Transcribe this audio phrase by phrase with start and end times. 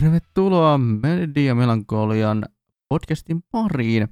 [0.00, 2.44] Tervetuloa Media Melankolian
[2.88, 4.08] podcastin pariin.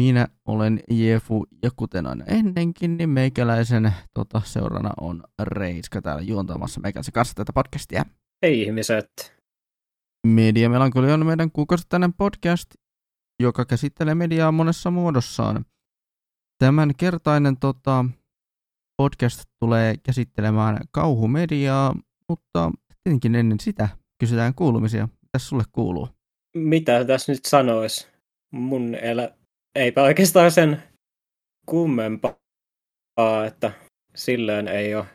[0.00, 6.80] Minä olen Jefu ja kuten aina ennenkin, niin meikäläisen tota, seurana on Reiska täällä juontamassa
[6.80, 8.04] meikäläisen kanssa tätä podcastia.
[8.42, 9.36] Hei ihmiset!
[10.26, 12.70] Media Melankolia on meidän kuukausittainen podcast,
[13.42, 15.64] joka käsittelee mediaa monessa muodossaan.
[16.58, 18.04] Tämän kertainen tota,
[18.96, 21.94] podcast tulee käsittelemään kauhumediaa,
[22.28, 22.72] mutta
[23.04, 23.88] tietenkin ennen sitä
[24.18, 25.08] kysytään kuulumisia.
[25.22, 26.08] Mitä sulle kuuluu?
[26.54, 28.08] Mitä tässä nyt sanois?
[28.50, 29.34] Mun elä...
[29.74, 30.82] Eipä oikeastaan sen
[31.66, 33.72] kummempaa, että
[34.14, 35.06] silleen ei ole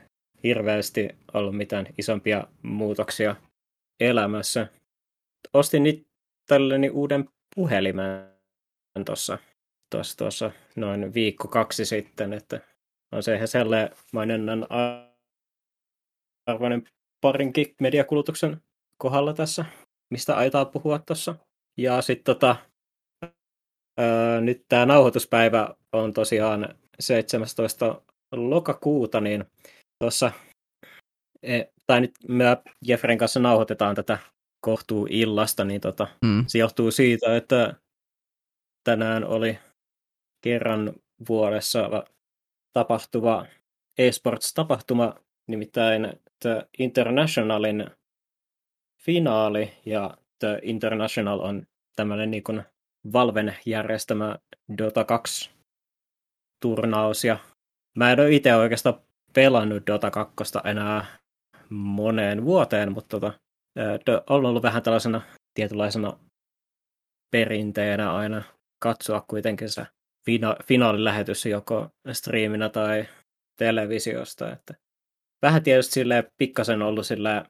[0.43, 3.35] hirveästi ollut mitään isompia muutoksia
[3.99, 4.67] elämässä.
[5.53, 6.07] Ostin nyt
[6.47, 8.33] tällainen uuden puhelimen
[9.05, 9.37] tuossa
[9.89, 12.61] tuossa, tuossa noin viikko kaksi sitten, että
[13.11, 14.67] on se ihan sellainen
[16.45, 16.83] arvoinen
[17.21, 18.61] parinkin mediakulutuksen
[19.03, 19.65] kohdalla tässä,
[20.13, 21.35] mistä aitaa puhua tuossa.
[21.77, 22.55] Ja sitten tota,
[23.99, 28.01] öö, nyt tämä nauhoituspäivä on tosiaan 17.
[28.31, 29.45] lokakuuta, niin
[29.99, 30.31] tuossa,
[31.43, 32.45] e, tai nyt me
[32.85, 34.17] Jeffren kanssa nauhoitetaan tätä
[34.61, 36.43] kohtuu illasta, niin tota, mm.
[36.47, 37.73] se johtuu siitä, että
[38.83, 39.59] tänään oli
[40.43, 40.93] kerran
[41.29, 41.89] vuodessa
[42.73, 43.45] tapahtuva
[43.97, 45.15] eSports-tapahtuma,
[45.47, 47.87] nimittäin The Internationalin
[49.05, 52.63] finaali, ja The International on tämmöinen niin kuin
[53.13, 54.37] Valven järjestämä
[54.77, 55.49] Dota 2
[56.61, 57.37] turnaus, ja
[57.97, 58.99] mä en ole itse oikeastaan
[59.33, 61.05] pelannut Dota 2 enää
[61.69, 65.21] moneen vuoteen, mutta tota, on ollut vähän tällaisena
[65.53, 66.19] tietynlaisena
[67.31, 68.43] perinteenä aina
[68.79, 69.87] katsoa kuitenkin se
[70.25, 73.05] fina- finaalilähetys joko striiminä tai
[73.57, 74.51] televisiosta.
[74.51, 74.73] Että
[75.41, 77.45] vähän tietysti sille pikkasen ollut sillä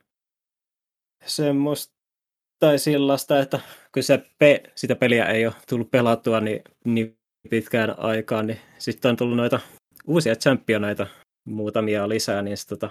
[1.25, 1.93] semmoista
[2.59, 3.59] tai sellaista, että
[3.93, 7.17] kun se pe- sitä peliä ei ole tullut pelattua niin, niin
[7.49, 9.59] pitkään aikaan, niin sitten on tullut noita
[10.07, 11.07] uusia championeita
[11.45, 12.89] muutamia lisää, niin se, tota,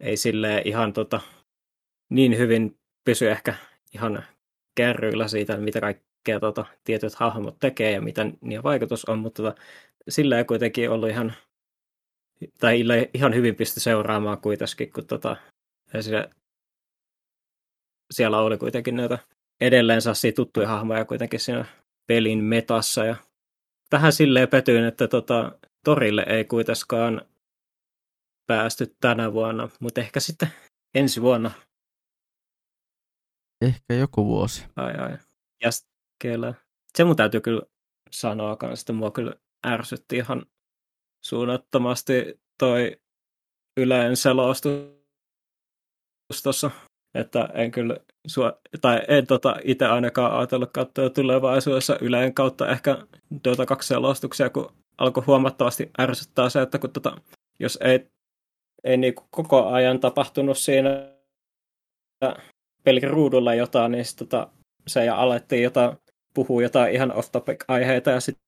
[0.00, 1.20] ei sille ihan tota,
[2.10, 3.54] niin hyvin pysy ehkä
[3.94, 4.24] ihan
[4.76, 9.60] kärryillä siitä, mitä kaikkea tota, tietyt hahmot tekee ja mitä niiden vaikutus on, mutta tota,
[10.08, 11.32] sillä ei kuitenkin ollut ihan,
[12.60, 12.84] tai
[13.14, 15.36] ihan hyvin pysty seuraamaan kuitenkin, kun tota,
[18.10, 19.18] siellä oli kuitenkin näitä
[19.60, 21.64] edelleen sassi tuttuja hahmoja kuitenkin siinä
[22.06, 23.16] pelin metassa ja
[23.92, 27.22] vähän silleen petyin, että tota, torille ei kuitenkaan
[28.46, 30.48] päästy tänä vuonna, mutta ehkä sitten
[30.94, 31.50] ensi vuonna.
[33.60, 34.64] Ehkä joku vuosi.
[34.76, 35.18] Ai ai.
[35.62, 35.70] Ja
[36.22, 36.54] kyllä.
[36.98, 37.62] Se mun täytyy kyllä
[38.10, 39.34] sanoa kanssa, että mua kyllä
[39.66, 40.46] ärsytti ihan
[41.24, 43.00] suunnattomasti toi
[43.80, 44.82] Yleen selostus
[46.42, 46.70] tuossa,
[47.14, 52.98] että en kyllä sua, tai en tota itse ainakaan ajatellut katsoa tulevaisuudessa Yleen kautta ehkä
[53.44, 57.16] Dota 2 selostuksia, kun alkoi huomattavasti ärsyttää se, että kun tota,
[57.60, 58.06] jos ei,
[58.84, 60.90] ei niinku koko ajan tapahtunut siinä
[63.08, 64.48] ruudulla jotain, niin sit, tota,
[64.86, 65.96] se ja alettiin jotain
[66.34, 68.44] puhua jotain ihan off-topic-aiheita ja sitten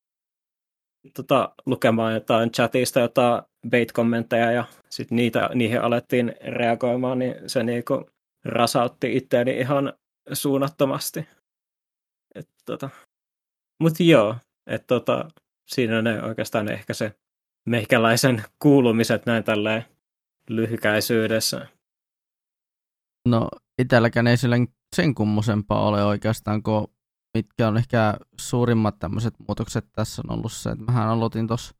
[1.14, 8.06] tota, lukemaan jotain chatista jotain bait-kommentteja ja sitten niitä, niihin alettiin reagoimaan, niin se niinku
[8.46, 9.92] rasautti itseäni ihan
[10.32, 11.28] suunnattomasti.
[12.34, 12.90] Et, tota.
[13.82, 14.36] Mutta joo,
[14.66, 15.28] että tota,
[15.66, 17.14] siinä ne oikeastaan ehkä se
[17.68, 19.84] meikäläisen kuulumiset näin tälleen
[20.50, 21.66] lyhykäisyydessä.
[23.28, 23.48] No
[23.82, 24.56] itselläkään ei sillä
[24.96, 26.88] sen kummosempaa ole oikeastaan, kun
[27.36, 31.74] mitkä on ehkä suurimmat tämmöiset muutokset tässä on ollut se, että mähän aloitin tuossa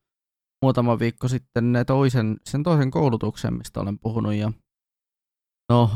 [0.62, 4.34] muutama viikko sitten ne toisen, sen toisen koulutuksen, mistä olen puhunut.
[4.34, 4.53] Ja
[5.72, 5.91] no,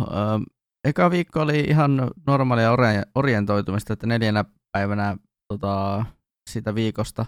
[0.85, 2.71] eka viikko oli ihan normaalia
[3.15, 5.17] orientoitumista, että neljänä päivänä
[5.53, 6.05] tota,
[6.51, 7.27] sitä viikosta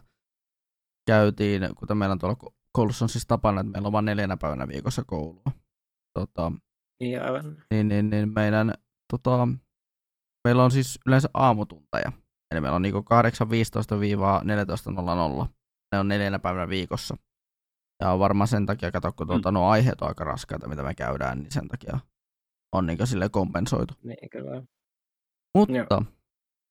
[1.07, 4.69] käytiin, kuten meillä on tuolla koulussa on siis tapana, että meillä on vain neljänä päivänä
[4.69, 5.53] viikossa koulua.
[6.19, 6.53] Tota,
[7.01, 7.57] niin, aivan.
[7.71, 8.75] Niin, niin, niin meidän,
[9.13, 9.49] tota,
[10.45, 12.13] meillä on siis yleensä aamutunteja.
[12.51, 13.05] Eli meillä on niinku 8.15-14.00.
[15.93, 17.17] Ne on neljänä päivänä viikossa.
[18.03, 19.55] Ja on varmaan sen takia, kato, kun tuota, mm.
[19.55, 21.99] nuo aiheet on aika raskaita, mitä me käydään, niin sen takia
[22.73, 23.95] on niinku sille kompensoitu.
[24.05, 24.63] Niin, kyllä.
[25.55, 26.05] Mutta Joo.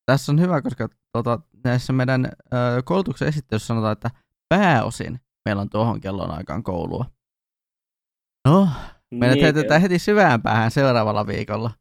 [0.06, 4.12] tässä on hyvä, koska tuota, näissä meidän ö, koulutuksen esittelyssä sanotaan, että
[4.50, 7.06] pääosin meillä on tuohon kellon aikaan koulua.
[8.48, 8.68] No,
[9.12, 11.71] meidät niin, heitetään heti syvään päähän seuraavalla viikolla.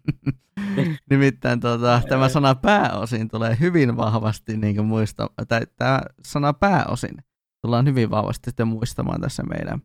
[1.10, 7.14] Nimittäin tuota, tämä sana pääosin tulee hyvin vahvasti niin muista, tai tämä sana pääosin
[7.62, 9.82] tullaan hyvin vahvasti sitten muistamaan tässä meidän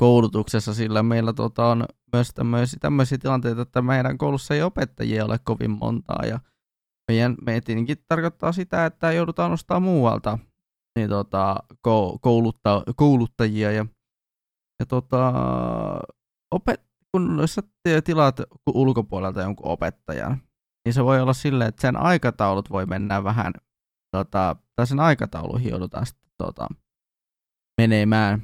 [0.00, 5.38] koulutuksessa, sillä meillä tota, on myös tämmöisiä, tämmöisiä tilanteita, että meidän koulussa ei opettajia ole
[5.44, 6.40] kovin montaa, ja
[7.10, 10.38] meidän, meidän tietenkin tarkoittaa sitä, että joudutaan nostaa muualta
[10.96, 11.56] niin tota,
[12.20, 13.86] koulutta, kouluttajia, ja,
[14.78, 15.32] ja tota,
[16.54, 16.80] opet,
[17.12, 17.62] kun sä
[18.04, 18.40] tilaat
[18.74, 20.42] ulkopuolelta jonkun opettajan,
[20.84, 23.52] niin se voi olla silleen, että sen aikataulut voi mennä vähän,
[24.16, 26.68] tota, tai sen aikatauluihin joudutaan sitten tota,
[27.80, 28.42] menemään.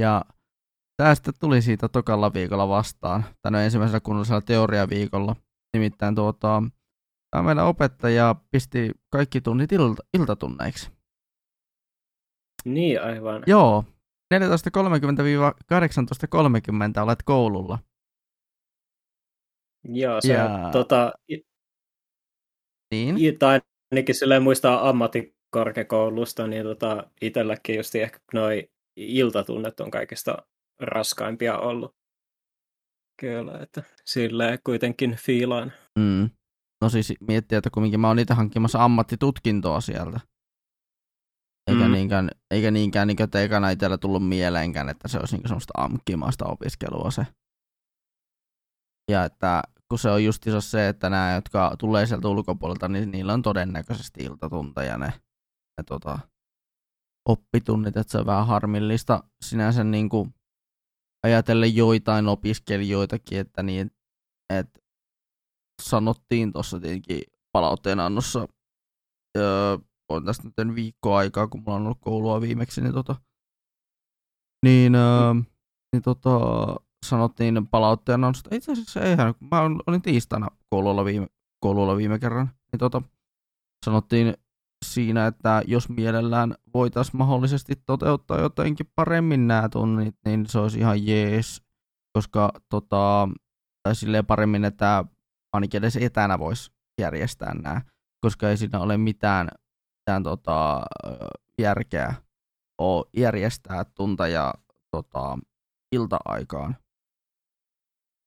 [0.00, 0.24] Ja
[1.02, 5.36] tästä tuli siitä tokalla viikolla vastaan, tai ensimmäisellä kunnallisella teoriaviikolla.
[5.76, 6.62] Nimittäin tuota,
[7.30, 10.90] tämä meidän opettaja pisti kaikki tunnit ilta, iltatunneiksi.
[12.64, 13.42] Niin, aivan.
[13.46, 13.84] Joo,
[14.34, 17.78] 14.30-18.30 olet koululla.
[19.84, 20.68] Joo, se ja...
[20.72, 21.12] tota,
[22.90, 23.38] niin.
[23.38, 23.60] tai
[23.92, 30.38] ainakin silleen muistaa ammattikorkeakoulusta, niin tota, itselläkin just ehkä noin iltatunnet on kaikista
[30.80, 31.94] raskaimpia ollut.
[33.20, 35.72] Kyllä, että silleen kuitenkin fiilaan.
[35.98, 36.30] Mm.
[36.82, 40.20] No siis miettiä, että kumminkin mä oon niitä hankkimassa ammattitutkintoa sieltä.
[41.70, 41.92] Eikä mm.
[41.92, 46.46] niinkään, eikä niinkään niin että ekana itsellä tullut mieleenkään, että se olisi niin semmoista amkkimaista
[46.46, 47.26] opiskelua se.
[49.10, 53.32] Ja että kun se on just se, että nämä, jotka tulee sieltä ulkopuolelta, niin niillä
[53.34, 55.06] on todennäköisesti iltatunteja ne,
[55.78, 56.18] ne tota,
[57.28, 60.34] oppitunnit, että se on vähän harmillista sinänsä niin kuin
[61.22, 63.90] ajatellen joitain opiskelijoitakin, että niin,
[64.52, 64.80] että
[65.82, 67.22] sanottiin tuossa tietenkin
[67.52, 68.48] palautteen annossa,
[69.38, 69.78] öö,
[70.08, 73.16] on tästä nyt viikko aikaa, kun mulla on ollut koulua viimeksi, niin, tota,
[74.64, 75.34] niin, öö,
[75.92, 76.30] niin tota,
[77.06, 81.26] sanottiin palautteena, että itse asiassa eihän, mä olin tiistaina koululla viime,
[81.60, 83.02] koululla viime kerran, niin tota,
[83.84, 84.34] sanottiin
[84.84, 91.06] siinä, että jos mielellään voitaisiin mahdollisesti toteuttaa jotenkin paremmin nämä tunnit, niin se olisi ihan
[91.06, 91.62] jees,
[92.12, 93.28] koska tota,
[93.82, 95.04] tai silleen paremmin, että
[95.52, 97.82] ainakin edes etänä voisi järjestää nämä,
[98.20, 99.48] koska ei siinä ole mitään,
[100.00, 100.82] mitään tota,
[101.60, 102.14] järkeä
[102.78, 104.54] ole järjestää tunteja
[104.90, 105.38] tota,
[105.92, 106.76] ilta-aikaan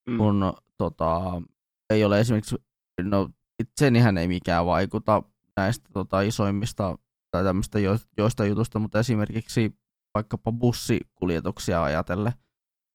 [0.09, 0.17] mm.
[0.17, 1.41] kun tota,
[1.89, 2.55] ei ole esimerkiksi,
[3.03, 5.23] no itsenihän ei mikään vaikuta
[5.57, 6.97] näistä tota, isoimmista
[7.31, 9.75] tai tämmöistä jo, joista jutusta, mutta esimerkiksi
[10.15, 12.33] vaikkapa bussikuljetuksia ajatellen,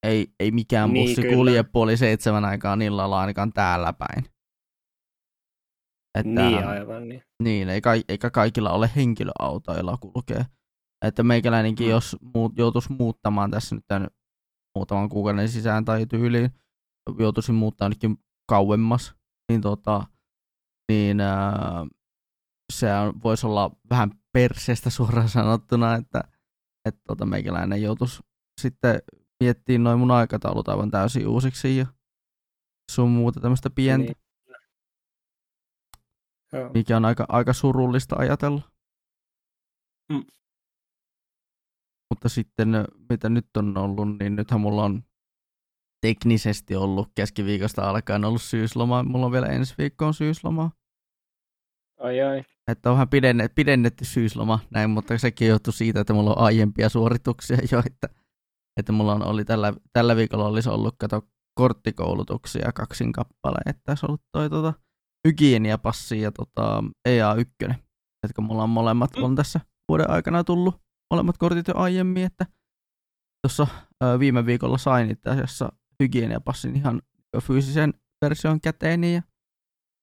[0.06, 1.36] ei, ei mikään niin, bussi kyllä.
[1.36, 4.24] kulje puoli seitsemän aikaa illalla ainakaan täällä päin.
[6.18, 7.22] Että, niin, aivan niin.
[7.42, 10.46] Niin, eikä, eikä kaikilla ole henkilöautoilla kulkee.
[11.04, 11.90] Että meikäläinenkin, mm.
[11.90, 14.08] jos muut, joutuisi muuttamaan tässä nyt tämän
[14.74, 16.50] muutaman kuukauden sisään tai tyyliin,
[17.18, 18.16] joutuisin muuttaa ainakin
[18.48, 19.14] kauemmas,
[19.48, 20.04] niin, tota,
[20.92, 21.86] niin ää,
[22.72, 22.86] se
[23.22, 26.24] voisi olla vähän perseestä suoraan sanottuna, että,
[26.84, 28.22] että tota, meikäläinen joutuisi
[28.60, 29.02] sitten
[29.40, 31.86] miettimään noin mun aikataulut aivan täysin uusiksi ja
[32.92, 34.12] sun muuta tämmöistä pientä.
[34.12, 34.26] Niin.
[36.74, 38.62] Mikä on aika, aika surullista ajatella.
[40.12, 40.24] Mm.
[42.10, 42.68] Mutta sitten,
[43.10, 45.02] mitä nyt on ollut, niin nythän mulla on
[46.00, 49.02] teknisesti ollut keskiviikosta alkaen ollut syysloma.
[49.02, 50.70] Mulla on vielä ensi viikkoon syysloma.
[52.00, 52.42] Ai ai.
[52.70, 57.58] Että onhan pidennetty, pidennetty syysloma näin, mutta sekin johtuu siitä, että mulla on aiempia suorituksia
[57.72, 58.08] jo, että,
[58.76, 61.22] että mulla on, oli tällä, tällä viikolla olisi ollut, kato,
[61.54, 64.72] korttikoulutuksia kaksin kappale, että on ollut toi tota,
[65.28, 67.74] hygieniapassi ja tota, EA1,
[68.22, 69.22] että mulla on molemmat mm.
[69.22, 70.80] on tässä vuoden aikana tullut,
[71.10, 72.46] molemmat kortit jo aiemmin, että
[73.42, 73.66] tuossa
[74.18, 77.02] viime viikolla sain itse asiassa hygieniapassin ihan
[77.42, 77.94] fyysisen
[78.24, 79.22] version käteeni ja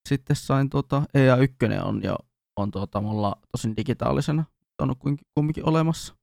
[0.09, 2.15] sitten sain tuota, EA1 on jo
[2.55, 4.45] on tuota, mulla tosin digitaalisena
[4.79, 4.95] on
[5.33, 6.15] kumminkin olemassa.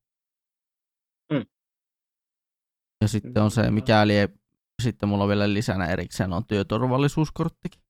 [1.33, 1.47] Mm.
[3.01, 4.29] Ja sitten on se, mikäli ei,
[4.83, 7.83] sitten mulla on vielä lisänä erikseen on työturvallisuuskorttikin.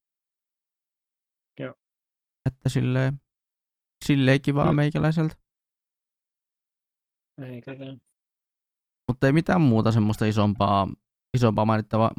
[1.61, 1.75] Joo.
[2.47, 3.21] Että silleen,
[4.05, 4.77] silleen kivaa mm.
[4.77, 5.35] meikäläiseltä.
[7.41, 8.01] Meikäläinen.
[9.09, 10.89] Mutta ei mitään muuta semmoista isompaa
[11.35, 12.11] isompaa mainittavaa,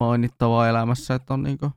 [0.00, 1.70] mainittavaa elämässä, että on niinku,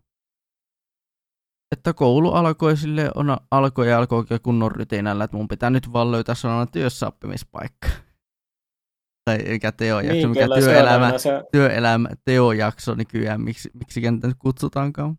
[1.71, 5.93] että koulu alkoi sille on alkoi ja alkoi oikein kunnon rytinällä, että mun pitää nyt
[5.93, 7.87] vaan löytää sellainen työssäoppimispaikka.
[9.25, 11.43] Tai mikä teojakso, niin, mikä työelämä, se...
[11.51, 15.17] työelämä, teojakso nykyään, miksi, miksi kentä nyt kutsutaankaan.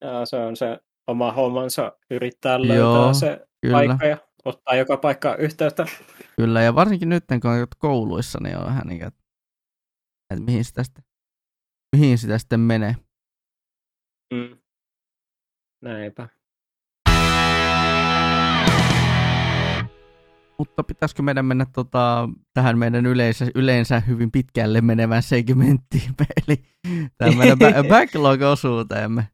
[0.00, 3.72] Ja se on se oma hommansa yrittää löytää Joo, se kyllä.
[3.72, 5.86] paikka ja ottaa joka paikka yhteyttä.
[6.36, 10.82] Kyllä, ja varsinkin nyt kun on kouluissa, niin on vähän niin kuin, että mihin sitä
[10.82, 11.04] sitten,
[11.96, 12.96] mihin sitä sitten menee.
[14.34, 14.61] Mm.
[15.82, 16.28] Näinpä.
[20.62, 26.14] mutta pitäisikö meidän mennä tota, tähän meidän yleensä, yleensä hyvin pitkälle menevään segmenttiin,
[26.46, 26.62] eli
[27.18, 29.28] tähän meidän ba- backlog-osuuteemme.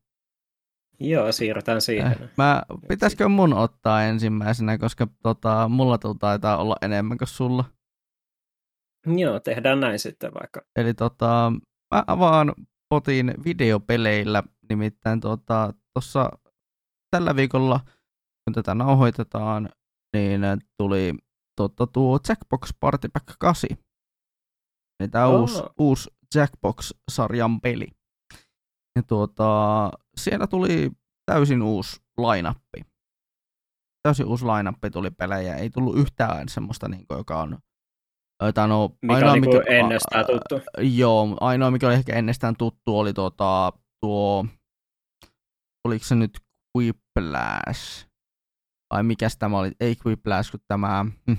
[1.01, 2.13] Joo, siirrytään siihen.
[2.13, 7.65] Eh, mä, pitäisikö mun ottaa ensimmäisenä, koska tota, mulla taitaa olla enemmän kuin sulla.
[9.17, 10.61] Joo, tehdään näin sitten vaikka.
[10.77, 11.53] Eli tota,
[11.95, 12.55] mä avaan
[12.89, 16.51] potin videopeleillä, nimittäin tuossa tota,
[17.11, 17.81] tällä viikolla,
[18.45, 19.69] kun tätä nauhoitetaan,
[20.17, 20.41] niin
[20.77, 21.15] tuli
[21.57, 23.71] tota, tuo Jackbox Party Pack 8.
[25.01, 25.41] Eli tämä oh.
[25.41, 27.87] uusi, uusi Jackbox-sarjan peli.
[28.97, 30.91] Ja tuota, siellä tuli
[31.27, 32.83] täysin uusi lainappi.
[34.03, 35.55] Täysin uusi lainappi tuli pelejä.
[35.55, 37.59] Ei tullut yhtään semmoista, niin kuin, joka on
[38.55, 40.61] tai no, mikä ainoa, on niin mikä, ennestään tuttu.
[40.79, 44.47] Joo, ainoa mikä oli ehkä ennestään tuttu oli tuota, tuo,
[45.89, 46.39] oliko se nyt
[46.77, 48.09] Quiplash?
[48.95, 49.73] Vai mikä tämä oli?
[49.81, 51.07] Ei Quiplash, kun tämä...
[51.31, 51.37] Hm.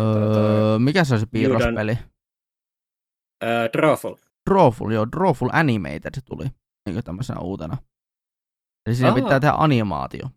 [0.00, 1.92] Öö, mikä se on se piirrospeli?
[1.92, 4.14] Uh, Drawful.
[4.50, 5.06] Drawful, joo.
[5.16, 6.46] Drawful Animated tuli
[6.86, 7.76] niin tämmöisenä uutena.
[8.86, 9.20] Eli siinä Aha.
[9.20, 10.30] pitää tehdä animaatio.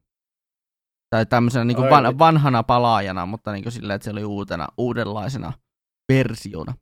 [1.09, 5.53] Tai tämmöisenä niin van, vanhana palaajana, mutta niin silleen, että se oli uutena, uudenlaisena
[6.11, 6.73] versiona.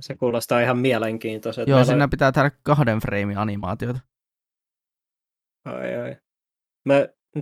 [0.00, 1.70] Se kuulostaa ihan mielenkiintoiselta.
[1.70, 2.10] Joo, siinä on...
[2.10, 4.00] pitää tehdä kahden frame animaatiota.
[5.64, 6.16] Ai ai.
[6.88, 6.94] Mä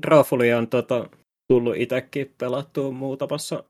[0.02, 1.10] Drawfulia on tota,
[1.52, 3.64] tullut itsekin pelattua muutamassa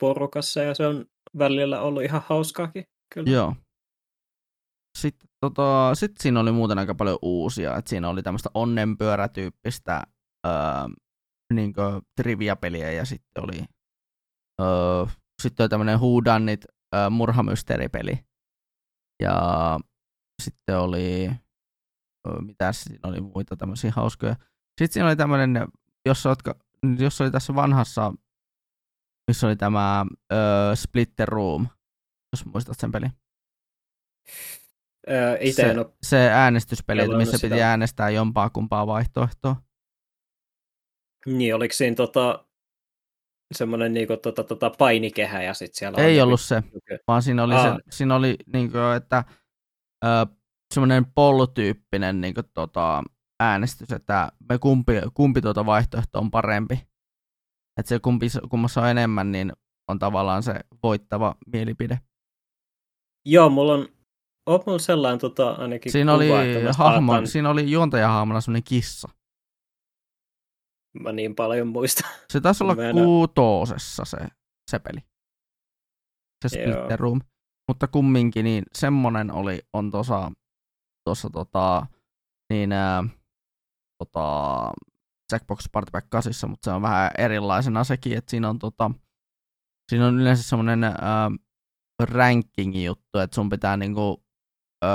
[0.00, 1.06] porukassa ja se on
[1.38, 2.84] välillä ollut ihan hauskaakin.
[3.14, 3.30] Kyllä.
[3.30, 3.54] Joo.
[4.98, 7.76] Sitten tota, sit siinä oli muuten aika paljon uusia.
[7.76, 10.02] Et siinä oli tämmöistä onnenpyörätyyppistä
[10.46, 10.52] öö,
[11.54, 11.74] niin
[12.20, 13.64] trivia-peliä ja sitten oli,
[14.60, 15.06] öö,
[15.42, 16.64] sitten oli tämmöinen huudannit
[17.10, 18.18] murhamysteeripeli.
[19.22, 19.36] Ja
[20.42, 21.30] sitten oli,
[22.40, 24.36] mitä siinä oli muita tämmöisiä hauskoja.
[24.80, 25.68] Sitten siinä oli tämmöinen,
[26.06, 26.54] jos, ootko,
[26.98, 28.12] jos oli tässä vanhassa,
[29.28, 31.66] missä oli tämä öö, Splitter Room,
[32.32, 33.12] jos muistat sen pelin.
[35.10, 37.48] Öö, se, se äänestyspeli, missä sitä.
[37.48, 39.56] piti äänestää jompaa kumpaa vaihtoehtoa.
[41.26, 42.47] Niin, oliko siinä tota,
[43.54, 46.62] semmoinen niinku, tota, tota, painikehä ja sitten siellä Ei ollut se,
[47.08, 49.24] vaan siinä oli, se, siinä oli niinku, että
[50.04, 50.08] ö,
[50.74, 53.02] semmoinen pollutyyppinen niinku, tota,
[53.40, 56.88] äänestys, että me kumpi, kumpi tuota vaihtoehto on parempi.
[57.80, 59.52] Että se kumpi, kummassa on enemmän, niin
[59.88, 62.00] on tavallaan se voittava mielipide.
[63.26, 63.88] Joo, mulla on,
[64.46, 69.08] on mulla sellainen tota, ainakin siinä kuva, oli, hahmo, siinä oli juontajahahmona semmoinen kissa.
[71.02, 72.08] Mä niin paljon muista.
[72.32, 74.18] Se taisi olla kuutosessa se,
[74.70, 75.00] se peli.
[76.42, 77.20] Se Splitter Room.
[77.68, 80.32] Mutta kumminkin, niin semmonen oli, on tuossa,
[81.04, 81.86] tuossa tota,
[82.52, 83.04] niin ää,
[83.98, 84.72] tota,
[85.32, 88.90] Jackbox Party Pack 8, mutta se on vähän erilaisena sekin, että siinä on, tota,
[89.90, 90.80] siinä on yleensä semmoinen
[92.02, 94.24] ranking-juttu, että sun pitää niinku,
[94.84, 94.88] ö,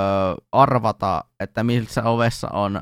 [0.52, 2.80] arvata, että missä ovessa on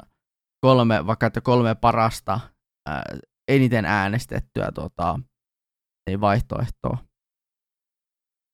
[0.61, 2.40] kolme, vaikka että kolme parasta
[2.87, 3.03] ää,
[3.49, 5.21] eniten äänestettyä tota,
[6.07, 6.99] niin vaihtoehtoa.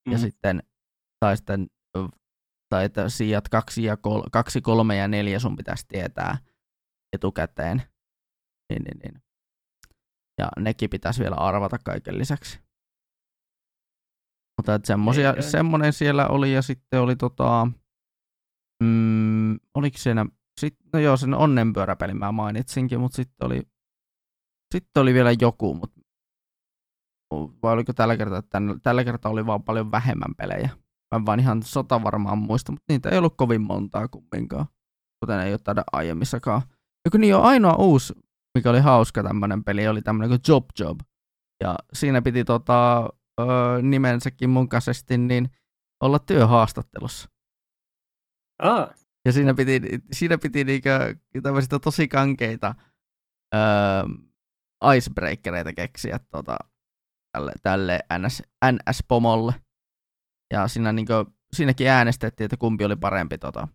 [0.05, 0.11] Mm.
[0.11, 0.63] Ja sitten,
[1.19, 1.67] tai sitten,
[2.69, 6.37] tai että sijat kaksi, ja kol, kaksi, kolme ja neljä sun pitäisi tietää
[7.13, 7.77] etukäteen.
[8.69, 9.23] Niin, niin, niin.
[10.37, 12.59] Ja nekin pitäisi vielä arvata kaiken lisäksi.
[14.57, 17.67] Mutta että semmosia, semmoinen siellä oli ja sitten oli tota,
[18.83, 20.25] mm, oliko siinä,
[20.59, 23.61] sit, no joo sen onnenpyöräpeli mä mainitsinkin, mutta sitten oli
[24.73, 26.01] sitten oli vielä joku, mutta
[27.63, 30.69] vai oliko tällä kertaa, että tällä kertaa oli vaan paljon vähemmän pelejä.
[31.15, 34.65] Mä vaan ihan sota varmaan muista, mutta niitä ei ollut kovin montaa kumminkaan,
[35.23, 36.61] kuten ei ole taida aiemmissakaan.
[37.05, 38.13] Joku niin on ainoa uusi,
[38.57, 40.99] mikä oli hauska tämmöinen peli, oli tämmöinen kuin Job Job.
[41.63, 43.09] Ja siinä piti tota,
[43.41, 43.43] ö,
[43.81, 45.49] nimensäkin mukaisesti niin
[46.03, 47.29] olla työhaastattelussa.
[48.63, 48.89] Ah.
[49.25, 52.75] Ja siinä piti, siinä piti niinkö tämmöisiä tosi kankeita
[53.55, 53.61] öö,
[54.95, 56.57] icebreakereita keksiä tota,
[57.31, 59.53] tälle, tälle NS, NS-pomolle.
[60.53, 63.67] Ja siinä niin kuin, siinäkin äänestettiin, että kumpi oli parempi tota,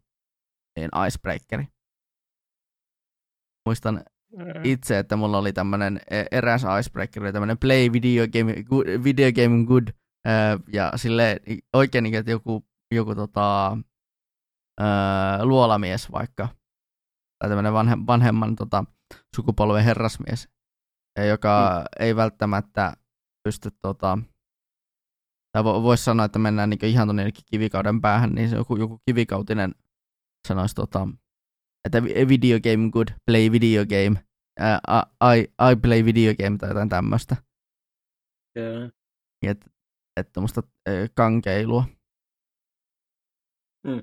[0.77, 1.69] niin icebreakeri.
[3.67, 4.05] Muistan
[4.65, 9.65] itse, että mulla oli tämmönen e, eräs icebreaker, tämmönen play video game, good, video game
[9.67, 9.89] good,
[10.73, 11.41] ja sille
[11.73, 13.79] oikein niin, että joku, joku tota,
[15.43, 16.49] luolamies vaikka,
[17.39, 18.85] tai tämmönen vanhe, vanhemman tota,
[19.37, 20.49] sukupolven herrasmies,
[21.23, 22.05] joka mm.
[22.05, 22.93] ei välttämättä
[23.49, 24.19] pysty tota,
[25.53, 29.75] tai voisi sanoa, että mennään niin ihan tuonne kivikauden päähän, niin se joku, joku kivikautinen
[30.49, 31.09] sanoisi, tota,
[31.85, 34.25] että video game good, play video game,
[34.61, 37.37] uh, I, I play video game tai jotain tämmöistä.
[38.57, 38.91] Joo.
[39.47, 39.71] Että
[40.17, 40.63] et tuommoista
[41.15, 41.85] kankeilua.
[43.87, 44.03] Mm.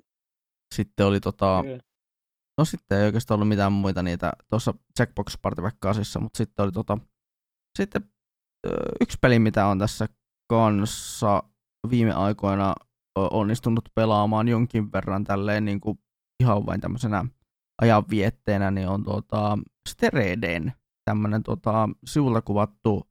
[0.76, 1.80] Sitten oli tota, Kyllä.
[2.58, 6.72] No sitten ei oikeastaan ollut mitään muita niitä tuossa Jackbox Party Packasissa, mutta sitten oli
[6.72, 6.98] tota,
[7.78, 8.02] sitten
[9.02, 10.08] yksi peli, mitä on tässä
[10.50, 11.44] kanssa
[11.90, 12.76] viime aikoina
[13.16, 16.00] onnistunut pelaamaan jonkin verran tälleen niin kuin
[16.44, 17.26] ihan vain tämmöisenä
[17.82, 19.58] ajanvietteenä, niin on tota
[19.90, 20.74] Stereden,
[21.06, 23.10] tämmönen tota sivulla kuvattu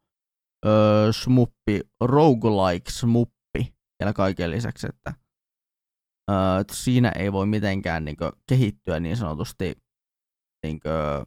[0.66, 5.14] ö, smuppi, roguelike smuppi vielä kaiken lisäksi, että
[6.30, 9.76] ö, että siinä ei voi mitenkään niin kuin, kehittyä niin sanotusti
[10.66, 11.24] niin kuin,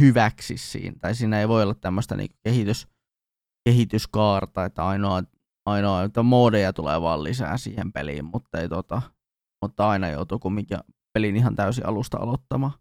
[0.00, 2.88] hyväksi siinä, tai siinä ei voi olla tämmöistä niin kehitys,
[3.68, 5.22] kehityskaarta, että ainoa,
[5.66, 9.02] ainoa että moodeja tulee vaan lisää siihen peliin, mutta, ei, tota,
[9.64, 10.78] mutta aina joutuu kumminkin
[11.14, 12.72] pelin ihan täysin alusta aloittamaan.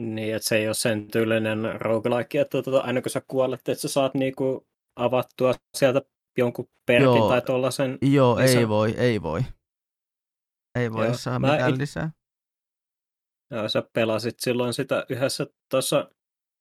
[0.00, 3.82] Niin, että se ei ole sen tyylinen roguelike, että tuota, aina kun sä kuolet, että
[3.82, 6.02] sä saat niinku avattua sieltä
[6.38, 7.28] jonkun perkin Joo.
[7.28, 7.98] tai tuollaisen.
[8.02, 9.40] Joo, Lisä- ei voi, ei voi.
[10.78, 11.14] Ei voi Joo.
[11.16, 12.10] saa Mä mitään it- lisää.
[13.50, 16.10] Ja sä pelasit silloin sitä yhdessä tuossa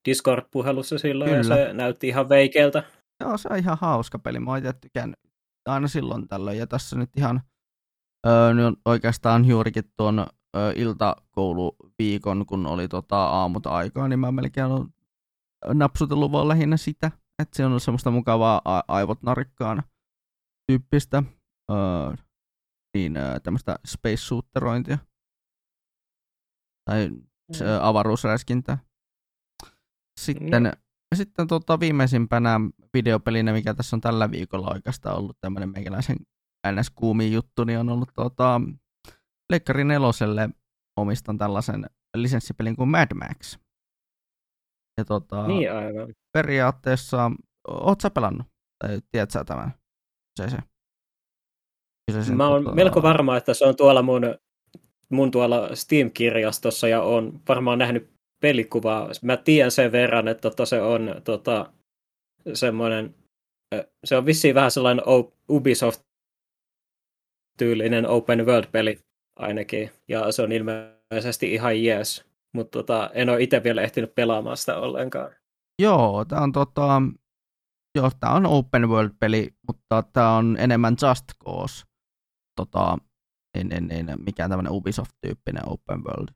[0.09, 1.57] Discord-puhelussa silloin, Kyllä.
[1.57, 2.83] ja se näytti ihan veikeältä.
[3.19, 4.39] Joo, se on ihan hauska peli.
[4.39, 5.19] Mä oon tykännyt
[5.65, 6.57] aina silloin tällöin.
[6.57, 7.41] Ja tässä nyt ihan
[8.27, 10.19] öö, nyt on oikeastaan juurikin tuon
[10.57, 14.87] öö, iltakouluviikon, kun oli tota, aamut aikaa, niin mä melkein olen
[15.73, 17.11] napsutellut vaan lähinnä sitä.
[17.41, 19.83] Että se on semmoista mukavaa a- aivot narikkaan
[20.71, 21.23] tyyppistä
[21.71, 21.77] öö,
[22.93, 24.98] niin, öö, tämmöistä space shooterointia.
[26.89, 27.10] Tai
[27.51, 27.57] Mm.
[27.81, 28.77] avaruusräiskintää.
[30.19, 30.65] Sitten,
[31.12, 32.60] ja sitten tota, viimeisimpänä
[32.93, 36.17] videopelinä, mikä tässä on tällä viikolla oikeastaan ollut tämmöinen meikäläisen
[36.67, 38.62] NS-kuumi juttu, niin on ollut tota,
[39.51, 40.50] Leikkari neloselle
[40.98, 41.86] omistan tällaisen
[42.17, 43.57] lisenssipelin kuin Mad Max.
[44.98, 46.13] Ja tota, Niin aivan.
[46.33, 47.31] periaatteessa,
[47.68, 48.48] oot sä pelannut?
[48.83, 49.74] Tai tiedät sä tämän?
[50.39, 50.57] Se, se.
[52.05, 54.35] Kyseisen, Mä oon melko varma, että se on tuolla mun,
[55.09, 58.09] mun tuolla Steam-kirjastossa ja on varmaan nähnyt
[58.40, 59.09] pelikuvaa.
[59.22, 61.74] Mä tiedän sen verran, että tota, se on tota,
[62.53, 63.16] semmoinen,
[64.03, 65.05] se on vissiin vähän sellainen
[65.51, 69.00] Ubisoft-tyylinen open world-peli
[69.40, 74.57] ainakin, ja se on ilmeisesti ihan jees, mutta tota, en ole itse vielä ehtinyt pelaamaan
[74.57, 75.31] sitä ollenkaan.
[75.81, 77.01] Joo, tää on tota,
[77.98, 81.85] joo, tää on open world peli, mutta tää on enemmän Just Cause.
[82.55, 82.98] Tota,
[83.57, 86.29] en, en, en, mikään tämmönen Ubisoft-tyyppinen open world.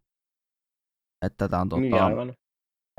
[1.26, 2.34] Että tää on tota, Niin aivan.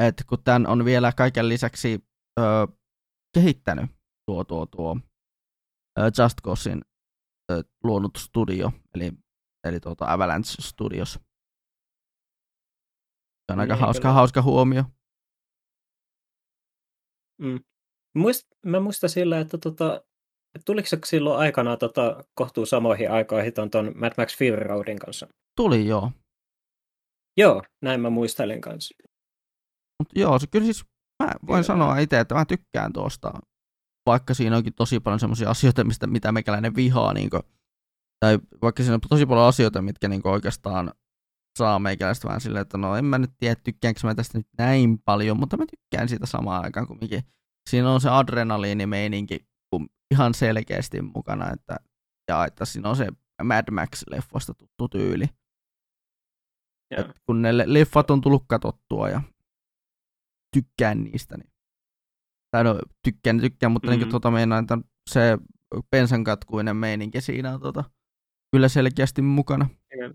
[0.03, 2.05] että kun tämän on vielä kaiken lisäksi
[2.41, 2.43] ö,
[3.35, 3.91] kehittänyt
[4.27, 4.97] tuo, tuo, tuo
[6.19, 6.83] Just Causein
[7.53, 9.13] ö, luonut studio, eli,
[9.65, 11.13] eli tuota Avalanche Studios.
[13.47, 14.13] Se on aika Niin, hauska, kyllä.
[14.15, 14.85] hauska huomio.
[17.43, 17.61] Mm.
[18.17, 20.05] Muist, mä muistan sillä, että tota,
[20.65, 25.29] tuliko se silloin aikanaan tota, kohtuu samoihin aikoihin ton, ton Mad Max Fury Roadin kanssa?
[25.57, 26.13] Tuli joo.
[27.37, 28.95] Joo, näin mä muistelin kanssa.
[29.99, 30.85] Mutta joo, se kyllä siis,
[31.23, 31.63] mä voin Joo.
[31.63, 33.33] sanoa itse, että mä tykkään tuosta,
[34.07, 37.43] vaikka siinä onkin tosi paljon semmoisia asioita, mistä, mitä meikäläinen vihaa, niin kuin,
[38.21, 40.93] tai vaikka siinä on tosi paljon asioita, mitkä niin oikeastaan
[41.59, 44.99] saa meikäläistä vähän silleen, että no en mä nyt tiedä, tykkäänkö mä tästä nyt näin
[45.05, 47.23] paljon, mutta mä tykkään siitä samaan aikaan kumminkin.
[47.71, 49.47] Siinä on se adrenaliinimeininki
[50.15, 51.77] ihan selkeästi mukana, että,
[52.31, 53.07] ja että siinä on se
[53.43, 55.25] Mad Max-leffoista tuttu tyyli.
[56.91, 57.01] Joo.
[57.01, 59.21] Et kun ne le- leffat on tullut katsottua ja
[60.57, 61.51] tykkään niistä, niin
[62.51, 63.99] tai no tykkään, tykkään, mutta mm-hmm.
[63.99, 64.05] Mhm.
[64.05, 64.79] niin tota meinaan, että
[65.11, 65.39] se
[65.91, 67.85] pensankatkuinen meininki siinä on tota,
[68.53, 69.69] kyllä selkeästi mukana.
[70.01, 70.13] Joo.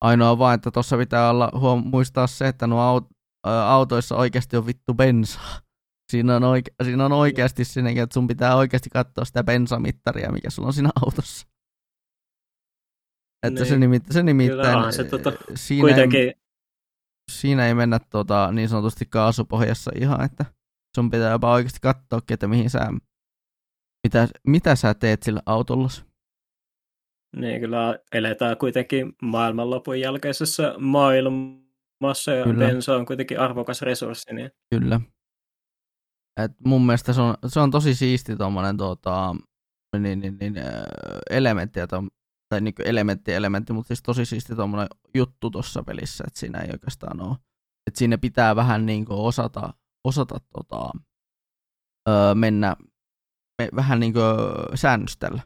[0.00, 3.10] Ainoa vaan, että tuossa pitää olla huom- muistaa se, että nuo aut-
[3.66, 5.60] autoissa oikeasti on vittu bensaa.
[6.10, 10.50] Siinä on, oike- siinä on oikeasti sinne, että sun pitää oikeasti katsoa sitä bensamittaria, mikä
[10.50, 11.46] sulla on siinä autossa.
[13.46, 13.90] Että se, Niin.
[14.00, 16.34] nimit- se nimittäin, onhan se tota siinä, ei,
[17.30, 20.44] siinä ei mennä tota, niin sanotusti kaasupohjassa ihan, että
[20.96, 22.80] sun pitää jopa oikeasti katsoa, että mihin sä,
[24.06, 25.88] mitä, mitä sä teet sillä autolla.
[27.36, 32.66] niin kyllä eletään kuitenkin maailmanlopun jälkeisessä maailmassa ja Kyllä.
[32.66, 34.34] bensa on kuitenkin arvokas resurssi.
[34.34, 35.00] Niin, Kyllä.
[36.44, 39.36] Et mun mielestä se on, se on tosi siisti tommonen tota,
[39.98, 40.54] niin, niin, niin,
[41.30, 41.80] elementti,
[42.48, 46.70] tai niin elementti, elementti, mutta siis tosi siisti tommonen juttu tuossa pelissä, että siinä ei
[46.72, 47.36] oikeastaan ole.
[47.86, 49.74] Että siinä pitää vähän niin osata,
[50.04, 50.90] osata tota,
[52.08, 52.76] öö, mennä
[53.58, 54.14] me, vähän niin
[54.74, 55.42] säännöstellä.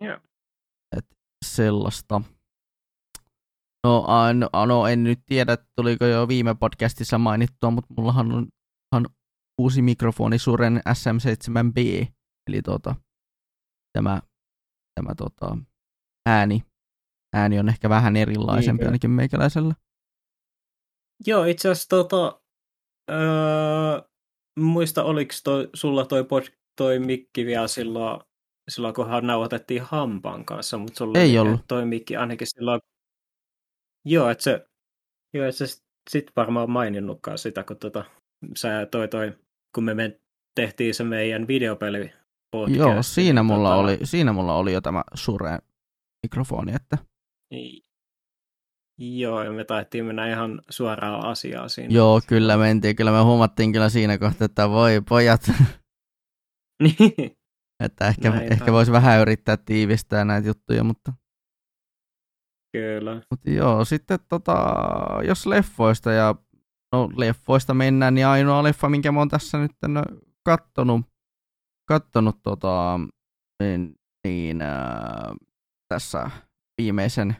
[0.00, 0.18] Joo.
[0.96, 1.06] Et
[1.44, 2.22] sellaista.
[3.86, 8.48] No, no, no, en nyt tiedä, tuliko jo viime podcastissa mainittua, mutta mullahan on
[9.60, 12.06] uusi mikrofoni Suren SM7B,
[12.48, 12.94] eli tota,
[13.92, 14.22] tämä,
[14.94, 15.58] tämä tota,
[16.28, 16.62] ääni,
[17.34, 19.74] ääni on ehkä vähän erilaisempi niin, ainakin meikäläisellä.
[21.26, 22.42] Joo, itse asiassa tota,
[23.10, 24.00] öö,
[24.58, 26.42] muista oliko toi, sulla toi, pod,
[26.78, 28.20] toi mikki vielä silloin,
[28.70, 31.60] silloin kunhan nauhoitettiin Hampan kanssa, mutta sulla ei ollut.
[31.68, 32.80] toi mikki ainakin silloin,
[34.04, 34.66] joo, että se,
[35.34, 38.04] joo, että se sit varmaan maininnutkaan sitä, kun tota,
[38.56, 39.32] sä toi toi,
[39.74, 40.20] kun me, me
[40.54, 42.12] tehtiin se meidän videopeli
[42.50, 42.78] podcast.
[42.78, 43.80] Joo, siinä mulla, tota...
[43.80, 45.58] oli, siinä mulla oli jo tämä sure
[46.22, 46.98] mikrofoni, että...
[47.50, 47.82] Niin.
[48.98, 51.94] Joo, ja me taittiin mennä ihan suoraan asiaan siinä.
[51.94, 52.96] Joo, kyllä mentiin.
[52.96, 55.50] Kyllä me huomattiin kyllä siinä kohtaa, että voi pojat.
[56.82, 57.36] Niin.
[57.84, 61.12] että ehkä, ehkä voisi vähän yrittää tiivistää näitä juttuja, mutta...
[62.72, 63.22] Kyllä.
[63.30, 64.74] Mutta joo, sitten tota,
[65.26, 66.34] jos leffoista ja
[66.92, 69.72] no leffoista mennään, niin ainoa leffa, minkä mä oon tässä nyt
[70.44, 71.06] kattonut,
[71.88, 73.00] kattonut tota,
[73.62, 73.94] niin,
[74.26, 75.36] niin äh,
[75.88, 76.30] tässä
[76.80, 77.36] viimeisen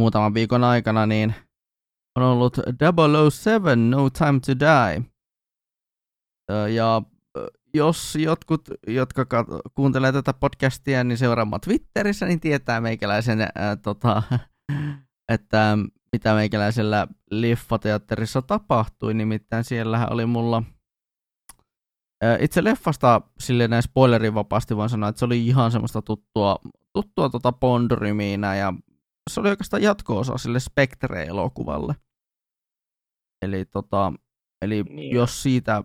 [0.00, 1.34] muutaman viikon aikana, niin
[2.16, 2.56] on ollut
[3.30, 5.04] 007 No Time to Die.
[6.74, 7.02] Ja
[7.74, 9.26] jos jotkut, jotka
[9.74, 14.22] kuuntelee tätä podcastia, niin seuraavat Twitterissä, niin tietää meikäläisen, ää, tota,
[15.34, 15.78] että
[16.12, 19.14] mitä meikäläisellä leffateatterissa tapahtui.
[19.14, 20.62] Nimittäin siellähän oli mulla
[22.40, 26.58] itse leffasta silleen näin spoilerin vapaasti voin sanoa, että se oli ihan semmoista tuttua,
[26.92, 28.72] tuttua tota Bond-rymiinä ja
[29.30, 31.94] se oli oikeastaan jatko-osa sille Spectre-elokuvalle.
[33.42, 34.12] Eli, tota,
[34.62, 35.14] eli niin.
[35.14, 35.82] jos siitä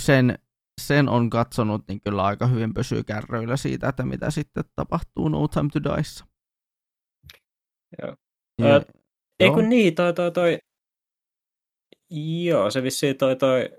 [0.00, 0.38] sen,
[0.80, 5.48] sen on katsonut, niin kyllä aika hyvin pysyy kärryillä siitä, että mitä sitten tapahtuu No
[5.48, 6.26] Time to Diessa.
[8.02, 8.16] Joo.
[8.58, 8.82] Ja,
[9.40, 10.58] ei kun niin, toi, toi, toi,
[12.44, 13.70] joo, se vissiin toi, toi,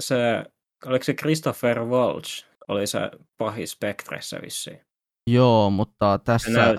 [0.00, 0.44] se,
[0.86, 2.98] oliko se Christopher Waltz, oli se
[3.38, 4.80] pahis Spectressä vissiin.
[5.30, 6.74] Joo, mutta tässä,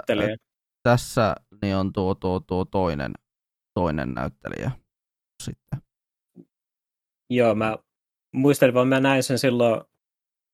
[0.84, 3.14] tässä niin on tuo, tuo, tuo toinen,
[3.74, 4.72] toinen näyttelijä
[5.44, 5.80] sitten.
[7.30, 7.78] Joo, mä
[8.34, 9.82] muistelin vaan, mä näin sen silloin,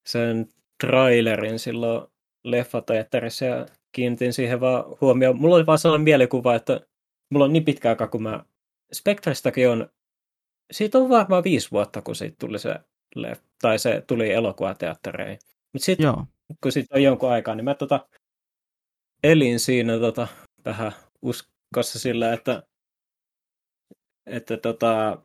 [0.05, 0.47] sen
[0.84, 2.07] trailerin silloin
[2.43, 5.39] leffateatterissa ja kiinnitin siihen vaan huomioon.
[5.39, 6.79] Mulla oli vaan sellainen mielikuva, että
[7.32, 8.46] mulla on niin pitkä aika, kun mä
[8.94, 9.89] Spectrestakin on,
[10.72, 12.76] siitä on varmaan viisi vuotta, kun siitä tuli se,
[13.62, 15.39] tai se tuli elokuvateattereihin.
[15.74, 16.13] Mutta sitten,
[16.63, 18.08] kun siitä on jonkun aikaa, niin mä tota,
[19.24, 20.28] elin siinä tota,
[20.65, 20.91] vähän
[21.22, 22.63] uskossa sillä, että,
[24.26, 25.22] että, tota,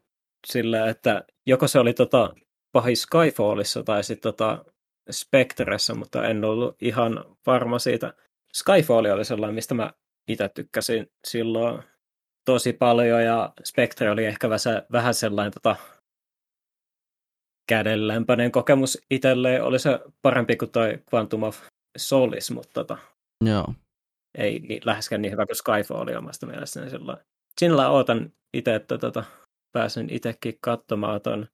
[0.46, 2.34] sillä, että joko se oli tota,
[2.72, 4.64] pahis Skyfallissa tai sitten tota,
[5.10, 8.14] Spectressä, mutta en ollut ihan varma siitä.
[8.52, 9.92] Skyfall oli sellainen, mistä mä
[10.28, 11.82] itse tykkäsin silloin
[12.46, 14.48] tosi paljon ja Spectre oli ehkä
[14.92, 15.76] vähän sellainen tota,
[17.68, 19.64] kädenlämpöinen kokemus itselleen.
[19.64, 21.58] Oli se parempi kuin toi Quantum of
[21.96, 22.98] Solace, mutta tota,
[23.44, 23.74] Joo
[24.36, 27.18] ei niin, läheskään niin hyvä kuin Skyfall oli omasta mielestäni silloin.
[27.60, 29.24] Sinällä ootan itse, että tota,
[29.72, 31.48] pääsen itsekin katsomaan ton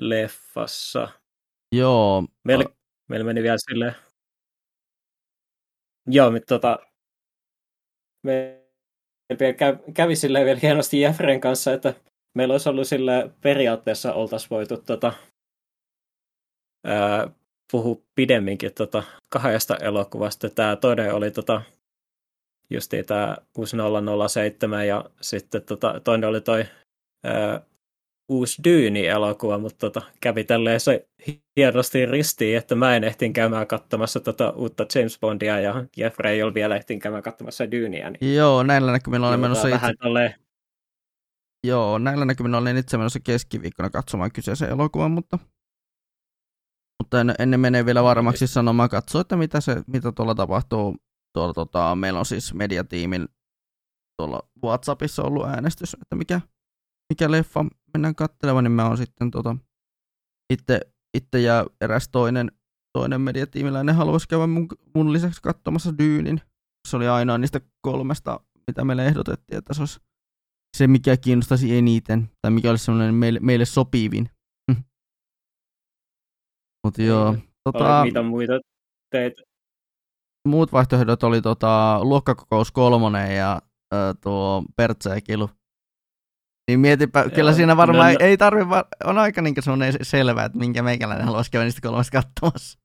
[0.00, 1.08] leffassa.
[1.72, 2.26] Joo.
[2.44, 2.76] Meillä, uh...
[3.08, 3.94] meillä meni vielä sille.
[6.06, 6.78] Joo, mutta tota,
[8.22, 8.65] me
[9.94, 11.94] kävi sille vielä hienosti Jeffren kanssa, että
[12.34, 15.12] meillä olisi ollut sille periaatteessa oltaisiin voitu tota,
[16.84, 17.30] ää,
[17.72, 20.50] puhua pidemminkin tota, kahdesta elokuvasta.
[20.50, 21.62] Tämä toinen oli tota,
[22.70, 26.64] justiin tämä 6007 ja sitten tota, toinen oli toi
[27.24, 27.60] ää,
[28.28, 31.08] uusi Dyyni-elokuva, mutta tota, kävi tälleen se
[31.56, 36.42] hienosti ristiin, että mä en ehtin käymään katsomassa tota uutta James Bondia ja Jeffrey ei
[36.42, 38.10] ole vielä ehtin käymään katsomassa Dyyniä.
[38.10, 39.94] Niin Joo, näillä näkymillä olen menossa itse...
[40.02, 40.34] Tolleen...
[41.66, 45.38] Joo, näillä näkymillä olen itse menossa keskiviikkona katsomaan kyseisen elokuvan, mutta
[47.02, 50.96] mutta en, ennen menee vielä varmaksi sanomaan, katsoa, että mitä, se, mitä tuolla tapahtuu
[51.32, 53.28] tuolla, tota, meillä on siis mediatiimin
[54.18, 56.40] tuolla WhatsAppissa ollut äänestys, että mikä,
[57.12, 57.64] mikä leffa
[57.94, 59.56] mennään katselemaan, niin mä oon sitten tota,
[60.52, 60.80] itse,
[61.16, 62.52] itse ja eräs toinen,
[62.98, 66.40] toinen mediatiimiläinen haluaisi käydä mun, mun lisäksi katsomassa Dyynin.
[66.88, 70.00] Se oli ainoa niistä kolmesta, mitä meille ehdotettiin, että se olisi
[70.76, 74.30] se, mikä kiinnostaisi eniten, tai mikä olisi semmoinen meille, meille sopivin.
[76.86, 77.36] Mutta joo.
[77.64, 78.52] Tota, mitä muita
[79.10, 79.42] teitä
[80.46, 83.62] muut vaihtoehdot oli tota, luokkakokous kolmonen ja
[83.94, 85.50] ö, tuo Pertsa ja Kilu.
[86.68, 88.26] Niin mietipä, Joo, kyllä siinä varmaan no, no.
[88.26, 88.62] ei tarvi,
[89.04, 92.78] on aika niin semmoinen selvä, että minkä meikäläinen haluaisi käydä niistä kolmesta katsomassa.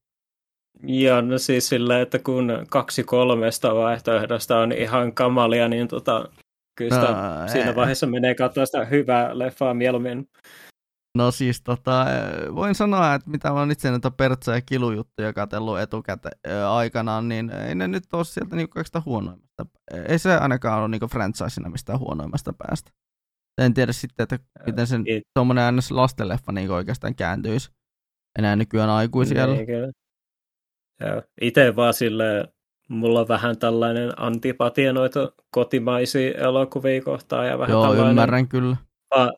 [0.83, 6.29] Joo, no siis sillä, että kun kaksi kolmesta vaihtoehdosta on ihan kamalia, niin tota,
[6.77, 7.75] kyllä sitä no, siinä ei.
[7.75, 10.27] vaiheessa menee katsoa sitä hyvää leffaa mieluummin
[11.17, 12.05] No siis tota,
[12.55, 17.49] voin sanoa, että mitä mä oon itse näitä Pertsa ja Kilujuttuja katsellut etukäteen aikanaan, niin
[17.49, 19.65] ei ne nyt ole sieltä niinku kaikista huonoimmasta.
[20.07, 22.91] Ei se ainakaan ole niinku franchisena mistään huonoimmasta päästä.
[23.57, 25.91] En tiedä sitten, että miten sen tuommoinen ns.
[25.91, 27.71] lastenleffa niinku oikeastaan kääntyisi
[28.39, 29.47] enää nykyään aikuisilla.
[29.47, 29.67] Niin,
[31.41, 32.53] Itse vaan sille
[32.89, 38.77] mulla on vähän tällainen antipatia noita kotimaisia elokuvia kohtaan ja vähän Joo, tällainen ymmärrän kyllä.
[39.15, 39.33] Va-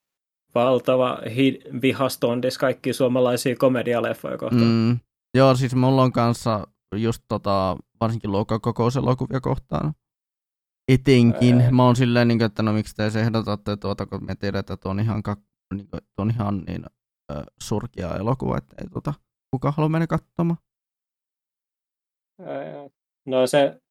[0.55, 4.63] valtava hi- vihastondis kaikki suomalaisia komedialeffoja kohtaan.
[4.63, 4.99] Mm.
[5.37, 9.93] Joo, siis mulla on kanssa just tota, varsinkin luokkakokouselokuvia kohtaan.
[10.87, 11.61] Etenkin.
[11.61, 11.71] Ää...
[11.71, 14.89] Mä oon silleen, niin, että no miksi te se ehdotatte tuota, kun me tiedetään, että
[14.89, 15.37] on ihan, ka-
[15.73, 16.85] niin, on ihan niin,
[17.31, 19.13] äh, surkia elokuva, että ei tuota,
[19.51, 20.57] kuka halua mennä katsomaan.
[23.25, 23.81] No se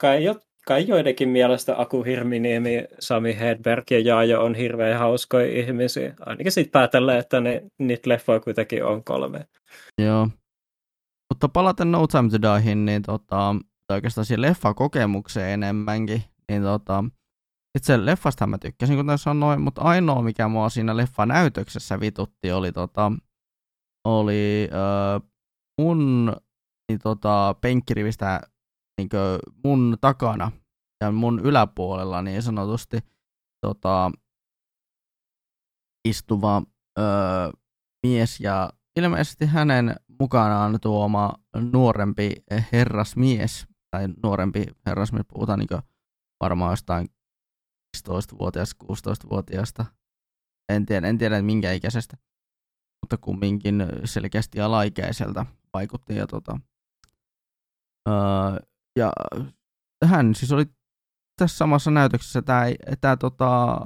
[0.00, 6.14] kai, jo, kai joidenkin mielestä Aku Hirminiemi, Sami Hedberg ja Jaajo on hirveän hauskoja ihmisiä.
[6.20, 9.46] Ainakin siitä päätellä, että ne, niitä leffoja kuitenkin on kolme.
[10.02, 10.28] Joo.
[11.34, 13.56] Mutta palaten No Time to Diehin, niin tota,
[13.92, 17.04] oikeastaan siihen leffakokemukseen enemmänkin, niin tota,
[17.78, 23.12] itse leffasta mä tykkäsin, kuten sanoin, mutta ainoa, mikä mua siinä leffanäytöksessä vitutti, oli, tota,
[24.04, 25.28] oli äh,
[25.80, 26.32] mun
[26.88, 28.40] niin tota, penkkirivistä
[28.98, 29.08] niin
[29.64, 30.52] mun takana
[31.00, 32.98] ja mun yläpuolella niin sanotusti
[33.66, 34.10] tota,
[36.08, 36.62] istuva
[36.98, 37.04] öö,
[38.06, 41.32] mies ja ilmeisesti hänen mukanaan tuoma
[41.72, 42.32] nuorempi
[42.72, 45.82] herrasmies, tai nuorempi herrasmies, puhutaan niin
[46.40, 47.08] varmaan jostain
[47.96, 49.84] 15-vuotiaasta, 16-vuotiaasta,
[50.68, 52.16] en tiedä, en tiedä minkä ikäisestä,
[53.02, 56.16] mutta kumminkin selkeästi alaikäiseltä vaikutti.
[56.16, 56.60] Ja tota,
[58.08, 58.14] öö,
[58.98, 59.12] ja
[60.04, 60.64] hän siis oli
[61.38, 62.64] tässä samassa näytöksessä tämä,
[63.00, 63.80] tämä tota,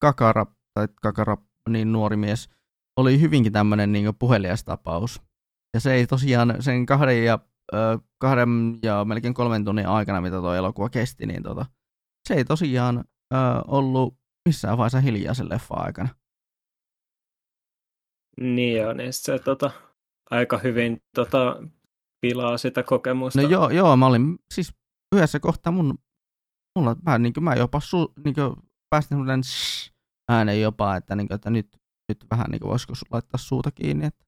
[0.00, 1.36] Kakara, tai Kakara,
[1.68, 2.48] niin nuori mies,
[2.96, 5.22] oli hyvinkin tämmöinen niin puheliastapaus.
[5.74, 7.38] Ja se ei tosiaan sen kahden ja,
[7.74, 11.66] ö, kahden ja melkein kolmen tunnin aikana, mitä tuo elokuva kesti, niin tota,
[12.28, 13.04] se ei tosiaan
[13.34, 14.14] ö, ollut
[14.48, 16.08] missään vaiheessa hiljaa sen leffa aikana.
[18.40, 19.70] Niin joo, niin se tota,
[20.30, 21.62] aika hyvin tota,
[22.20, 23.42] pilaa sitä kokemusta.
[23.42, 24.72] No joo, joo mä olin siis
[25.14, 25.98] yhdessä kohtaa mun,
[26.78, 28.56] mulla, mä, niin kuin, mä jopa su, niin kuin,
[28.90, 29.42] päästin sellainen
[30.30, 31.76] äänen jopa, että, niin kuin, että nyt,
[32.08, 34.06] nyt vähän niin kuin, voisiko laittaa suuta kiinni.
[34.06, 34.24] Että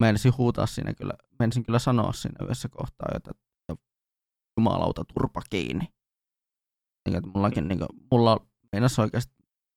[0.00, 3.30] menisin huutaa siinä kyllä, menisin kyllä sanoa siinä yhdessä kohtaa, että,
[3.72, 3.84] että
[4.58, 5.88] jumalauta turpa kiinni.
[7.08, 9.34] Niin, että mullakin, niin kuin, mulla meinas oikeasti,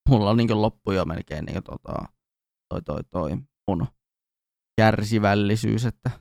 [0.09, 2.05] mulla niin kuin, loppu jo melkein niin kuin, tota,
[2.69, 3.31] toi, toi, toi
[3.67, 3.87] mun
[4.81, 6.11] kärsivällisyys, että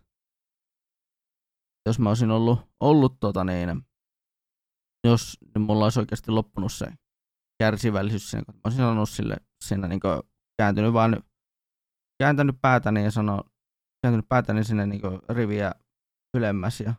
[1.87, 3.83] jos mä olisin ollut, ollut tota niin,
[5.05, 6.87] jos niin mulla olisi oikeasti loppunut se
[7.63, 10.01] kärsivällisyys siinä, kun mä olisin sanonut sille siinä niin
[10.59, 11.23] kääntynyt vaan
[12.23, 13.41] kääntänyt päätäni ja sano,
[14.03, 15.73] kääntynyt päätäni sinne niin riviä
[16.37, 16.95] ylemmäs ja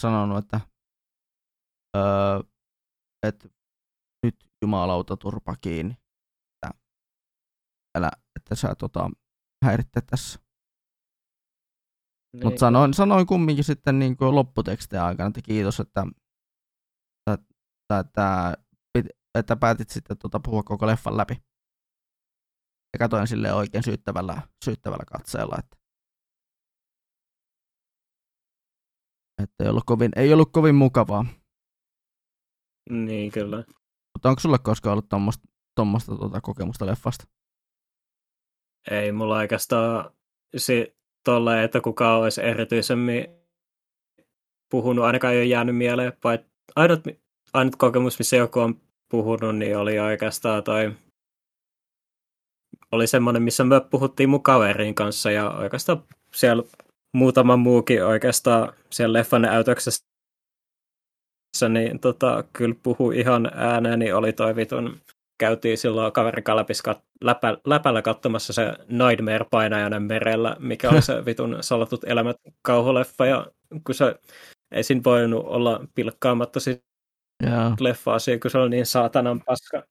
[0.00, 0.60] sanonut, että
[1.96, 2.40] öö,
[3.26, 3.52] et
[4.22, 5.96] nyt jumalauta turpa kiinni.
[6.54, 6.78] Että,
[7.98, 9.10] älä, että sä tota,
[9.64, 10.38] häiritte tässä.
[12.32, 12.44] Niin.
[12.44, 16.06] Mutta sanoin, sanoin kumminkin sitten niin kuin lopputekstien aikana, että kiitos, että,
[17.32, 18.56] että, että,
[19.38, 21.34] että päätit sitten tuota puhua koko leffan läpi.
[22.92, 25.76] Ja katoin sille oikein syyttävällä, syyttävällä katseella, että,
[29.42, 31.26] että ei, ollut kovin, ei ollut kovin mukavaa.
[32.90, 33.56] Niin, kyllä.
[34.14, 35.08] Mutta onko sulle koskaan ollut
[35.74, 37.24] tuommoista tuota kokemusta leffasta?
[38.90, 40.10] Ei mulla oikeastaan
[40.56, 43.26] se, tolle, että kuka olisi erityisemmin
[44.70, 46.38] puhunut, ainakaan ei ole jäänyt mieleen, vai
[46.76, 47.00] ainut,
[47.52, 50.92] ainut kokemus, missä joku on puhunut, niin oli oikeastaan toi,
[52.92, 56.62] oli semmoinen, missä me puhuttiin mun kaverin kanssa, ja oikeastaan siellä
[57.16, 60.04] muutama muukin oikeastaan siellä leffan näytöksessä,
[61.68, 65.00] niin tota, kyllä puhu ihan ääneen, niin oli toi vitun
[65.38, 66.44] käytiin silloin kaverin
[66.84, 73.46] kat, läpä, läpällä katsomassa se Nightmare-painajainen merellä, mikä on se vitun salatut elämät kauhuleffa, ja
[73.84, 74.14] kun se
[74.70, 76.84] ei siinä voinut olla pilkkaamatta sit
[77.42, 77.74] yeah.
[77.80, 79.82] leffaa siihen, kun se oli niin saatanan paska.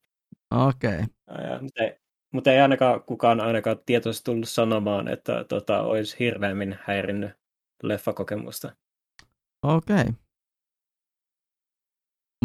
[0.52, 1.00] Okei.
[1.30, 1.70] Okay.
[1.80, 1.98] Ei,
[2.36, 7.32] mutta ei ainakaan kukaan ainakaan tietoisesti tullut sanomaan, että tota, olisi hirveämmin häirinnyt
[7.84, 8.76] leffakokemusta.
[9.63, 9.95] Okei.
[10.02, 10.13] Okay.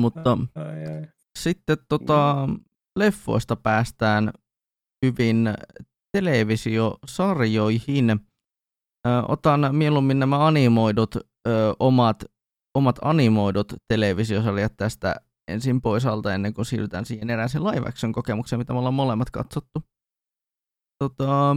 [0.00, 1.06] Mutta ai, ai.
[1.38, 2.60] sitten tota, mm
[2.98, 4.32] leffoista päästään
[5.06, 5.54] hyvin
[6.12, 8.10] televisiosarjoihin.
[8.10, 8.18] Ö,
[9.28, 11.20] otan mieluummin nämä animoidut ö,
[11.78, 12.24] omat,
[12.74, 15.14] omat animoidut televisiosarjat tästä
[15.50, 19.30] ensin pois alta ennen kuin siirrytään siihen erääseen live action kokemukseen, mitä me ollaan molemmat
[19.30, 19.82] katsottu.
[20.98, 21.56] tota,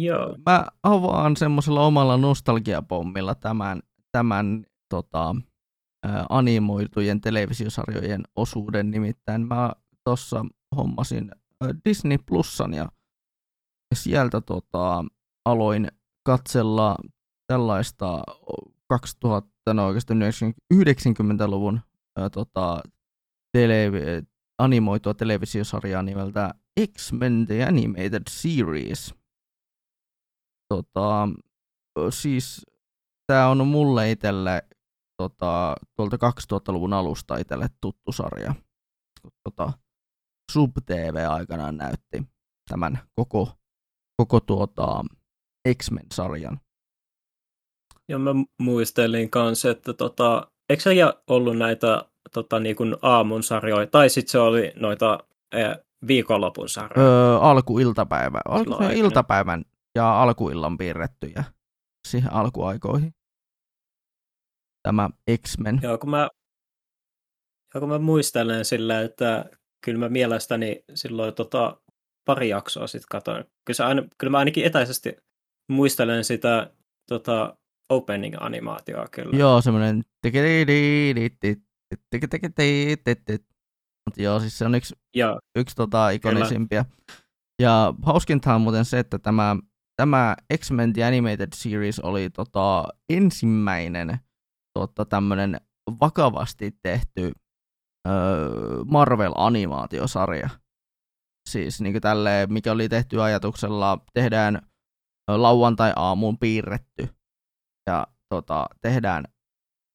[0.00, 0.36] Joo.
[0.46, 3.82] mä avaan semmoisella omalla nostalgiapommilla tämän,
[4.12, 5.36] tämän tota,
[6.06, 8.90] ä, animoitujen televisiosarjojen osuuden.
[8.90, 9.72] Nimittäin mä
[10.04, 10.44] tuossa
[10.76, 11.30] hommasin
[11.84, 12.88] Disney Plusan ja
[13.94, 15.04] sieltä tota,
[15.44, 15.88] aloin
[16.26, 16.96] katsella
[17.46, 18.22] tällaista
[18.88, 20.20] 2000, no oikeastaan
[20.74, 21.80] 90-luvun
[22.20, 22.82] ä, tota,
[23.52, 23.90] tele,
[24.58, 26.54] animoitua televisiosarjaa nimeltä
[26.98, 29.14] X-Men The Animated Series.
[30.68, 31.28] Tota,
[32.10, 32.66] siis
[33.26, 34.62] tämä on mulle itselle
[35.16, 38.54] tota, tuolta 2000-luvun alusta itselle tuttu sarja.
[39.44, 39.72] Tota,
[40.52, 42.22] Sub TV aikanaan näytti
[42.68, 43.52] tämän koko,
[44.16, 45.04] koko tuota,
[45.74, 46.60] X-Men-sarjan.
[48.08, 50.90] Ja mä muistelin kanssa, että tota, eikö se
[51.26, 55.18] ollut näitä tota, niin kuin aamun sarjoja, tai sitten se oli noita
[55.52, 55.58] e,
[56.06, 57.08] viikonlopun sarjoja?
[57.08, 58.40] Öö, alkuiltapäivä.
[58.48, 59.64] Oliko se iltapäivän
[59.94, 61.44] ja alkuillan piirrettyjä
[62.08, 63.14] siihen alkuaikoihin?
[64.82, 65.10] Tämä
[65.42, 65.80] X-Men.
[65.82, 66.28] Joo, kun mä,
[67.74, 69.44] joo, kun mä muistelen sillä, että
[69.84, 71.80] kyllä mä mielestäni silloin tota,
[72.24, 73.44] pari jaksoa sitten katoin.
[73.44, 75.16] Kyllä, se aina, kyllä mä ainakin etäisesti
[75.68, 76.70] muistelen sitä
[77.08, 77.56] tota,
[77.92, 79.38] opening-animaatioa kyllä.
[79.38, 80.02] Joo, semmoinen
[84.06, 86.84] mutta joo, siis se on yksi, Ja, yksi tota, ikonisimpia.
[87.62, 89.56] Ja hauskinta on muuten se, että tämä,
[89.96, 94.18] tämä X-Men The Animated Series oli tota, ensimmäinen
[94.78, 95.60] tota, tämmöinen
[96.00, 97.32] vakavasti tehty
[98.08, 100.48] öö, Marvel-animaatiosarja.
[101.48, 104.62] Siis niin kuin tälleen, mikä oli tehty ajatuksella, tehdään
[105.28, 107.08] lauantai-aamuun piirretty
[107.86, 109.24] ja tota, tehdään,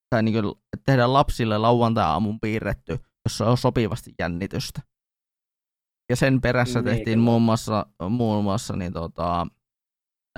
[0.10, 4.82] tai niin kuin, tehdään lapsille lauantai-aamun piirretty, jossa on sopivasti jännitystä.
[6.10, 9.48] Ja sen perässä Niin, tehtiin muun muassa, muun muassa niin tota,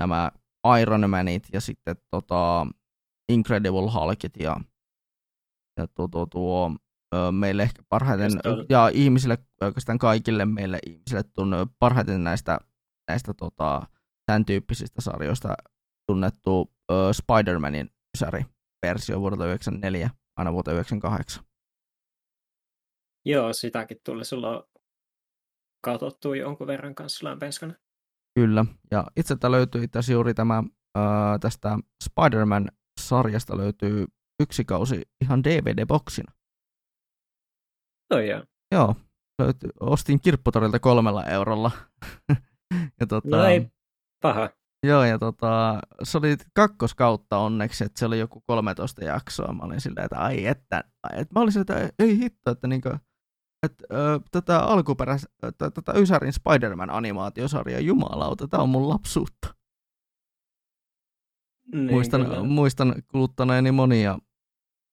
[0.00, 0.30] nämä
[0.80, 2.66] Iron Manit ja sitten tota,
[3.32, 4.56] Incredible Hulkit ja,
[5.78, 6.70] ja tuo, tuo, tuo
[7.32, 8.30] meille ehkä parhaiten,
[8.68, 12.58] Ja ihmisille, oikeastaan kaikille meille ihmisille tunne, parhaiten näistä,
[13.08, 13.86] näistä tota,
[14.26, 15.54] tämän tyyppisistä sarjoista
[16.06, 18.44] tunnettu ö, Spider-Manin sari
[18.86, 21.44] versio vuodelta 1994 aina vuoteen 1998.
[23.24, 24.62] joo, sitäkin tuli silloin
[25.84, 27.74] katsottua jonkun verran kanssa lämpeiskänä.
[28.34, 30.62] Kyllä, ja itseltä löytyy itse asiassa juuri tämä
[30.98, 31.00] ö,
[31.40, 34.06] tästä Spider-Man-sarjasta löytyy
[34.42, 36.32] yksi kausi ihan DVD-boksina.
[38.10, 38.44] Joo, joo.
[38.74, 38.94] Joo,
[39.42, 41.70] löytyy, ostin kirpputorilta kolmella eurolla.
[43.00, 43.68] ja tota, No ei
[44.22, 44.50] paha.
[44.86, 49.52] Joo, ja tota, se oli kakkoskautta onneksi, että se oli joku 13 jaksoa.
[49.52, 52.66] Mä olin silleen, että ai että, ai, että mä olin silleen, että ei hitto, että
[52.66, 52.88] niinku,
[53.62, 59.54] että ö, tätä alkuperäis, ö, t- tätä Ysärin Spider-Man animaatiosarja, jumalauta, tää on mun lapsuutta.
[61.72, 62.42] Niin, muistan, kyllä.
[62.42, 64.18] muistan kuluttaneeni monia,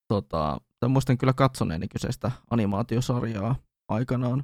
[0.08, 3.56] tota, tai muistan kyllä katsoneeni kyseistä animaatiosarjaa
[3.90, 4.44] aikanaan.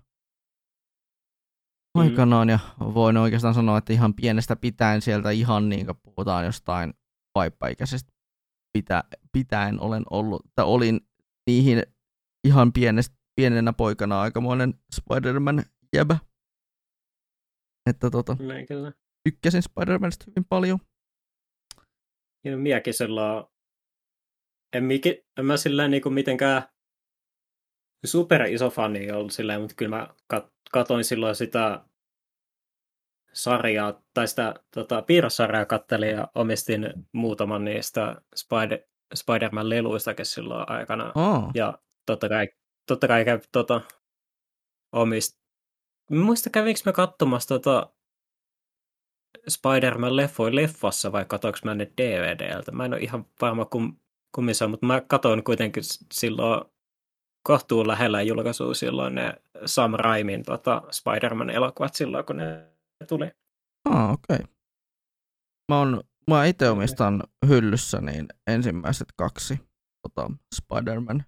[1.93, 6.93] Aikanaan, ja voin oikeastaan sanoa, että ihan pienestä pitäen sieltä ihan niin kuin puhutaan jostain
[7.36, 8.13] vaippaikäisestä
[8.77, 11.01] pitä, pitäen olen ollut, tai olin
[11.47, 11.84] niihin
[12.47, 15.63] ihan pienestä, pienenä poikana aikamoinen Spider-Man
[15.95, 16.17] jäbä.
[17.89, 18.93] Että tota, Niin, kyllä.
[19.23, 20.79] tykkäsin Spider-Manista hyvin paljon.
[22.45, 23.45] Ja minäkin sellainen,
[24.75, 26.63] en, miki, en mä sillä niinku mitenkään
[28.06, 31.86] super iso fani ollut silleen, mutta kyllä mä kat, katoin silloin sitä
[33.33, 38.79] sarjaa, tai sitä tota, piirrossarjaa kattelin ja omistin muutaman niistä Spider,
[39.15, 41.12] Spider-Man-leluistakin silloin aikana.
[41.15, 41.51] Oh.
[41.53, 42.47] Ja totta kai,
[42.88, 43.81] totta kai kävi tota,
[44.91, 45.43] omist...
[46.12, 47.93] Muista kävinkö me katsomassa tota
[49.49, 52.71] Spider-Man-leffoja leffassa vai katoinko mä ne DVDltä?
[52.71, 53.98] Mä en ole ihan varma kum,
[54.35, 55.83] kummissa, mutta mä katoin kuitenkin
[56.13, 56.65] silloin
[57.43, 59.33] kohtuun lähellä julkaisua silloin ne
[59.65, 62.67] Sam Raimin tota, Spider-Man-elokuvat silloin, kun ne
[63.07, 63.31] tuli.
[63.89, 64.35] Ah, okei.
[64.35, 64.47] Okay.
[65.71, 69.59] Mä, oon, mä itse omistan hyllyssä niin ensimmäiset kaksi
[70.01, 71.23] tota, Spider-Man,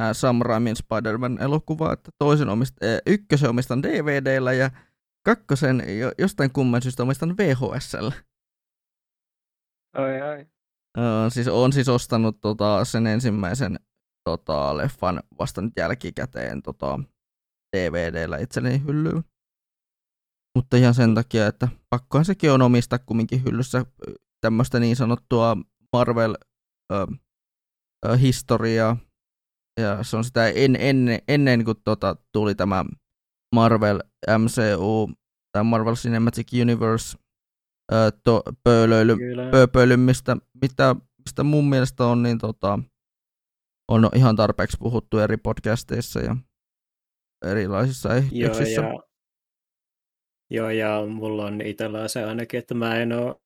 [0.00, 4.70] ää, Sam Raimin Spider-Man-elokuvaa, että toisen omist, ää, ykkösen omistan DVDllä ja
[5.24, 8.12] kakkosen jo, jostain kumman syystä omistan VHSllä.
[9.96, 10.46] Ai ai.
[10.98, 13.76] Öö, siis on siis ostanut tota, sen ensimmäisen
[14.24, 17.00] tota, leffan vasta nyt jälkikäteen tota,
[17.76, 19.24] DVDllä itselleni hyllyyn.
[20.56, 23.86] Mutta ihan sen takia, että pakkohan sekin on omistaa kumminkin hyllyssä
[24.40, 25.56] tämmöistä niin sanottua
[25.96, 28.96] Marvel-historiaa.
[29.80, 32.84] ja se on sitä en, ennen, ennen kuin tota, tuli tämä
[33.54, 34.00] Marvel
[34.38, 35.10] MCU,
[35.52, 37.18] tämä Marvel Cinematic Universe
[37.92, 39.16] ää, to, pöölöily,
[39.50, 40.96] pööpöily, mistä, mitä,
[41.26, 42.78] mistä mun mielestä on, niin tota,
[43.88, 46.36] on ihan tarpeeksi puhuttu eri podcasteissa ja
[47.44, 48.82] erilaisissa Joo, yhteyksissä.
[48.82, 49.02] ja,
[50.50, 53.36] joo, ja mulla on itsellä se ainakin, että mä en ole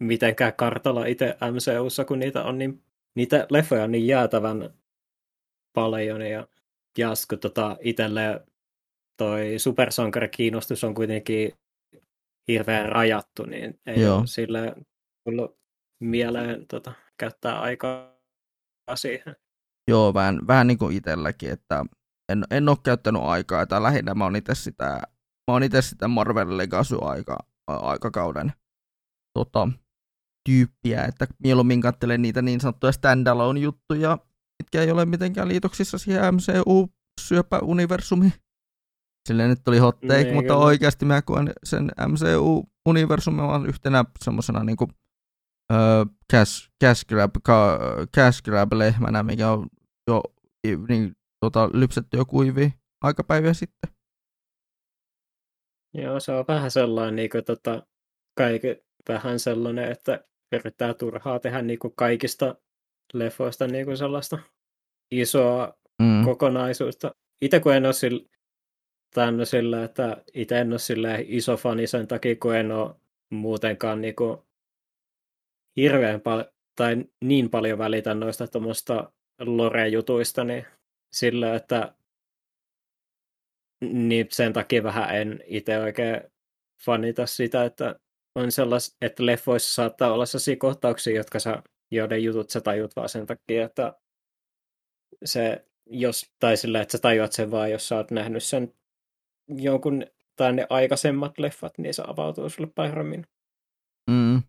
[0.00, 2.84] mitenkään kartalla itse MCUssa, kun niitä on niin,
[3.16, 4.74] niitä leffoja on niin jäätävän
[5.74, 6.48] paljon, ja,
[6.98, 8.46] ja kun tota itselle
[9.16, 11.52] toi supersankarikiinnostus on kuitenkin
[12.48, 14.18] hirveän rajattu, niin ei Joo.
[14.18, 14.74] ole sille
[15.24, 15.58] tullut
[16.00, 18.12] mieleen tota, käyttää aikaa
[18.94, 19.36] siihen.
[19.88, 21.84] Joo, vähän, vähän niin kuin itselläkin, että
[22.28, 24.84] en, en ole käyttänyt aikaa, tai lähinnä mä oon itse sitä,
[25.48, 28.52] mä oon itse sitä Marvel Legacy aika, aikakauden
[29.38, 29.68] tota,
[30.48, 34.18] tyyppiä, että mieluummin katselen niitä niin sanottuja standalone juttuja,
[34.62, 38.32] mitkä ei ole mitenkään liitoksissa siihen MCU-syöpäuniversumiin.
[39.28, 44.64] Silleen nyt tuli hot take, Niin, mutta oikeasti mä koen sen MCU-universumin vaan yhtenä semmoisena
[44.64, 44.88] niinku
[45.72, 47.78] öö, cash, cash, grab, ka,
[48.16, 49.66] cash grab lehmänä, mikä on
[50.08, 50.22] jo
[50.88, 52.70] niin, tota, lypsetty jo kuivia
[53.00, 53.90] aikapäiviä sitten.
[55.94, 57.86] Joo, se on vähän sellainen, niin kuin, tota,
[58.36, 58.68] kaikki,
[59.08, 62.54] vähän sellainen, että yrittää turhaa tehdä niin kuin kaikista
[63.14, 64.38] leffoista niin kuin sellaista
[65.10, 66.24] isoa Mm.
[66.24, 67.14] kokonaisuutta.
[67.40, 68.28] Itse kun en ole sillä,
[69.14, 72.94] tämän sillä, että itse en ole sillä iso fani sen takia, kun en ole
[73.30, 74.38] muutenkaan niin kuin
[75.76, 80.66] hirveän paljon tai niin paljon välitä noista tuommoista lore-jutuista, niin
[81.12, 81.94] sillä, että
[83.80, 86.20] niin sen takia vähän en itse oikein
[86.84, 88.00] fanita sitä, että
[88.34, 93.08] on sellais, että leffoissa saattaa olla sellaisia kohtauksia, jotka sä, joiden jutut sä tajut vaan
[93.08, 93.94] sen takia, että
[95.24, 98.74] se, jos, tai sillä, että sä tajuat sen vaan, jos sä oot nähnyt sen
[99.48, 100.06] jonkun
[100.36, 103.26] tai ne aikaisemmat leffat, niin se avautuu sulle paremmin.
[104.10, 104.42] Mm.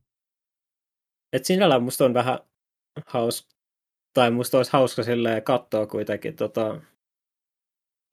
[1.34, 2.39] Et sinällään musta on vähän
[3.05, 3.47] haus,
[4.14, 6.82] tai musta olisi hauska silleen katsoa kuitenkin tota,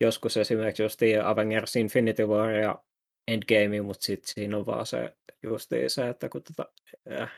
[0.00, 2.82] joskus esimerkiksi just Avengers Infinity War ja
[3.28, 6.72] Endgame, mutta sitten siinä on vaan se justiin se, että kun, tota,
[7.20, 7.32] äh,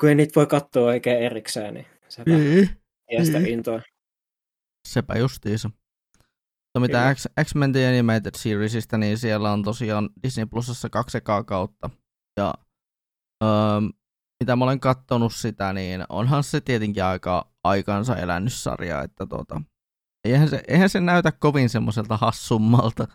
[0.00, 2.68] kun ei niitä voi katsoa oikein erikseen, niin se Niin.
[3.10, 3.52] vie sitä niin.
[3.52, 3.82] intoa.
[4.88, 5.68] Sepä justiinsa.
[5.68, 11.90] Mutta mitä X-Men The Animated Seriesistä, niin siellä on tosiaan Disney Plusassa kaksi ekaa kautta.
[12.36, 12.54] Ja
[13.44, 13.48] öö,
[14.44, 19.62] mitä mä olen kattonut sitä, niin onhan se tietenkin aika aikansa elänyt sarja, että tota,
[20.24, 23.08] eihän se, eihän se näytä kovin semmoiselta hassummalta,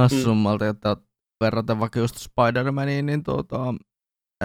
[0.00, 0.70] hassummalta, mm.
[0.70, 0.96] että
[1.40, 3.74] verraten vaikka just Spider-Maniin, niin tota,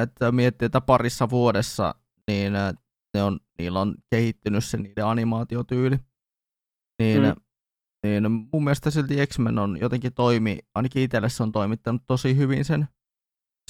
[0.01, 1.95] että miettii, että parissa vuodessa,
[2.27, 2.73] niin äh,
[3.13, 5.97] ne on, niillä on kehittynyt se niiden animaatiotyyli.
[7.01, 7.27] Niin, Mm.
[7.27, 7.36] mm.
[8.03, 12.65] niin mun mielestä silti X-Men on jotenkin toimi, ainakin itselle se on toimittanut tosi hyvin
[12.65, 12.88] sen,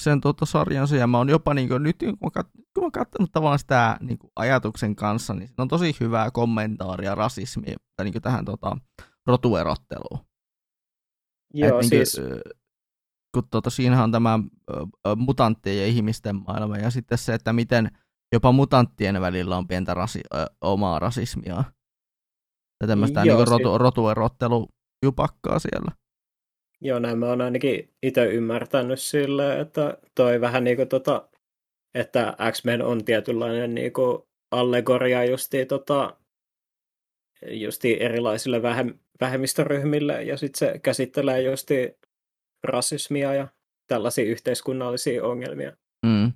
[0.02, 2.90] sen tota sarjansa, ja mä oon jopa niin kuin, nyt kun mä, kat, kun mä
[2.90, 8.12] katsonut tavallaan sitä niin kuin ajatuksen kanssa, niin on tosi hyvää kommentaaria rasismia tai niin
[8.12, 8.76] kuin tähän tota,
[9.26, 10.26] rotuerotteluun.
[11.54, 12.56] Joo, Et siis, niinkö, ö,
[13.34, 14.38] kun tuota, siinähän on tämä
[15.16, 17.90] mutanttien ja ihmisten maailma, ja sitten se, että miten
[18.32, 21.64] jopa mutanttien välillä on pientä rasi, ö, omaa rasismia.
[22.80, 25.92] Ja tämmöistä Joo, niin si- rotu, rotuerottelujupakkaa siellä.
[26.80, 31.28] Joo, näin mä oon ainakin itse ymmärtänyt sille, että toi vähän niin kuin tota,
[31.94, 36.16] että X-Men on tietynlainen niin kuin allegoria justiin, tota,
[37.50, 41.90] justiin erilaisille vähem, vähemmistöryhmille, ja sitten se käsittelee justiin
[42.64, 43.48] rasismia ja
[43.86, 45.76] tällaisia yhteiskunnallisia ongelmia.
[46.06, 46.32] Mm.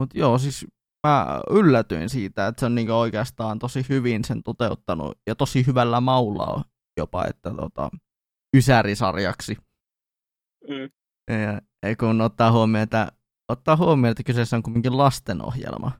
[0.00, 0.66] Mutta joo, siis
[1.06, 6.00] mä yllätyin siitä, että se on niinku oikeastaan tosi hyvin sen toteuttanut, ja tosi hyvällä
[6.00, 6.64] maulla
[6.96, 7.90] jopa, että tota,
[8.56, 9.56] ysärisarjaksi.
[10.68, 10.90] Mm.
[11.30, 13.12] Ja, kun ottaa huomioon, että,
[13.48, 15.92] ottaa huomioon, että kyseessä on kuitenkin lastenohjelma,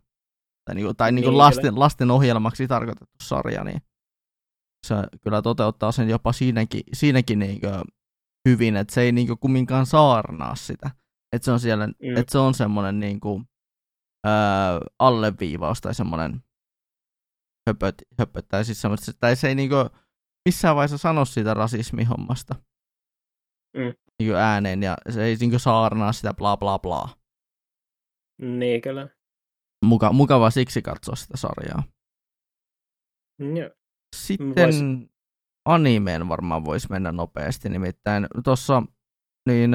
[0.64, 3.82] tai, niinku, tai niinku Niin, lasten, lasten ohjelmaksi tarkoitettu sarja, niin
[4.86, 7.66] se kyllä toteuttaa sen jopa siinäkin, siinäkin niinku
[8.48, 10.90] hyvin, että se ei niinku kumminkaan saarnaa sitä.
[11.32, 12.16] Että se on siellä, Mm.
[12.16, 13.42] että se on semmoinen niinku,
[14.98, 16.42] alleviivaus tai semmoinen
[17.68, 19.76] höpöt, höpöt tai siis semmoista, tai se ei niinku
[20.48, 22.54] missään vaiheessa sano siitä rasismihommasta
[23.76, 23.94] Mm.
[24.18, 27.08] niinku ääneen ja se ei niinku saarnaa sitä bla bla bla.
[28.42, 29.08] Niin kyllä.
[29.84, 31.82] Muka, mukava siksi katsoa sitä sarjaa.
[33.38, 33.70] Joo.
[34.16, 35.08] Sitten Vois-
[35.64, 38.82] animeen varmaan voisi mennä nopeasti, nimittäin tuossa,
[39.48, 39.70] niin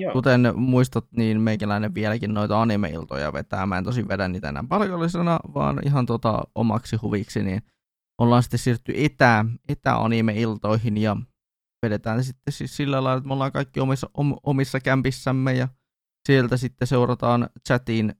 [0.00, 0.12] Joo.
[0.12, 3.66] kuten muistat, niin meikäläinen vieläkin noita anime-iltoja vetää.
[3.66, 7.62] Mä en tosi vedä niitä enää palkollisena, vaan ihan tota omaksi huviksi, niin
[8.22, 11.16] ollaan sitten siirtynyt etä, etä-anime-iltoihin ja
[11.82, 15.68] vedetään sitten siis sillä lailla, että me ollaan kaikki omissa, om, omissa kämpissämme ja
[16.28, 18.14] sieltä sitten seurataan chatin,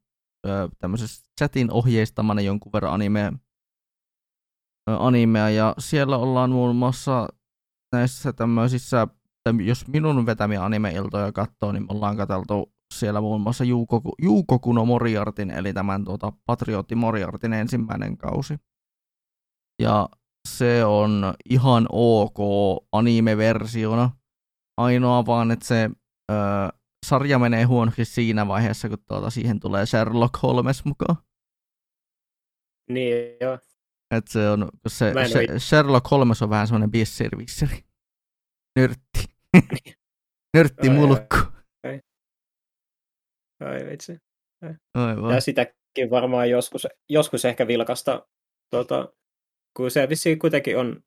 [0.79, 3.33] tämmöisessä chatin ohjeistamana jonkun verran animea,
[4.87, 7.29] animea ja siellä ollaan muun muassa
[7.93, 9.09] näissä tämmöisissä,
[9.65, 14.85] jos minun vetämiä anime-iltoja katsoo, niin me ollaan katseltu siellä muun muassa Juuko, Juuko Kuno
[14.85, 18.59] Moriartin, eli tämän tuota, Patriotti Moriartin ensimmäinen kausi.
[19.79, 20.09] Ja
[20.49, 22.39] se on ihan ok
[22.93, 24.11] anime-versiona.
[24.77, 25.91] Ainoa vaan, että se
[26.31, 26.35] ö,
[27.07, 31.17] sarja menee huonoksi siinä vaiheessa, kun tuota, siihen tulee Sherlock Holmes mukaan.
[32.91, 33.59] Niin, joo.
[34.17, 37.85] Et se on, se, se Sherlock Holmes on vähän semmoinen bisservisseri.
[38.79, 39.25] Nörtti.
[40.57, 41.37] Nörtti mulkku.
[41.87, 42.01] Ai,
[43.61, 44.19] ai vitsi.
[44.95, 45.35] Aivan.
[45.35, 48.27] Ja sitäkin varmaan joskus, joskus ehkä vilkasta,
[48.71, 49.13] tuota,
[49.77, 51.03] kun se vissi kuitenkin on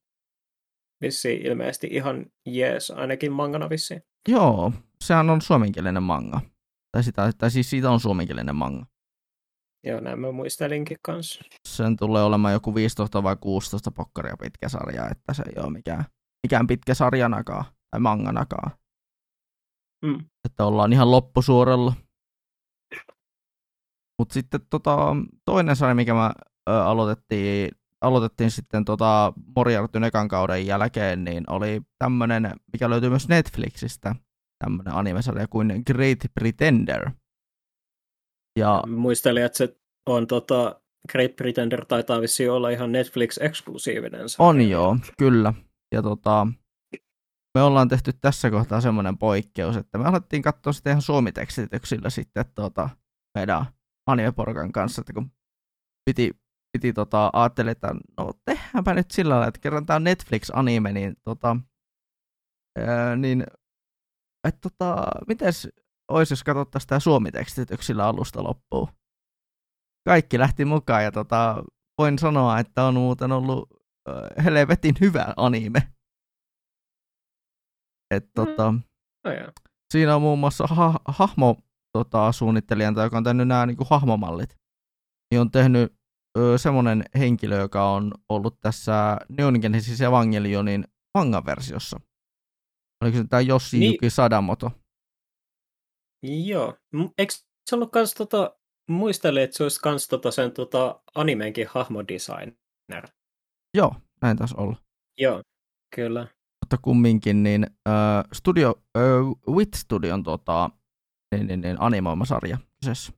[1.00, 4.00] vissi ilmeisesti ihan jees, ainakin mangana vissi.
[4.28, 4.72] Joo,
[5.04, 6.40] sehän on suomenkielinen manga.
[6.92, 8.86] Tai, sitä, tai siis siitä on suomenkielinen manga.
[9.84, 11.44] Joo, näin mä muistelinkin kanssa.
[11.68, 16.04] Sen tulee olemaan joku 15 vai 16 pokkaria pitkä sarja, että se ei ole mikään,
[16.46, 18.70] mikään pitkä sarjanakaan tai manganakaan.
[20.04, 20.24] Mm.
[20.44, 21.92] Että ollaan ihan loppusuoralla.
[24.18, 26.32] Mutta sitten tota, toinen sarja, mikä mä
[26.68, 33.28] ö, aloitettiin, aloitettiin sitten tota Moriartyn ekan kauden jälkeen, niin oli tämmönen, mikä löytyy myös
[33.28, 34.14] Netflixistä,
[34.64, 37.10] tämmönen animesarja kuin Great Pretender.
[38.58, 39.76] Ja, Muistelin, että se
[40.08, 40.80] on tota,
[41.12, 44.28] Great Pretender taitaa vissiin olla ihan Netflix-eksklusiivinen.
[44.28, 44.48] sarja.
[44.48, 45.54] on joo, kyllä.
[45.94, 46.46] Ja tota,
[47.58, 52.44] me ollaan tehty tässä kohtaa semmoinen poikkeus, että me alettiin katsoa sitä ihan suomitekstityksillä sitten
[52.54, 52.90] tota,
[53.38, 53.66] meidän
[54.06, 55.30] animeporukan kanssa, että kun
[56.04, 56.30] piti,
[56.76, 61.16] piti tota, ajattelin, että no tehdäänpä nyt sillä lailla, että kerran tämä on Netflix-anime, niin
[61.24, 61.56] tota,
[62.78, 63.46] ää, niin
[64.48, 65.68] että tota, mites
[66.10, 68.88] olisi, jos katsottaisiin sitä suomitekstityksillä alusta loppuun.
[70.08, 71.64] Kaikki lähti mukaan ja tota,
[71.98, 73.68] voin sanoa, että on muuten ollut
[74.08, 75.80] äh, helvetin hyvä anime.
[78.14, 78.74] Et, tota,
[79.26, 79.32] Oh,
[79.92, 81.56] siinä on muun muassa ha- hahmo
[81.92, 84.56] tota, suunnittelijan, joka on tehnyt nämä niin hahmomallit.
[85.30, 85.94] Niin on tehnyt
[86.56, 90.84] semmoinen henkilö, joka on ollut tässä Neon Genesis Evangelionin
[91.18, 92.00] manga-versiossa.
[93.02, 93.92] Oliko se tämä Yoshi Niin.
[93.92, 94.70] Yuki Sadamoto?
[96.46, 96.74] Joo.
[97.18, 97.34] Eikö
[97.70, 98.56] se ollut kans tota,
[98.90, 103.08] muistelin, että se olisi kans tota sen tota animenkin hahmodesigner.
[103.76, 104.76] Joo, näin taas olla.
[105.18, 105.42] Joo,
[105.94, 106.26] kyllä.
[106.64, 110.70] Mutta kumminkin, niin äh, studio, äh, Wit Studion tota,
[111.34, 113.12] niin, niin, niin, animoima sarja kyseessä.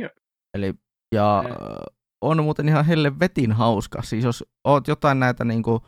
[0.00, 0.10] Joo.
[0.54, 0.74] Eli,
[1.12, 1.46] ja äh,
[2.22, 4.02] on muuten ihan helvetin hauska.
[4.02, 5.80] Siis jos oot jotain näitä niinku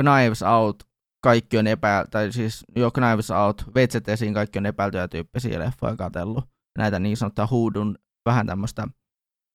[0.00, 0.82] Knives Out,
[1.24, 6.44] kaikki on epä, tai siis jo Knives Out, VCTsiin kaikki on epäiltyjä tyyppisiä leffoja katsellut.
[6.78, 7.98] Näitä niin sanottuja huudun,
[8.28, 8.88] vähän tämmöistä,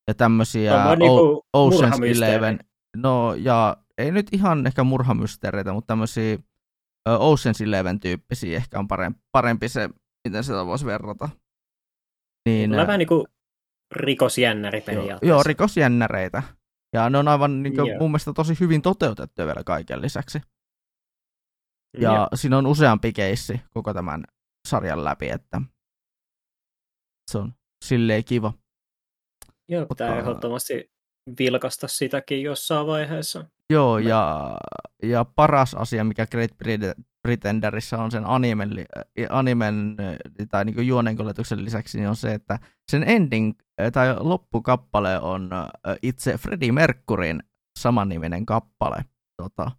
[0.08, 2.18] ja tämmöisiä Tommoinen o- niinku Ocean's.
[2.18, 2.60] Eleven.
[2.98, 6.38] No, ja ei nyt ihan ehkä murhamysteereitä, mutta tämmöisiä
[7.10, 9.90] Ocean's Eleven tyyppisiä ehkä on parempi, parempi se,
[10.28, 11.30] miten sitä voisi verrata.
[12.50, 13.26] Niin, Tulee vähän niinku
[13.92, 16.44] rikosjännäri Joo, joo, rikosjännäreitä.
[16.94, 18.00] Ja ne on aivan niin kuin, Joo.
[18.00, 20.42] mun mielestä tosi hyvin toteutettu vielä kaiken lisäksi.
[21.98, 22.28] Ja Joo.
[22.36, 24.24] siinä on useampi keissi koko tämän
[24.68, 25.62] sarjan läpi, että
[27.32, 27.54] se on
[27.86, 28.54] silleen kiva.
[29.70, 30.92] Joo, Mutta- pitää ehdottomasti
[31.40, 33.46] vilkasta sitäkin jossain vaiheessa.
[33.70, 34.56] Joo, ja,
[35.04, 36.52] ja paras asia, mikä Great
[37.22, 40.18] Pretenderissä on sen animen, äh, animen äh,
[40.50, 42.60] tai niin juonenkolletuksen lisäksi, niin on se, että
[42.92, 43.54] sen ending
[43.94, 45.50] tai loppukappale on
[46.02, 47.44] itse Freddie Mercuryn
[47.80, 49.06] samanniminen kappale
[49.42, 49.72] tota,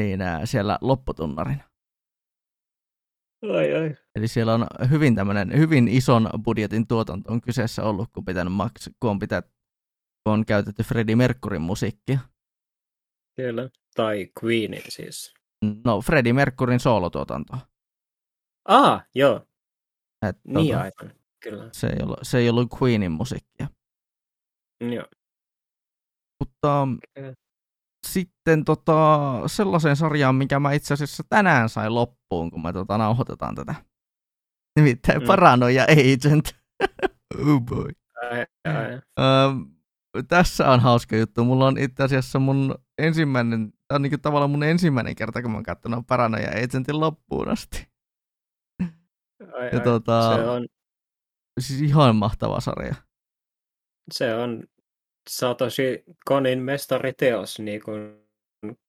[0.00, 1.62] niin, siellä lopputunnarin.
[3.54, 3.96] Ai ai.
[4.16, 8.94] Eli siellä on hyvin tämmöinen, hyvin ison budjetin tuotanto on kyseessä ollut, kun, pitänyt maks-
[9.00, 12.18] kun, on, pitää, kun on käytetty Freddie Mercuryn musiikkia.
[13.36, 13.68] Kyllä.
[13.96, 15.34] Tai Queenin siis.
[15.84, 17.58] No, Freddie Mercuryn soolotuotantoa.
[18.68, 19.46] Ah, joo.
[20.28, 21.25] Et, Niin tota, aivan.
[21.50, 21.68] Kyllä.
[21.72, 23.68] se, ei ollut, se ei ollut Queenin musiikkia.
[24.80, 25.04] Joo.
[26.40, 27.32] Mutta Okei.
[28.06, 33.54] sitten tota, sellaiseen sarjaan, mikä mä itse asiassa tänään sain loppuun, kun me tota, nauhoitetaan
[33.54, 33.74] tätä.
[34.78, 35.26] Nimittäin Mm.
[35.26, 36.56] Paranoia Agent.
[37.40, 37.88] oh boy.
[38.30, 38.92] Ai, ai.
[39.20, 39.62] Ähm,
[40.28, 41.44] tässä on hauska juttu.
[41.44, 45.56] Mulla on itse asiassa mun ensimmäinen, tämä on niin tavallaan mun ensimmäinen kerta, kun mä
[45.56, 47.88] oon katsonut Paranoia Agentin loppuun asti.
[48.82, 48.88] ai,
[49.72, 49.80] Ja ai.
[49.84, 50.66] tota- Se on,
[51.60, 52.94] Siis ihan mahtava sarja.
[54.12, 54.64] se on
[55.30, 58.26] Satoshi Konin mestariteos, niin kuin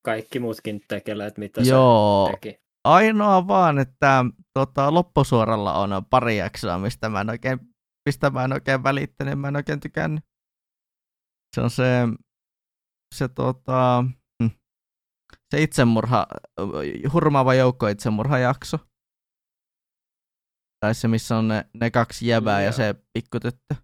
[0.01, 2.27] kaikki muutkin tekeleet, mitä Joo.
[2.27, 2.59] se teki.
[2.83, 7.59] Ainoa vaan, että tota, loppusuoralla on pari jaksoa, mistä mä en oikein,
[8.05, 10.23] mistä mä en oikein välittänyt, mä en oikein tykännyt.
[11.55, 11.83] Se on se,
[13.15, 14.03] se tota,
[14.43, 14.49] hm,
[15.55, 16.27] se itsemurha,
[17.13, 18.77] hurmaava joukko itsemurhajakso.
[20.79, 23.75] Tai se, missä on ne, ne kaksi jäbää ja, ja se pikkutyttö.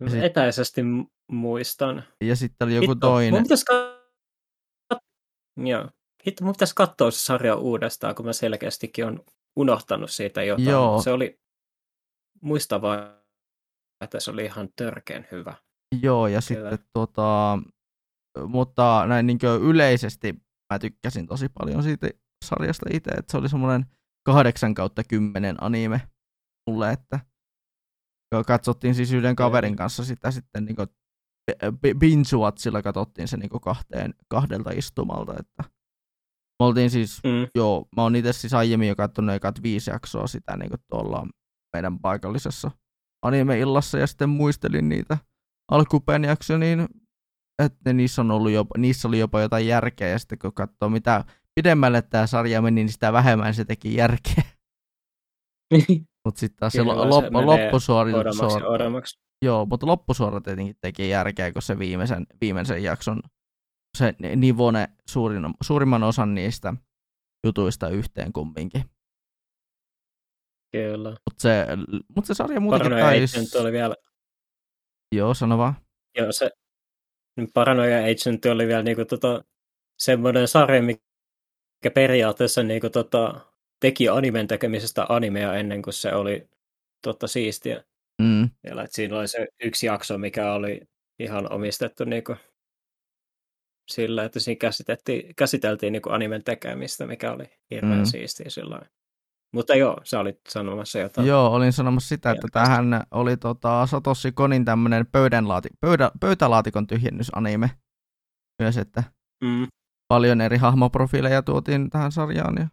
[0.00, 0.22] Ja sit...
[0.22, 0.80] Etäisesti
[1.32, 2.04] muistan.
[2.24, 3.34] Ja sitten oli joku Hitto, toinen.
[3.34, 5.02] Mun pitäisi kat...
[5.56, 5.90] Joo.
[6.26, 9.24] Hitto, mun pitäisi katsoa se sarja uudestaan, kun mä selkeästikin on
[9.56, 10.68] unohtanut siitä jotain.
[10.68, 11.02] Joo.
[11.02, 11.40] Se oli
[12.42, 13.18] muistavaa,
[14.04, 15.54] että se oli ihan törkeän hyvä.
[16.02, 16.70] Joo, ja Kyllä.
[16.70, 17.58] sitten tota,
[18.46, 20.34] mutta näin niin yleisesti
[20.72, 22.10] mä tykkäsin tosi paljon siitä
[22.44, 23.86] sarjasta itse, että se oli semmoinen
[24.32, 26.00] 8 kautta 10 anime
[26.70, 27.20] mulle, että
[28.46, 30.76] katsottiin siis yhden kaverin kanssa sitä sitten niin
[31.98, 35.64] binge-watchilla katsottiin se niin kahteen, kahdelta istumalta, että
[36.62, 37.46] me oltiin siis, mm.
[37.54, 41.26] joo, mä oon itse siis aiemmin jo katsonut ekat viisi jaksoa sitä niin tuolla
[41.76, 42.70] meidän paikallisessa
[43.22, 45.18] anime-illassa ja sitten muistelin niitä
[45.72, 46.88] alkupäin jaksoja, niin
[47.62, 51.24] että niissä, on ollut jopa, niissä oli jopa jotain järkeä ja sitten kun katsoo mitä
[51.58, 54.44] pidemmälle tämä sarja meni, niin sitä vähemmän se teki järkeä.
[56.24, 58.12] Mutta sitten taas Kyllä, se, loppu, loppusuori...
[59.42, 63.20] Joo, mutta loppusuora tietenkin teki järkeä, kun se viimeisen, viimeisen jakson
[63.98, 66.74] se nivone suurin, suurimman osan niistä
[67.46, 68.84] jutuista yhteen kumminkin.
[70.72, 71.10] Kyllä.
[71.10, 71.66] Mutta se,
[72.16, 73.58] mut se sarja muutenkin taisi...
[73.58, 73.94] oli vielä...
[75.14, 75.74] Joo, sano vaan.
[76.18, 76.50] Joo, se
[77.54, 79.44] Paranoia Agent oli vielä niinku tota,
[79.98, 81.07] semmoinen sarja, mikä
[81.94, 83.40] periaatteessa niinku tota,
[83.80, 86.48] teki animen tekemisestä animea ennen kuin se oli
[87.02, 87.84] totta siistiä.
[88.22, 88.50] Mm.
[88.64, 90.80] Vielä, että siinä oli se yksi jakso, mikä oli
[91.18, 92.36] ihan omistettu niinku
[93.90, 98.04] sillä, että siinä käsiteltiin, käsiteltiin niinku animen tekemistä, mikä oli hirveän mm.
[98.04, 98.82] siistiä silloin.
[99.54, 101.26] Mutta joo, sä olit sanomassa jotain.
[101.26, 107.70] Joo, olin sanomassa sitä, että tähän oli tota Satoshi Konin tämmöinen pöydänlaati, pöydä, pöytälaatikon tyhjennysanime
[108.62, 109.02] myös, että
[109.44, 109.66] mm.
[110.08, 112.54] Paljon eri hahmoprofiileja tuotiin tähän sarjaan.
[112.58, 112.68] Ja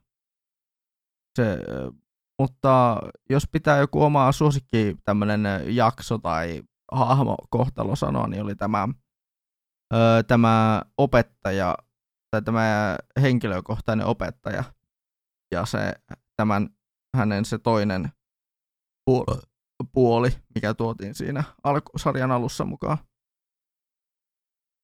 [1.36, 1.57] se,
[2.39, 8.88] mutta jos pitää joku oma suosikki tämmöinen jakso tai hahmokohtalo sanoa, niin oli tämä,
[9.93, 11.77] öö, tämä opettaja,
[12.31, 14.63] tai tämä henkilökohtainen opettaja,
[15.51, 15.93] ja se
[16.36, 16.69] tämän
[17.17, 18.09] hänen se toinen
[19.93, 22.97] puoli, mikä tuotiin siinä alku, sarjan alussa mukaan.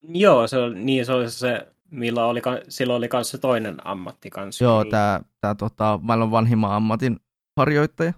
[0.03, 4.63] Joo, se oli, niin se oli se, millä oli, silloin oli se toinen ammatti kanssa.
[4.63, 7.19] Joo, tämä tää, tota, maailman vanhimman ammatin
[7.57, 8.13] harjoittaja.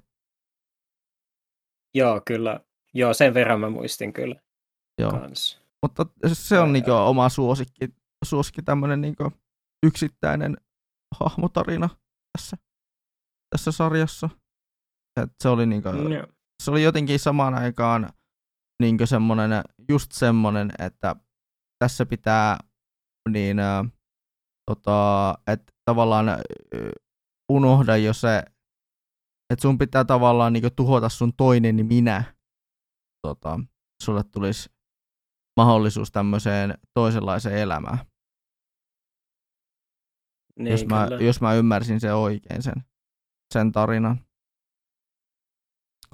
[1.96, 2.60] Joo, kyllä.
[2.94, 4.36] Joo, sen verran mä muistin kyllä.
[5.02, 5.12] Joo.
[5.12, 5.62] Kans.
[5.82, 7.90] Mutta se on niinku oma suosikki,
[8.26, 9.32] suosikki tämmöinen niinku
[9.86, 10.58] yksittäinen
[11.20, 11.90] hahmotarina
[12.38, 12.58] tässä
[13.50, 14.30] tässä sarjassa.
[15.22, 16.28] Et se, oli niinku, no.
[16.64, 18.10] se oli jotenkin samaan aikaan
[18.82, 19.52] niinku semmonen,
[19.90, 21.16] just semmonen, että
[21.80, 22.58] tässä pitää
[23.30, 23.86] niin, äh,
[24.72, 26.40] tota, että tavallaan äh,
[27.52, 28.38] unohda jo se,
[29.54, 32.36] että sun pitää tavallaan niinku tuhota sun toinen minä.
[33.28, 33.60] Tota,
[34.04, 34.70] sulle tulisi
[35.60, 37.98] mahdollisuus tämmöiseen toisenlaiseen elämään.
[40.60, 42.84] Niin, jos, mä, jos mä ymmärsin sen oikein sen
[43.54, 44.16] sen tarinan.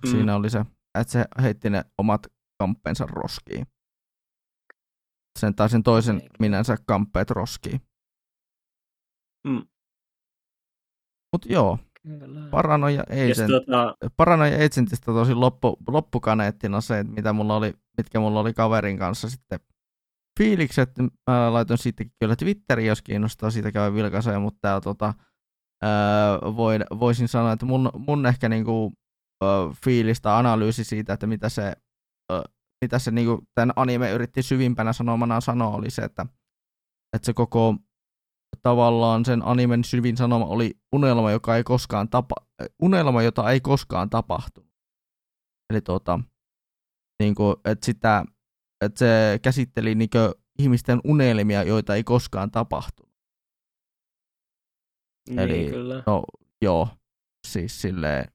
[0.06, 0.12] Mm.
[0.12, 0.60] Siinä oli se,
[1.00, 2.22] että se heitti ne omat
[2.62, 3.68] kamppeensa roskiin.
[5.40, 7.82] Sen tai sen toisen minänsä kamppeet roskiin.
[9.48, 9.68] Mm.
[11.34, 11.80] Mut joo,
[12.52, 13.96] Paranoja Agent, tota...
[14.18, 19.30] Paranoja Agentista tosi loppu, loppukaneettina se, että mitä mulla oli, mitkä mulla oli kaverin kanssa
[19.30, 19.60] sitten
[20.40, 20.90] fiilikset.
[21.30, 25.14] Mä laitoin siitäkin kyllä Twitteriin, jos kiinnostaa, siitä käy vilkaisee, mutta tää, tota,
[25.84, 25.90] öö,
[26.56, 28.94] voin, voisin sanoa, että mun, mun ehkä niinku,
[29.44, 29.50] öö,
[29.86, 31.74] fiilistä analyysi siitä, että mitä se,
[32.82, 36.26] mitä se niinku, tämän anime yritti syvimpänä sanomana sanoa, oli se, että,
[37.16, 37.76] että se koko
[38.62, 42.36] tavallaan sen animen syvin sanoma oli unelma, joka ei koskaan tapa,
[42.82, 44.70] unelma, jota ei koskaan tapahtunut.
[45.70, 46.20] Eli tuota,
[47.20, 48.26] niin kuin, että sitä,
[48.86, 50.10] että se käsitteli niin
[50.60, 53.14] ihmisten unelmia, joita ei koskaan tapahtunut.
[55.30, 56.04] Niin, Eli, kyllä.
[56.08, 56.24] no
[56.62, 56.88] joo,
[57.48, 58.26] siis silleen,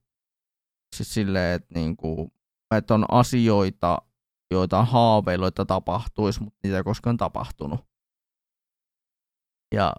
[0.97, 2.33] siis silleen että, niinku,
[2.77, 3.99] että on asioita,
[4.51, 7.81] joita on haaveilu, että tapahtuisi, mutta niitä ei koskaan tapahtunut.
[9.75, 9.93] Ja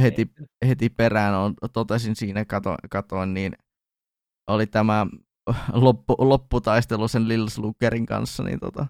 [0.00, 0.30] heti,
[0.68, 3.52] heti perään on, totesin siinä, kato, katoin, niin
[4.50, 5.06] oli tämä
[5.72, 8.86] loppu, lopputaistelu sen Lil Slukerin kanssa, niin, tota,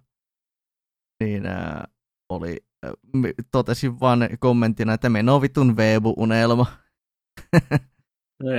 [1.25, 1.89] niin ää,
[2.29, 2.57] oli,
[3.53, 6.67] totesin vaan kommenttina, että meno vitun Veebu-unelma.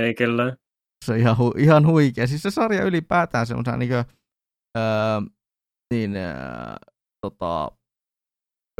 [0.02, 0.56] Ei kyllä.
[1.04, 2.26] Se on ihan, hu- ihan huikea.
[2.26, 4.04] Siis se sarja ylipäätään se on se niin kuin,
[4.78, 5.20] öö,
[5.90, 6.32] niin, öö,
[7.26, 7.70] tota,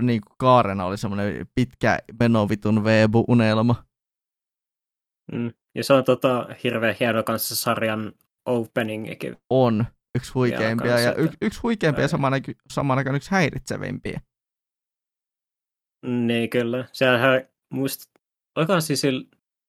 [0.03, 3.85] niin kuin Kaarena oli semmoinen pitkä menovitun Veebu-unelma.
[5.33, 5.53] Mm.
[5.75, 8.13] Ja se on tota, hirveän hieno kanssa sarjan
[8.47, 9.37] openingikin.
[9.51, 9.87] On.
[10.15, 12.33] Yksi huikeimpia ja y- yksi huikeimpia ja samaan,
[12.71, 14.21] samaan aikaan yksi häiritsevimpiä.
[16.07, 16.85] Niin kyllä.
[16.93, 18.11] Sehän muist,
[18.57, 19.03] olikohan siis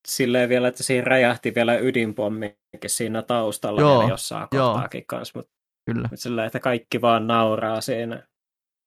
[0.07, 4.73] silleen vielä, että siinä räjähti vielä ydinpommikin siinä taustalla joo, vielä jossain joo.
[4.73, 5.51] kohtaakin kanssa, mutta
[5.85, 6.09] Kyllä.
[6.15, 8.27] Sillä, että kaikki vaan nauraa siinä.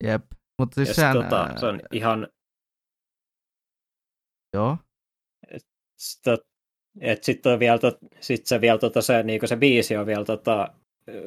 [0.04, 0.24] Jep.
[0.58, 2.28] Mutta siis sehän, tota, se on ihan...
[4.54, 4.78] Joo.
[7.00, 10.24] Et sitten on vielä, tot, sit se, vielä tota, se, niinku se biisi on vielä
[10.24, 10.74] tota,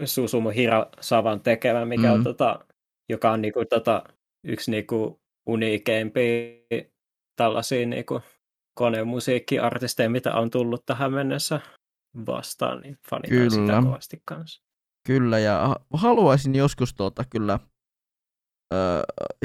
[0.05, 2.13] Susumu Hirasavan tekemä, mikä mm.
[2.13, 2.65] on, tota,
[3.09, 4.03] joka on niinku, tota,
[4.43, 6.53] yksi niinku, uniikeimpia
[7.35, 8.21] tällaisia niinku,
[8.73, 11.61] konemusiikkiartisteja, mitä on tullut tähän mennessä
[12.25, 13.49] vastaan, niin fanitaan kyllä.
[13.49, 14.66] sitä kovasti kanssa.
[15.07, 17.53] Kyllä, ja haluaisin joskus tuota kyllä
[18.73, 18.79] äh,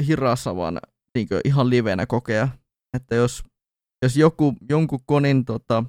[0.07, 0.79] Hirasavan
[1.15, 2.47] niin ihan livenä kokea,
[2.97, 3.43] että jos,
[4.03, 5.83] jos joku, jonkun konin tota,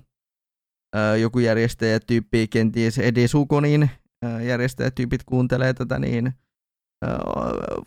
[0.97, 3.91] äh, joku järjestäjätyyppi, kenties Edi Sukonin
[4.25, 7.19] äh, järjestäjätyypit kuuntelee tätä, niin äh,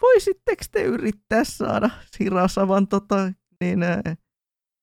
[0.01, 3.31] voisitteko te yrittää saada Hirasavan tota,
[3.61, 4.17] niin, äh,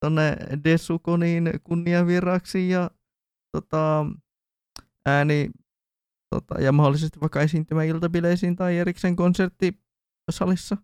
[0.04, 2.90] tonne Desukoniin kunniaviraksi ja
[3.52, 4.06] tota,
[5.06, 5.50] ääni
[6.34, 10.76] tota, ja mahdollisesti vaikka esiintymä iltabileisiin tai erikseen konserttisalissa?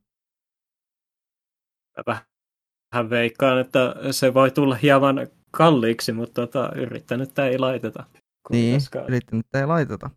[2.06, 5.16] Vähän veikkaan, että se voi tulla hieman
[5.50, 8.04] kalliiksi, mutta tota, yrittänyt ei laiteta.
[8.50, 10.10] Niin, yrittänyt ei laiteta.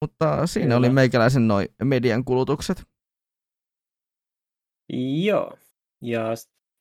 [0.00, 0.76] Mutta siinä Kyllä.
[0.76, 2.84] oli meikäläisen noin median kulutukset.
[5.24, 5.58] Joo,
[6.02, 6.22] ja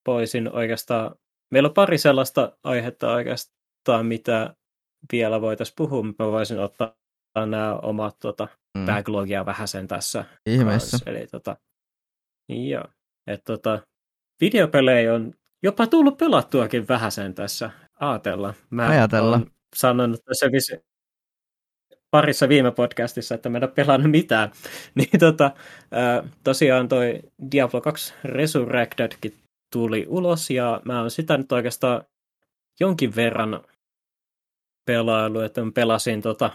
[0.08, 1.16] voisin oikeastaan,
[1.52, 4.56] meillä on pari sellaista aihetta oikeastaan, mitä
[5.12, 6.94] vielä voitaisiin puhua, mä voisin ottaa
[7.36, 8.86] nämä omat tota, mm.
[8.86, 10.26] backlogia vähän sen tässä.
[10.46, 10.98] Ihmeessä.
[11.06, 11.58] Eli tota,
[12.50, 12.86] joo.
[13.28, 13.80] Et, tota,
[14.42, 15.34] videopelejä on
[15.64, 17.70] jopa tullut pelattuakin vähän sen tässä.
[18.00, 18.54] Aatella.
[18.70, 19.42] Mä Ajatella.
[19.76, 20.86] sanonut tässä vis-
[22.12, 24.52] parissa viime podcastissa, että mä en ole pelannut mitään.
[24.96, 25.52] niin tota,
[26.44, 27.22] tosiaan toi
[27.52, 29.34] Diablo 2 Resurrectedkin
[29.74, 32.02] tuli ulos ja mä oon sitä nyt oikeastaan
[32.80, 33.62] jonkin verran
[34.86, 36.52] pelailu, että mä pelasin tota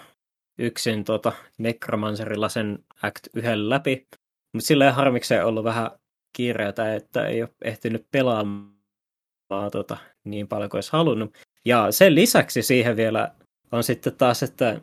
[0.60, 4.06] yksin tota Necromancerilla sen Act 1 läpi,
[4.52, 5.90] mutta silleen harmikseen ollut vähän
[6.36, 11.34] kiireitä, että ei ole ehtinyt pelaamaan tota, niin paljon kuin olisi halunnut.
[11.64, 13.32] Ja sen lisäksi siihen vielä
[13.72, 14.80] on sitten taas, että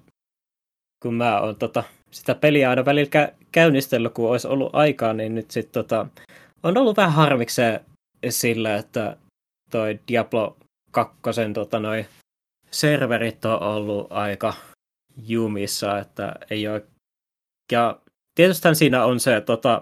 [1.04, 5.36] kun mä oon tota, sitä peliä aina välillä kä- käynnistellyt, kun olisi ollut aikaa, niin
[5.36, 6.08] nyt sitten tota,
[6.64, 7.80] on ollut vähän harmikseen
[8.30, 9.18] sillä, että
[9.72, 10.58] toi Diablo
[10.92, 11.20] 2
[11.54, 12.06] tota, noi
[12.72, 14.54] serverit on ollut aika
[15.26, 16.86] jumissa, että ei ole...
[17.72, 18.00] Ja
[18.36, 19.82] tietysti siinä on se tota,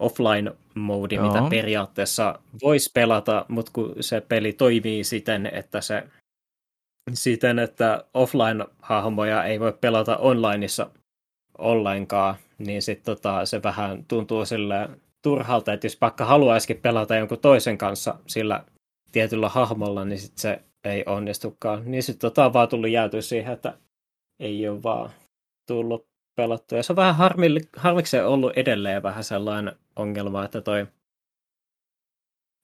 [0.00, 1.26] offline-moodi, Joo.
[1.26, 6.02] mitä periaatteessa voisi pelata, mutta kun se peli toimii siten, että se
[7.12, 10.90] siten, että offline-hahmoja ei voi pelata onlineissa
[11.58, 14.88] ollenkaan, niin sitten tota, se vähän tuntuu sille
[15.22, 18.64] turhalta, että jos vaikka haluaisikin pelata jonkun toisen kanssa sillä
[19.12, 21.82] tietyllä hahmolla, niin sit se ei onnistukaan.
[21.84, 23.78] Niin sitten tota on vaan tullut jäätyä siihen, että
[24.40, 25.10] ei ole vaan
[25.66, 26.06] tullut
[26.36, 26.78] pelattua.
[26.78, 27.30] Ja se on vähän
[27.76, 30.86] harmikseen ollut edelleen vähän sellainen ongelma, että toi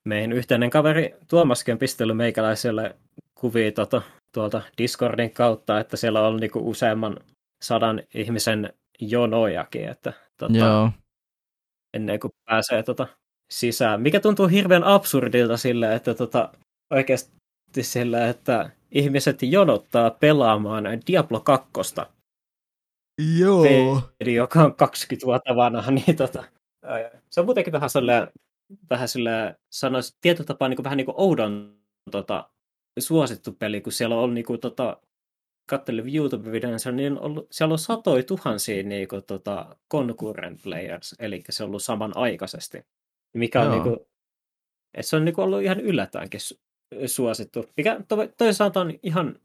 [0.04, 2.96] meidän yhteinen kaveri Tuomaskin on pistellyt meikäläiselle
[3.34, 4.02] kuvia tota,
[4.34, 7.16] tuolta Discordin kautta, että siellä on niinku useamman
[7.62, 10.90] sadan ihmisen jonojakin, että tota, Joo.
[11.94, 13.06] ennen kuin pääsee tota,
[13.50, 14.00] sisään.
[14.00, 16.52] Mikä tuntuu hirveän absurdilta sillä, että tota,
[16.90, 17.37] oikeasti
[17.80, 21.70] sillä, että ihmiset jonottaa pelaamaan Diablo 2.
[23.38, 23.62] Joo.
[24.18, 26.44] Peli, joka on 20 vuotta vanha, niin tota,
[27.30, 28.28] se on muutenkin vähän sellainen,
[28.90, 31.78] vähän sellainen sanoisi tietyllä tapaa niin kuin, vähän niin kuin oudon
[32.10, 32.50] tota,
[32.98, 35.00] suosittu peli, kun siellä on niin kuin, tota,
[35.68, 41.14] katselin YouTube-videon, siellä, niin on ollut, siellä on satoi tuhansia niin kuin, tota, concurrent players,
[41.18, 42.86] eli se on ollut samanaikaisesti.
[43.34, 43.96] Mikä on niin kuin,
[45.00, 46.40] se on niin kuin, ollut ihan yllätäänkin
[47.06, 47.66] suosittu.
[47.76, 49.38] Mikä to, toisaalta on ihan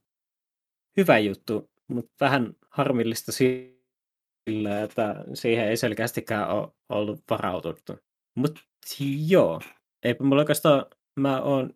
[0.97, 7.99] hyvä juttu, mutta vähän harmillista sillä, että siihen ei selkeästikään ole ollut varaututtu.
[8.35, 8.61] Mutta
[9.27, 9.61] joo,
[10.03, 10.85] eipä mulla oikeastaan,
[11.19, 11.73] mä oon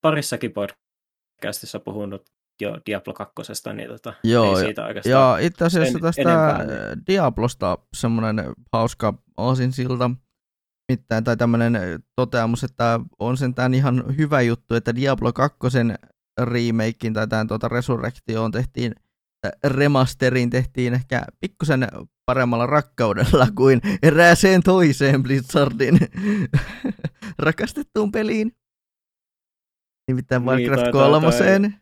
[0.00, 3.34] parissakin podcastissa puhunut jo Diablo 2,
[3.74, 7.06] niin tota, joo, ei siitä oikeastaan Ja itse asiassa tästä enempää, niin.
[7.06, 10.10] Diablosta semmoinen hauska aasinsilta.
[10.92, 11.78] Mitään, tai tämmöinen
[12.16, 15.58] toteamus, että on sentään ihan hyvä juttu, että Diablo 2
[16.40, 18.94] remakein tai tämän tuota Resurrectioon tehtiin,
[19.64, 21.88] remasterin tehtiin ehkä pikkusen
[22.26, 25.98] paremmalla rakkaudella kuin erääseen toiseen Blizzardin
[27.38, 28.56] rakastettuun peliin.
[30.08, 31.74] Nimittäin Warcraft niin, kolmoseen.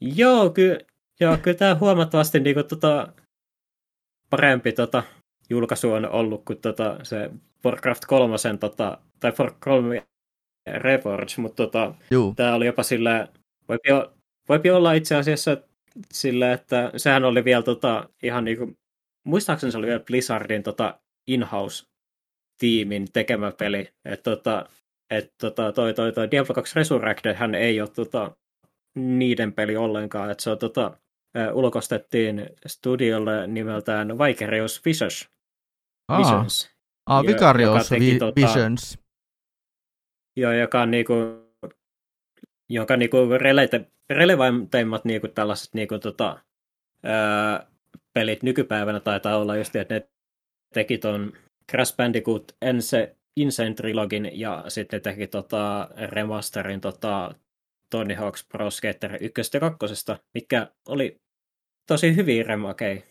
[0.00, 0.78] Joo, kyllä,
[1.20, 3.12] joo, kyllä tämä huomattavasti niin kuin, tota,
[4.30, 5.02] parempi tota,
[5.50, 7.30] julkaisu on ollut kuin tota, se
[7.64, 10.06] Warcraft 3, tota, tai Warcraft 3
[10.66, 11.94] Reforge, mutta tota,
[12.36, 13.28] tämä oli jopa sillä,
[13.68, 13.88] voipi,
[14.48, 15.56] voipi olla itse asiassa
[16.12, 18.78] sillä, että sehän oli vielä tota, ihan niin kuin,
[19.24, 21.86] muistaakseni se oli vielä Blizzardin tota, in-house
[22.58, 24.66] tiimin tekemä peli, että tota,
[25.10, 28.36] et, tota, toi, toi, toi Diablo 2 Resurrected hän ei ole tota,
[28.94, 30.96] niiden peli ollenkaan, että se on tota,
[31.52, 35.28] ulkostettiin studiolle nimeltään Vicarious Visions.
[36.10, 36.70] Aa, Visions.
[37.06, 38.98] Aa, Vicarious vi- tota, Visions.
[40.36, 41.14] Joo, joka on niinku,
[42.70, 46.38] jonka niinku relete, relevanteimmat niinku tällaiset niinku tota,
[47.02, 47.66] ää,
[48.12, 50.08] pelit nykypäivänä taitaa olla just, että ne
[50.74, 51.32] teki ton
[51.70, 57.34] Crash Bandicoot Ense, Insane Trilogin ja sitten teki tota remasterin tota
[57.90, 59.86] Tony Hawk's Pro Skater 1 ja 2,
[60.34, 61.20] mikä oli
[61.86, 63.02] tosi hyviä remakeja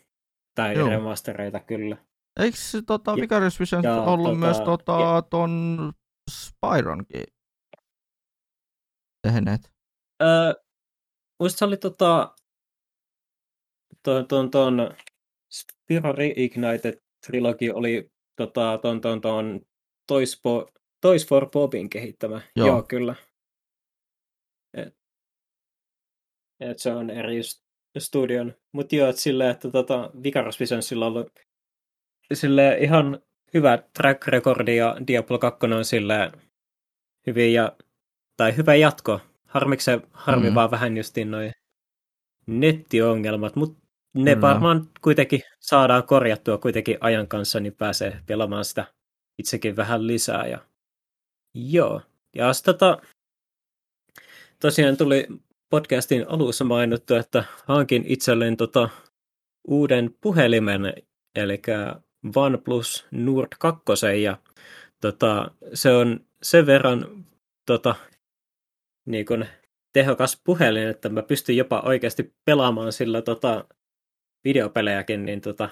[0.54, 0.88] tai Joo.
[0.88, 1.96] remastereita kyllä.
[2.38, 2.56] Eikö
[2.86, 5.92] tota, Vicarious Vision ja, ollut tota, myös tota, ja, ton
[6.30, 7.24] Spyronkin
[9.22, 9.72] tehneet?
[10.22, 10.52] Öö,
[11.40, 12.34] muista se oli tota,
[14.02, 14.94] ton, ton, ton
[15.52, 19.60] Spyro Reignited trilogi oli tota, ton, ton, ton
[20.06, 20.70] Toys, for,
[21.00, 22.40] Toys for Bobin kehittämä.
[22.56, 23.14] Joo, Joo kyllä.
[24.74, 24.96] Et,
[26.60, 27.40] et se on eri
[27.98, 28.54] studion.
[28.72, 31.32] Mutta joo, että silleen, että tota, Vicaros Visionsilla on ollut
[32.32, 33.20] sille ihan
[33.54, 36.32] hyvä track recordi ja Diablo 2 on sille
[37.26, 37.76] hyvin ja,
[38.36, 39.20] tai hyvä jatko.
[39.46, 40.54] Harmiksi se harmi mm.
[40.54, 41.52] vaan vähän justiin noin
[42.46, 44.40] nettiongelmat, mutta ne mm.
[44.40, 48.86] varmaan kuitenkin saadaan korjattua kuitenkin ajan kanssa, niin pääsee pelaamaan sitä
[49.38, 50.46] itsekin vähän lisää.
[50.46, 50.58] Ja...
[51.54, 52.00] Joo.
[52.34, 52.98] Ja tota,
[54.60, 55.26] tosiaan tuli
[55.70, 58.88] podcastin alussa mainittu, että hankin itselleen tota
[59.68, 60.92] uuden puhelimen,
[61.34, 61.62] eli
[62.36, 64.38] OnePlus Nord 2, ja
[65.00, 67.24] tota, se on sen verran
[67.66, 67.94] tota,
[69.06, 69.46] niin kun,
[69.92, 73.64] tehokas puhelin, että mä pystyn jopa oikeasti pelaamaan sillä tota,
[74.44, 75.68] videopelejäkin, niin tota,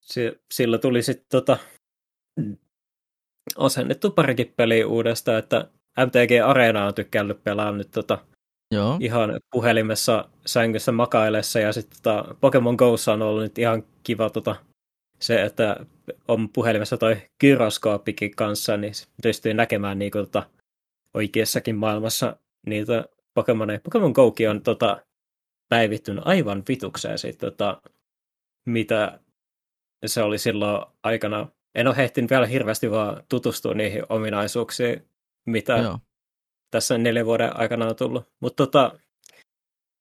[0.00, 1.56] se, sillä tuli sitten tota,
[3.56, 5.70] asennettu parikin peliä uudestaan, että
[6.06, 8.18] MTG Arena on tykkännyt pelaa nyt tota,
[8.74, 8.96] Joo.
[9.00, 14.56] ihan puhelimessa sängyssä makailessa ja sitten tota, Pokemon Go'ssa on ollut nyt ihan kiva tota,
[15.20, 15.86] se, että
[16.28, 18.92] on puhelimessa toi gyroskooppikin kanssa, niin
[19.22, 20.50] pystyy näkemään niin kuin, tota,
[21.14, 23.04] oikeassakin maailmassa niitä
[23.34, 23.80] Pokemoneja.
[23.80, 25.02] Pokemon Go'kin on tota,
[25.68, 27.82] päivittynyt aivan vitukseen siitä, tota,
[28.66, 29.20] mitä
[30.06, 31.48] se oli silloin aikana.
[31.74, 35.08] En ole hehtinyt vielä hirveästi vaan tutustua niihin ominaisuuksiin,
[35.46, 35.98] mitä Joo
[36.70, 38.28] tässä neljän vuoden aikana on tullut.
[38.40, 38.98] Mutta tota,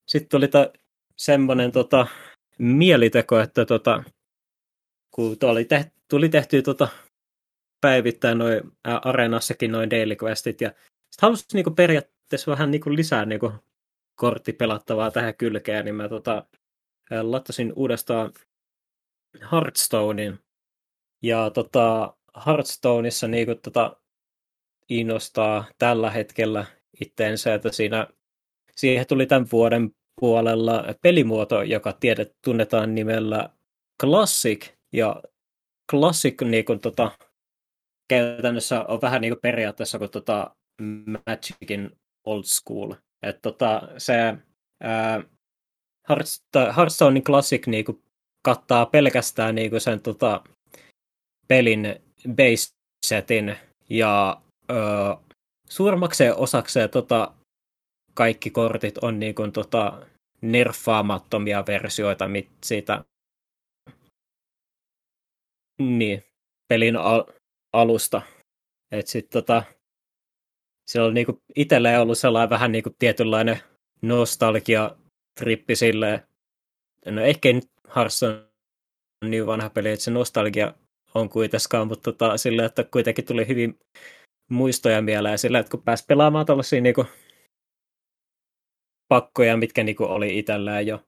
[0.08, 0.72] sitten tuli ta,
[1.18, 2.08] semmoinen tota,
[2.58, 4.04] mieliteko, että tota,
[5.20, 6.88] kun oli tehty, tuli tehty tota,
[7.82, 13.52] päivittäin noin areenassakin noin daily questit, ja sitten halusin niinku periaatteessa vähän niinku lisää niinku
[14.16, 16.46] korttipelattavaa tähän kylkeen, niin mä tota,
[17.22, 18.34] latasin uudestaan
[19.52, 20.40] Hearthstonein.
[21.22, 22.14] Ja tota,
[22.46, 23.98] Hearthstoneissa niinku tota,
[24.90, 26.66] innostaa tällä hetkellä
[27.02, 28.08] itteensä, että siinä,
[28.76, 33.50] siihen tuli tämän vuoden puolella pelimuoto, joka tiedet, tunnetaan nimellä
[34.02, 35.22] Classic, ja
[35.92, 37.12] Classic niin kuin, tota,
[38.10, 40.56] käytännössä on vähän niin kuin periaatteessa kuin tota,
[41.06, 41.92] Magicin
[42.26, 42.94] old school.
[43.24, 44.14] että tota, se
[46.78, 48.04] Hearthstonein Classic niin kuin,
[48.46, 50.44] kattaa pelkästään niin kuin sen tota,
[51.48, 51.82] pelin
[52.36, 52.74] base
[53.06, 53.56] setin
[53.90, 54.78] ja öö,
[55.70, 57.34] suurimmakseen osakseen tota,
[58.14, 60.06] kaikki kortit on niin kuin, tota,
[60.42, 63.06] nerfaamattomia versioita mit, siitä
[65.80, 66.24] niin,
[66.68, 67.26] pelin al-
[67.74, 68.22] alusta.
[68.92, 69.64] Et sit, tota,
[70.92, 73.60] se on niinku itselleen ollut sellainen vähän niinku tietynlainen
[74.02, 76.20] nostalgia-trippi silleen.
[77.06, 78.34] No ehkä nyt Hearthstone
[79.24, 80.74] on niin vanha peli, että se nostalgia
[81.16, 83.80] on kuitenkaan, mutta tota, sillä, että kuitenkin tuli hyvin
[84.50, 86.96] muistoja mieleen sillä, että kun pääsi pelaamaan tällaisia niin
[89.08, 91.04] pakkoja, mitkä niin kuin oli itselleen jo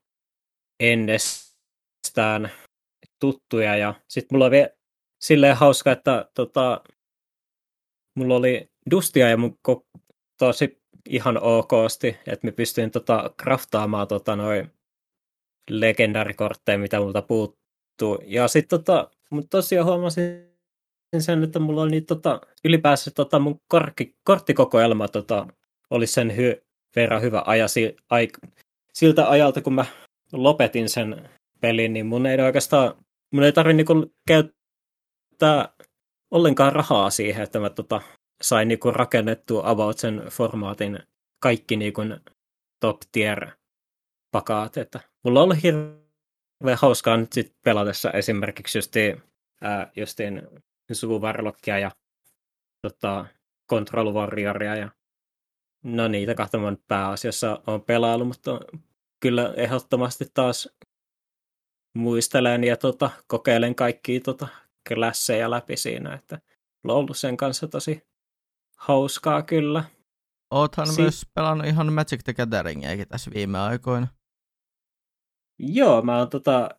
[0.80, 2.52] ennestään
[3.22, 3.78] tuttuja.
[3.78, 4.70] Ja sitten mulla vielä
[5.22, 6.82] silleen hauska, että tota,
[8.16, 10.00] mulla oli dustia ja mun ko-
[10.38, 14.72] tosi ihan okosti, että mä pystyin tota kraftaamaan tota noin
[15.70, 18.20] legendaarikortteja, mitä multa puuttuu.
[18.26, 20.52] Ja sitten tota, mutta tosiaan huomasin
[21.20, 25.48] sen, että mulla oli tota, ylipäänsä tota mun korkki, korttikokoelma tota,
[25.90, 26.64] oli sen hy,
[26.96, 28.28] verran hyvä aja si, ai,
[28.94, 29.86] siltä ajalta, kun mä
[30.34, 31.30] lopetin sen
[31.62, 35.74] pelin, niin mun ei oikeastaan, mun ei tarvitse niinku käyttää
[36.32, 38.02] ollenkaan rahaa siihen, että mä tota,
[38.42, 41.00] sain niinku rakennettua about sen formaatin
[41.40, 42.02] kaikki niinku
[42.80, 43.48] top tier
[44.32, 49.24] pakaat, että mulla on ollut hirveän hauskaa nyt sit pelatessa esimerkiksi justiin,
[49.62, 50.42] ää, justiin
[50.92, 51.92] Suvarlockia ja
[52.82, 53.26] tota,
[53.70, 54.90] Control Warrioria ja
[55.84, 56.58] no niitä kahta
[56.88, 58.60] pääasiassa on pelaillut, mutta
[59.20, 60.70] kyllä ehdottomasti taas
[61.94, 64.48] muistelen ja tota, kokeilen kaikkia tota,
[64.88, 66.42] klasseja läpi siinä, että
[66.84, 68.02] on ollut sen kanssa tosi
[68.78, 69.84] hauskaa kyllä.
[70.52, 74.08] Oothan si- myös pelannut ihan Magic the Gatheringiäkin tässä viime aikoina.
[75.60, 76.70] Joo, mä oon tota,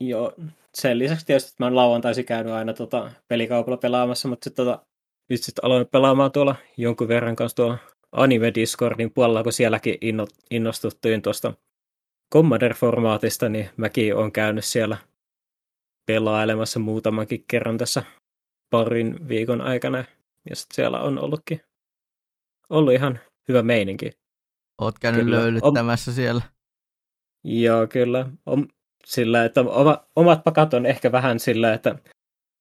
[0.00, 0.34] jo,
[0.74, 4.86] sen lisäksi tietysti mä oon lauantaisin käynyt aina tota, pelikaupalla pelaamassa, mutta sitten tota,
[5.30, 7.78] nyt sitten aloin pelaamaan tuolla jonkun verran kanssa tuolla
[8.12, 11.54] Anime Discordin puolella, kun sielläkin inno, innostuttuin tuosta
[12.34, 14.96] Commander-formaatista, niin mäkin olen käynyt siellä
[16.06, 18.02] pelailemassa muutamankin kerran tässä
[18.70, 20.04] parin viikon aikana.
[20.50, 21.60] Ja sitten siellä on ollutkin
[22.70, 24.10] ollut ihan hyvä meininki.
[24.80, 25.36] Oot käynyt kyllä.
[25.36, 26.42] löylyttämässä on, siellä.
[27.44, 28.26] Joo, kyllä.
[28.46, 28.68] On,
[29.04, 31.98] sillä, että oma, omat pakat on ehkä vähän sillä, että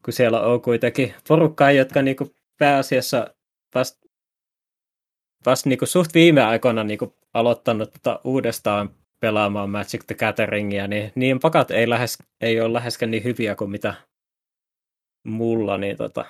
[0.05, 3.33] kun siellä on kuitenkin porukkaa, jotka niinku pääasiassa
[3.75, 4.09] vasta
[5.45, 8.89] vast niinku suht viime aikoina niinku aloittanut tota uudestaan
[9.19, 13.71] pelaamaan Magic the Gatheringia, niin niin pakat ei, lähes, ei ole läheskään niin hyviä kuin
[13.71, 13.93] mitä
[15.27, 16.25] mulla, niin tota,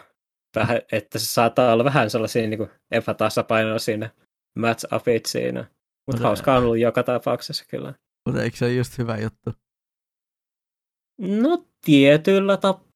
[0.55, 4.09] vähän, että se saattaa olla vähän sellaisia niin epätasapainoja siinä
[4.59, 5.65] match-upit siinä.
[6.07, 7.93] Mutta hauskaa on ollut joka tapauksessa kyllä.
[8.25, 9.51] Mutta eikö se ole just hyvä juttu?
[11.17, 12.89] No tietyllä tap-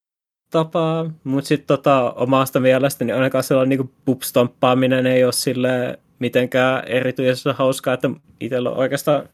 [0.52, 6.88] tapaa, mutta sitten tota, omasta mielestäni niin ainakaan sellainen niin pupstomppaaminen ei ole sille mitenkään
[6.88, 9.30] erityisen hauskaa, että itsellä on oikeastaan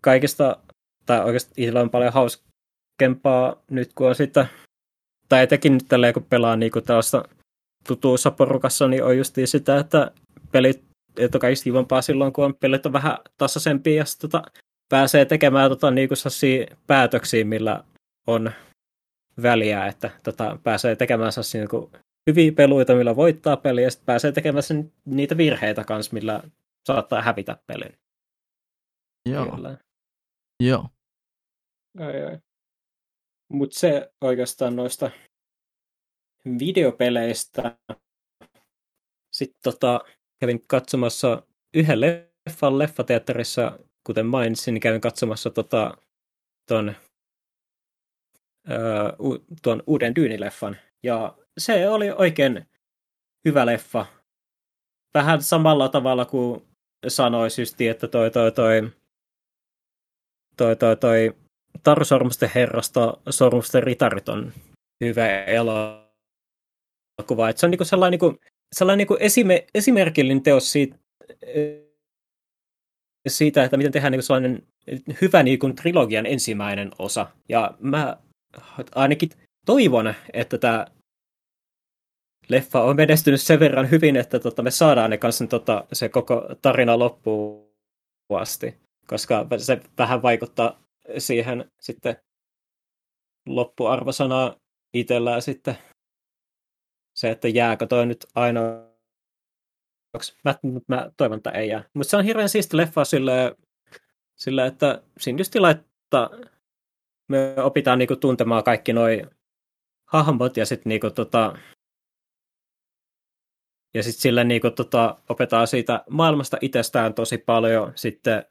[0.00, 0.56] kaikista,
[1.06, 4.46] tai oikeastaan itsellä on paljon hauskempaa nyt, kun on sitten,
[5.28, 7.24] tai etenkin nyt tälleen, kun pelaa niin tällaista
[7.88, 10.10] tutuussa porukassa, niin on just sitä, että
[10.52, 10.86] pelit
[11.18, 14.50] että on kaikista kivampaa silloin, kun on pelit on vähän tasaisempia ja sitten tota,
[14.88, 16.14] pääsee tekemään tota, niinku
[16.86, 17.84] päätöksiä, millä
[18.26, 18.50] on
[19.42, 21.90] väliä, että tota, pääsee tekemään niinku,
[22.30, 26.42] hyviä peluita, millä voittaa peliä, ja sitten pääsee tekemään sen, niitä virheitä kanssa, millä
[26.86, 27.92] saattaa hävitä pelin.
[29.28, 29.56] Joo.
[29.56, 29.76] Kyllä.
[30.60, 30.88] Joo.
[31.98, 32.38] Ai, ai.
[33.52, 35.10] Mutta se oikeastaan noista
[36.58, 37.78] videopeleistä.
[39.32, 40.00] Sitten tota,
[40.40, 41.42] kävin katsomassa
[41.74, 45.96] yhden leffan leffateatterissa, kuten mainitsin, niin kävin katsomassa tota,
[46.68, 46.94] ton,
[48.70, 48.78] öö,
[49.62, 50.76] tuon uuden Dyynileffan.
[51.02, 52.66] Ja se oli oikein
[53.44, 54.06] hyvä leffa.
[55.14, 56.68] Vähän samalla tavalla kuin
[57.08, 58.90] sanoisi just, että toi, toi, toi,
[60.56, 61.36] toi, toi, toi
[61.82, 64.52] Taru Sormusten herrasta Sormusten ritarit on
[65.04, 66.08] hyvä elokuva.
[67.48, 68.40] Et se on niinku sellainen, niinku,
[68.74, 70.96] sellainen niinku esime, esimerkillinen teos siitä,
[73.28, 74.66] siitä, että miten tehdään niinku sellainen
[75.20, 77.26] hyvä niinku trilogian ensimmäinen osa.
[77.48, 78.16] Ja mä
[78.94, 79.30] ainakin
[79.66, 80.86] toivon, että tämä
[82.48, 86.48] leffa on menestynyt sen verran hyvin, että tota, me saadaan ne kanssa tota, se koko
[86.62, 87.66] tarina loppuun
[88.30, 88.74] asti,
[89.06, 90.82] koska se vähän vaikuttaa
[91.18, 92.16] siihen sitten
[93.46, 94.56] loppuarvosanaa
[94.94, 95.78] itsellään sitten
[97.14, 98.96] se, että jääkö toi nyt ainoa
[100.44, 100.54] Mä,
[100.88, 101.84] mä toivon, että ei jää.
[101.94, 103.56] Mutta se on hirveän siisti leffa sille,
[104.36, 106.30] sille että siinä just laittaa,
[107.28, 109.22] me opitaan niinku tuntemaan kaikki noi
[110.06, 111.58] hahmot ja sitten niinku tota,
[113.94, 118.44] ja sitten sillä niinku tota, opetaan siitä maailmasta itsestään tosi paljon sitten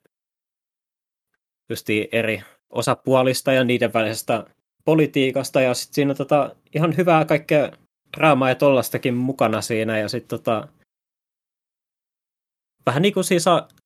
[1.69, 4.45] justi eri osapuolista ja niiden välisestä
[4.85, 7.71] politiikasta ja sitten siinä on tota, ihan hyvää kaikkea
[8.17, 10.67] draamaa ja tollastakin mukana siinä ja sitten tota,
[12.85, 13.45] vähän niin kuin siis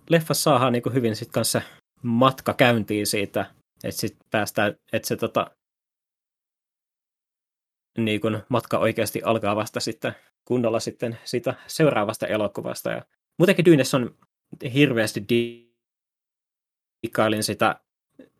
[0.09, 1.61] leffassa saadaan niin kuin hyvin sitten kanssa
[2.03, 3.45] matka käyntiin siitä,
[3.83, 5.51] että sitten päästään, että se tota,
[7.97, 10.15] niin kuin matka oikeasti alkaa vasta sitten
[10.45, 12.91] kunnolla sitten siitä seuraavasta elokuvasta.
[12.91, 13.05] Ja
[13.37, 14.15] muutenkin Dynes on
[14.73, 15.25] hirveästi
[17.07, 17.79] dikailin sitä,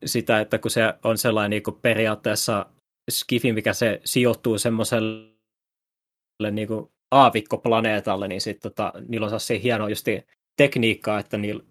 [0.05, 2.66] sitä, että kun se on sellainen niin kuin periaatteessa
[3.12, 9.88] skifi, mikä se sijoittuu semmoiselle niin kuin aavikkoplaneetalle, niin sitten tota, niillä on se hieno
[9.88, 10.26] justi
[10.57, 11.64] tekniikkaa, että niillä,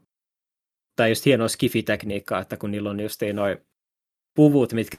[0.96, 3.58] tai just hienoa skifi-tekniikkaa, että kun niillä on just noin
[4.36, 4.96] puvut, mitkä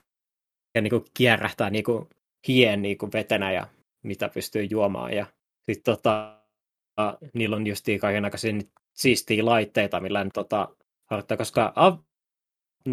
[0.82, 2.10] niin kuin kierrähtää niin kuin
[2.48, 3.68] hien niin kuin vetenä ja
[4.04, 5.14] mitä pystyy juomaan.
[5.14, 5.26] Ja
[5.66, 6.40] sitten tota,
[7.34, 8.54] niillä on just kaikenlaisia
[8.94, 10.76] siistiä laitteita, millä ne tota,
[11.10, 11.98] harjoittaa, koska av,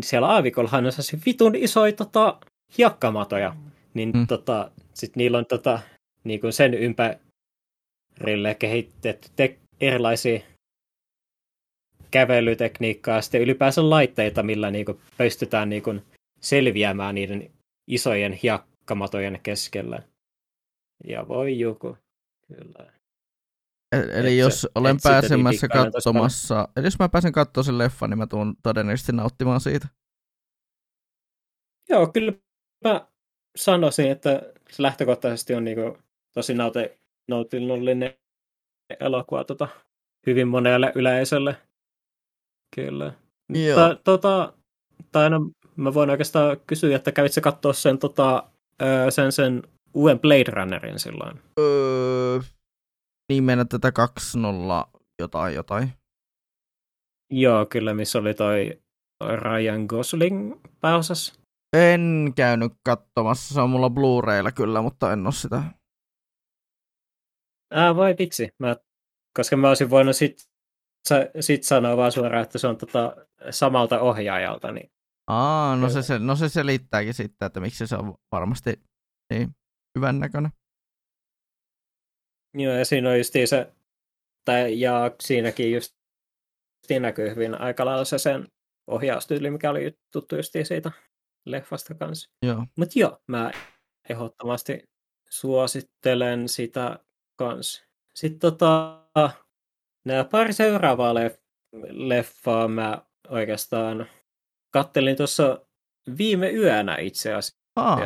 [0.02, 2.40] siellä aavikollahan on sellaisia vitun isoja tota,
[2.78, 3.56] hiekkamatoja,
[3.94, 4.26] niin mm.
[4.26, 5.80] tota, sit niillä on tota,
[6.24, 10.40] niin kuin sen ympärille kehitetty te- erilaisia
[12.10, 16.02] kävelytekniikkaa ja sitten ylipäänsä laitteita, millä niin kuin pystytään niin kuin
[16.40, 17.50] selviämään niiden
[17.86, 20.02] isojen hiekkamatojen keskellä.
[21.04, 21.96] Ja voi joku,
[22.46, 22.95] kyllä.
[23.92, 28.18] Eli et jos se, olen pääsemässä katsomassa, eli jos mä pääsen katsomaan sen leffan, niin
[28.18, 29.88] mä tuun todennäköisesti nauttimaan siitä.
[31.88, 32.32] Joo, kyllä
[32.84, 33.06] mä
[33.56, 35.98] sanoisin, että se lähtökohtaisesti on niinku
[36.34, 38.14] tosi naute, nautinnollinen
[39.00, 39.68] elokuva tota,
[40.26, 41.56] hyvin monelle yleisölle.
[42.76, 43.12] Kyllä.
[43.48, 43.76] Joo.
[43.76, 44.52] Ta, tota,
[45.12, 48.50] tai no, mä voin oikeastaan kysyä, että kävitsä katsoa sen, tota,
[49.10, 49.62] sen, sen
[49.94, 51.40] uuden Blade Runnerin silloin?
[51.58, 52.40] Öö,
[53.28, 53.92] niin mennä tätä
[54.92, 55.92] 2.0 jotain jotain.
[57.30, 58.82] Joo, kyllä, missä oli toi
[59.36, 61.40] Ryan Gosling pääosassa.
[61.76, 65.62] En käynyt katsomassa, se on mulla Blu-raylla kyllä, mutta en ole sitä.
[67.70, 68.76] Ää, vai vitsi, mä,
[69.36, 70.48] koska mä olisin voinut sit,
[71.40, 73.16] sit sanoa vaan suoraan, että se on tota
[73.50, 74.72] samalta ohjaajalta.
[74.72, 74.90] Niin...
[75.26, 78.82] Aa, no se, se, no se selittääkin sitten, että miksi se on varmasti
[79.32, 79.50] niin
[79.98, 80.52] hyvän näköinen.
[82.56, 83.72] Joo, ja siinä on just se,
[84.44, 85.96] tai, ja siinäkin just
[87.00, 88.48] näkyy hyvin aika lailla se sen
[88.86, 90.92] ohjaustyyli, mikä oli tuttu just siitä
[91.46, 92.30] leffasta kanssa.
[92.42, 92.66] Joo.
[92.78, 93.50] Mutta joo, mä
[94.08, 94.82] ehdottomasti
[95.30, 96.98] suosittelen sitä
[97.36, 97.84] kanssa.
[98.14, 99.02] Sitten tota,
[100.04, 101.14] nämä pari seuraavaa
[101.90, 104.06] leffaa mä oikeastaan
[104.70, 105.66] kattelin tuossa
[106.18, 107.56] viime yönä itse asiassa.
[107.76, 108.00] Aa,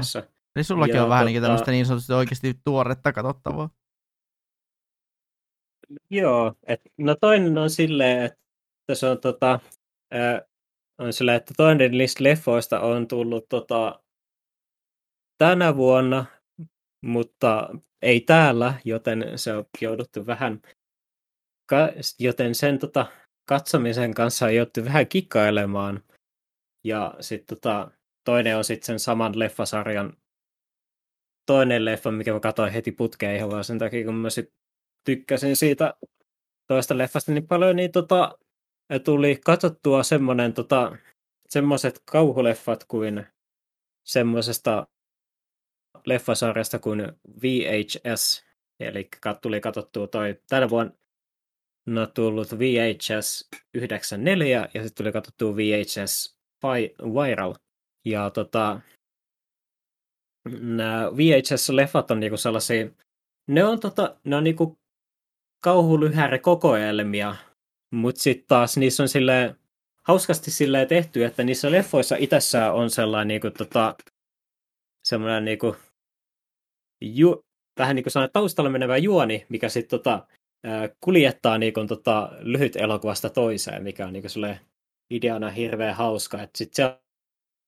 [0.57, 3.71] eli sullakin ja on vähän tota, tämmöistä niin sanotusti oikeasti tuoretta katsottavaa.
[6.11, 9.61] Joo, et, no toinen on silleen, että se on tota,
[10.11, 10.43] ää,
[10.99, 14.03] on silleen, että toinen list leffoista on tullut tota,
[15.39, 16.25] tänä vuonna,
[17.05, 17.69] mutta
[18.03, 20.63] ei täällä, joten se on jouduttu vähän,
[21.67, 23.07] ka- joten sen tota,
[23.49, 26.05] katsomisen kanssa on jouduttu vähän kikkailemaan.
[26.85, 27.91] Ja sitten tota,
[28.25, 30.17] toinen on sitten sen saman leffasarjan
[31.47, 34.60] toinen leffa, mikä mä katsoin heti putkeen ihan vaan sen takia, kun mä sit
[35.05, 35.95] tykkäsin siitä
[36.67, 38.39] toista leffasta niin paljon, niin tota,
[39.05, 40.97] tuli katsottua semmonen, tota,
[41.49, 43.27] semmoiset kauhuleffat kuin
[44.07, 44.87] semmoisesta
[46.07, 48.45] leffasarjasta kuin VHS,
[48.81, 49.09] eli
[49.43, 50.93] tuli katsottua toi tänä vuonna
[51.87, 56.39] no, tullut VHS 94 ja sitten tuli katsottua VHS
[57.03, 57.55] Viral.
[58.05, 58.81] Ja tota,
[60.61, 62.91] nämä VHS-leffat on niinku sellaisia,
[63.49, 64.80] ne on, tota, ne on niinku
[65.61, 67.37] kauhulyhäre kokoelmia,
[67.95, 69.57] mutta sitten taas niissä on sille
[70.03, 73.97] hauskasti silleen tehty, että niissä leffoissa itsessään on sellainen niinku, tota,
[75.05, 75.77] semmoinen niinku,
[77.01, 77.45] ju,
[77.79, 80.27] vähän niin kuin taustalla menevä juoni, mikä sitten tota,
[81.01, 84.29] kuljettaa niinku, tota, lyhyt elokuvasta toiseen, mikä on niinku,
[85.11, 86.39] ideana hirveän hauska.
[86.55, 87.01] Sitten se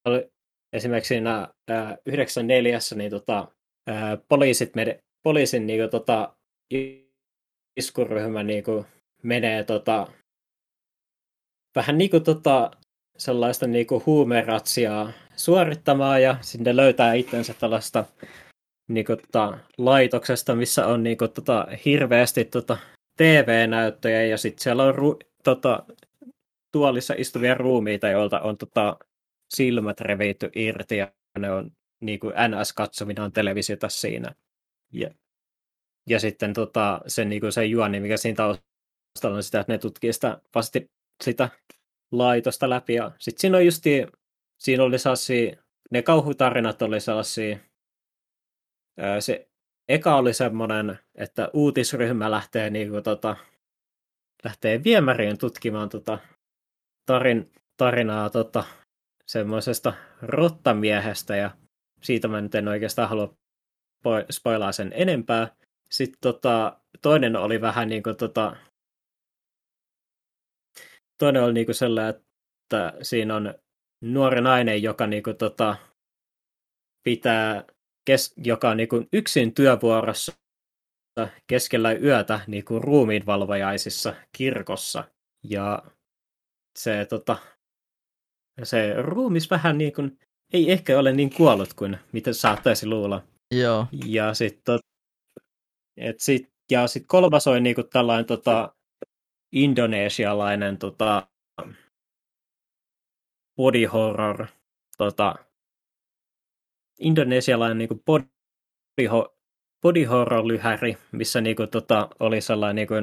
[0.05, 0.31] oli
[0.73, 3.49] esimerkiksi siinä ää, 94, niin tota,
[3.87, 6.37] ää, poliisit, med, poliisin niinku, tota,
[7.77, 8.87] iskuryhmä niin kuin
[9.23, 10.07] menee tota,
[11.77, 12.71] vähän niin kuin tota,
[13.19, 18.05] sellaista niin kuin huumeratsiaa suorittamaan ja sinne löytää itsensä tällaista
[18.89, 22.79] niin kuin, tota, laitoksesta, missä on niin kuin, tota, hirveästi tota,
[23.17, 25.85] TV-näyttöjä ja sitten siellä on ru- tota,
[26.73, 28.97] tuolissa istuvia ruumiita, joilta on tota,
[29.55, 31.71] silmät revitty irti ja ne on
[32.01, 34.35] niin kuin NS-katsominaan televisiota siinä.
[34.93, 35.11] Ja
[36.09, 39.79] ja sitten tota, se, niin kuin se juoni, mikä siinä taustalla on sitä, että ne
[39.79, 40.91] tutkii sitä, vasti
[41.25, 41.49] sitä
[42.13, 42.95] laitosta läpi.
[42.95, 43.65] Ja sitten siinä on
[44.59, 45.57] siinä oli sellaisia,
[45.91, 47.59] ne kauhutarinat oli sellaisia,
[49.21, 49.49] se
[49.89, 53.37] eka oli semmoinen, että uutisryhmä lähtee, niin kuin, tota,
[54.45, 56.19] lähtee viemäriin tutkimaan tota,
[57.07, 58.65] tarin, tarinaa tota,
[59.27, 59.93] semmoisesta
[60.23, 61.51] rottamiehestä ja
[62.03, 63.35] siitä mä nyt en oikeastaan halua
[64.31, 65.57] spoilaa sen enempää.
[65.93, 68.57] Sitten tota, toinen oli vähän niin kuin tota,
[71.19, 73.55] toinen oli niin kuin sellainen, että siinä on
[74.05, 75.77] nuori nainen, joka niin kuin tota,
[77.03, 77.65] pitää,
[78.05, 80.33] kes, joka on niin kuin yksin työvuorossa
[81.47, 85.05] keskellä yötä niin kuin ruumiinvalvojaisissa kirkossa.
[85.43, 85.83] Ja
[86.79, 87.37] se, tota,
[88.63, 90.19] se ruumis vähän niin kuin,
[90.53, 93.23] ei ehkä ole niin kuollut kuin mitä saattaisi luulla.
[93.55, 93.87] Joo.
[94.07, 94.79] Ja sitten
[95.97, 98.75] et sit, ja sit kolmas oli niinku tällainen tota,
[99.53, 101.29] indonesialainen tota,
[103.57, 104.47] body horror,
[104.99, 105.35] tota,
[107.01, 108.27] indonesialainen niinku body,
[109.83, 112.95] body horror lyhäri, missä niinku, tota, oli sellainen niinku,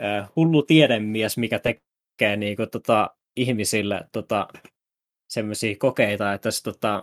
[0.00, 4.48] äh, hullu tiedemies, mikä tekee niinku, tota, ihmisille tota,
[5.28, 7.02] semmoisia kokeita, että se tota,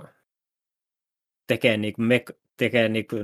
[1.48, 2.26] tekee, niinku, me,
[2.58, 3.16] tekee niinku,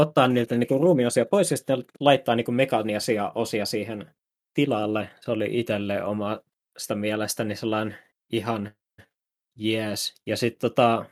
[0.00, 4.10] ottaa niiltä niinku ruumiosia pois ja sitten laittaa niinku mekaniasia osia siihen
[4.54, 5.10] tilalle.
[5.20, 7.98] Se oli itselle omasta mielestäni sellainen
[8.32, 8.74] ihan
[9.56, 10.14] jees.
[10.26, 11.04] Ja sitten tota,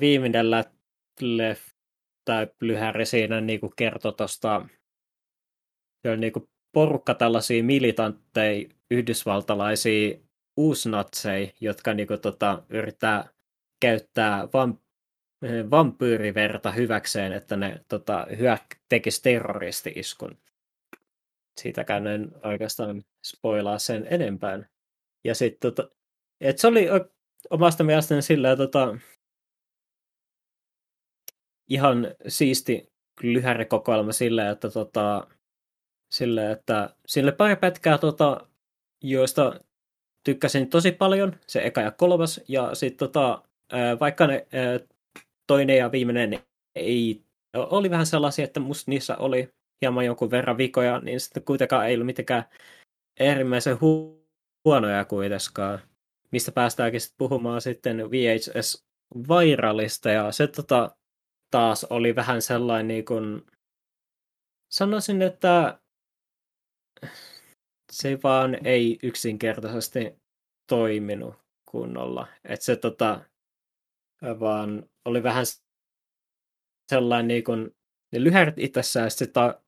[0.00, 0.50] viimeinen
[1.20, 1.68] leff,
[2.24, 4.68] tai lyhäri siinä niinku kertoi tuosta,
[6.02, 10.18] se oli niinku porukka tällaisia militantteja, yhdysvaltalaisia
[10.56, 13.28] uusnatseja, jotka niinku tota, yrittää
[13.80, 14.85] käyttää vamp-
[15.70, 20.38] vampyyriverta hyväkseen, että ne tota, hyök- tekisi terroristi-iskun.
[21.60, 24.68] Siitäkään en oikeastaan spoilaa sen enempään.
[25.24, 25.94] Ja sitten tota,
[26.40, 26.86] et se oli
[27.50, 28.98] omasta mielestäni sillä tota,
[31.68, 32.92] ihan siisti
[33.22, 35.28] lyhärikokoelma sillä, että tota,
[36.10, 38.46] sille, että sille pari pätkää, tota,
[39.02, 39.60] joista
[40.24, 43.42] tykkäsin tosi paljon, se eka ja kolmas, ja sitten tota,
[44.00, 44.46] vaikka ne
[45.46, 46.40] toinen ja viimeinen
[46.74, 47.24] ei,
[47.54, 49.48] oli vähän sellaisia, että musta niissä oli
[49.80, 52.44] hieman jonkun verran vikoja, niin sitten kuitenkaan ei ollut mitenkään
[53.20, 54.26] äärimmäisen hu-
[54.64, 55.78] huonoja kuitenkaan.
[56.32, 58.86] Mistä päästäänkin sitten puhumaan sitten VHS
[59.28, 60.96] Viralista, ja se tota,
[61.50, 63.46] taas oli vähän sellainen niin kuin,
[64.72, 65.80] sanoisin, että
[67.92, 70.16] se vaan ei yksinkertaisesti
[70.68, 71.34] toiminut
[71.70, 72.26] kunnolla.
[72.44, 73.20] Että se tota,
[74.40, 75.46] vaan oli vähän
[76.88, 77.76] sellainen niin kuin,
[78.12, 79.62] ne lyhärit itsessään, se ta-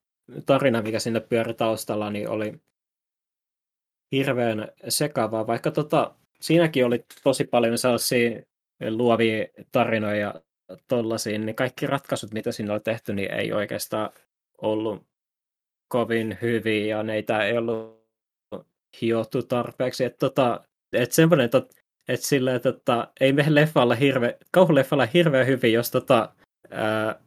[0.45, 2.61] tarina, mikä sinne pyöri taustalla, niin oli
[4.11, 8.41] hirveän sekavaa, vaikka tota, siinäkin oli tosi paljon sellaisia
[8.89, 10.41] luovia tarinoja
[10.87, 14.09] tollaisia, niin kaikki ratkaisut, mitä siinä oli tehty, niin ei oikeastaan
[14.61, 15.07] ollut
[15.87, 17.99] kovin hyviä ja neitä ei ollut
[19.01, 20.03] hiottu tarpeeksi.
[20.03, 21.61] Että tota, et semmoinen, että
[22.09, 26.33] et sillä, että tota, ei me leffalla hirve, kauhuleffalla hirveän hyvin, jos, tota,
[26.71, 27.19] ää,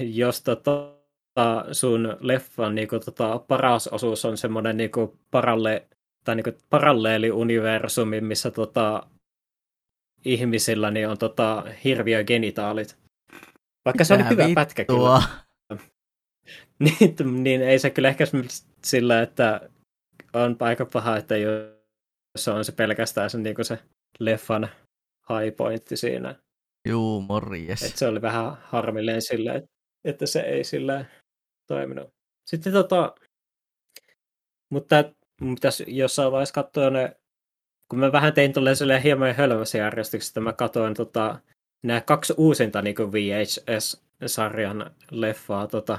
[0.00, 0.94] jos tota,
[1.72, 5.86] sun leffan niinku, tota, paras osuus on semmoinen niinku, paralle,
[6.24, 9.06] tai niinku, paralleeliuniversumi, missä tota,
[10.24, 12.96] ihmisillä niin on tota, hirviö genitaalit.
[13.84, 15.22] Vaikka se oli hyvä pätkä kyllä.
[16.78, 18.24] niin, niin ei se kyllä ehkä
[18.84, 19.70] sillä, että
[20.32, 21.75] on aika paha, että jos
[22.54, 23.78] on se pelkästään se, niin se
[24.18, 24.68] leffan
[25.28, 26.34] high pointti siinä.
[26.88, 27.82] Juu, morjes.
[27.82, 29.62] Et se oli vähän harmillinen sillä,
[30.04, 31.04] että se ei sillä
[31.66, 32.08] toiminut.
[32.50, 33.14] Sitten tota,
[34.70, 35.04] mutta
[35.54, 37.16] pitäisi jossain vaiheessa katsoa ne,
[37.90, 41.40] kun mä vähän tein tulee silleen hieman hölmässä järjestyksessä, mä katsoin tota,
[41.84, 45.98] nämä kaksi uusinta niin VHS-sarjan leffaa tota,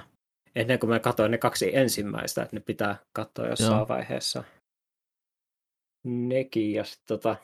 [0.55, 3.87] ennen kuin mä katsoin ne kaksi ensimmäistä, että ne pitää katsoa jossain Joo.
[3.87, 4.43] vaiheessa.
[6.03, 7.35] Nekin, ja sit, tota,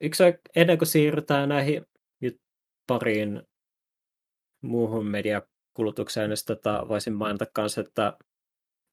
[0.00, 0.22] yksi
[0.56, 1.86] ennen kuin siirrytään näihin
[2.20, 2.40] nyt
[2.86, 3.42] pariin
[4.62, 8.18] muuhun mediakulutukseen, niin tota, voisin mainita myös, että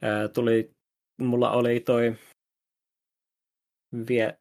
[0.01, 0.71] ää, tuli,
[1.17, 2.15] mulla oli toi
[4.07, 4.37] vie,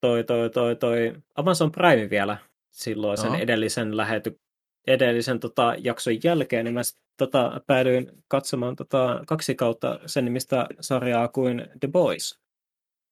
[0.00, 2.38] toi, toi, toi, toi Amazon Prime vielä
[2.70, 4.40] silloin sen edellisen lähety,
[4.86, 6.80] edellisen tota, jakson jälkeen, niin mä
[7.16, 12.40] tota, päädyin katsomaan tota, kaksi kautta sen nimistä sarjaa kuin The Boys.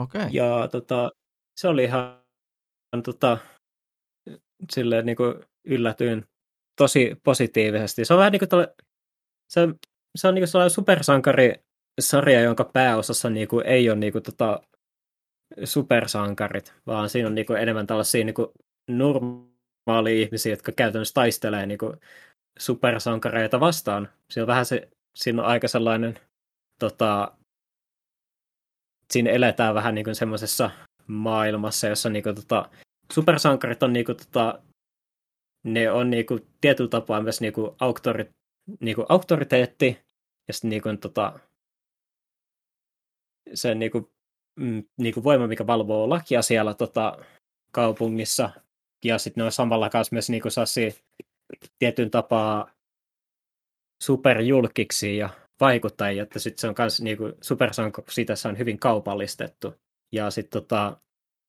[0.02, 0.28] Okay.
[0.32, 1.10] Ja tota,
[1.60, 2.22] se oli ihan
[3.04, 3.38] tota,
[4.72, 6.24] silleen niin kuin yllätyin
[6.78, 8.04] tosi positiivisesti.
[8.04, 8.74] Se on vähän niin kuin tälle,
[9.52, 9.68] se,
[10.16, 14.60] se on niin kuin sellainen supersankarisarja, jonka pääosassa niin kuin ei ole niin kuin tota,
[15.64, 18.48] supersankarit, vaan siinä on niin kuin enemmän tällaisia niin kuin
[18.90, 21.96] normaali ihmisiä, jotka käytännössä taistelee niin kuin
[22.58, 24.08] supersankareita vastaan.
[24.30, 26.18] Siinä on vähän se, siinä on aika sellainen,
[26.80, 27.35] tota,
[29.12, 30.70] siinä eletään vähän niin kuin semmoisessa
[31.06, 32.70] maailmassa, jossa niin kuin, tota,
[33.12, 34.62] supersankarit on niin kuin, tota,
[35.64, 38.30] ne on niin kuin, tietyllä tapaa myös niin kuin, auktori,
[38.80, 39.98] niin kuin, auktoriteetti,
[40.48, 41.38] ja sitten niin kuin, tota,
[43.54, 44.10] se niin kuin,
[44.60, 47.18] mm, niin kuin voima, mikä valvoo lakia siellä tota,
[47.72, 48.50] kaupungissa,
[49.04, 50.98] ja sitten ne on samalla kanssa myös niinku sassi
[51.78, 52.70] tietyn tapaa
[54.02, 55.28] superjulkiksi ja
[55.60, 59.74] vaikuttajia, että sitten se on myös niinku, supersanko, siitä se on hyvin kaupallistettu.
[60.12, 61.00] Ja sitten tota,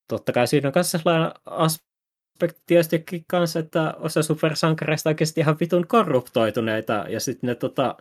[0.08, 5.88] totta kai siinä on myös sellainen aspekti tietystikin kanssa, että osa supersankareista oikeasti ihan vitun
[5.88, 7.98] korruptoituneita, ja sitten ne tota,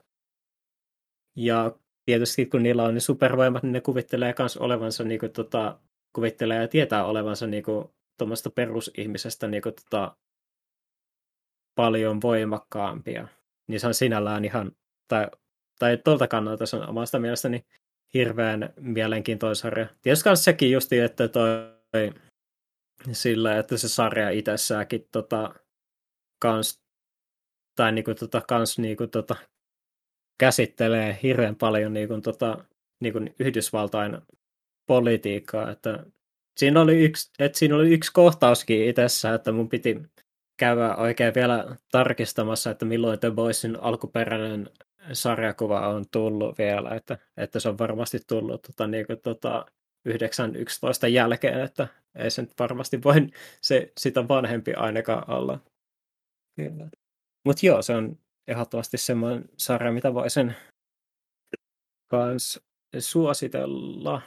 [1.36, 5.80] ja tietysti kun niillä on ne supervoimat, niin ne kuvittelee myös olevansa niinku, tota,
[6.12, 10.16] kuvittelee ja tietää olevansa niinku, tuommoista perusihmisestä niinku, tota,
[11.74, 13.28] paljon voimakkaampia.
[13.68, 14.72] Niin se on sinällään ihan,
[15.08, 15.28] tai,
[15.78, 17.64] tai tuolta kannalta se on omasta mielestäni
[18.14, 19.86] hirveän mielenkiintoinen sarja.
[20.02, 22.12] Tietysti myös sekin justi, että toi
[23.12, 25.54] sillä, että se sarja itsessäänkin tota,
[26.38, 26.82] kans,
[27.76, 29.36] tai niinku, tota, kans niinku, tota,
[30.38, 32.64] käsittelee hirveän paljon niinku, tota,
[33.00, 34.18] niinku Yhdysvaltain
[34.86, 36.04] politiikkaa, että
[36.56, 40.02] siinä oli yksi, että siinä oli yksi kohtauskin itsessä, että mun piti
[40.56, 44.70] käydä oikein vielä tarkistamassa, että milloin The Boysin alkuperäinen
[45.12, 49.66] sarjakuva on tullut vielä, että, että se on varmasti tullut tota, niin kuin, tota,
[50.08, 53.14] 9.11 jälkeen, että ei se nyt varmasti voi
[53.62, 55.60] se, sitä vanhempi ainakaan olla.
[57.44, 58.18] Mutta joo, se on
[58.48, 60.54] ehdottomasti semmoinen sarja, mitä voisin
[62.10, 62.60] kans
[62.98, 64.22] suositella,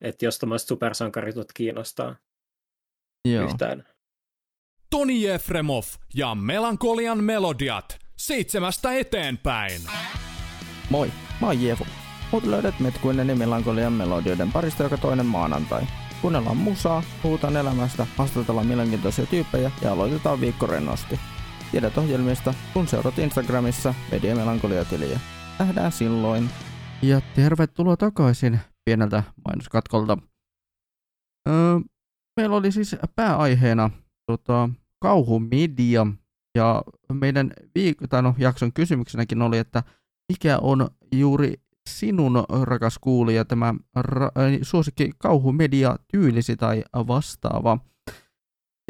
[0.00, 2.16] että jos tämmöiset supersankaritut kiinnostaa
[3.28, 3.44] joo.
[3.44, 3.84] yhtään.
[4.90, 5.84] Toni Efremov
[6.14, 9.82] ja Melankolian melodiat seitsemästä eteenpäin.
[10.92, 11.86] Moi, mä oon Jefu.
[12.32, 15.82] Mut löydät metkuinen melankolian melodioiden parista joka toinen maanantai.
[16.22, 21.20] Kuunnellaan musaa, puhutaan elämästä, haastatellaan mielenkiintoisia tyyppejä ja aloitetaan viikko rennosti.
[21.70, 25.20] Tiedät ohjelmista, kun seurat Instagramissa Media Melankolia-tiliä.
[25.58, 26.50] Nähdään silloin.
[27.02, 30.18] Ja tervetuloa takaisin pieneltä mainoskatkolta.
[31.48, 31.80] Öö,
[32.36, 33.90] meillä oli siis pääaiheena
[34.26, 34.68] tota,
[35.02, 36.06] kauhumedia,
[36.54, 36.82] ja
[37.12, 39.82] meidän viik- no, jakson kysymyksenäkin oli, että
[40.32, 41.54] mikä on juuri
[41.90, 47.78] sinun, rakas kuulija, tämä ra- äh, suosikki kauhumedia tyylisi tai vastaava.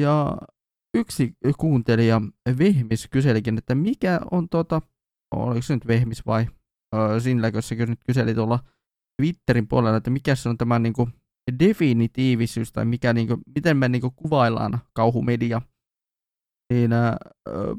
[0.01, 0.37] Ja
[0.97, 2.21] yksi kuuntelija,
[2.57, 4.81] Vehmis, kyselikin, että mikä on tota,
[5.35, 6.47] oliko se nyt Vehmis vai
[6.95, 8.59] öö, Sinläkö se nyt kyseli tuolla
[9.21, 11.13] Twitterin puolella, että mikä se on tämä niin kuin,
[11.59, 15.61] definitiivisyys tai mikä, niin kuin, miten me niin kuin, kuvaillaan kauhumedia.
[16.73, 17.15] Niin öö,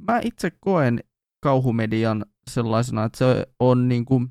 [0.08, 1.00] mä itse koen
[1.42, 4.28] kauhumedian sellaisena, että se on niin kuin,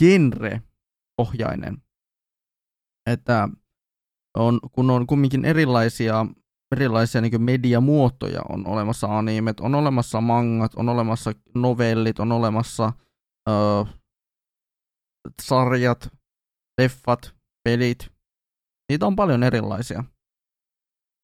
[0.00, 1.82] genre-pohjainen.
[3.06, 3.48] Että
[4.36, 6.26] on, kun on kumminkin erilaisia,
[6.72, 12.92] erilaisia niin mediamuotoja, on olemassa animet, on olemassa mangat, on olemassa novellit, on olemassa
[13.48, 13.52] ö,
[15.42, 16.08] sarjat,
[16.80, 17.34] leffat,
[17.64, 18.12] pelit.
[18.88, 20.04] Niitä on paljon erilaisia.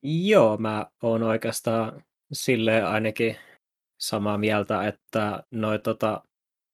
[0.02, 3.36] Joo, mä oon oikeastaan silleen ainakin
[3.98, 6.24] samaa mieltä, että noi tota,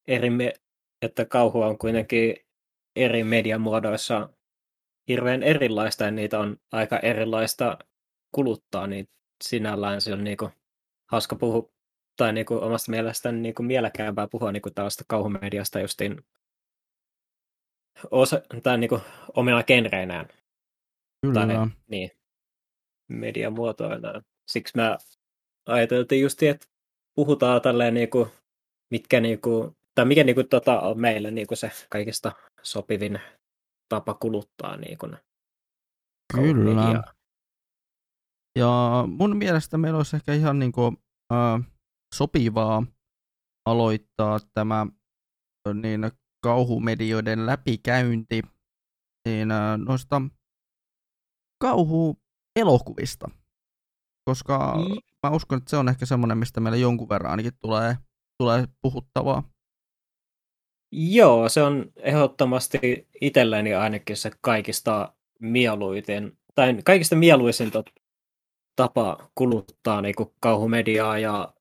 [0.09, 0.55] eri me-
[1.03, 2.37] että kauhu on kuitenkin
[2.97, 4.29] eri mediamuodoissa
[5.09, 7.79] hirveän erilaista ja niitä on aika erilaista
[8.35, 9.09] kuluttaa, niin
[9.45, 10.51] sinällään se on niinku
[11.11, 11.73] hauska puhua,
[12.17, 16.25] tai niinku omasta mielestäni niinku mielekäämpää puhua niinku tällaista kauhumediasta justiin
[18.11, 19.01] osa, tai niinku
[19.37, 20.29] omilla genreinään.
[21.21, 21.35] Kyllä.
[21.35, 22.11] Tai, niin,
[23.09, 24.23] mediamuotoina.
[24.49, 24.99] Siksi mä
[25.67, 26.67] ajateltiin just, että
[27.15, 28.29] puhutaan tälleen niinku,
[28.91, 32.33] mitkä niinku tai mikä niin kuin, tota, on meille niin kuin se kaikista
[32.63, 33.21] sopivin
[33.89, 35.17] tapa kuluttaa niin kuin,
[36.35, 37.03] Kyllä.
[38.59, 40.97] Ja mun mielestä meillä olisi ehkä ihan niin kuin,
[41.33, 41.61] äh,
[42.15, 42.87] sopivaa
[43.67, 44.87] aloittaa tämä
[45.75, 46.11] niin
[46.45, 48.43] kauhumedioiden läpikäynti
[49.29, 50.23] niin, äh, noista
[51.63, 53.31] kauhuelokuvista.
[54.25, 54.97] Koska mm.
[55.23, 57.97] mä uskon, että se on ehkä semmoinen, mistä meillä jonkun verran ainakin tulee,
[58.39, 59.43] tulee puhuttavaa.
[60.93, 67.71] Joo, se on ehdottomasti itselleni ainakin se kaikista mieluiten, tai kaikista mieluisin
[68.77, 71.55] tapa kuluttaa niin kuin kauhumediaa ja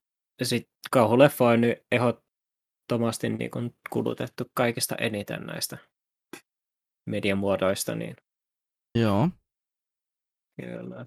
[0.44, 5.78] sitten kauhuleffa on nyt ehdottomasti niin kuin kulutettu kaikista eniten näistä
[7.06, 7.96] mediamuodoista.
[7.96, 8.16] Niin...
[9.00, 9.30] Joo.
[10.62, 11.06] Kyllä.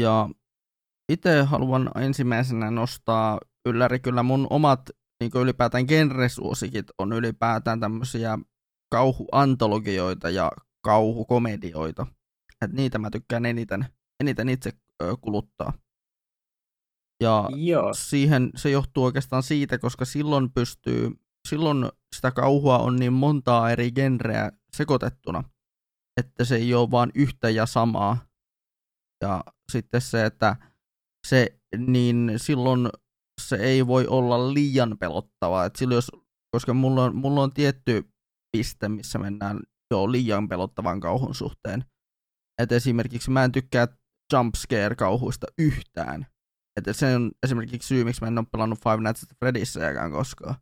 [0.00, 0.28] Ja
[1.12, 8.38] itse haluan ensimmäisenä nostaa ylläri kyllä mun omat niin ylipäätään genresuosikit on ylipäätään tämmöisiä
[8.90, 10.52] kauhuantologioita ja
[10.84, 12.06] kauhukomedioita.
[12.62, 13.86] Et niitä mä tykkään eniten,
[14.20, 14.72] eniten itse
[15.20, 15.72] kuluttaa.
[17.22, 17.94] Ja Joo.
[17.94, 21.10] siihen se johtuu oikeastaan siitä, koska silloin pystyy,
[21.48, 25.44] silloin sitä kauhua on niin montaa eri genreä sekoitettuna,
[26.20, 28.16] että se ei ole vain yhtä ja samaa.
[29.22, 30.56] Ja sitten se, että
[31.26, 32.88] se niin silloin
[33.40, 35.64] se ei voi olla liian pelottavaa.
[35.64, 36.10] Et silloin jos,
[36.56, 38.10] koska mulla on, mulla on tietty
[38.56, 39.60] piste, missä mennään
[39.90, 41.84] jo liian pelottavan kauhun suhteen.
[42.62, 43.88] Et esimerkiksi mä en tykkää
[44.32, 46.26] jumpscare-kauhuista yhtään.
[46.76, 50.54] Et se on esimerkiksi syy, miksi mä en ole pelannut Five Nights at Freddy'ssäkään koskaan.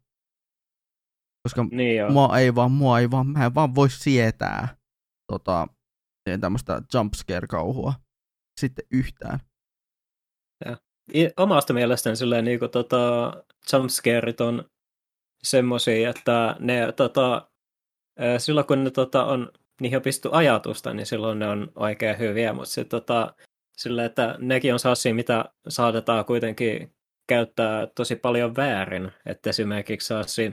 [1.43, 4.77] Koska niin mua ei vaan, mua ei vaan, mä en vaan voi sietää
[5.33, 5.67] tota,
[6.41, 7.95] tämmöistä jumpscare-kauhua
[8.61, 9.41] sitten yhtään.
[11.37, 13.33] Omasta mielestäni silleen niin kuin, tota,
[13.73, 14.65] jumpscareit on
[15.43, 17.51] semmoisia, että ne tota,
[18.39, 22.53] silloin kun ne tota, on, niihin on pistetty ajatusta, niin silloin ne on oikein hyviä,
[22.53, 23.35] mutta sitten tota,
[23.77, 26.95] sillä, että nekin on sellaisia, mitä saatetaan kuitenkin
[27.29, 29.13] käyttää tosi paljon väärin.
[29.27, 30.53] Että esimerkiksi sellaisia,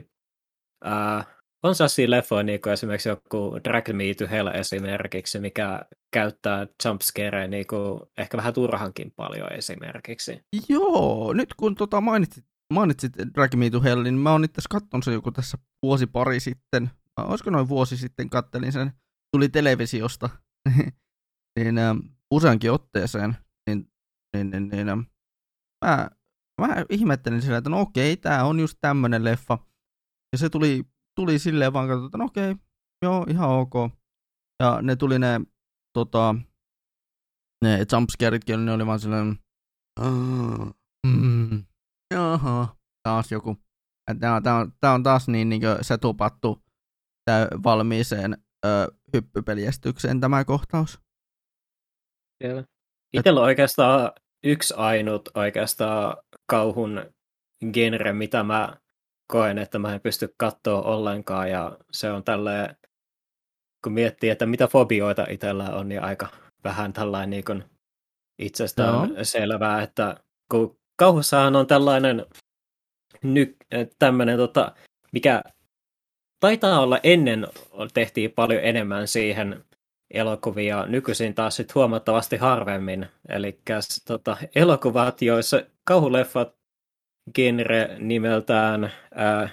[0.84, 1.24] ää,
[1.68, 5.80] on sellaisia leffoja, niin kuin esimerkiksi joku Drag Me to Hell esimerkiksi, mikä
[6.12, 10.40] käyttää jumpscareja niin kuin ehkä vähän turhankin paljon esimerkiksi.
[10.68, 15.04] Joo, nyt kun tota mainitsit, mainitsit Drag Me to Hell, niin mä oon itse katsonut
[15.04, 16.90] sen joku tässä vuosi pari sitten.
[17.16, 18.92] Olisiko noin vuosi sitten kattelin sen,
[19.32, 20.28] tuli televisiosta.
[21.58, 21.98] niin ähm,
[22.30, 23.36] useankin otteeseen,
[23.70, 23.90] niin,
[24.36, 25.00] niin, niin, niin ähm,
[25.84, 26.10] mä,
[26.60, 29.58] mä ihmettelin sillä, että no okei, tää on just tämmönen leffa.
[30.32, 30.84] Ja se tuli,
[31.16, 32.56] tuli silleen vaan, katsotaan, että no okei,
[33.02, 33.74] joo, ihan ok.
[34.62, 35.40] Ja ne tuli ne,
[35.92, 36.34] tota,
[37.64, 39.38] ne jumpscareitkin, ne oli vaan silleen,
[41.06, 41.64] mm,
[42.14, 43.56] jaha, taas joku.
[44.20, 46.62] Tämä, tämä, on, tämä on taas niin, niin se tupattu
[47.64, 48.36] valmiiseen
[48.66, 48.68] ö,
[49.12, 51.00] hyppypeliestykseen tämä kohtaus.
[52.42, 52.64] Siellä.
[53.12, 54.12] Itsellä on oikeastaan
[54.44, 56.16] yksi ainut oikeastaan
[56.50, 57.00] kauhun
[57.72, 58.76] genre, mitä mä
[59.26, 62.76] koen, että mä en pysty katsoa ollenkaan, ja se on tälleen,
[63.84, 66.28] kun miettii, että mitä fobioita itsellä on, niin aika
[66.64, 67.64] vähän tällainen niin kuin
[68.38, 69.08] itsestään no.
[69.22, 70.16] selvää, että
[70.50, 72.26] kun kauhussahan on tällainen
[73.22, 73.56] ny,
[73.98, 74.72] tämmöinen, tota,
[75.12, 75.42] mikä
[76.40, 77.46] taitaa olla ennen
[77.94, 79.64] tehtiin paljon enemmän siihen
[80.10, 83.06] elokuvia, nykyisin taas sit huomattavasti harvemmin.
[83.28, 83.60] Eli
[84.06, 86.55] tota, elokuvat, joissa kauhuleffat
[87.34, 89.48] genre nimeltään ää,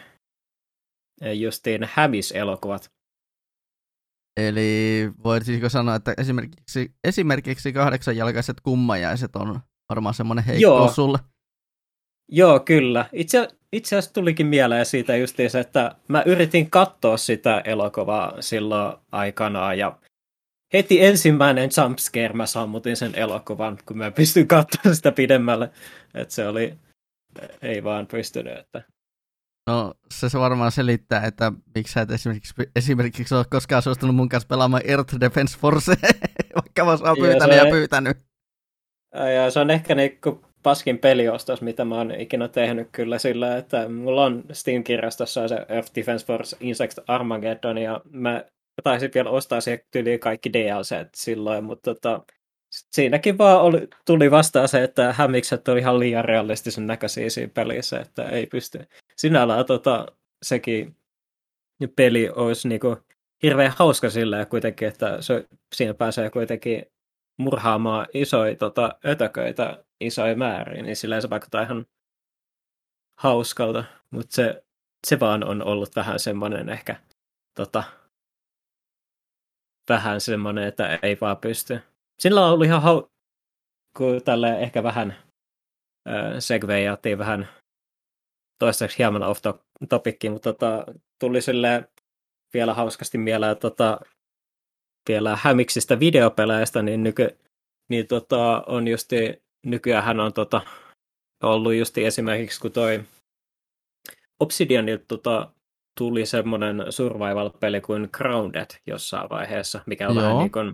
[1.33, 2.91] justiin hämiselokuvat.
[4.37, 9.59] Eli voisiko sanoa, että esimerkiksi, esimerkiksi kahdeksanjalkaiset kummajaiset on
[9.89, 10.91] varmaan semmoinen heikko Joo.
[10.91, 11.19] sulle?
[12.31, 13.05] Joo, kyllä.
[13.13, 19.77] Itse, itse asiassa tulikin mieleen siitä justiinsa, että mä yritin katsoa sitä elokuvaa silloin aikanaan
[19.77, 19.97] ja
[20.73, 25.69] heti ensimmäinen jumpscare mä sammutin sen elokuvan, kun mä pystyn katsomaan sitä pidemmälle.
[26.13, 26.77] Että se oli,
[27.61, 28.57] ei vaan pystynyt.
[28.57, 28.83] Että...
[29.67, 34.29] No se, se varmaan selittää, että miksi sä et esimerkiksi, esimerkiksi ole koskaan suostunut mun
[34.29, 35.95] kanssa pelaamaan Earth Defense Force,
[36.55, 38.17] vaikka mä oon pyytänyt ja, ja pyytänyt.
[39.35, 43.89] Ja se on ehkä niinku paskin peliostos, mitä mä oon ikinä tehnyt kyllä sillä, että
[43.89, 48.43] mulla on Steam-kirjastossa se Earth Defense Force Insect Armageddon, ja mä
[48.83, 52.21] taisin vielä ostaa siihen tyyliin kaikki DLC silloin, mutta tota,
[52.93, 57.99] siinäkin vaan oli, tuli vastaan se, että hämikset oli ihan liian realistisen näköisiä siinä pelissä,
[57.99, 58.79] että ei pysty.
[59.17, 60.05] Sinällään tota,
[60.43, 60.95] sekin
[61.95, 62.97] peli olisi niinku
[63.43, 66.85] hirveän hauska sillä kuitenkin, että se, siinä pääsee kuitenkin
[67.37, 71.85] murhaamaan isoja tota, ötököitä isoja määriä, niin sillä se vaikuttaa ihan
[73.19, 74.63] hauskalta, mutta se,
[75.07, 76.95] se vaan on ollut vähän semmoinen ehkä
[77.55, 77.83] tota,
[79.89, 81.79] vähän semmoinen, että ei vaan pysty.
[82.19, 83.03] Sillä on ollut ihan hau...
[83.97, 85.15] kun tälle ehkä vähän
[86.09, 87.47] äh, segwayattiin vähän
[88.59, 89.41] toistaiseksi hieman off
[89.89, 90.85] topickin, mutta tota,
[91.19, 91.89] tuli sille
[92.53, 93.99] vielä hauskasti mieleen tota,
[95.09, 97.39] vielä hämiksistä videopeleistä, niin, nyky,
[97.89, 100.61] niin tota, on justi, nykyään hän on tota,
[101.43, 103.03] ollut justi esimerkiksi, kun toi
[104.39, 105.51] Obsidianilta tota,
[105.99, 110.23] tuli semmoinen survival-peli kuin Grounded jossain vaiheessa, mikä on Joo.
[110.23, 110.73] vähän niin kuin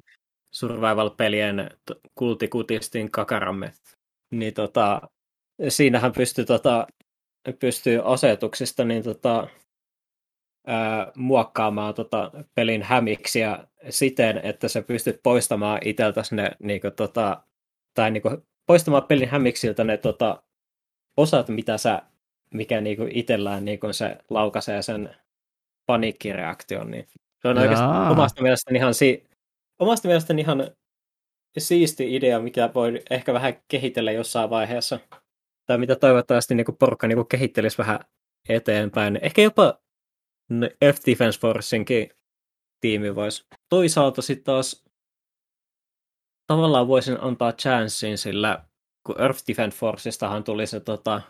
[0.52, 1.70] survival-pelien
[2.16, 3.74] kultikutistin kakaramme.
[4.32, 5.02] Niin tota,
[5.70, 6.88] siinähän pystyy, tota,
[7.60, 9.48] pystyy asetuksista niin tota,
[10.68, 17.44] ää, muokkaamaan tota, pelin hämiksiä siten, että se pystyt poistamaan itseltäsi ne, niinku, tota,
[17.94, 18.30] tai niinku,
[18.66, 20.44] poistamaan pelin hämiksiltä ne tota,
[21.18, 22.02] osat, mitä sä
[22.54, 25.16] mikä niinku itsellään niinku se laukaisee sen
[25.86, 26.92] paniikkireaktion.
[26.92, 27.08] Niin
[27.42, 27.64] se on Jaa.
[27.64, 29.29] oikeastaan omasta mielestäni ihan, si-
[29.80, 30.72] omasta mielestäni ihan
[31.58, 35.00] siisti idea, mikä voi ehkä vähän kehitellä jossain vaiheessa.
[35.66, 38.00] Tai mitä toivottavasti niinku porukka niinku kehittelisi vähän
[38.50, 39.20] eteenpäin.
[39.22, 39.80] Ehkä jopa
[40.94, 42.10] F Defense Forceinkin
[42.82, 43.46] tiimi voisi.
[43.70, 44.86] Toisaalta sitten taas
[46.48, 48.66] tavallaan voisin antaa chanssin, sillä
[49.06, 51.22] kun Earth Defense Forcestahan tuli se, tota,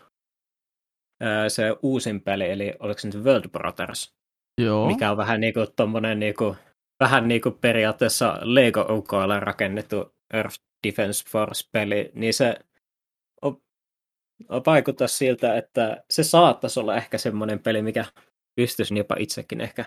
[1.48, 4.14] se uusin peli, eli oliko se nyt World Brothers,
[4.60, 4.86] Joo.
[4.86, 6.56] mikä on vähän niin kuin tommonen niin kuin,
[7.00, 12.56] vähän niin kuin periaatteessa Lego UKlla rakennettu Earth Defense Force-peli, niin se
[13.42, 13.62] on,
[14.48, 18.04] on vaikuttaa siltä, että se saattaisi olla ehkä semmoinen peli, mikä
[18.56, 19.84] pystyisin jopa itsekin ehkä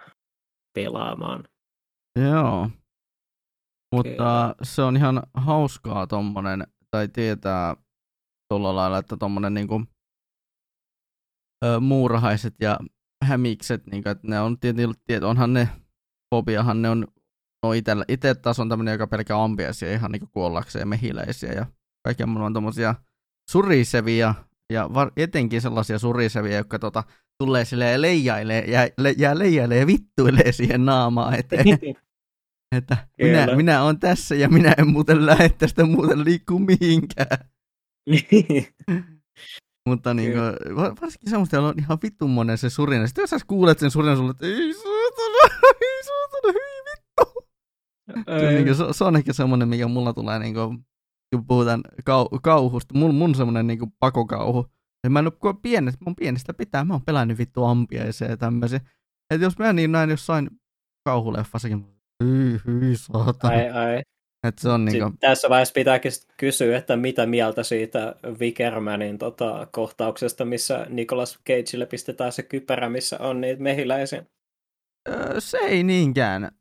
[0.76, 1.44] pelaamaan.
[2.20, 2.70] Joo.
[3.96, 4.56] Mutta Kyllä.
[4.64, 7.76] se on ihan hauskaa tommonen, tai tietää
[8.50, 9.82] tuolla lailla, että tommonen niinku,
[11.66, 12.80] ö, muurahaiset ja
[13.26, 15.70] hämikset, niinku, että ne on tietysti, onhan ne,
[16.34, 17.08] fobiahan ne on,
[17.64, 21.66] no itellä, ite taas on tämmönen, joka pelkää ampiaisia ihan niinku kuollakseen mehiläisiä ja
[22.04, 22.96] kaiken mulla on tommosia
[23.50, 24.36] surisevia
[24.74, 27.04] ja var, etenkin sellaisia surisevia, jotka tota,
[27.38, 31.66] tulee silleen leijailee, jää, le, jää leijailee ja vittuilee siihen naamaan eteen.
[32.78, 33.56] Että minä, Kyllä.
[33.56, 37.38] minä olen tässä ja minä en muuten lähde tästä muuten liikkuu mihinkään.
[39.90, 43.08] Mutta niin kuin, varsinkin semmoista, jolla on ihan vitun monen se surina.
[43.08, 47.48] Sitten jos sä kuulet sen surinan sulle, että ei saatana, ei saatana, hyi vittu.
[48.40, 50.86] Se, on, niin kuin, se, se on ehkä semmoinen, mikä mulla tulee, niin kuin,
[51.36, 52.98] kun puhutaan kau, kauhusta.
[52.98, 54.66] Mun, mun semmoinen niin kuin, pakokauhu.
[55.04, 58.80] Ja mä en ole pienestä, mun pienestä pitää, mä oon pelännyt vittu ampiaisia ja tämmöisiä.
[59.34, 60.50] Että jos mä niin näin jossain
[61.06, 61.86] kauhuleffassakin,
[62.24, 63.54] hyi, hyi saatana.
[63.54, 64.02] ai, ai.
[64.44, 70.46] Että se on niinku, tässä vaiheessa pitääkin kysyä, että mitä mieltä siitä Wickermanin tota, kohtauksesta,
[70.46, 74.26] missä Nicolas Cageille pistetään se kypärä, missä on niitä mehiläisiä.
[75.10, 76.52] öö, se ei niinkään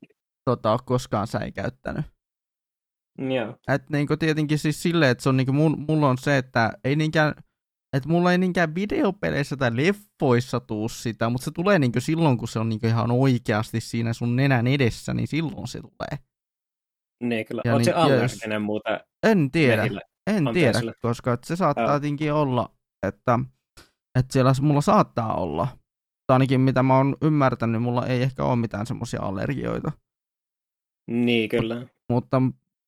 [0.45, 2.05] tota, ole koskaan säikäyttänyt.
[3.19, 3.57] Joo.
[3.69, 6.97] Et niinku tietenkin siis silleen, että se on niinku, mun, mulla on se, että ei
[6.97, 7.35] niinkään,
[7.97, 12.49] että mulla ei niinkään videopeleissä tai leffoissa tuu sitä, mutta se tulee niinku silloin, kun
[12.49, 16.32] se on niinku ihan oikeasti siinä sun nenän edessä, niin silloin se tulee.
[17.23, 17.63] Niin kyllä.
[17.65, 20.01] Ja Oletko niin- se ja jos- allerginen muuten En tiedä, mehille?
[20.27, 22.75] en tiedä, koska et se saattaa tietenkin olla,
[23.07, 23.39] että,
[24.19, 25.69] että siellä mulla saattaa olla.
[26.27, 29.93] Tai ainakin mitä mä oon ymmärtänyt, mulla ei ehkä ole mitään semmoisia allergioita.
[31.11, 31.87] Niin kyllä.
[32.11, 32.43] Mutta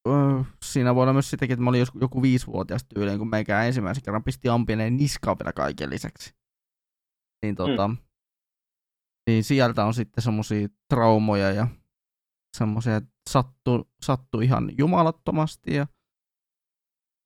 [0.09, 3.62] öö, siinä voi olla myös sitäkin, että mä olin joskus joku viisivuotias tyyliin, kun meikä
[3.65, 6.35] ensimmäisen kerran pisti ampineen niskaan vielä kaiken lisäksi.
[7.43, 7.97] Niin tota, mm.
[9.31, 11.66] niin sieltä on sitten semmosia traumoja ja
[12.55, 15.86] semmoisia, että sattu, sattu ihan jumalattomasti ja,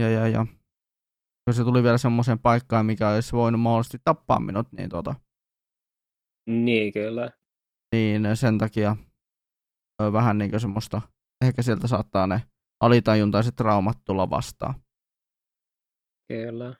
[0.03, 0.47] ja, ja, ja
[1.45, 5.15] kun se tuli vielä semmoiseen paikkaan, mikä olisi voinut mahdollisesti tappaa minut, niin, tota,
[6.51, 7.31] Niin kyllä.
[7.95, 8.97] niin sen takia
[10.13, 11.03] vähän niin kuin semmoista,
[11.45, 12.43] ehkä sieltä saattaa ne
[12.81, 14.75] alitajuntaiset traumat tulla vastaan.
[16.33, 16.75] Kyllä.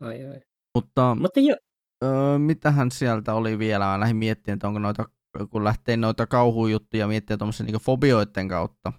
[0.00, 0.40] Ai ai.
[0.74, 1.56] Mutta Mutta jo,
[2.04, 3.84] öö, mitähän sieltä oli vielä?
[3.84, 5.04] Mä lähdin miettimään, että onko noita,
[5.50, 8.92] kun lähtee noita kauhujuttuja miettimään tuommoisen niin fobioiden kautta,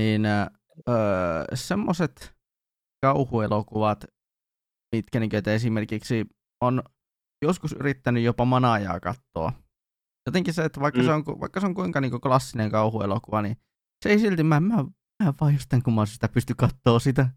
[0.00, 2.34] niin öö, semmoiset
[3.02, 4.04] kauhuelokuvat,
[4.96, 6.24] mitkä niin, että esimerkiksi
[6.64, 6.82] on
[7.44, 9.52] joskus yrittänyt jopa manaajaa katsoa.
[10.26, 11.06] Jotenkin se, että vaikka, Mm.
[11.06, 13.56] se, on, vaikka se on kuinka niin klassinen kauhuelokuva, niin
[14.04, 14.84] se ei silti, mä, mä,
[15.22, 17.30] mä vaan jostain kumman sitä pysty katsoa sitä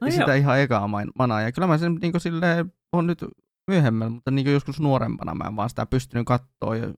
[0.00, 0.34] No sitä joo.
[0.34, 1.40] ihan ekaa main- manaa.
[1.42, 3.18] Ja kyllä mä sen niin silleen, on nyt
[3.68, 6.76] myöhemmin, mutta niin joskus nuorempana mä en vaan sitä pystynyt katsoa.
[6.76, 6.94] Ja,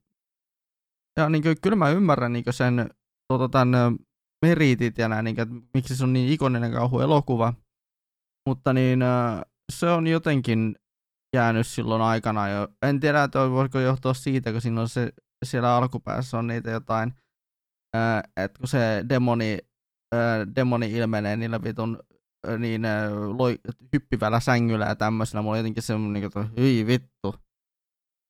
[1.17, 2.91] ja niin kuin, kyllä mä ymmärrän niin sen
[3.29, 3.99] tota, tämän,
[4.47, 7.55] meritit ja näin, niin kuin, että miksi se on niin ikoninen kauhuelokuva.
[8.49, 9.01] Mutta niin,
[9.73, 10.77] se on jotenkin
[11.37, 12.69] jäänyt silloin aikana jo.
[12.83, 15.13] En tiedä, että voiko johtua siitä, kun siinä on se,
[15.45, 17.15] siellä alkupäässä on niitä jotain,
[18.37, 19.59] että kun se demoni,
[20.57, 21.99] demoni ilmenee niillä vitun
[22.59, 22.83] niin
[23.39, 23.59] loi,
[23.93, 27.35] hyppivällä sängyllä ja tämmöisellä, mulla on jotenkin semmoinen, niin että hyi vittu.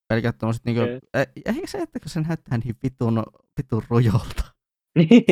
[0.09, 0.99] Pelkät tommoset niinku, okay.
[1.45, 3.23] eikä se, että kun se näyttää niin vitun,
[3.57, 4.43] vitun rujolta.
[4.95, 5.23] Niin.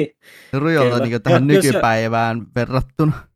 [0.53, 1.03] Rujolta Kyllä.
[1.03, 3.27] niinku tähän Ja kyllä se- nykypäivään verrattuna.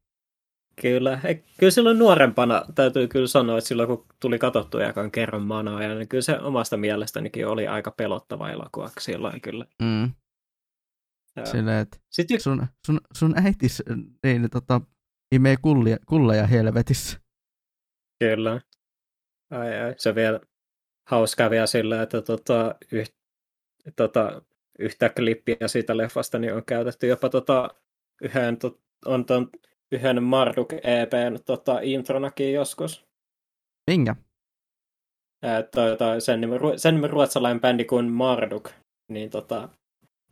[0.81, 1.17] Kyllä.
[1.17, 5.79] He, kyllä silloin nuorempana täytyy kyllä sanoa, että silloin kun tuli katsottua ekan kerran manaa,
[5.79, 9.65] niin kyllä se omasta mielestänikin oli aika pelottava elokuva silloin kyllä.
[9.81, 10.11] Mm.
[11.43, 11.97] Silleen, että
[12.39, 13.83] sun, sun, sun äitis
[14.23, 14.81] niin, tota,
[15.33, 17.19] imee kullia, kulleja helvetissä.
[18.19, 18.61] kyllä.
[19.51, 19.93] Ai, ai.
[19.97, 20.39] Se vielä
[21.09, 23.13] hauskaa vielä sillä, että tota, yh,
[23.95, 24.41] tota,
[24.79, 27.69] yhtä klippiä siitä leffasta niin on käytetty jopa tota,
[28.21, 29.49] yhden, tot, on ton,
[29.91, 33.05] yhden Marduk EPn tota, intronakin joskus.
[33.91, 34.15] Minkä?
[35.43, 35.63] Ää,
[35.97, 38.69] toi, sen, ru- sen nimen ruotsalainen bändi kuin Marduk,
[39.11, 39.69] niin tota,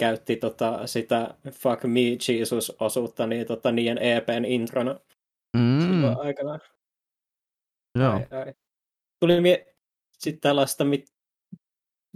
[0.01, 4.99] käytti tota, sitä Fuck Me Jesus-osuutta niin, tota, niiden EPn introna
[5.57, 6.59] Mm, aikana.
[7.99, 8.13] joo.
[8.13, 8.53] Ai, ai.
[9.19, 9.75] Tuli mie-
[10.17, 11.05] sitten tällaista, mit,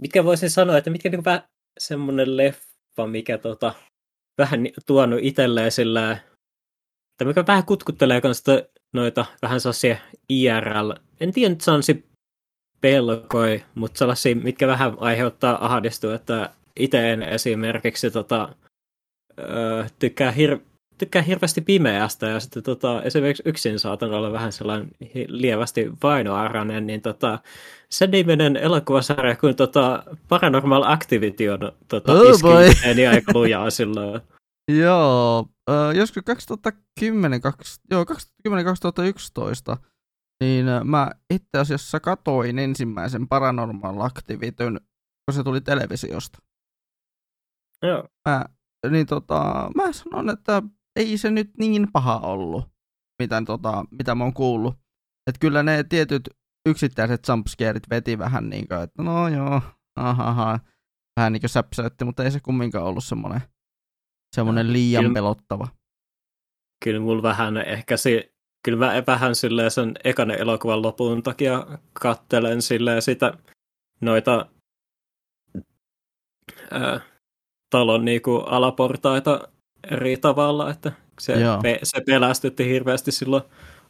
[0.02, 1.42] mitkä voisin sanoa, että mitkä niinku vähän
[1.78, 3.74] semmoinen leffa, mikä tota,
[4.38, 6.18] vähän tuonut itselleen sillä
[7.18, 8.52] tai mikä vähän kutkuttelee kanssa
[8.94, 9.96] noita vähän sellaisia
[10.28, 11.94] IRL, en tiedä nyt sellaisia
[12.80, 18.48] pelkoi, mutta sellaisia, mitkä vähän aiheuttaa ahdistua, että itse en esimerkiksi tota,
[19.38, 20.60] öö, tykkää, hir-
[20.98, 24.90] tykkää hirveästi pimeästä ja sitten tota, esimerkiksi yksin saatan olla vähän sellainen
[25.28, 27.38] lievästi vainoarainen, niin tota,
[27.90, 34.20] sen nimenen elokuvasarja kuin tota, Paranormal Activity on tota, Oh iski aika lujaa silloin.
[34.80, 39.76] Joo, äh, joskus 2010, 2, joo, 2010-2011,
[40.40, 44.80] niin mä itse asiassa katoin ensimmäisen Paranormal Activityn,
[45.26, 46.38] kun se tuli televisiosta.
[47.82, 48.08] Joo.
[48.28, 48.44] Mä,
[48.90, 50.62] niin tota, mä sanon, että
[50.96, 52.64] ei se nyt niin paha ollut,
[53.22, 54.74] mitä, tota, mitä mä oon kuullut.
[55.26, 56.30] Että kyllä ne tietyt
[56.68, 59.60] yksittäiset jumpscareit veti vähän niin kuin, että no joo,
[59.96, 60.60] ahaha,
[61.16, 63.40] vähän niin kuin säpsäytti, mutta ei se kumminkaan ollut semmoinen,
[64.36, 65.68] semmoinen liian Kyllä- pelottava.
[66.84, 68.32] Kyllä mulla vähän ehkä se,
[68.64, 73.38] kyllä mä vähän silleen sen ekan elokuvan lopun takia kattelen silleen sitä
[74.00, 74.46] noita
[76.70, 77.00] ää,
[77.76, 79.48] talon niinku alaportaita
[79.90, 83.42] eri tavalla, että se, pe, se pelästytti hirveästi silloin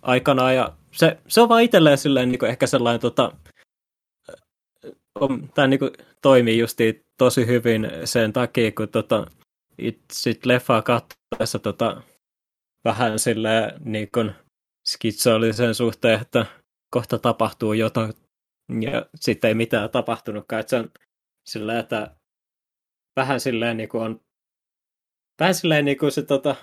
[0.03, 3.33] aikana ja se, se on vaan itselleen silleen niinku ehkä sellainen tota,
[5.21, 5.91] on, tämä niinku
[6.23, 9.27] toimii justiin tosi hyvin sen takia, kun tota,
[9.79, 12.03] it, sit leffaa katsoessa tota,
[12.85, 14.33] vähän silleen niin kuin
[14.89, 16.47] skitsoillisen suhteen, että
[16.91, 18.13] kohta tapahtuu jotain
[18.81, 20.61] ja sitten ei mitään tapahtunutkaan.
[20.61, 20.91] Että se on
[21.47, 22.17] silleen, että
[23.17, 24.21] vähän silleen niin kuin on
[25.41, 26.57] vähän silleen niin kuin se tota,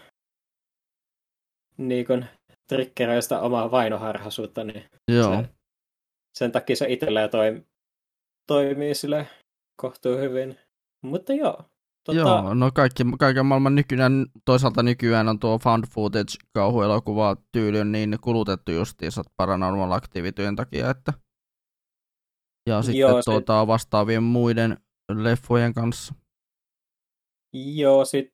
[1.77, 2.25] niin kuin
[3.21, 5.49] sitä omaa vainoharhaisuutta, niin Joo, se,
[6.38, 7.63] sen takia se itselleen toim,
[8.47, 9.27] toimii sille
[9.81, 10.59] kohtuu hyvin.
[11.01, 11.63] Mutta joo.
[12.05, 17.85] Tota, Joo, no kaikki, kaiken maailman nykyään, toisaalta nykyään on tuo found footage kauhuelokuva tyyli
[17.85, 21.13] niin kulutettu justiinsa Paranormal Activityjen takia, että
[22.69, 24.77] ja sitten Joo, se- tuota, vastaavien muiden
[25.11, 26.15] leffojen kanssa.
[27.53, 28.34] Joo, sit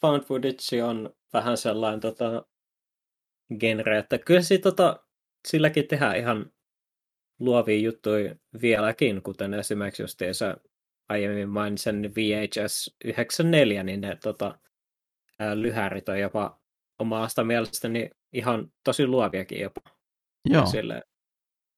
[0.00, 2.46] found footage on vähän sellainen tota,
[3.60, 5.04] genre, että kyllä sit, tota,
[5.48, 6.52] silläkin tehdään ihan
[7.40, 10.56] luovia juttuja vieläkin, kuten esimerkiksi justiinsa
[11.08, 14.58] aiemmin mainitsen VHS 94, niin ne tota,
[15.54, 16.60] lyhärit on jopa
[16.98, 19.80] omasta mielestäni ihan tosi luoviakin jopa.
[20.44, 21.02] Joo, Sille.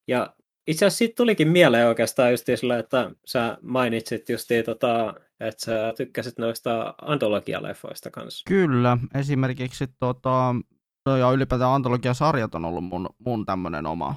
[0.08, 0.36] Ja
[0.70, 5.92] itse asiassa siitä tulikin mieleen oikeastaan just sillä, että sä mainitsit justiin, tota, että sä
[5.96, 8.44] tykkäsit noista antologialeffoista kanssa.
[8.48, 8.98] kyllä.
[9.14, 10.54] Esimerkiksi tota,
[11.06, 14.14] no ja ylipäätään antologiasarjat on ollut mun, mun tämmönen oma,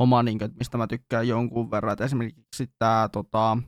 [0.00, 1.92] oma niin kuin, että mistä mä tykkään jonkun verran.
[1.92, 3.58] Et esimerkiksi tää tota,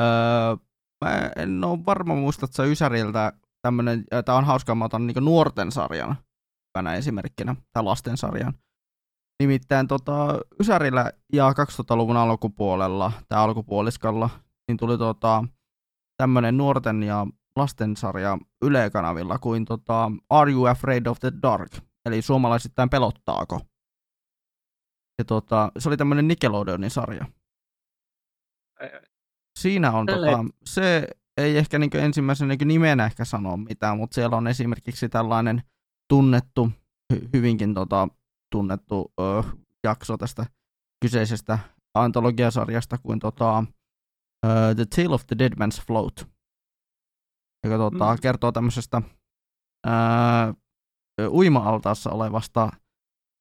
[0.00, 0.56] öö,
[1.04, 3.32] mä en ole varma muistat sä Ysäriltä
[3.62, 6.16] tämmönen, tää on hauskaa, mä otan niin nuorten sarjan
[6.76, 8.54] hyvänä esimerkkinä, tai lasten sarjan.
[9.42, 14.30] Nimittäin tota, Ysärillä ja 2000-luvun alkupuolella, tai alkupuoliskalla,
[14.68, 15.44] niin tuli tota,
[16.16, 17.26] tämmönen nuorten ja
[17.56, 21.72] lastensarja Yle-kanavilla kuin tota, Are You Afraid of the Dark?
[22.06, 23.60] Eli suomalaisittain pelottaako?
[25.18, 27.26] Ja tota, se oli tämmönen Nickelodeonin sarja.
[29.58, 34.14] Siinä on, Tällä tota, se ei ehkä niin ensimmäisen niin nimenä ehkä sanoa mitään, mutta
[34.14, 35.62] siellä on esimerkiksi tällainen
[36.08, 36.70] tunnettu,
[37.12, 38.08] hy- hyvinkin tota,
[38.52, 39.42] tunnettu ö,
[39.84, 40.46] jakso tästä
[41.04, 41.58] kyseisestä
[41.94, 43.64] antologiasarjasta kuin tota,
[44.46, 46.28] ö, The Tale of the Dead Man's Float,
[47.64, 48.18] joka tota, Mm.
[48.22, 49.02] kertoo tämmöisestä
[49.86, 49.90] ö,
[51.28, 52.70] uima-altaassa olevasta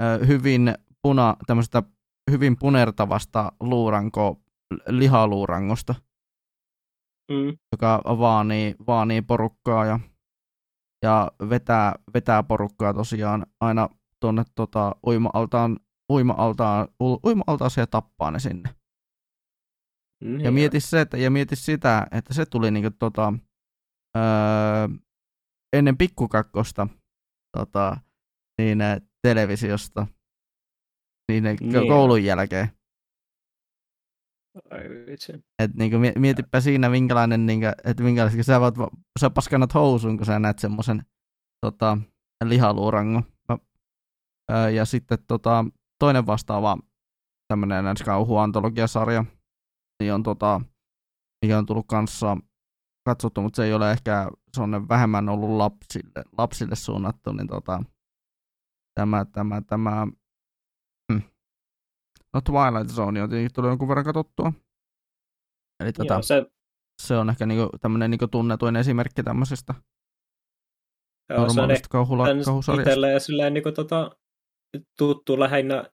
[0.03, 1.83] ö, hyvin, puna, tämmöisestä
[2.31, 4.41] hyvin punertavasta luuranko,
[4.87, 5.95] lihaluurangosta,
[7.31, 7.57] Mm.
[7.71, 9.99] joka vaanii, vaanii porukkaa ja,
[11.03, 13.89] ja vetää, vetää porukkaa tosiaan aina
[14.21, 15.79] tuonne tota, uima-altaan,
[16.11, 16.87] uima-altaan,
[17.25, 18.75] uima-altaaseen ja tappaa ne sinne.
[20.23, 23.33] Niin Ja mieti, se, että, ja mieti sitä, että se tuli niinku tota,
[24.17, 24.87] öö,
[25.75, 26.87] ennen pikkukakkosta
[27.57, 27.97] tota,
[28.61, 30.07] niin, eh, televisiosta
[31.31, 31.87] niin, eh, Niin.
[31.87, 32.69] koulun jälkeen.
[35.63, 38.75] Et niinku, mie- mietipä siinä, minkälainen, niinku, että minkälaista, sä, voit,
[39.19, 41.05] sä paskannat housuun, kun sä näet semmoisen
[41.65, 41.97] tota,
[42.43, 43.23] lihaluurangon.
[44.75, 45.65] Ja sitten tota,
[45.99, 46.77] toinen vastaava
[47.47, 49.25] tämmöinen kauhuantologiasarja,
[49.99, 50.61] niin on tota,
[51.45, 52.37] mikä on tullut kanssa
[53.05, 57.83] katsottu, mutta se ei ole ehkä, se on vähemmän ollut lapsille, lapsille suunnattu, niin tota,
[58.99, 60.07] tämä, tämä, tämä,
[61.13, 61.21] hmm.
[62.33, 64.53] no Twilight Zone on tietenkin tullut jonkun verran katsottua.
[65.83, 66.45] Eli tota, Joo, se,
[67.01, 69.73] se on ehkä niinku tämmöinen niinku tunnetuin esimerkki tämmöisestä.
[71.29, 72.89] Joo, se on normaalista kauhula, kauhusarjasta.
[72.89, 74.17] itselle ja silleen niin kuin, tota,
[74.97, 75.89] tuttu lähinnä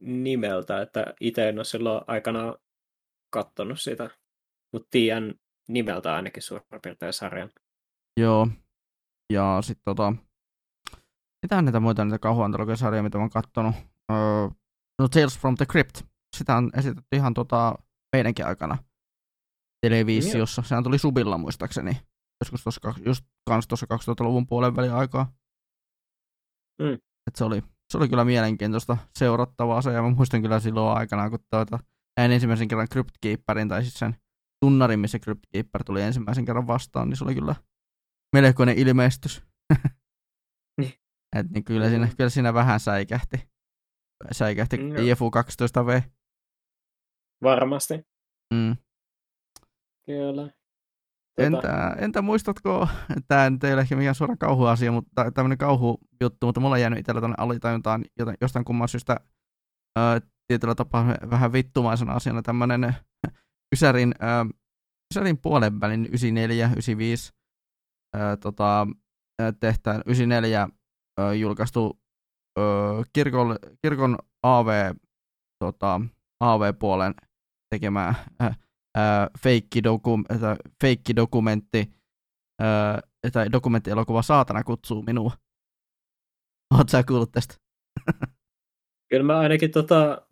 [0.00, 2.54] nimeltä, että itse en ole silloin aikanaan
[3.30, 4.10] kattonut sitä,
[4.72, 5.34] mutta tiedän
[5.68, 7.50] nimeltä ainakin suurin piirtein sarjan.
[8.20, 8.48] Joo.
[9.32, 10.12] Ja sitten tota,
[11.42, 13.74] mitä näitä muita niitä kauhuantologiasarjoja, mitä mä oon kattonut?
[14.12, 14.48] Öö,
[14.98, 16.02] no Tales from the Crypt.
[16.36, 17.74] Sitä on esitetty ihan tota,
[18.16, 18.78] meidänkin aikana
[19.86, 20.62] televisiossa.
[20.62, 22.00] Sehän tuli Subilla muistaakseni.
[22.40, 25.32] Joskus tuossa, just kans tuossa 2000-luvun puolen välin aikaa.
[26.82, 26.94] Mm.
[27.26, 31.30] Et se, oli, se oli kyllä mielenkiintoista seurattavaa se, ja mä muistan kyllä silloin aikana,
[31.30, 31.78] kun tuota,
[32.16, 34.16] näin ensimmäisen kerran Crypt Keeperin, tai siis sen
[34.64, 37.54] tunnarin, missä Crypt Keeper tuli ensimmäisen kerran vastaan, niin se oli kyllä
[38.36, 39.42] melkoinen ilmestys.
[40.80, 40.92] Niin.
[41.36, 43.48] Et niin kyllä, siinä, kyllä siinä vähän säikähti.
[44.32, 45.02] Säikähti joo.
[45.12, 46.02] IFU 12V.
[47.42, 47.94] Varmasti,
[48.54, 48.76] Mm.
[50.06, 50.50] kyllä.
[51.38, 52.88] Tota, Entä, entä muistatko,
[53.28, 56.98] tämä nyt ei ole ehkä mikään suora kauhuasia, mutta tämmöinen kauhujuttu, mutta mulla on jäänyt
[56.98, 59.16] itsellä tuonne alitajuntaan joten- jostain kumman syystä
[59.98, 62.96] ö, tietyllä tapaa vähän vittumaisena asiana tämmöinen
[63.74, 64.54] Ysärin, ö,
[65.14, 67.32] Ysärin puolen välin 94, 95
[68.16, 68.86] ö, tota,
[69.42, 70.68] ö, tehtäen 94
[71.20, 72.00] ö, julkaistu
[72.58, 72.62] ö,
[73.12, 74.94] kirkon, kirkon AV,
[75.64, 76.00] tota,
[76.40, 77.14] AV-puolen
[77.74, 78.58] tekemää äh,
[78.98, 81.92] ää, feikkidokum, että feikkidokumentti,
[82.60, 83.00] ää,
[83.32, 85.32] tai dokumenttielokuva Saatana kutsuu minua.
[86.74, 87.54] Oletko sä kuullut tästä?
[89.10, 90.26] Kyllä mä ainakin tota,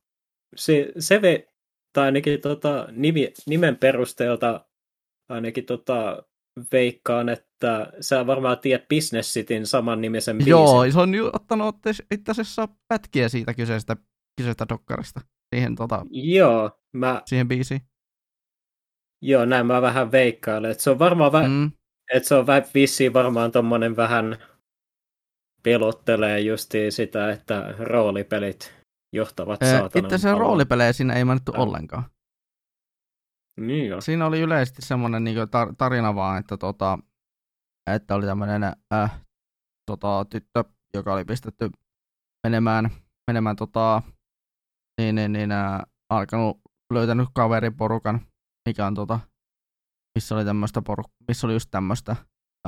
[0.57, 1.49] se, se ve,
[1.93, 4.67] tai ainakin tota, nimi, nimen perusteelta
[5.29, 6.23] ainakin tota,
[6.73, 10.51] veikkaan, että sä varmaan tiedät Business Cityn saman nimisen biisin.
[10.51, 13.97] Joo, se on ju- ottanut itse- itse asiassa pätkiä siitä kyseisestä,
[14.37, 15.21] kyseisestä dokkarista
[15.55, 17.81] siihen, tota, Joo, mä, siihen biisiin.
[19.27, 20.71] Joo, näin mä vähän veikkailen.
[20.71, 21.71] Että se on varmaan, vä, mm.
[22.15, 24.37] Että se on vä, vissiin varmaan tommonen vähän
[25.63, 28.75] pelottelee justiin sitä, että roolipelit
[29.13, 31.63] johtavat saatanan itse asiassa roolipelejä siinä ei mainittu Joo.
[31.63, 32.05] ollenkaan.
[33.61, 34.01] Niin joo.
[34.01, 36.99] Siinä oli yleisesti semmoinen niin tar- tarina vaan, että, tota,
[37.91, 39.21] että oli tämmöinen äh,
[39.91, 41.71] tota, tyttö, joka oli pistetty
[42.47, 42.91] menemään,
[43.27, 44.03] menemään tota,
[45.01, 45.81] niin, niin, niin äh,
[46.11, 46.61] alkanut
[46.93, 48.21] löytänyt kaveriporukan,
[48.67, 49.21] mikä on tota,
[50.15, 52.17] missä oli tämmöistä poruk- missä oli just tämmöistä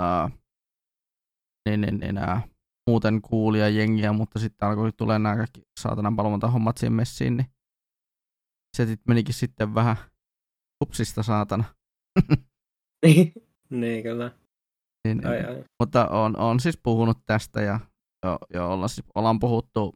[0.01, 0.33] äh,
[1.69, 2.45] niin, niin, niin, äh,
[2.91, 7.47] muuten kuulia jengiä, mutta sitten alkoi tulee nämä kaikki saatanan palvonta-hommat siihen messiin, niin
[8.77, 9.97] se sit menikin sitten vähän
[10.85, 11.65] hupsista saatana.
[13.70, 14.31] niin kyllä.
[15.05, 15.49] niin, Ai, niin.
[15.49, 15.65] ai.
[15.81, 17.81] Mutta on, on siis puhunut tästä ja
[18.27, 19.95] jo, jo olla, siis, ollaan puhuttu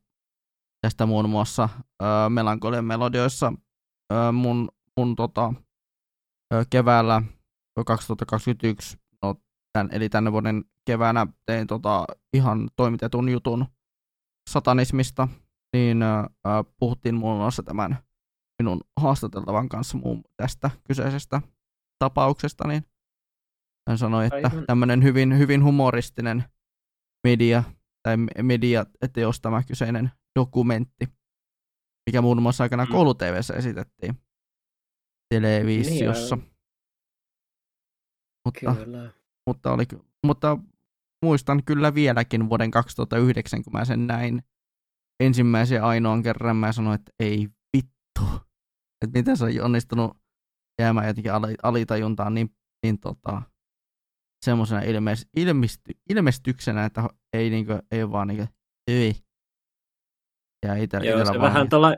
[0.87, 1.69] tästä muun muassa
[2.03, 3.53] ö, Melankolian melodioissa
[4.13, 4.69] ö, mun,
[5.01, 5.55] mun tota,
[6.71, 7.23] keväällä
[7.87, 9.35] 2021, no,
[9.73, 13.67] tän, eli tänne vuoden keväänä tein tota, ihan toimitetun jutun
[14.51, 15.29] satanismista,
[15.77, 16.07] niin ö,
[16.79, 17.99] puhuttiin muun muassa tämän
[18.63, 21.43] minun haastateltavan kanssa muun tästä kyseisestä
[21.99, 22.85] tapauksesta, niin
[23.89, 26.45] hän sanoi, että tämmöinen hyvin, hyvin humoristinen
[27.27, 27.63] media
[28.03, 31.09] tai media teos tämä kyseinen dokumentti,
[32.07, 32.93] mikä muun muassa aikana Mm.
[32.93, 33.15] koulu
[33.57, 34.19] esitettiin
[35.41, 36.37] televisiossa.
[36.37, 36.53] Niin,
[38.45, 39.11] mutta, Kyllä.
[39.47, 39.85] mutta, oli,
[40.27, 40.59] mutta
[41.25, 44.43] muistan kyllä vieläkin vuoden 2009, kun mä sen näin
[45.21, 48.25] ensimmäisen ainoan kerran, mä sanoin, että ei vittu.
[49.05, 50.17] Että miten se on onnistunut
[50.81, 53.43] jäämään jotenkin ali- alitajuntaan niin, niin tota,
[54.45, 58.47] semmoisena ilmeis, ilmisty, ilmestyksenä, että ei, niinku, ei vaan niinku,
[58.89, 59.15] ei.
[60.67, 61.97] Ja itä, Joo, se vähän tällä,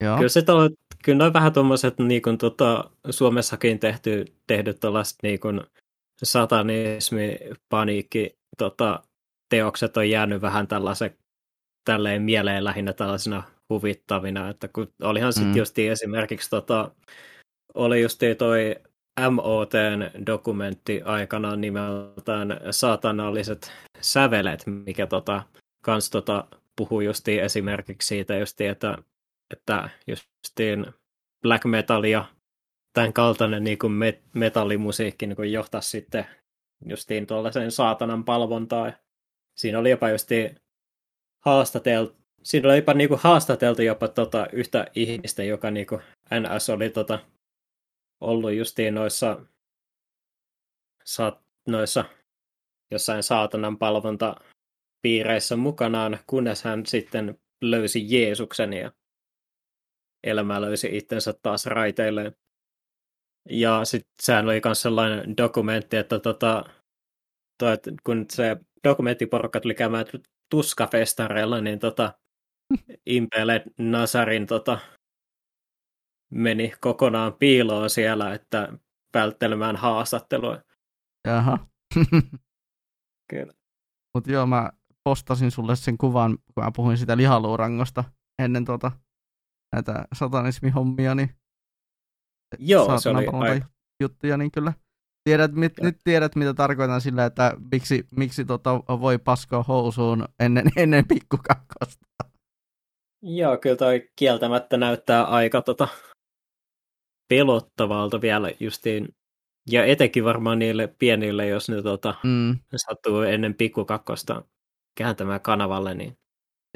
[0.00, 0.70] joo, kyllä, se tällä,
[1.04, 5.60] kyllä noin vähän tuommoiset niin kuin, tota, Suomessakin tehty, tehdyt tällaiset niin kuin,
[6.24, 7.38] satanismi,
[7.68, 9.02] paniikki, tota,
[9.48, 11.16] teokset on jäänyt vähän tällaisen
[11.84, 15.58] tälleen mieleen lähinnä tällaisina huvittavina, että kun olihan sitten Mm.
[15.58, 16.90] just esimerkiksi tota,
[17.74, 18.76] oli just toi
[19.30, 25.42] MOTn dokumentti aikanaan nimeltään Saatanalliset sävelet, mikä tota,
[25.84, 26.44] kans tota,
[26.76, 28.98] puhuu justiin esimerkiksi siitä justiin, että,
[29.50, 30.86] että justiin
[31.42, 32.24] black metal ja
[32.92, 36.26] tämän kaltainen niin kuin met- metallimusiikki niin kuin johtaisi sitten
[36.86, 38.92] justiin tuollaiseen saatanan palvontaan.
[39.56, 40.60] Siinä oli jopa justiin
[41.44, 46.00] haastateltu, siinä oli jopa niin kuin haastateltu jopa tota yhtä ihmistä, joka niin kuin
[46.34, 47.18] NS oli tota,
[48.20, 49.40] ollut justiin noissa,
[51.04, 52.04] saat, noissa
[52.90, 58.92] jossain saatanan palvontapiireissä mukanaan, kunnes hän sitten löysi Jeesuksen ja
[60.24, 62.32] elämä löysi itsensä taas raiteilleen.
[63.50, 66.64] Ja sitten sehän oli myös sellainen dokumentti, että tota,
[67.58, 70.04] toi, kun se dokumenttiporukka tuli käymään
[70.50, 72.12] tuskafestareilla, niin tota,
[73.06, 74.78] Impele Nasarin tota,
[76.30, 78.78] meni kokonaan piiloon siellä, että
[79.14, 80.62] välttelemään haastattelua.
[81.26, 81.58] Jaha.
[83.30, 83.52] Kyllä.
[84.14, 84.70] Mutta joo, mä
[85.04, 88.04] postasin sulle sen kuvan, kun mä puhuin sitä lihaluurangosta
[88.42, 88.92] ennen tuota,
[89.72, 91.30] näitä satanismihommia, niin
[92.58, 93.66] Joo, se oli aika...
[94.02, 94.72] juttuja, niin kyllä
[95.24, 100.64] tiedät, mit, nyt tiedät, mitä tarkoitan sillä, että miksi, miksi tota voi paskoa housuun ennen,
[100.76, 102.06] ennen pikkukakkosta.
[103.22, 105.88] Joo, kyllä toi kieltämättä näyttää aika tota,
[107.28, 109.08] pelottavalta vielä justiin,
[109.70, 112.58] ja etenkin varmaan niille pienille, jos ne tota, mm.
[112.76, 114.44] sattuu ennen pikkukakkosta
[114.98, 116.18] kääntämään kanavalle, niin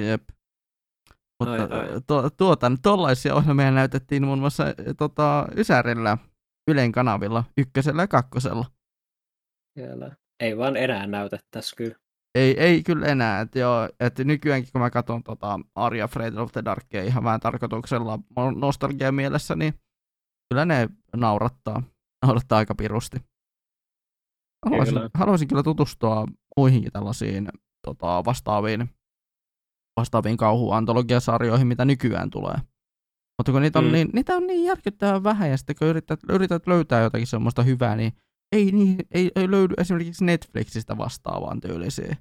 [0.02, 0.22] Jep.
[1.48, 2.00] Mutta ai, ai.
[2.06, 4.64] Tu, tuota, tuollaisia ohjelmia näytettiin muun muassa
[4.98, 6.18] tota, Ysärillä,
[6.70, 8.66] Ylen kanavilla, ykkösellä ja kakkosella.
[9.78, 10.16] Siellä.
[10.40, 11.94] Ei vaan enää näytä tässä kyllä.
[12.34, 13.40] Ei, ei kyllä enää.
[13.40, 17.40] Et joo, et nykyäänkin kun mä katson tota Arja Fred of the Darkia ihan vähän
[17.40, 18.18] tarkoituksella
[18.56, 19.74] nostalgia mielessä, niin
[20.50, 21.82] kyllä ne naurattaa,
[22.26, 23.16] naurattaa aika pirusti.
[24.64, 25.10] Haluaisin kyllä.
[25.14, 27.48] haluaisin kyllä tutustua muihinkin tällaisiin
[27.86, 28.90] tota, vastaaviin,
[30.00, 32.56] vastaaviin kauhuantologiasarjoihin, mitä nykyään tulee.
[33.38, 33.92] Mutta kun niitä on, mm.
[33.92, 37.96] niin, niitä on niin järkyttävän vähän, ja sitten kun yrität, yrität löytää jotakin semmoista hyvää,
[37.96, 38.12] niin
[38.52, 42.16] ei, niin, ei, ei löydy esimerkiksi Netflixistä vastaavaan tyylisiä.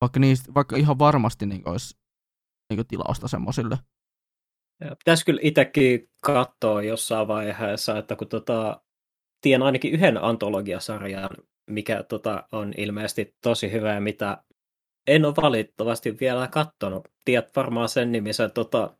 [0.00, 1.98] Vaikka, niistä, vaikka ihan varmasti niin olisi
[2.70, 3.78] niin tilausta semmoisille.
[4.98, 8.80] Pitäisi kyllä itsekin katsoa jossain vaiheessa, että kun tota,
[9.40, 11.30] tiedän ainakin yhden antologiasarjan,
[11.70, 14.44] mikä tota, on ilmeisesti tosi hyvä ja mitä
[15.06, 17.08] en ole valitettavasti vielä katsonut.
[17.24, 18.96] Tiedät varmaan sen nimisen tota,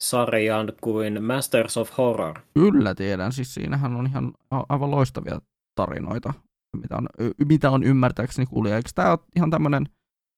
[0.00, 2.40] sarjan kuin Masters of Horror.
[2.54, 5.40] Kyllä tiedän, siis siinähän on ihan aivan loistavia
[5.74, 6.32] tarinoita,
[6.76, 7.08] mitä on,
[7.48, 8.76] mitä on ymmärtääkseni kuulija.
[8.76, 9.86] Eikö tämä ole ihan tämmöinen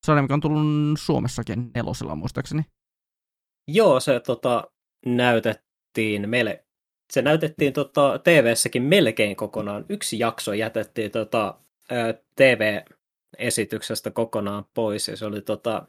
[0.06, 2.62] sarja, mikä on tullut Suomessakin nelosella muistaakseni?
[3.68, 4.70] Joo, se tota,
[5.06, 6.64] näytettiin meille,
[7.12, 9.84] se näytettiin tota, TV-säkin melkein kokonaan.
[9.88, 11.60] Yksi jakso jätettiin tota,
[13.36, 15.88] TV-esityksestä kokonaan pois, ja se oli tota,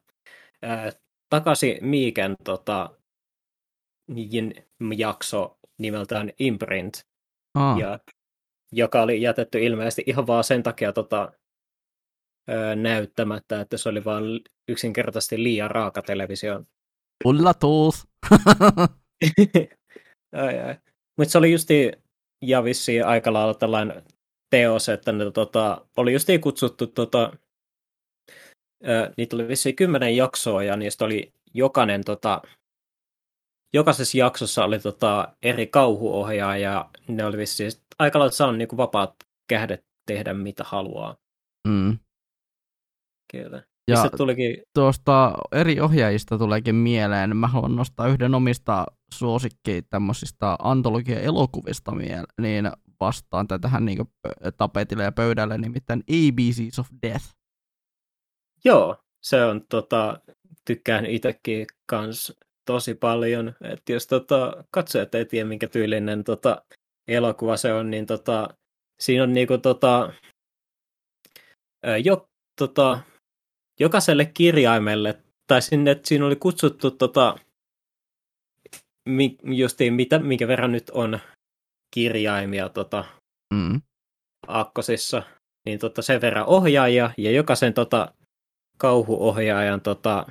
[0.61, 0.91] ää,
[1.29, 2.89] takaisin Miiken tota,
[4.97, 6.93] jakso nimeltään Imprint,
[7.53, 7.77] ah.
[7.77, 7.99] ja,
[8.71, 11.31] joka oli jätetty ilmeisesti ihan vaan sen takia tota,
[12.49, 14.23] ö, näyttämättä, että se oli vaan
[14.67, 16.63] yksinkertaisesti liian raaka televisio.
[17.25, 18.07] Ullatus!
[20.35, 20.75] ai, ai.
[21.17, 21.91] Mutta se oli justi
[22.41, 24.03] ja vissiin aika lailla tällainen
[24.49, 27.31] teos, että ne tota, oli justiin kutsuttu, tota,
[28.87, 32.41] ö, niitä oli vissiin kymmenen jaksoa ja niistä oli jokainen tota,
[33.73, 39.15] jokaisessa jaksossa oli tota eri kauhuohjaaja ja ne oli vissiin aika lailla saanut niin vapaat
[39.49, 41.15] kähdet tehdä mitä haluaa.
[41.67, 41.97] Mm.
[43.31, 43.63] Kyllä.
[43.87, 44.57] Ja tulikin...
[44.73, 47.37] tuosta eri ohjaajista tuleekin mieleen.
[47.37, 54.11] Mä haluan nostaa yhden omista suosikkiin tämmöisistä antologia-elokuvista miele- niin vastaan tai tähän niin
[54.57, 57.25] tapetille ja pöydälle, nimittäin ABCs of Death.
[58.65, 60.19] Joo, se on tota,
[60.65, 62.33] tykkään itsekin kans
[62.65, 63.55] tosi paljon.
[63.61, 66.65] että jos tota, katsojat ei tiedä, minkä tyylinen tota,
[67.07, 68.49] elokuva se on, niin tota,
[68.99, 70.13] siinä on niinku, tota,
[72.03, 72.99] jo, tota,
[73.79, 77.35] jokaiselle kirjaimelle, tai sinne, että siinä oli kutsuttu tota,
[79.43, 81.19] justiin mitä, minkä verran nyt on
[81.91, 83.05] kirjaimia tota,
[83.53, 83.81] mm.
[84.47, 85.23] akkosissa,
[85.65, 88.13] niin tota, sen verran ohjaajia, ja jokaisen tota,
[88.77, 90.25] kauhuohjaajan tota,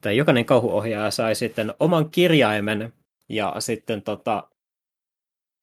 [0.00, 2.92] tai jokainen kauhuohjaaja sai sitten oman kirjaimen
[3.28, 4.48] ja sitten tota,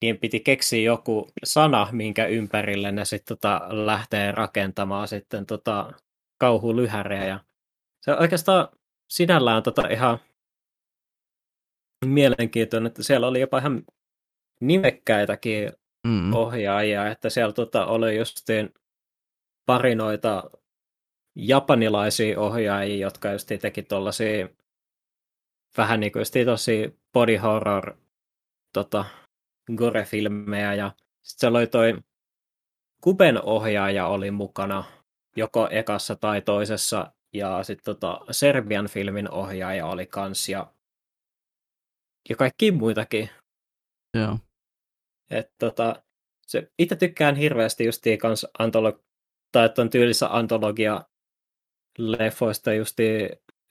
[0.02, 5.94] niin piti keksiä joku sana, minkä ympärille ne sitten tota, lähtee rakentamaan sitten tota,
[6.40, 7.40] kauhulyhärejä.
[8.06, 8.68] Se oikeastaan
[9.10, 10.20] sinällään tota, ihan
[12.06, 13.84] mielenkiintoinen, että siellä oli jopa ihan
[14.62, 15.72] nimekkäitäkin
[16.08, 16.34] mm.
[16.34, 18.74] ohjaajia, että siellä tota, oli justiin
[19.66, 20.52] pari noita
[21.36, 24.48] japanilaisia ohjaajia, jotka just teki tuollaisia
[25.78, 27.98] vähän niin kuin tosi body horror
[28.74, 29.06] tota,
[29.78, 31.94] gore-filmejä ja sitten siellä oli toi
[33.02, 34.84] Kuben ohjaaja oli mukana
[35.36, 40.74] joko ekassa tai toisessa ja sitten tota, Serbian filmin ohjaaja oli kans ja,
[42.30, 43.30] ja kaikki muitakin.
[44.18, 44.38] Joo.
[45.32, 46.04] Et, tota,
[46.48, 49.04] se, itse tykkään hirveästi justiin kans antolo-
[49.52, 51.02] tai on tyylissä antologia
[51.98, 53.30] leffoista justi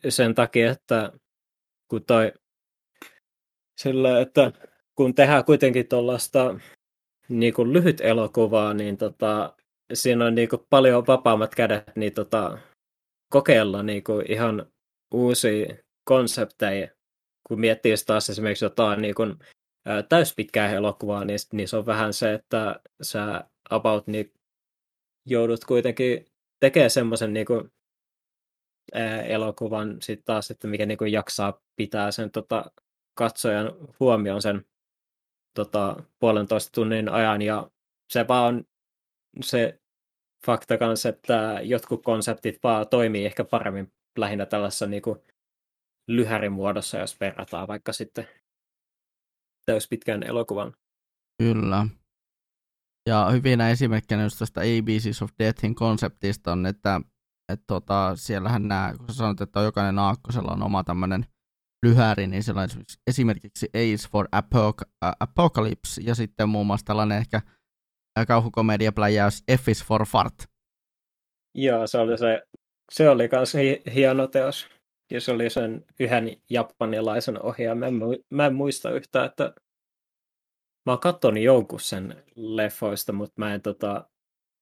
[0.09, 1.13] sen takia, että
[1.89, 2.33] kun toi
[3.81, 4.53] sillä, että
[4.95, 6.61] kun tehdään kuitenkin tuollaista
[7.29, 9.57] niin kuin lyhyt elokuvaa, niin tota,
[9.93, 12.59] siinä on niinku paljon vapaammat kädet niin tota,
[13.31, 14.67] kokeilla niinku ihan
[15.15, 16.89] uusia konsepteja,
[17.49, 19.23] kun miettii taas esimerkiksi jotain niinku,
[20.09, 24.33] täyspitkää elokuvaa, niin, niin se on vähän se, että sä about niin
[25.27, 26.27] joudut kuitenkin
[26.61, 27.69] tekemään semmoisen niinku,
[29.25, 32.71] elokuvan sitten taas, että mikä niinku jaksaa pitää sen tota,
[33.15, 34.67] katsojan huomioon sen
[35.55, 37.71] tota, puolentoista tunnin ajan, ja
[38.11, 38.65] se vaan on
[39.43, 39.81] se
[40.47, 45.19] fakta kanssa, että jotkut konseptit vaan toimii ehkä paremmin lähinnä tällaisessa niin kuin
[46.09, 48.29] lyhärimuodossa, jos verrataan vaikka sitten
[49.67, 50.73] täyspitkän elokuvan.
[51.43, 51.87] Kyllä.
[53.09, 57.01] Ja hyvinä esimerkkinä just tästä ABCs of Deathin konseptista on, että,
[57.53, 61.27] että tota, siellähän nämä, kun sä sanot, että jokainen aakkosella on oma tämmöinen
[61.87, 62.69] lyhäri, niin siellä on
[63.07, 67.41] esimerkiksi Ace for Apoc- Apocalypse ja sitten muun muassa tällainen ehkä
[68.27, 70.35] kauhukomediapläjäys F is for Fart.
[71.55, 72.43] Joo, se oli, se,
[72.93, 73.55] se oli myös
[73.95, 74.69] hieno teos.
[75.11, 77.79] Ja se oli sen yhden japanilaisen ohjaajan.
[77.79, 77.87] Mä,
[78.31, 79.55] mä en muista yhtään, että
[80.87, 84.11] mä oon katsonut jonkun sen leffoista, mutta mä en tota,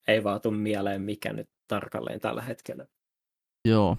[0.07, 2.85] ei vaan tuu mieleen, mikä nyt tarkalleen tällä hetkellä.
[3.67, 3.97] Joo.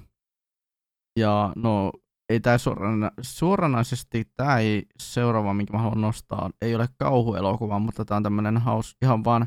[1.19, 1.93] Ja no,
[2.29, 8.05] ei tämä suorana, suoranaisesti, tämä ei seuraava, minkä mä haluan nostaa, ei ole kauhuelokuva, mutta
[8.05, 9.47] tämä on tämmöinen haus, ihan vaan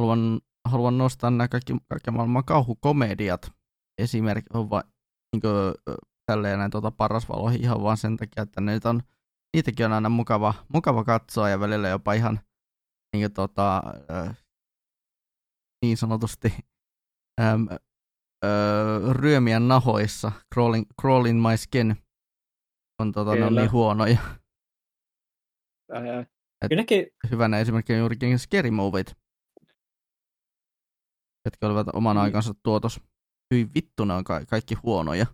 [0.00, 3.52] haluan, haluan nostaa nämä kaikki, kaikki maailman kauhukomediat
[3.98, 4.82] esimerkiksi, on va,
[5.32, 5.96] niin kuin,
[6.30, 9.02] tälleen näin tuota paras valo ihan vaan sen takia, että ne on,
[9.56, 12.40] niitäkin on aina mukava, mukava katsoa ja välillä jopa ihan
[13.12, 13.82] niin, kuin, tota,
[15.84, 16.52] niin sanotusti
[17.40, 17.68] äm,
[18.44, 21.96] öö, ryömiä nahoissa, crawling, crawling my skin,
[23.00, 24.20] on tota, ne on niin huonoja.
[26.62, 26.70] Et
[27.30, 29.14] Hyvänä esimerkkinä juurikin Scary Movit,
[31.44, 32.22] jotka olivat oman mm.
[32.22, 33.00] aikansa tuotos.
[33.54, 35.26] Hyi vittu, ne on ka- kaikki huonoja.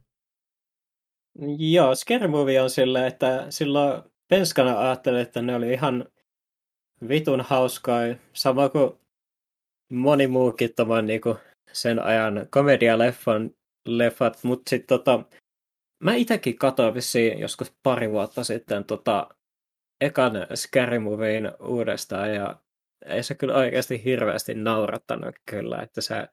[1.58, 6.06] Joo, Scary Movie on sillä, että silloin penskana ajattelin, että ne oli ihan
[7.08, 8.00] vitun hauskaa.
[8.32, 8.92] Sama kuin
[9.92, 10.70] moni muukin
[11.02, 11.36] niin kuin
[11.72, 13.50] sen ajan komedialeffan
[13.86, 15.24] leffat, mutta sitten tota,
[16.04, 19.28] mä itsekin katsoin vissiin joskus pari vuotta sitten tota,
[20.00, 22.56] ekan Scary Moviein uudestaan ja
[23.06, 26.28] ei se kyllä oikeasti hirveästi naurattanut kyllä, että se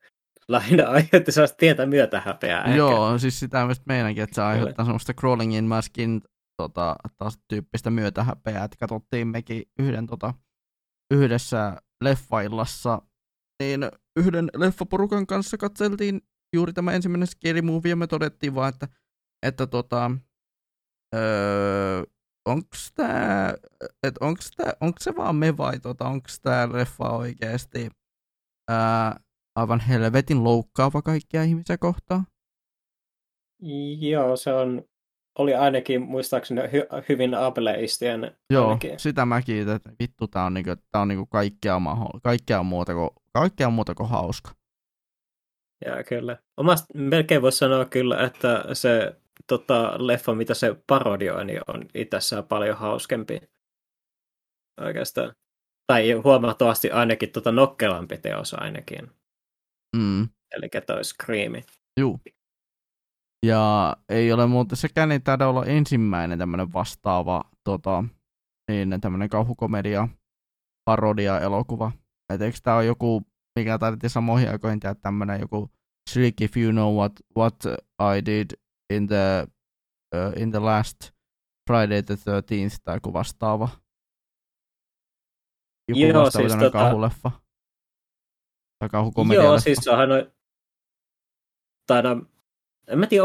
[0.48, 2.76] lähinnä aiheutti sellaista pientä myötähäpeää.
[2.76, 3.18] Joo, ehkä.
[3.18, 6.22] siis sitä myös meidänkin, että se aiheuttaa semmoista crawling in maskin
[6.56, 10.34] tota, taas tyyppistä myötähäpeää, että katsottiin mekin yhden tota,
[11.14, 13.02] yhdessä leffaillassa
[13.62, 16.20] niin yhden leffaporukan kanssa katseltiin
[16.56, 18.88] juuri tämä ensimmäinen scary movie, ja me todettiin vaan, että,
[19.46, 20.10] että tota,
[21.14, 22.02] öö,
[22.48, 23.54] onks tää,
[24.02, 27.90] et onks tää, onks se vaan me vai tota, onks tää leffa oikeesti
[28.70, 29.20] ää,
[29.56, 32.26] aivan helvetin loukkaava kaikkia ihmisiä kohtaan?
[33.98, 34.82] Joo, se on,
[35.38, 38.36] oli ainakin muistaakseni hy- hyvin ableistien.
[38.50, 38.98] Joo, ainakin.
[38.98, 43.10] sitä mäkin, että vittu tää on, niinku, tää on niinku kaikkea, maho- kaikkea muuta kuin
[43.32, 44.50] kaikkea muuta kuin hauska.
[45.84, 46.38] Ja kyllä.
[46.56, 52.44] Omasta melkein voisi sanoa kyllä, että se tota, leffa, mitä se parodioi, niin on itsessään
[52.44, 53.40] paljon hauskempi.
[54.80, 55.34] Oikeastaan.
[55.86, 59.10] Tai huomattavasti ainakin tota nokkelampi teos ainakin.
[59.94, 60.28] Mm.
[60.56, 61.64] Eli toi Screami.
[62.00, 62.20] Juu.
[63.46, 68.04] Ja ei ole muuten sekään ei taida olla ensimmäinen tämmöinen vastaava tota,
[68.70, 70.08] niin, tämmöinen kauhukomedia
[70.84, 71.92] parodia elokuva.
[72.32, 73.22] Et eikö tämä ole joku,
[73.58, 75.70] mikä taidettiin samoihin aikoihin tehdä tämmöinen joku
[76.10, 77.56] Shriek if you know what, what
[78.16, 78.50] I did
[78.92, 79.46] in the,
[80.14, 81.12] uh, in the last
[81.70, 83.68] Friday the 13th tai joku vastaava.
[85.88, 86.78] Joku Joo, vastaava siis tota...
[86.78, 87.43] kauhuleffa.
[88.88, 90.26] Tai Joo, siis onhan noin...
[91.86, 92.26] Tai no,
[92.88, 93.24] en mä tiedä,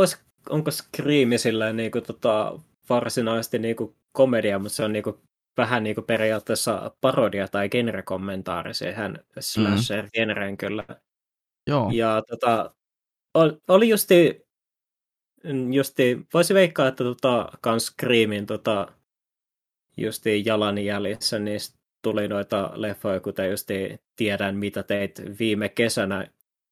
[0.49, 2.59] onko Scream silleen niin kuin, tota,
[2.89, 5.15] varsinaisesti niin kuin komedia, mutta se on niin kuin
[5.57, 10.85] vähän niin kuin periaatteessa parodia tai genrekommentaari siihen slasher-genreen kyllä.
[11.67, 11.91] Joo.
[11.93, 12.75] Ja tota,
[13.67, 14.47] oli justi,
[15.73, 18.87] justi voisi veikkaa, että tota, kans Screamin tota,
[19.97, 21.59] justi jalanjäljissä, niin
[22.01, 26.27] tuli noita leffoja, kuten justi Tiedän, mitä teit viime kesänä,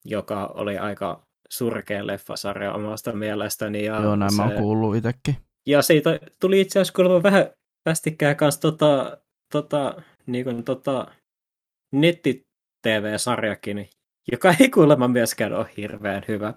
[0.06, 3.86] joka oli aika surkea leffasarja omasta mielestäni.
[3.86, 5.36] Ja Joo, näin se, mä oon kuullut itsekin.
[5.68, 7.50] Ja siitä tuli itse asiassa vähän
[7.86, 9.18] vastikään kanssa tota,
[9.52, 11.08] tota, niin kuin, tota,
[11.92, 13.90] netti-tv-sarjakin,
[14.32, 16.54] joka ei kuulemma myöskään ole hirveän hyvä.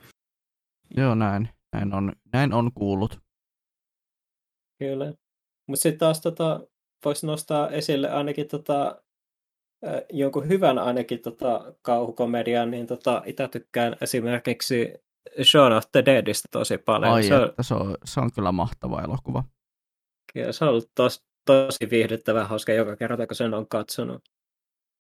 [0.97, 1.49] Joo, näin.
[1.73, 3.21] Näin on, näin on kuullut.
[4.79, 5.13] Kyllä.
[5.67, 6.61] Mutta sitten taas tota,
[7.05, 9.03] voisi nostaa esille ainakin tota,
[10.13, 14.95] jonkun hyvän ainakin tota, kauhukomedian, niin tota, itse tykkään esimerkiksi
[15.43, 17.13] Shaun of the Deadistä tosi paljon.
[17.13, 19.45] Ai se, on, että se on, se on kyllä mahtava elokuva.
[20.33, 24.23] kyllä se on ollut tos, tosi viihdyttävä hauska joka kerta, kun sen on katsonut.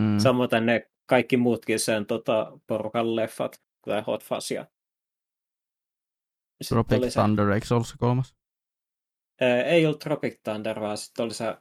[0.02, 0.18] Mm.
[0.18, 4.52] Samoin ne kaikki muutkin sen tota, porukan leffat, kuten Hot Fuzz
[6.68, 8.35] Tropic se, Thunder, eikö se ollut se kolmas?
[9.66, 11.56] ei ollut Tropic Thunder, vaan sitten oli se,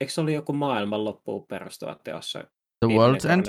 [0.00, 3.46] eikö se oli joku maailman loppuun perustuva teos The World's End?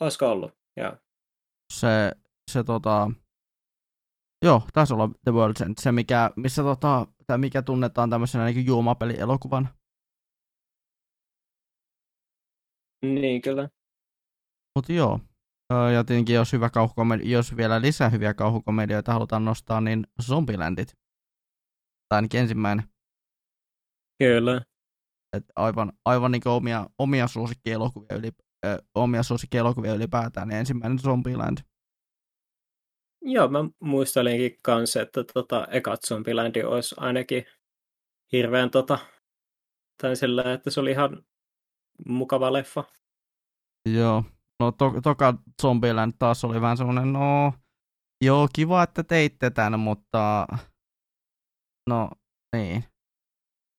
[0.00, 0.96] Olisiko ollut, joo.
[1.72, 2.12] Se,
[2.50, 3.10] se tota...
[4.44, 5.74] Joo, taisi olla The World's End.
[5.80, 9.68] Se, mikä, missä tota, tai mikä tunnetaan tämmöisenä niin juomapelielokuvan.
[13.02, 13.68] Niin kyllä.
[14.78, 15.20] Mutta joo.
[15.94, 20.88] Ja tietenkin jos, hyvä kauhukomedi- jos vielä lisää hyviä kauhukomedioita halutaan nostaa, niin Zombielandit.
[22.08, 22.88] Tai ainakin ensimmäinen.
[24.18, 24.62] Kyllä.
[25.36, 28.30] Et aivan, aivan niin omia, omia suosikkielokuvia, yli,
[28.66, 31.58] ö, omia suosikkielokuvia ylipäätään, niin ensimmäinen Zombieland.
[33.22, 37.44] Joo, mä muistelinkin kanssa, että tota, ekat Zombieland olisi ainakin
[38.32, 38.98] hirveän tota,
[40.02, 41.24] tai sillä, että se oli ihan
[42.08, 42.84] mukava leffa.
[43.94, 44.24] Joo.
[44.60, 47.52] No to, toka Zombieland taas oli vähän semmoinen, no
[48.24, 50.46] joo, kiva, että teitte tän, mutta
[51.90, 52.10] no
[52.56, 52.84] niin.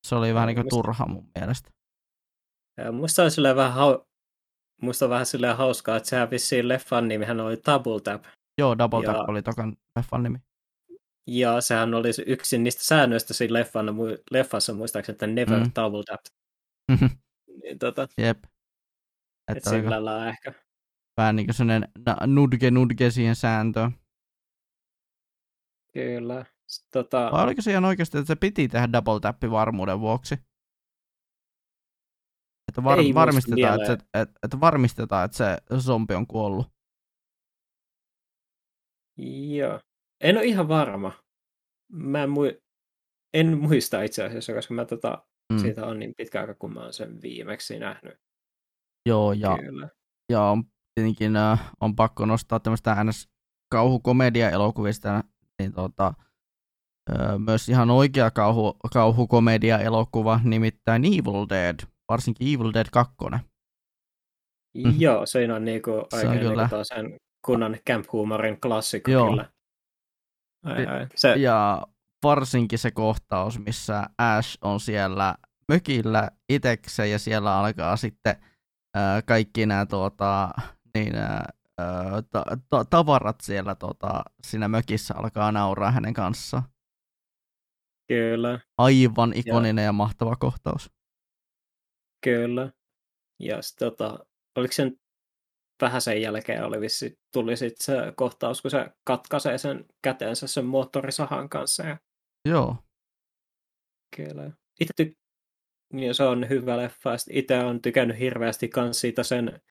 [0.07, 1.69] Se oli vähän niin kuin musta- turha mun mielestä.
[2.77, 3.99] Ja musta on silleen vähän, hau...
[4.81, 8.23] musta on vähän silleen hauskaa, että sehän vissiin leffan nimihän oli Double Tap.
[8.57, 10.37] Joo, Double Ja- Tap oli tokan leffan nimi.
[11.27, 13.85] Ja sehän oli yksi niistä säännöistä siinä leffan,
[14.31, 15.71] leffassa muistaakseni, että never Mm.
[15.75, 16.19] double tap.
[17.63, 18.37] Niin tota, Jep.
[19.47, 20.53] et Että oliko sillä lailla ehkä.
[21.17, 21.87] vähän niin kuin sellainen
[22.27, 23.91] nudge nudge siihen sääntöön.
[25.93, 26.45] Kyllä.
[26.93, 30.35] Tota, Vai oliko se ihan oikeasti, että se piti tehdä double tappi varmuuden vuoksi?
[32.67, 36.67] Että var- Ei varmistetaan, että, se, että, että varmistetaan, että se zombi on kuollut.
[39.57, 39.79] joo.
[40.23, 41.11] En ole ihan varma.
[41.91, 42.61] Mä en, mui...
[43.33, 45.59] en muista itse asiassa, koska mä tota, Mm.
[45.59, 48.17] siitä on niin pitkä aika, kun mä oon sen viimeksi nähnyt.
[49.05, 49.89] Joo, ja, Kyllä.
[50.31, 50.63] ja on
[50.95, 53.29] tietenkin äh, on pakko nostaa tämmöistä ns.
[53.71, 55.23] kauhukomedia-elokuvista,
[55.59, 56.13] niin tota,
[57.45, 61.79] myös ihan oikea kauhu, kauhukomedia-elokuva, nimittäin Evil Dead,
[62.09, 63.15] varsinkin Evil Dead 2.
[64.77, 64.95] Mhm.
[64.99, 66.61] Joo, se on niinku on oikein kyllä.
[66.63, 69.29] niinku sen kunnon camp-huumorin klassikko Joo.
[69.29, 69.45] kyllä.
[70.65, 71.07] Ai, ai.
[71.15, 71.87] Se, Ja
[72.23, 75.35] varsinkin se kohtaus, missä Ash on siellä
[75.67, 78.35] mökillä itekseen ja siellä alkaa sitten
[78.95, 80.49] ää, kaikki nämä tuota,
[80.95, 81.51] niin, ää,
[82.31, 86.63] ta- ta- tavarat siellä tota, siinä mökissä alkaa nauraa hänen kanssaan.
[88.07, 90.91] Kyllä, Aivan ikoninen ja mahtava kohtaus.
[92.23, 92.71] kyllä.
[93.39, 94.25] Ja sit, tota,
[94.55, 94.99] oliko sen
[95.81, 100.65] vähän sen jälkeen oli vissi, tuli sitten se kohtaus, kun se katkaisee sen käteensä sen
[100.65, 101.83] moottorisahan kanssa.
[101.83, 101.97] Ja
[102.49, 102.75] Joo,
[104.15, 104.51] kyllä.
[104.79, 105.13] Itse ty-
[105.93, 107.09] niin se on hyvä leffa.
[107.29, 109.61] Itse on tykännyt hirveästi kans siitä sen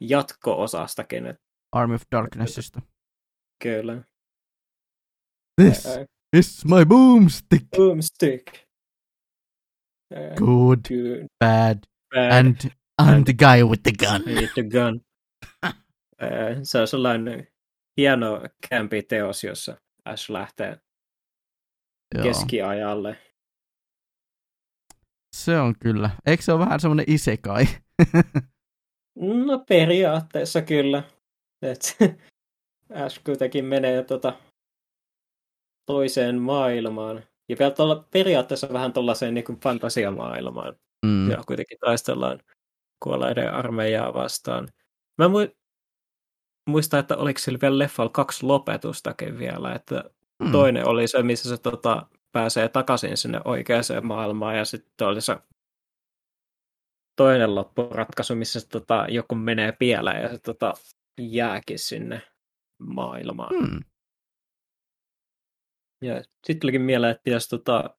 [0.00, 1.38] jatko-osastakin.
[1.72, 2.80] Army of Darknessista.
[3.62, 4.02] kyllä.
[5.62, 5.84] This
[6.34, 7.66] Is my boomstick.
[7.76, 8.46] Boomstick.
[10.14, 11.26] Ai, Good, Good.
[11.44, 11.78] bad,
[12.14, 12.32] Bad.
[12.32, 12.56] and
[13.02, 14.22] I'm the guy with the gun.
[14.26, 15.00] With the gun.
[16.62, 17.46] Se on sellainen
[18.00, 20.78] hieno kämpiteos, jossa Ash lähtee
[22.14, 22.22] Joo.
[22.24, 23.16] keskiajalle.
[25.36, 26.10] Se on kyllä.
[26.26, 27.64] Eikö se ole vähän semmoinen isekai?
[29.16, 31.02] No periaatteessa kyllä.
[31.62, 31.96] Et,
[33.04, 34.38] Ash kuitenkin menee tota,
[35.86, 37.24] toiseen maailmaan.
[37.48, 40.74] Ja vielä tuolla, periaatteessa vähän tuollaiseen niin fantasiamaailmaan.
[41.06, 41.30] mm.
[41.30, 42.40] Ja kuitenkin taistellaan
[43.02, 44.68] kuolleiden armeijaa vastaan.
[45.18, 45.54] Mä mu-
[46.68, 49.72] muistan, että oliko sillä vielä leffalla kaksi lopetustakin vielä.
[49.74, 50.04] Että
[50.42, 50.52] Mm.
[50.52, 54.56] toinen oli se, missä se tota, pääsee takaisin sinne oikeaan maailmaan.
[54.58, 55.36] Ja sitten oli se
[57.16, 60.74] toinen loppuratkaisu, missä se, tota, joku menee pieleen ja se tota,
[61.20, 62.22] jääkin sinne
[62.78, 63.54] maailmaan.
[63.54, 63.80] Mm.
[66.04, 67.90] Ja sitten tulikin mieleen, että pitäisi tota,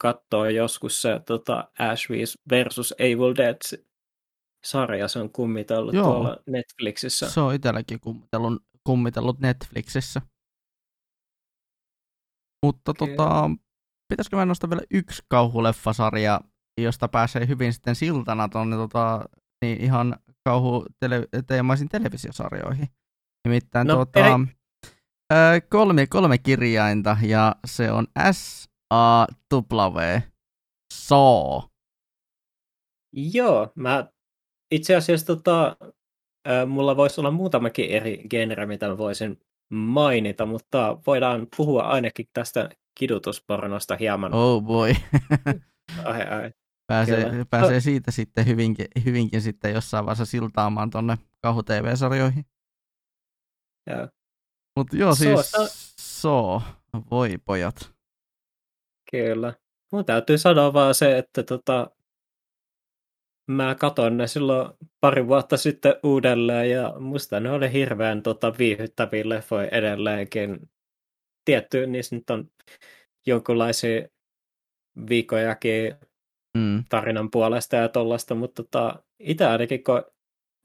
[0.00, 2.08] katsoa joskus se tota, Ash
[2.50, 3.56] versus Evil Dead
[4.64, 5.08] sarja.
[5.08, 6.04] Se on kummitellut Joo.
[6.04, 7.30] tuolla Netflixissä.
[7.30, 10.22] Se on itselläkin kummitellut, kummitellut Netflixissä.
[12.66, 13.16] Mutta Okei.
[13.16, 13.50] tota,
[14.08, 16.40] pitäisikö mä nostaa vielä yksi kauhuleffasarja,
[16.80, 19.24] josta pääsee hyvin sitten siltana tuonne tota,
[19.64, 22.88] niin ihan kauhuteemaisiin televisiosarjoihin.
[23.48, 24.40] Nimittäin No, tota,
[25.32, 25.36] ö,
[25.70, 29.98] kolme, kolme kirjainta ja se on S-A-W.
[30.94, 31.60] Saw.
[33.12, 34.08] Joo, mä
[34.70, 35.76] itse asiassa tota,
[36.66, 39.40] mulla voisi olla muutamakin eri genre, mitä mä voisin
[39.72, 44.34] mainita, mutta voidaan puhua ainakin tästä kidutuspornosta hieman.
[44.34, 44.92] Oh boy.
[46.04, 46.50] Ai, ai.
[46.86, 47.44] Pääsee, Kyllä.
[47.50, 52.44] pääsee siitä sitten hyvinkin, hyvinkin sitten jossain vaiheessa siltaamaan tonne kauhu-tv-sarjoihin.
[53.90, 54.08] Joo.
[54.76, 55.66] Mutta joo, So, siis tää-
[56.00, 56.62] so,
[57.10, 57.92] voi pojat.
[59.10, 59.54] Kyllä.
[59.92, 61.90] Mun täytyy sanoa vaan se, että tota,
[63.50, 64.68] mä katon ne silloin
[65.00, 70.70] pari vuotta sitten uudelleen ja musta ne oli hirveän tota, viihyttäviä leffoja edelleenkin.
[71.44, 72.50] Tietty, niissä nyt on
[73.26, 74.08] jonkinlaisia
[75.08, 75.94] viikojakin
[76.56, 76.84] Mm.
[76.88, 80.02] tarinan puolesta ja tollasta, mutta tota, itse ainakin ko,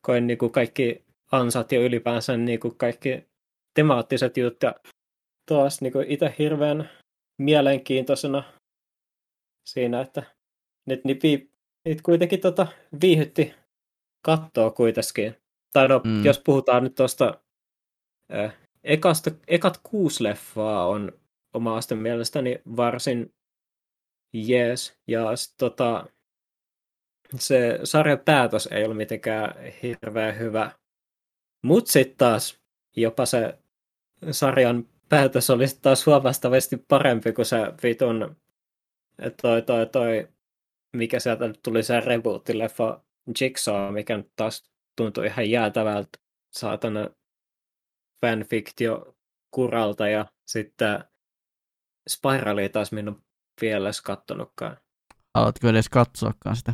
[0.01, 3.28] koin niinku kaikki ansat ja ylipäänsä niinku kaikki
[3.73, 4.75] temaattiset jutut ja
[5.45, 6.89] taas niinku itse hirveän
[7.41, 8.43] mielenkiintoisena
[9.69, 10.23] siinä, että
[10.85, 11.27] nyt niitä,
[11.85, 12.67] niitä kuitenkin tota
[13.01, 13.53] viihytti
[14.25, 15.35] kattoa kuitenkin.
[15.73, 16.25] Tai no, Mm.
[16.25, 17.41] jos puhutaan nyt tuosta
[18.83, 21.11] ekasta, ekat kuusi leffaa on
[21.53, 23.33] omasta mielestäni varsin
[24.33, 24.93] jees.
[25.07, 26.07] Ja sit, tota,
[27.35, 30.71] se sarjan päätös ei ole mitenkään hirveän hyvä.
[31.65, 32.58] Mutta sitten taas
[33.01, 33.59] jopa se
[34.31, 38.35] sarjan päätös olisi taas huomattavasti parempi kuin se vitun
[39.41, 40.27] toi, toi, toi,
[40.93, 43.01] mikä sieltä tuli se reboot-leffa
[43.41, 46.19] Jigsaw, mikä nyt taas tuntui ihan jäätävältä
[46.51, 47.09] saatana
[48.21, 49.15] fanfiktio
[49.51, 51.03] kuralta ja sitten
[52.09, 53.23] Spiralia taas minun
[53.61, 54.77] vielä edes kattonutkaan.
[55.35, 56.73] Haluatko edes katsoakaan sitä?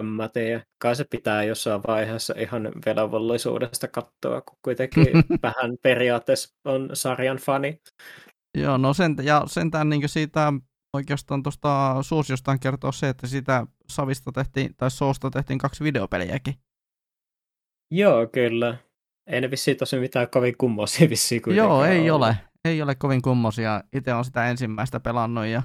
[0.00, 0.64] En mä tiedä.
[0.82, 5.06] Kai se pitää jossain vaiheessa ihan velvollisuudesta katsoa, kun kuitenkin
[5.42, 7.80] vähän periaatteessa on sarjan fani.
[8.58, 10.52] Joo, no sen, ja sentään niin siitä
[10.92, 16.54] oikeastaan tuosta suosiostaan kertoo se, että sitä Savista tehtiin, tai Soosta tehtiin kaksi videopeliäkin.
[17.90, 18.76] Joo, kyllä.
[19.26, 22.26] Ei ne vissiin tosi mitään kovin kummosia vissiin kuitenkaan Joo, ei ollut.
[22.28, 22.36] ole.
[22.64, 23.82] Ei ole kovin kummosia.
[23.92, 25.62] Itse on sitä ensimmäistä pelannut ja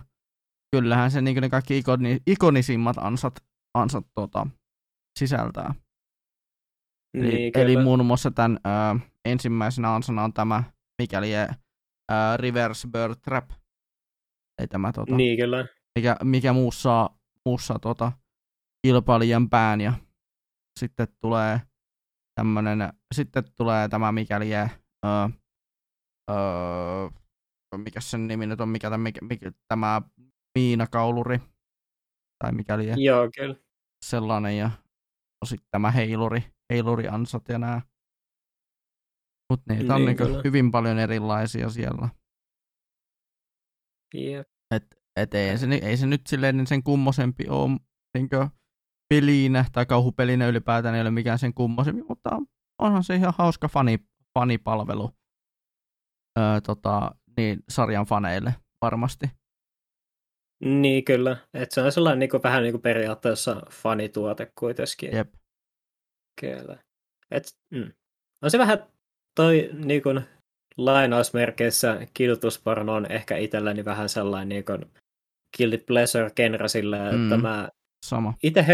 [0.75, 3.33] kyllähän se niin ne kaikki ikoni, ikonisimmat ansat,
[3.73, 4.47] ansat tota,
[5.19, 5.75] sisältää.
[7.17, 7.83] Eli, Niin, eli kyllä.
[7.83, 10.63] muun muassa tämän ö, ensimmäisenä ansana on tämä,
[11.01, 11.47] mikäli ö,
[12.37, 13.49] Reverse Bird Trap.
[14.61, 15.65] Ei tämä tota, Niin, kyllä.
[15.99, 17.09] mikä, mikä muussa,
[17.45, 18.11] muussa tota,
[18.87, 19.93] kilpailijan pään ja
[20.79, 21.61] sitten tulee
[22.39, 24.65] tämmönen, sitten tulee tämä mikäli öö,
[26.31, 27.09] öö,
[27.77, 30.01] mikä sen nimi nyt on, mikä, tämä- mikä, mikä tämä
[30.59, 31.39] miinakauluri,
[32.43, 33.55] tai mikäli Joo, kyllä.
[34.05, 34.71] sellainen, ja
[35.45, 36.43] sitten tämä heiluri,
[36.73, 37.81] heiluriansat ja nämä.
[39.49, 40.41] Mutta niitä on Niin, niinku kyllä.
[40.43, 42.09] hyvin paljon erilaisia siellä.
[44.13, 44.47] Jep.
[44.75, 44.83] Et,
[45.15, 47.79] et ei, se, ei se nyt silleen niin sen kummosempi ole
[48.17, 48.47] niinkö
[49.09, 52.29] pelinä tai kauhupelinä ylipäätään ei ole mikään sen kummosempi, mutta
[52.81, 53.99] onhan se ihan hauska fani,
[54.39, 55.11] fanipalvelu
[56.39, 59.25] öö, tota, niin, sarjan faneille varmasti.
[60.63, 61.37] Niin, kyllä.
[61.53, 65.15] Että se on sellainen niin kuin, vähän niin kuin periaatteessa fanituote kuitenkin.
[65.15, 65.33] Jep.
[66.41, 66.77] Kyllä.
[67.31, 67.91] Et, mm.
[68.43, 68.87] On se vähän
[69.35, 70.21] toi niin kuin,
[70.77, 74.91] lainausmerkeissä kidutusporno on ehkä itselläni vähän sellainen niin kuin,
[75.57, 77.41] guilty pleasure genre sillä, että Mm.
[77.41, 77.69] mä
[78.05, 78.33] Sama.
[78.43, 78.65] itse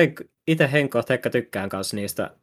[0.47, 2.35] ite henkot ehkä tykkään kanssa niistä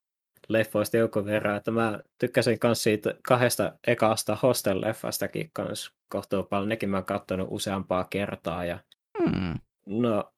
[0.49, 6.69] leffoista jonkun verran, että mä tykkäsin myös siitä kahdesta ekasta Hostel-leffastakin kanssa kohtuu paljon.
[6.69, 8.79] Nekin mä oon katsonut useampaa kertaa ja
[9.31, 9.55] Hmm.
[9.87, 10.33] No,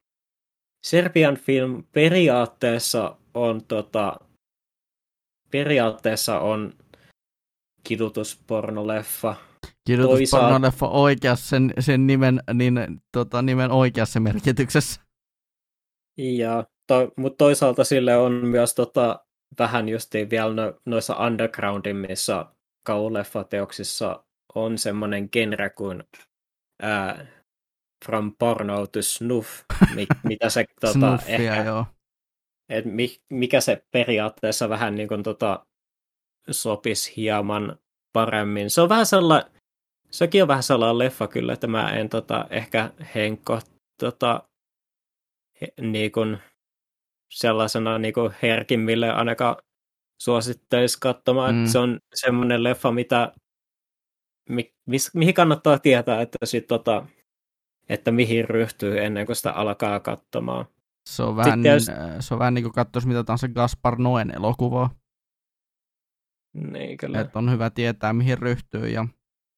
[0.86, 4.20] Serbian film periaatteessa on tota,
[5.50, 6.74] periaatteessa on
[7.84, 9.34] kidutuspornoleffa.
[9.86, 15.00] Kidutuspornoleffa oikeassa sen, sen nimen, niin, tota, nimen oikeassa merkityksessä.
[16.16, 19.24] Ja to, mutta toisaalta sille on myös tota,
[19.58, 22.52] vähän justiin vielä no, noissa undergroundimmissa
[22.86, 24.24] kauleffateoksissa
[24.54, 26.04] on semmoinen genre kuin
[26.82, 27.26] ää,
[28.04, 29.62] From Porno to Snuff,
[29.94, 31.86] mi, mitä se tota, Snuffia, ehkä, joo.
[32.68, 35.66] et mi, mikä se periaatteessa vähän niin kuin tota,
[36.50, 37.78] sopisi hieman
[38.12, 38.70] paremmin.
[38.70, 39.50] Se on vähän sellainen,
[40.10, 43.60] sekin on vähän sellainen leffa kyllä, että mä en tota, ehkä henkko
[44.00, 44.48] tota,
[45.60, 46.38] he, niin kuin
[47.32, 49.56] sellaisena niin kuin herkimmille ainakaan
[50.22, 51.54] suosittelisi katsomaan.
[51.54, 51.66] Mm.
[51.66, 53.32] Se on semmoinen leffa, mitä,
[54.48, 57.06] mi, mis, mihin kannattaa tietää, että, sit, tota,
[57.88, 60.66] että mihin ryhtyy ennen kuin sitä alkaa katsomaan.
[61.10, 63.98] Se on vähän, Sitten jos- äh, se on vähän niin kuin katsoisi mitä tahansa Gaspar
[63.98, 64.90] Noen elokuvaa.
[66.54, 67.20] Niin, kyllä.
[67.20, 68.88] Että on hyvä tietää, mihin ryhtyy.
[68.88, 69.06] Ja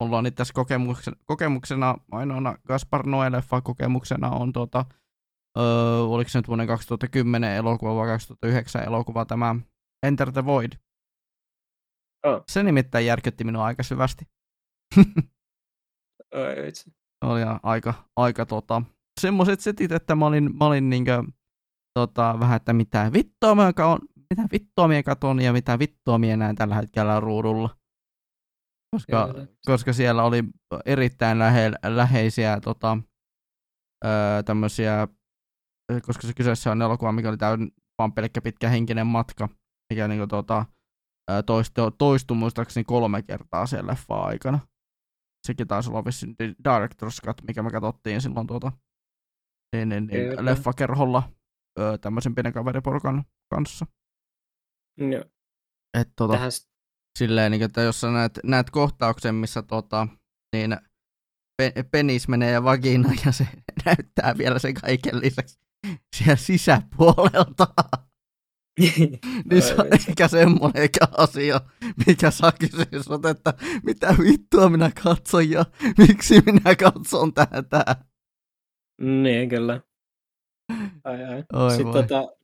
[0.02, 4.84] mulla on itse kokemuksena, kokemuksena ainoana Gaspar Noe-leffa kokemuksena on tuota
[5.58, 5.64] öö,
[6.02, 9.56] oliko se nyt vuoden 2010 elokuva vai 2009 elokuva tämä
[10.06, 10.72] Enter the Void.
[12.26, 12.42] Oh.
[12.48, 14.24] Se nimittäin järkytti minua aika syvästi.
[16.34, 16.90] Oi, itse.
[17.24, 18.82] Oli aika, aika tota,
[19.20, 21.22] semmoiset setit, että mä olin, mä olin niinkö,
[21.98, 23.98] tota, vähän, että mitä vittua mä on,
[24.30, 27.70] mitä vittua minä katon ja mitä vittua minä näen tällä hetkellä ruudulla.
[28.96, 29.46] Koska, Kyllä.
[29.66, 30.44] koska siellä oli
[30.84, 32.98] erittäin lähe, läheisiä tota,
[34.04, 35.08] öö, tämmöisiä,
[36.06, 39.48] koska se kyseessä on elokuva, mikä oli täysin vaan pelkkä pitkä henkinen matka,
[39.92, 40.64] mikä niinku, tota,
[41.46, 44.58] toistu, toistui muistaakseni kolme kertaa sen leffa aikana.
[45.46, 48.72] Sekin taisi olla vissiin di- Director's Cut, mikä me katsottiin silloin tuota,
[49.76, 51.32] niin, niin, niin, leffakerholla
[51.78, 53.86] öö, tämmöisen pienen kaveriporukan kanssa.
[54.96, 55.24] Joo.
[55.98, 56.50] Et, tota, Tähän
[57.18, 60.06] silleen, niin, että jos sä näet, näet kohtauksen, missä tota,
[60.56, 60.76] niin
[61.56, 63.48] pe- penis menee vagina ja se
[63.86, 65.58] näyttää vielä sen kaiken lisäksi
[66.16, 67.66] siellä sisäpuolelta.
[69.50, 71.60] Niin se on ehkä semmoinen asia,
[72.06, 75.64] mikä saa kysyä sut, että mitä vittua minä katson ja
[75.98, 77.96] miksi minä katson tätä.
[79.00, 79.80] Niin, kyllä.
[81.04, 81.44] Ai, ai.
[81.52, 82.02] Oi Sitten voi.
[82.02, 82.40] tota,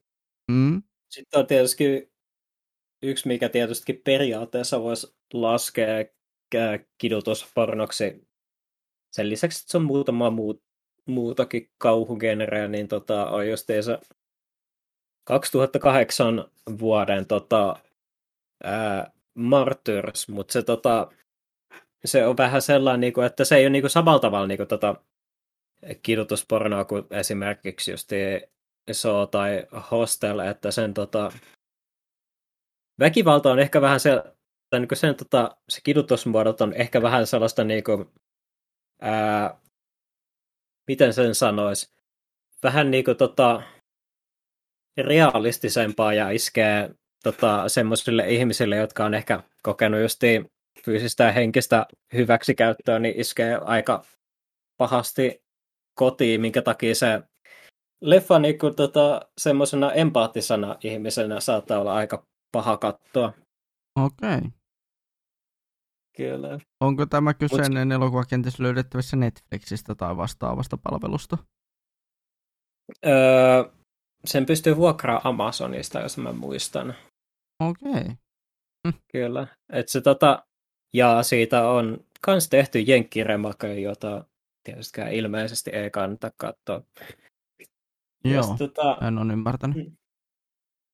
[0.53, 0.83] Mm?
[1.11, 2.13] Sitten on tietysti
[3.03, 6.05] yksi, mikä tietysti periaatteessa voisi laskea
[6.99, 8.29] kidutuspornoksi.
[9.13, 10.63] Sen lisäksi, että se on muutama muu,
[11.07, 13.99] muutakin kauhugenreä, niin tota, on justiinsa
[15.27, 16.44] 2008
[16.78, 17.77] vuoden tota,
[18.65, 21.11] ää, Martyrs, mutta se, tota,
[22.05, 24.94] se on vähän sellainen, niinku, että se ei ole niinku samalla tavalla niinku, tota,
[26.03, 28.11] kidutuspornoa kuin esimerkiksi just
[28.93, 31.32] So tai Hostel, että sen tota,
[33.01, 34.23] väkivalta on ehkä vähän se,
[34.70, 38.12] tai niin sen, tota, se kidutusmuodot on ehkä vähän sellaista niinku,
[39.01, 39.61] ää,
[40.89, 41.94] miten sen sanois,
[42.62, 43.62] vähän niinku tota,
[44.98, 46.90] realistisempaa ja iskee
[47.23, 50.51] tota, semmoisille ihmisille, jotka on ehkä kokenut justiin
[50.85, 54.05] fyysistä ja henkistä hyväksikäyttöä, niin iskee aika
[54.77, 55.43] pahasti
[55.94, 57.23] kotiin, minkä takia se
[58.01, 63.32] leffa niin kuin, tota, semmoisena empaattisena ihmisenä saattaa olla aika paha katsoa.
[63.97, 64.36] Okei.
[64.36, 64.51] Okay.
[66.16, 66.59] Kyllä.
[66.81, 71.39] Onko tämä kyseinen elokuva kenties löydettävissä Netflixistä tai vastaavasta palvelusta?
[73.06, 73.64] Öö,
[74.27, 76.94] sen pystyy vuokraa Amazonista, jos mä muistan.
[77.61, 77.90] Okei.
[77.93, 78.16] Okay.
[79.12, 79.47] Kyllä.
[79.73, 80.47] Et se, tota,
[80.94, 84.24] ja siitä on kans tehty jenkkiremake, jota
[84.65, 86.82] tietystikään ilmeisesti ei kannata katsoa.
[88.24, 89.93] Joo, sit, tota, en ole ymmärtänyt.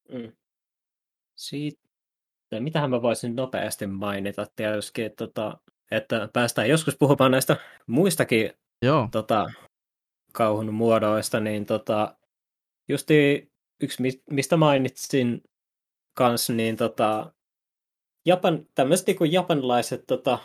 [0.09, 0.32] Mm.
[1.36, 5.59] Sitten, mitähän mä voisin nopeasti mainita tietysti, että, tota,
[5.90, 7.56] että päästään joskus puhumaan näistä
[7.86, 8.52] muistakin
[8.82, 9.46] Joo, tota,
[10.32, 12.16] kauhun muodoista, niin tota,
[12.88, 13.50] justi
[13.82, 15.42] yksi, mi- mistä mainitsin
[16.14, 17.32] kanssa, niin tota,
[18.26, 20.38] Japan, tämmöiset niin kuin japanilaiset tota,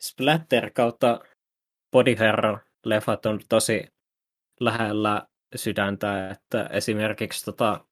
[0.00, 1.20] splatter kautta
[1.92, 3.86] body horror-leffat on tosi
[4.60, 7.84] lähellä sydäntä, että esimerkiksi tota,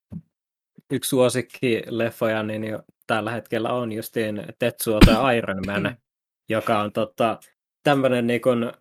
[0.92, 5.96] yksi suosikki leffoja niin jo tällä hetkellä on justiin Tetsuo tai Iron Man,
[6.48, 7.40] joka on tota,
[7.82, 8.72] tämmöinen niin kuin,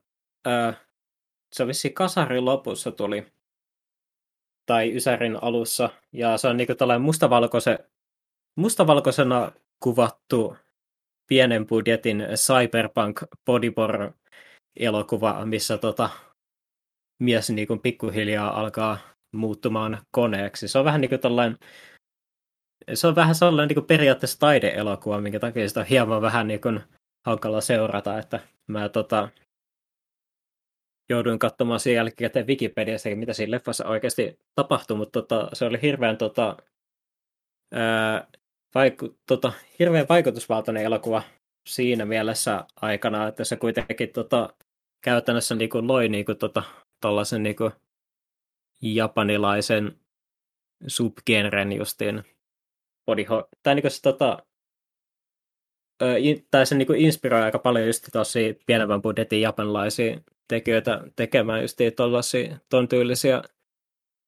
[0.47, 0.81] äh,
[1.53, 3.25] se on vissiin kasarin lopussa tuli,
[4.72, 7.80] tai Ysärin alussa, ja se on niin kuin tällainen mustavalkoise,
[8.56, 9.52] mustavalkoisena
[9.84, 10.57] kuvattu
[11.27, 14.14] pienen budjetin cyberpunk bodyborn
[14.80, 16.10] elokuva, missä tota,
[17.19, 18.98] mies niin kuin pikkuhiljaa alkaa
[19.35, 20.68] muuttumaan koneeksi.
[20.68, 21.57] Se on vähän niin kuin tällainen
[22.93, 26.61] se on vähän sellainen niin kuin periaatteessa taideelokuva, minkä takia sitä on hieman vähän niin
[26.61, 26.80] kuin
[27.26, 29.30] hankala seurata, että mä tota,
[31.11, 36.17] jouduin katsomaan sen jälkikäteen Wikipediasta, mitä siinä leffassa oikeasti tapahtui, mutta tota, se oli hirveän,
[36.17, 36.57] tota,
[37.71, 38.27] ää,
[38.75, 41.23] vaiku, tota, hirveän vaikutusvaltainen elokuva
[41.69, 44.53] siinä mielessä aikana, että se kuitenkin tota,
[45.01, 46.63] käytännössä niin kuin loi niin kuin, tota,
[47.01, 47.71] tollasen niin kuin
[48.81, 49.99] japanilaisen
[50.88, 52.23] subgenren justiin
[53.05, 54.45] body ho- tai niin kuin se, tota,
[56.51, 60.19] tai se niin inspiroi aika paljon just tosi pienemmän budjetin japanilaisia
[60.52, 63.41] tekijöitä tekemään just tollasia, ton tyylisiä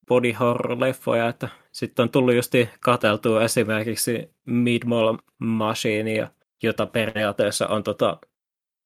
[0.07, 6.29] body horror-leffoja, että sitten on tullut just katseltua esimerkiksi Midmall Machine,
[6.63, 8.17] jota periaatteessa on tota,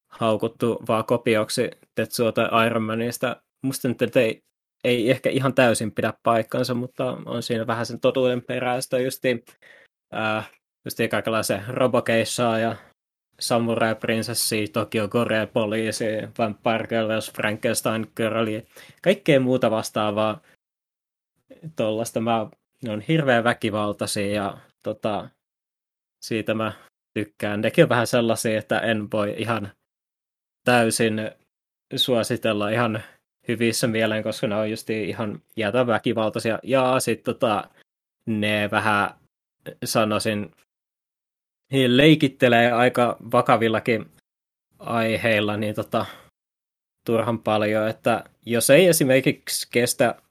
[0.09, 3.41] haukuttu vaan kopioksi Tetsuo tai Iron Manista.
[3.61, 4.43] Musta nyt ei,
[4.83, 9.45] ei ehkä ihan täysin pidä paikkansa, mutta on siinä vähän sen totuuden peräistä justiin,
[10.15, 10.51] äh,
[10.85, 12.75] justiin kaikenlaisia robokeissaa ja
[13.39, 16.05] Samurai Prinsessi, Tokyo Gore Poliisi,
[16.37, 18.45] Vampire Girls, Frankenstein Girl,
[19.01, 20.41] kaikkea muuta vastaavaa
[21.75, 22.19] tuollaista.
[22.19, 22.47] Mä,
[22.83, 25.29] ne on hirveän väkivaltaisia ja tota,
[26.25, 26.73] siitä mä
[27.13, 27.61] tykkään.
[27.61, 29.71] Nekin on vähän sellaisia, että en voi ihan
[30.63, 31.31] täysin
[31.95, 33.03] suositella ihan
[33.47, 36.59] hyvissä mieleen, koska ne on just ihan jäätä väkivaltaisia.
[36.63, 37.69] Ja sitten tota,
[38.25, 39.09] ne vähän
[39.85, 40.51] sanoisin,
[41.97, 44.05] leikittelee aika vakavillakin
[44.79, 46.05] aiheilla niin tota,
[47.05, 50.21] turhan paljon, että jos ei esimerkiksi kestä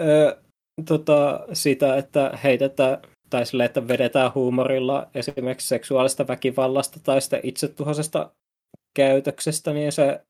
[0.00, 0.42] ö,
[0.88, 2.98] tota, sitä, että heitetään
[3.30, 8.30] tai sille, että vedetään huumorilla esimerkiksi seksuaalista väkivallasta tai sitä itsetuhoisesta
[8.94, 10.24] käytöksestä, niin se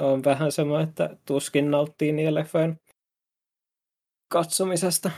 [0.00, 2.34] on vähän semmoinen, että tuskin nauttii niin
[4.32, 5.10] katsomisesta.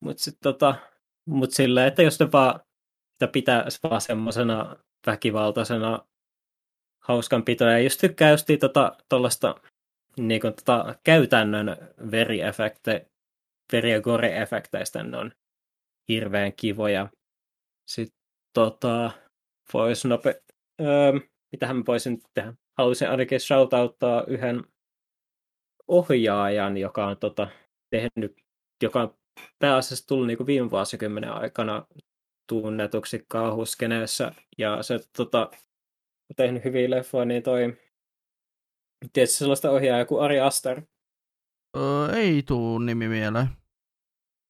[0.00, 0.74] Mutta sitten tota,
[1.26, 2.60] mut silleen, että jos ne vaan
[3.20, 4.76] sitä pitää vaan semmoisena
[5.06, 6.06] väkivaltaisena
[7.02, 9.54] hauskanpitoa, ja just tykkää just tota, tollasta
[10.18, 11.76] niin kuin, tota, käytännön
[12.10, 13.06] veriefekte,
[13.72, 15.32] veri- ja gore-efekteistä, ne on
[16.08, 17.08] hirveän kivoja.
[17.90, 18.18] Sitten
[18.54, 19.10] tota,
[19.72, 20.42] voisi nope...
[20.80, 21.12] Öö,
[21.52, 22.54] mitähän mä voisin tehdä?
[22.78, 24.64] Haluaisin ainakin shoutouttaa yhden
[25.88, 27.48] ohjaajan, joka on tota,
[27.90, 28.36] tehnyt,
[28.82, 29.14] joka on
[29.58, 31.86] pääasiassa tullut niin viime vuosikymmenen aikana
[32.50, 35.50] tunnetuksi kauhuskeneessä, ja se tota,
[36.30, 37.76] on tehnyt hyviä leffoja, niin toi,
[39.12, 40.82] tietysti sellaista ohjaajaa kuin Ari Aster.
[41.76, 43.46] Öö, ei tuu nimi mieleen.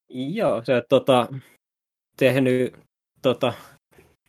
[0.09, 1.29] Joo, se tota,
[2.17, 2.75] tehnyt,
[3.23, 3.53] tota,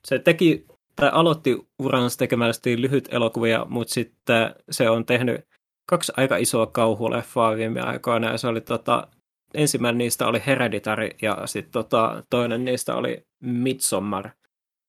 [0.07, 0.65] se teki,
[0.95, 5.41] tai aloitti uransa tekemällä lyhyt elokuvia, mutta sitten se on tehnyt
[5.89, 9.07] kaksi aika isoa kauhuleffaa viime aikoina, ja se oli tota,
[9.53, 14.29] ensimmäinen niistä oli Hereditary, ja sitten tota, toinen niistä oli Midsommar.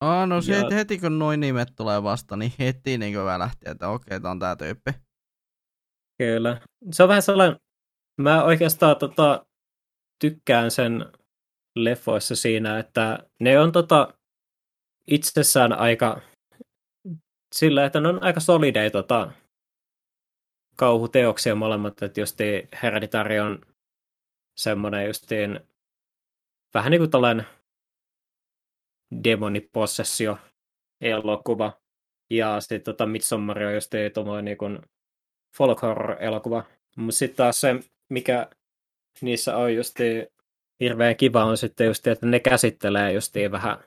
[0.01, 0.69] Ah, no se, ja...
[0.73, 4.57] heti kun noin nimet tulee vasta, niin heti niin välähti, että okei, tämä on tämä
[4.57, 4.91] tyyppi.
[6.19, 6.61] Kyllä.
[6.93, 7.57] Se on vähän sellainen,
[8.21, 9.47] mä oikeastaan tota,
[10.21, 11.13] tykkään sen
[11.77, 14.15] leffoissa siinä, että ne on tota,
[15.07, 16.21] itsessään aika
[17.55, 19.33] sillä, että ne on aika solideja tota,
[20.77, 22.39] kauhuteoksia molemmat, että just
[22.83, 23.59] Hereditary on
[24.55, 25.61] semmoinen justiin
[26.75, 27.47] vähän niin kuin tällainen
[29.25, 30.39] demonipossessio
[31.01, 31.73] elokuva.
[32.31, 34.79] Ja sitten tota Midsommar on just tuommoinen niin
[35.57, 36.65] folk horror elokuva.
[36.97, 37.75] Mutta sitten taas se,
[38.09, 38.51] mikä
[39.21, 39.97] niissä on just
[40.81, 43.79] hirveän kiva on sitten just, että ne käsittelee just vähän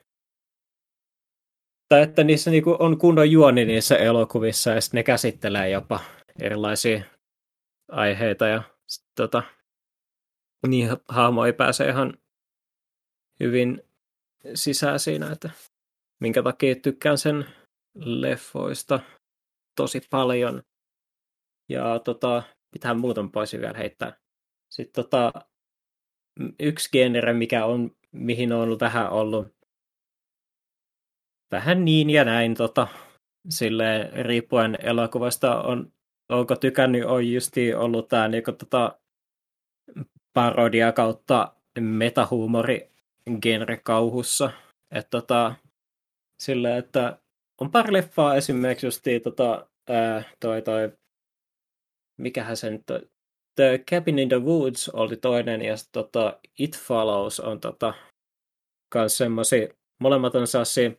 [1.89, 5.99] tai että niissä niinku on kunnon juoni niissä elokuvissa ja sitten ne käsittelee jopa
[6.41, 7.01] erilaisia
[7.91, 9.43] aiheita ja sit, tota,
[10.67, 12.13] niin hahmo ei pääse ihan
[13.39, 13.81] hyvin
[14.55, 15.49] sisään siinä, että
[16.19, 17.45] minkä takia tykkään sen
[17.95, 18.99] leffoista
[19.75, 20.63] tosi paljon.
[21.69, 24.17] Ja tota, mitähän muuten voisin vielä heittää.
[24.71, 25.31] Sitten tota,
[26.59, 29.55] yksi genre, mikä on, mihin on vähän ollut
[31.51, 32.87] vähän niin ja näin, tota,
[33.49, 35.93] sille riippuen elokuvasta on,
[36.29, 38.99] onko tykännyt, on justi ollut tämä niinku, tota,
[40.35, 42.91] parodia kautta metahuumori
[43.41, 44.51] genre kauhussa.
[44.91, 45.55] Että tota,
[46.39, 47.19] sille, että
[47.61, 50.91] on pari leffaa esimerkiksi justi tota, ää, toi, toi,
[52.17, 52.83] mikähän se nyt
[53.55, 57.93] The Cabin in the Woods oli toinen ja tota, It Follows on tota,
[58.89, 59.67] kans semmosia,
[59.99, 60.91] molemmat on sellaisia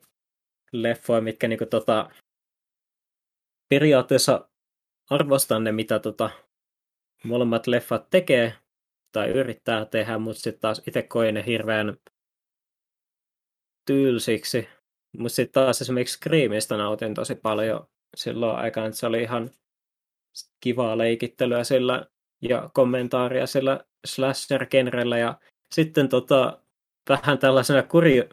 [0.71, 2.09] leffoja, mitkä niinku tota,
[3.69, 4.49] periaatteessa
[5.09, 6.29] arvostan ne, mitä tota,
[7.23, 8.53] molemmat leffat tekee
[9.11, 11.97] tai yrittää tehdä, mutta sitten taas itse koen ne hirveän
[13.85, 14.67] tylsiksi.
[15.17, 19.49] Mutta sitten taas esimerkiksi Screamista nautin tosi paljon silloin aikaan, että se oli ihan
[20.59, 22.05] kivaa leikittelyä sillä
[22.41, 25.39] ja kommentaaria sillä slasher-genrellä ja
[25.71, 26.61] sitten tota,
[27.09, 28.23] vähän tällaisena kurio,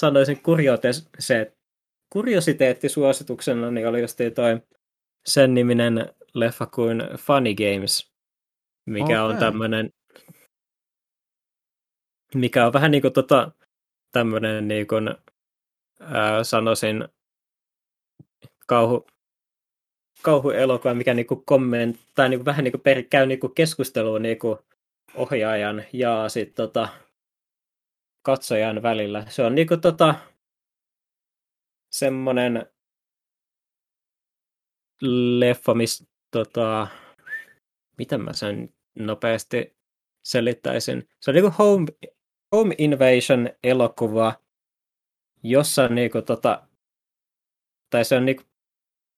[0.00, 1.54] sanoisin kuriote-
[2.10, 4.60] kuriositeettisuosituksena niin oli just toi
[5.26, 8.12] sen niminen leffa kuin Funny Games,
[8.86, 9.34] mikä okay.
[9.34, 9.90] on tämmöinen
[12.34, 13.52] mikä on vähän niin kuin tota,
[14.12, 15.14] tämmöinen niin kuin,
[16.00, 17.08] ää, sanoisin
[18.66, 19.06] kauhu,
[20.22, 24.58] kauhuelokuva, mikä niinku komment, tai niinku vähän niinku per, käy niinku keskustelua niinku
[25.14, 26.88] ohjaajan ja sit tota,
[28.22, 29.26] katsojan välillä.
[29.28, 30.14] Se on niinku tota,
[31.90, 32.66] semmonen
[35.38, 36.86] leffa, missä tota,
[37.98, 39.76] miten mä sen nopeasti
[40.24, 41.08] selittäisin.
[41.20, 41.86] Se on niinku home,
[42.54, 44.34] home invasion elokuva,
[45.42, 46.62] jossa niinku tota,
[47.90, 48.42] tai se on niinku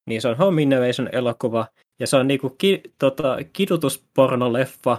[0.06, 1.66] niin se on Home Innovation elokuva,
[1.98, 4.98] ja se on niinku ki, tota, kidutuspornoleffa,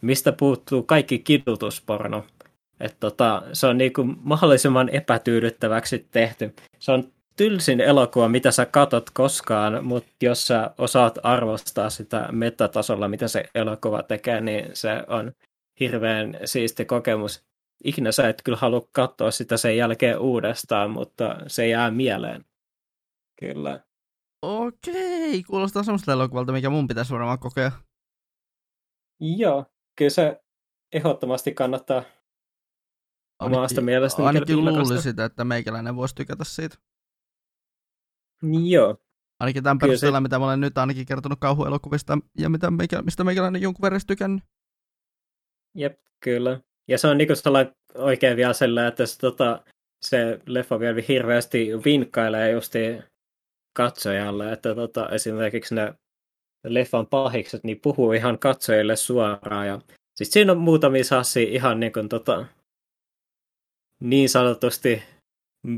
[0.00, 2.24] mistä puuttuu kaikki kidutusporno.
[2.80, 6.54] Et tota, se on niinku mahdollisimman epätyydyttäväksi tehty.
[6.78, 13.08] Se on tylsin elokuva, mitä sä katot koskaan, mutta jos sä osaat arvostaa sitä metatasolla,
[13.08, 15.32] mitä se elokuva tekee, niin se on
[15.80, 17.42] hirveän siisti kokemus.
[17.84, 22.44] Ikinä sä et kyllä halua katsoa sitä sen jälkeen uudestaan, mutta se jää mieleen.
[23.40, 23.84] Kyllä.
[24.42, 27.72] Okei, kuulostaa semmoista elokuvalta, mikä mun pitäisi varmaan kokea.
[29.20, 29.66] Joo,
[29.96, 30.44] kyllä se
[30.92, 32.02] ehdottomasti kannattaa
[33.40, 34.26] omasta mielestä.
[34.26, 36.76] Ainakin luulin sitä, että meikäläinen voisi tykätä siitä.
[38.68, 38.96] Joo.
[39.40, 40.22] Ainakin tämän perusteella, se...
[40.22, 44.44] mitä mä olen nyt ainakin kertonut kauhuelokuvista ja mitä meikä, mistä meikäläinen jonkun verran tykännyt.
[45.74, 46.60] Jep, kyllä.
[46.88, 47.34] Ja se on niinku
[47.94, 49.62] oikein vielä sellainen, että se, tota,
[50.04, 52.78] se leffa vielä hirveästi vinkkailee justi
[53.76, 55.94] katsojalle, että tota, esimerkiksi ne
[56.64, 59.66] leffan pahikset niin puhuu ihan katsojille suoraan.
[59.66, 59.80] Ja,
[60.16, 62.46] siis siinä on muutamia sassi ihan niin, kuin, tota,
[64.00, 65.02] niin sanotusti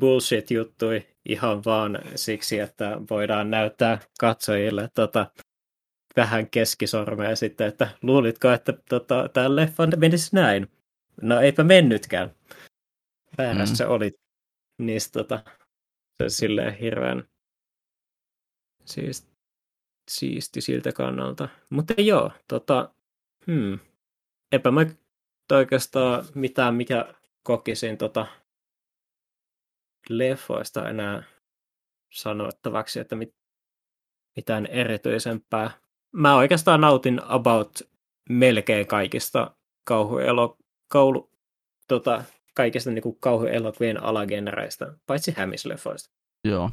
[0.01, 5.27] bullshit-juttui ihan vaan siksi, että voidaan näyttää katsojille tota,
[6.17, 10.69] vähän keskisormea sitten, että luulitko, että tota, tämä leffa menisi näin?
[11.23, 12.35] No eipä mennytkään.
[13.39, 13.91] Väärässä mm.
[13.91, 14.13] oli.
[14.79, 15.45] Niistä tota,
[16.19, 17.29] se silleen hirveän
[18.85, 19.29] siis,
[20.11, 21.49] siisti siltä kannalta.
[21.71, 22.95] Mutta joo, tota,
[23.47, 23.79] hmm.
[24.53, 24.87] Epä mä
[25.53, 28.27] oikeastaan mitään, mikä kokisin tota,
[30.09, 31.23] leffoista enää
[32.13, 33.35] sanottavaksi, että mit,
[34.37, 35.71] mitään erityisempää.
[36.13, 37.71] Mä oikeastaan nautin about
[38.29, 41.31] melkein kaikista kauhuelo, kaulu,
[41.89, 46.15] tota, kaikista niin kauhuelokuvien alagenereista, paitsi hämisleffoista.
[46.45, 46.71] Joo.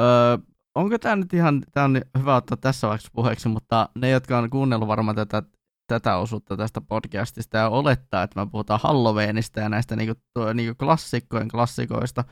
[0.00, 0.38] Öö,
[0.74, 4.50] onko tämä nyt ihan, tämä on hyvä ottaa tässä vaiheessa puheeksi, mutta ne, jotka on
[4.50, 5.42] kuunnellut varmaan tätä,
[5.86, 10.14] tätä osuutta tästä podcastista ja olettaa, että me puhutaan Halloweenista ja näistä niinku,
[10.54, 12.24] niinku klassikkojen klassikoista,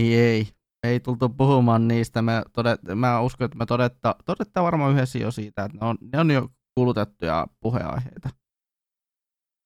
[0.00, 0.48] niin ei.
[0.84, 2.22] Ei tultu puhumaan niistä.
[2.22, 5.98] Me todet, mä uskon, että me todetta, todetta varmaan yhdessä jo siitä, että ne on,
[6.12, 8.30] ne on jo kulutettuja puheaiheita.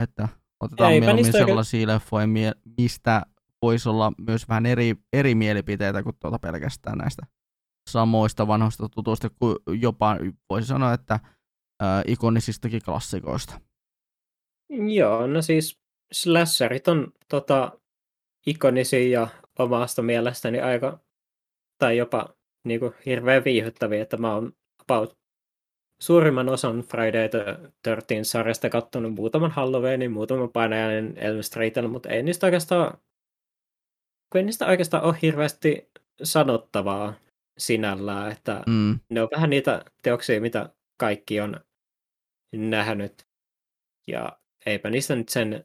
[0.02, 0.28] Että
[0.60, 1.88] otetaan Eipä mieluummin sellaisia oikein...
[1.88, 2.26] leffoja,
[2.78, 3.22] mistä
[3.62, 7.26] voisi olla myös vähän eri, eri mielipiteitä kuin tuota pelkästään näistä
[7.90, 10.16] samoista vanhoista tutuista, kuin jopa
[10.50, 11.14] voisi sanoa, että
[11.82, 13.60] äh, ikonisistakin klassikoista.
[14.94, 15.78] Joo, no siis
[16.12, 17.78] slasherit on tota,
[18.46, 19.28] ikonisia ja
[19.58, 20.98] omasta mielestäni aika,
[21.78, 25.18] tai jopa niin kuin, hirveän viihyttäviä, että mä oon about
[26.02, 27.44] suurimman osan Friday the
[27.84, 32.98] 13 sarjasta kattonut muutaman Halloweenin, muutaman painajainen Elm Streetin, mutta ei niistä oikeastaan,
[34.32, 35.90] kun ei niistä oikeastaan ole hirveästi
[36.22, 37.14] sanottavaa
[37.58, 39.00] sinällään, että mm.
[39.10, 40.68] ne on vähän niitä teoksia, mitä
[41.00, 41.60] kaikki on
[42.54, 43.28] nähnyt.
[44.06, 45.64] Ja eipä niistä nyt sen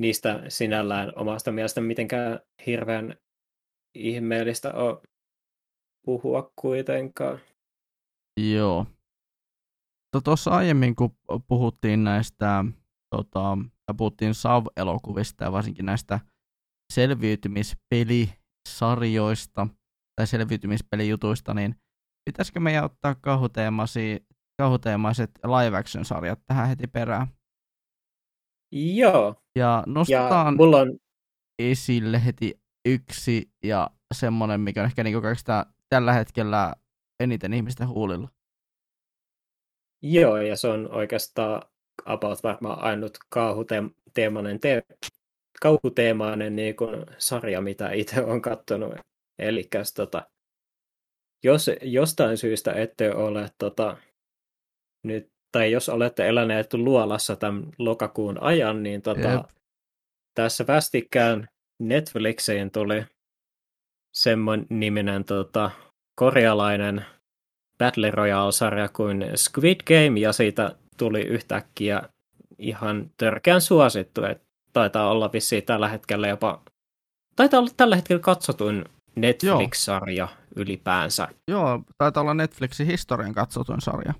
[0.00, 3.16] niistä sinällään omasta mielestä mitenkään hirveän
[3.94, 5.00] ihmeellistä ole
[6.04, 7.40] puhua kuitenkaan.
[8.52, 8.86] Joo.
[10.20, 11.16] Tuossa aiemmin, kun
[11.48, 12.64] puhuttiin näistä,
[13.14, 13.58] tota,
[13.96, 16.20] puhuttiin Sav-elokuvista ja varsinkin näistä
[16.92, 19.66] selviytymispelisarjoista
[20.16, 21.74] tai selviytymispelijutuista, niin
[22.24, 23.14] pitäisikö meidän ottaa
[24.58, 27.26] kauhuteemaiset live action sarjat tähän heti perään?
[28.72, 29.34] Joo.
[29.58, 30.98] Ja nostetaan ja mulla on...
[31.58, 36.74] esille heti yksi ja semmoinen, mikä on ehkä niinku kaikista tällä hetkellä
[37.20, 38.28] eniten ihmisten huulilla.
[40.02, 41.62] Joo, ja se on oikeastaan
[42.04, 44.82] about varmaan ainut kauhuteemainen, te-
[45.62, 48.94] kauhuteemainen niin kuin sarja, mitä itse olen katsonut.
[49.38, 50.30] Eli tota,
[51.44, 53.96] jos jostain syystä ette ole tota,
[55.04, 59.48] nyt tai jos olette eläneet luolassa tämän lokakuun ajan, niin tota,
[60.34, 61.48] tässä vastikään
[61.82, 63.04] Netflixiin tuli
[64.14, 65.70] semmoinen niminen tota,
[66.14, 67.04] korealainen
[67.78, 72.02] Battle Royale-sarja kuin Squid Game, ja siitä tuli yhtäkkiä
[72.58, 74.24] ihan törkeän suosittu.
[74.24, 74.42] Et
[74.72, 76.62] taitaa olla vissiin tällä hetkellä jopa,
[77.36, 78.84] taitaa olla tällä hetkellä katsotuin
[79.16, 80.28] Netflix-sarja Joo.
[80.56, 81.28] ylipäänsä.
[81.48, 84.14] Joo, taitaa olla Netflixin historian katsotuin sarja.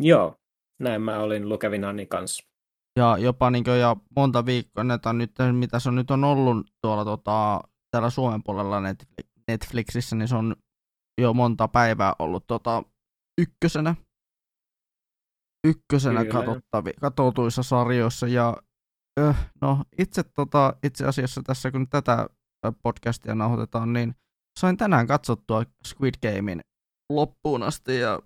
[0.00, 0.34] Joo,
[0.80, 2.44] näin mä olin lukevinani kanssa.
[2.98, 6.24] Ja jopa niin kuin, ja monta viikkoa, näitä on nyt, mitä se on nyt on
[6.24, 7.60] ollut tuolla tota,
[7.90, 8.82] täällä Suomen puolella
[9.48, 10.56] Netflixissä, niin se on
[11.20, 12.82] jo monta päivää ollut tota,
[13.40, 13.94] ykkösenä,
[15.66, 18.26] ykkösenä katsottavi, katsotuissa sarjoissa.
[18.26, 18.56] Ja
[19.20, 22.28] öh, no, itse, tota, itse asiassa tässä, kun tätä
[22.82, 24.14] podcastia nauhoitetaan, niin
[24.60, 26.60] sain tänään katsottua Squid Gamein
[27.12, 28.20] loppuun asti ja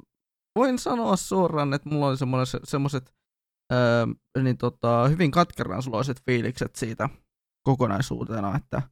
[0.59, 2.17] voin sanoa suoraan, että mulla oli
[2.65, 3.15] semmoiset
[3.73, 4.07] öö,
[4.43, 7.09] niin tota, hyvin katkeransuloiset fiilikset siitä
[7.63, 8.83] kokonaisuutena, että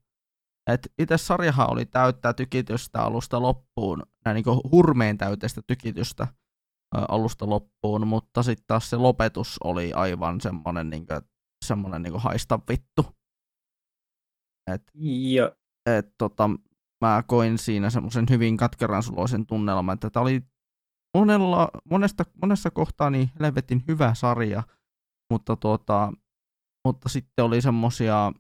[0.67, 6.27] et itse sarjahan oli täyttää tykitystä alusta loppuun, näin niin hurmeen täyteistä tykitystä
[7.09, 11.21] alusta loppuun, mutta sitten taas se lopetus oli aivan semmoinen niin kuin,
[11.65, 13.07] semmoinen niin haista vittu.
[14.73, 15.51] Et, Joo.
[15.87, 16.51] et, tota,
[17.05, 20.43] mä koin siinä semmoisen hyvin katkeransuloisen tunnelman, että tämä oli
[21.19, 24.63] monella, monesta, monessa kohtaa niin helvetin hyvä sarja,
[25.33, 26.13] mutta, tuota,
[26.87, 28.33] mutta sitten oli semmoisia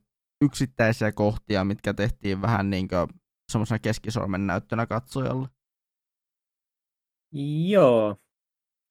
[0.44, 3.08] yksittäisiä kohtia, mitkä tehtiin vähän niin kuin
[3.52, 5.48] semmoisena keskisormen näyttönä katsojalle.
[7.68, 8.16] Joo.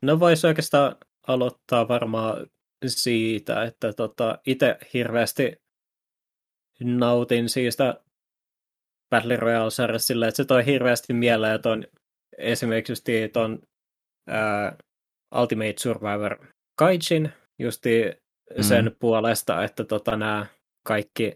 [0.02, 0.96] No voisi oikeastaan
[1.28, 2.48] aloittaa varmaan
[2.88, 5.56] siitä, että tota, itse hirveästi
[6.84, 8.04] nautin siitä
[9.10, 11.84] Battle Royale-sarjasta sillä, että se toi hirveästi mieleen ton,
[12.38, 13.60] esimerkiksi ton
[14.28, 14.78] ää,
[15.42, 16.48] Ultimate Survivor
[16.78, 18.04] Kaijin, justi
[18.62, 18.96] sen mm.
[19.00, 20.46] puolesta, että tota, nämä
[20.86, 21.36] kaikki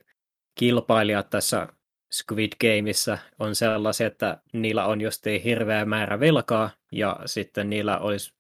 [0.55, 1.67] kilpailijat tässä
[2.13, 8.33] Squid Gameissa on sellaisia, että niillä on justi hirveä määrä velkaa ja sitten niillä olisi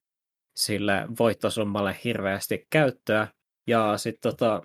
[0.55, 3.27] sille voittosummalle hirveästi käyttöä.
[3.67, 4.61] Ja sitten tota,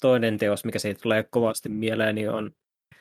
[0.00, 2.50] toinen teos, mikä siitä tulee kovasti mieleen, niin on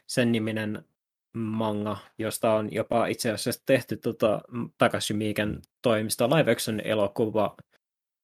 [0.08, 0.86] sen niminen
[1.34, 4.42] manga, josta on jopa itse asiassa tehty tota,
[4.78, 7.56] Takashi Miiken toimista live action elokuva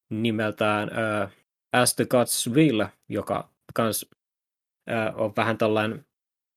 [0.09, 1.31] nimeltään uh,
[1.71, 4.09] As the Gods Will, joka kans
[4.89, 6.05] uh, on vähän tällainen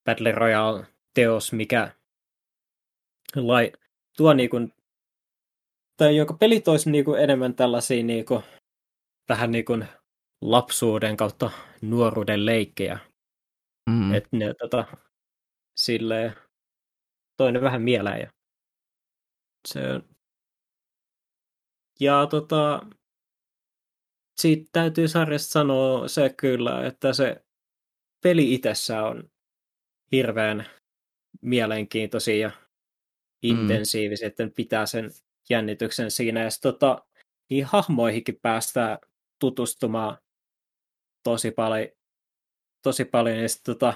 [0.05, 1.93] Battle Royale-teos, mikä
[3.37, 3.73] lai,
[4.17, 4.57] tuo niinku,
[5.97, 8.43] tai joka peli toisi niinku enemmän tällaisia niinku,
[9.29, 9.79] vähän niinku
[10.43, 11.51] lapsuuden kautta
[11.83, 12.99] nuoruuden leikkejä.
[13.91, 14.15] Mm.
[14.15, 14.85] Että ne tota,
[15.77, 16.35] silleen
[17.37, 18.21] toinen vähän mieleen.
[18.21, 18.31] Ja
[19.69, 19.81] se
[22.01, 22.87] ja tota,
[24.41, 27.45] siitä täytyy sarjasta sanoa se kyllä, että se
[28.23, 29.31] peli itsessä on
[30.13, 30.67] hirveän
[31.41, 32.51] mielenkiintoisia ja
[33.43, 34.31] intensiivisiä, mm.
[34.31, 35.11] että pitää sen
[35.51, 36.43] jännityksen siinä.
[36.43, 37.07] Ja sitten tota,
[37.51, 38.99] niin hahmoihinkin päästään
[39.41, 40.19] tutustumaan
[41.23, 41.89] tosi paljon.
[42.83, 43.95] Tosi paljon ja sitten tota,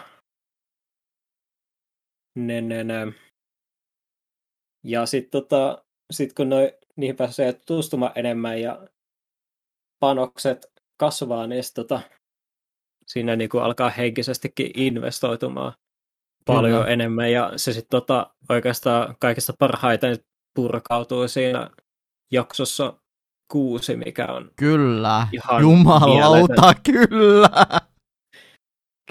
[2.37, 3.13] ne, ne, ne.
[4.85, 8.89] Ja sitten tota, sit kun noi, niihin pääsee tutustumaan enemmän ja
[10.01, 10.67] panokset
[11.01, 12.01] kasvaa, niin sit, tota,
[13.07, 15.73] siinä niinku alkaa henkisestikin investoitumaan
[16.47, 16.93] paljon Kyllä.
[16.93, 17.33] enemmän.
[17.33, 20.17] Ja se sitten tota, oikeastaan kaikista parhaiten
[20.55, 21.71] purkautuu siinä
[22.33, 22.93] jaksossa
[23.53, 27.51] kuusi, mikä on Kyllä, ihan jumalauta, kyllä.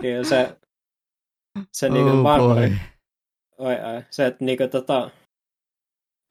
[0.01, 0.57] Kyllä se,
[1.71, 2.57] se niinku oh varmaan,
[3.57, 5.09] oi, oi, se, että niinku tota,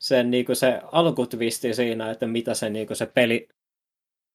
[0.01, 3.49] sen niinku se alkutvisti siinä, että mitä se niinku se peli,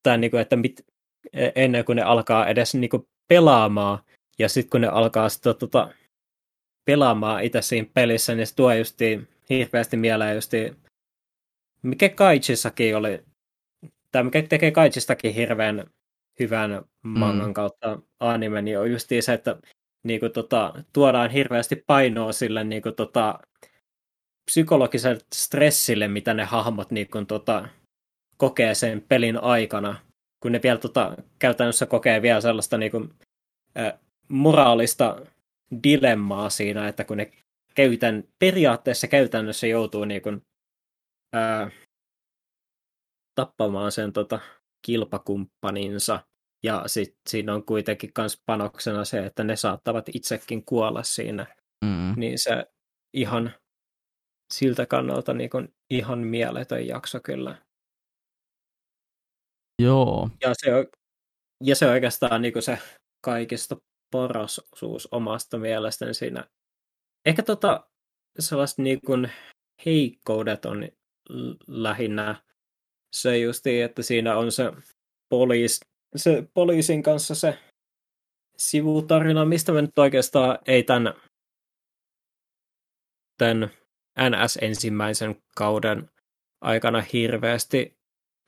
[0.04, 0.86] tai niinku, että mit,
[1.34, 4.00] e, ennen kuin ne alkaa edes niinku pelaamaan,
[4.40, 5.94] ja sitten kun ne alkaa sitä tota,
[6.86, 10.76] pelaamaan itse siinä pelissä, niin se tuo justiin hirveästi mieleen justiin,
[11.82, 13.24] mikä Kaichissakin oli,
[14.12, 15.84] tai mikä tekee Kaichistakin hirveän
[16.40, 17.54] hyvän mangan mm.
[17.54, 19.58] kautta anime, niin on justiin se, että
[20.04, 23.40] niin kuin, tota, tuodaan hirveästi painoa sille niin kuin, tota,
[24.52, 27.68] psykologiselle stressille, mitä ne hahmot niin kuin, tota,
[28.38, 29.96] kokee sen pelin aikana,
[30.40, 33.14] kun ne vielä tota, käytännössä kokee vielä sellaista niin kuin,
[33.78, 35.26] ä, moraalista
[35.84, 37.32] dilemmaa siinä, että kun ne
[37.76, 40.42] käytän, periaatteessa käytännössä joutuu niin kuin,
[41.34, 41.72] ää,
[43.36, 44.40] tappamaan sen tota,
[44.86, 46.20] kilpakumppaninsa,
[46.64, 51.46] ja sit siinä on kuitenkin myös panoksena se, että ne saattavat itsekin kuolla siinä.
[51.86, 52.14] Mm.
[52.18, 52.66] Niin se
[53.14, 53.54] ihan
[54.54, 57.56] siltä kannalta niin kuin ihan mieletön jakso kyllä.
[59.80, 60.30] Joo.
[60.42, 60.86] Ja se, on,
[61.64, 62.80] ja se oikeastaan niin se
[63.22, 63.78] kaikista
[64.12, 66.50] paras osuus omasta mielestäni siinä.
[67.26, 67.90] Ehkä tota,
[68.40, 69.32] sellaiset niin
[69.86, 70.90] heikkoudet on
[71.68, 72.36] lähinnä
[73.16, 74.64] se justi, että siinä on se
[75.30, 75.80] poliis,
[76.16, 77.60] se poliisin kanssa se
[78.58, 81.14] sivutarina, mistä me nyt oikeastaan ei tämän,
[83.38, 83.70] tämän
[84.20, 86.10] NS-ensimmäisen kauden
[86.62, 87.99] aikana hirveästi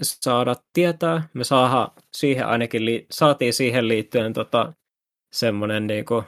[0.06, 1.30] saada tietää.
[1.34, 2.82] Me saada siihen ainakin,
[3.12, 4.74] saatiin siihen liittyen tota,
[5.32, 6.24] semmoinen niinku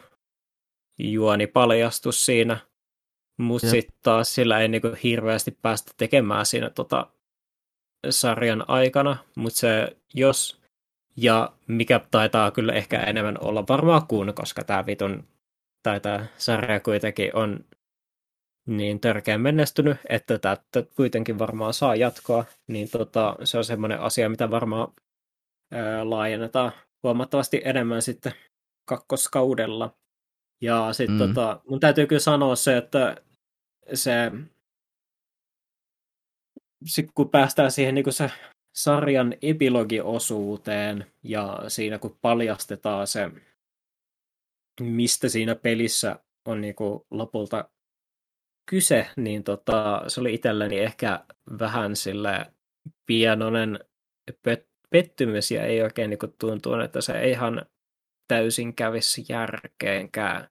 [1.00, 2.58] juonipaljastus siinä,
[3.38, 7.08] mutta sitten taas sillä ei niinku hirveästi päästä tekemään siinä tota,
[8.10, 10.61] sarjan aikana, mutta se jos
[11.18, 15.27] ja mikä taitaa kyllä ehkä enemmän olla varmaan kuin, koska tämä vitun
[15.84, 17.66] tai tämä sarja kuitenkin on
[18.66, 20.58] niin törkeän menestynyt, että tämä
[20.95, 24.93] kuitenkin varmaan saa jatkoa, niin tota, se on semmoinen asia, mitä varmaan
[25.72, 26.72] ää, laajennetaan
[27.03, 28.33] huomattavasti enemmän sitten
[28.85, 29.98] kakkoskaudella.
[30.61, 31.27] Ja sitten Mm.
[31.27, 33.16] tota, mun täytyy kyllä sanoa se, että
[33.93, 34.32] se,
[36.85, 38.32] sit kun päästään siihen niin se
[38.75, 43.32] sarjan epilogiosuuteen ja siinä kun paljastetaan se,
[44.82, 46.75] mistä siinä pelissä on niin
[47.11, 47.69] lopulta
[48.66, 51.25] kyse, niin tota, se oli itselleni ehkä
[51.59, 52.53] vähän sille
[53.06, 53.80] pienoinen
[54.32, 57.66] pet- pettymys ja ei oikein niin kuin tuntuu, että se ei ihan
[58.27, 60.48] täysin kävisi järkeenkään.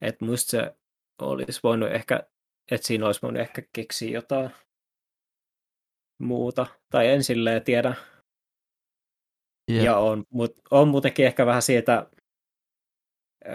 [0.00, 0.74] Että musta se
[1.22, 2.22] olisi voinut ehkä,
[2.70, 4.50] että siinä olisi voinut ehkä keksiä jotain
[6.18, 6.66] muuta.
[6.90, 7.94] Tai en silleen tiedä.
[9.70, 9.84] Jep.
[9.84, 12.10] Ja on, mut, on muutenkin ehkä vähän siitä
[13.46, 13.54] öö,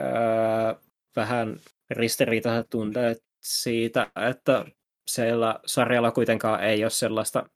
[1.15, 4.65] vähän ristiriitaiset tunteet siitä, että
[5.07, 7.49] siellä sarjalla kuitenkaan ei ole sellaista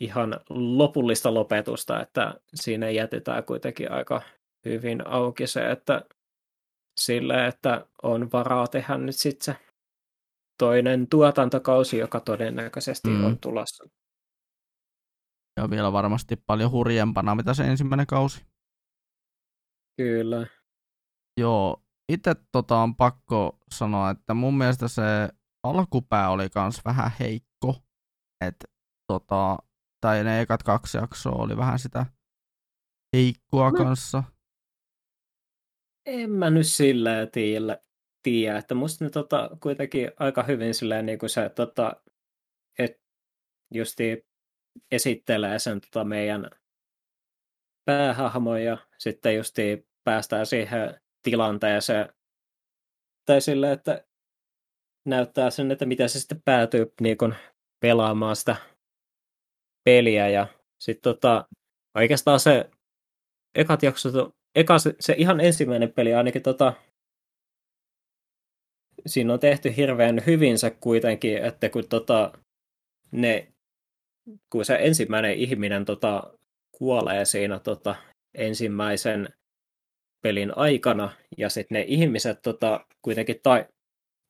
[0.00, 4.22] ihan lopullista lopetusta, että siinä jätetään kuitenkin aika
[4.64, 6.04] hyvin auki se, että
[7.00, 9.60] sille, että on varaa tehdä nyt sitten se
[10.58, 13.24] toinen tuotantokausi, joka todennäköisesti mm.
[13.24, 13.84] on tulossa.
[15.56, 18.46] Ja vielä varmasti paljon hurjempana, mitä se ensimmäinen kausi.
[19.96, 20.46] Kyllä.
[21.40, 25.02] Joo, itse tota on pakko sanoa, että mun mielestä se
[25.62, 27.82] alkupää oli kans vähän heikko.
[28.46, 28.64] Et,
[29.06, 29.56] tota,
[30.00, 32.06] tai ne ekat kaksi jaksoa oli vähän sitä
[33.16, 33.76] heikkoa No.
[33.84, 34.22] kanssa.
[36.06, 37.78] En mä nyt silleen tiedä,
[38.22, 42.02] tiedä että musta ne tota, kuitenkin aika hyvin silleen niin kuin se, tota,
[42.78, 43.02] että
[43.74, 44.26] justi
[44.90, 46.50] esittelee sen tota, meidän
[47.84, 52.08] päähahmon ja sitten justi päästään siihen tilanteeseen.
[53.26, 54.04] Tai silleen, että
[55.06, 57.34] näyttää sen, että miten se sitten päätyy niin kuin
[57.80, 58.56] pelaamaan sitä
[59.84, 60.28] peliä.
[60.28, 60.46] Ja
[60.80, 61.48] sitten tota,
[61.94, 62.70] oikeastaan se
[63.54, 64.14] ekat jaksot,
[64.54, 66.72] eka se, se ihan ensimmäinen peli ainakin tota,
[69.06, 72.32] siinä on tehty hirveän hyvin se kuitenkin, että kun tota,
[73.10, 73.52] ne,
[74.50, 76.38] kun se ensimmäinen ihminen tota,
[76.78, 77.94] kuolee siinä tota,
[78.34, 79.28] ensimmäisen
[80.22, 83.64] pelin aikana, ja sitten ne ihmiset tota, kuitenkin ta-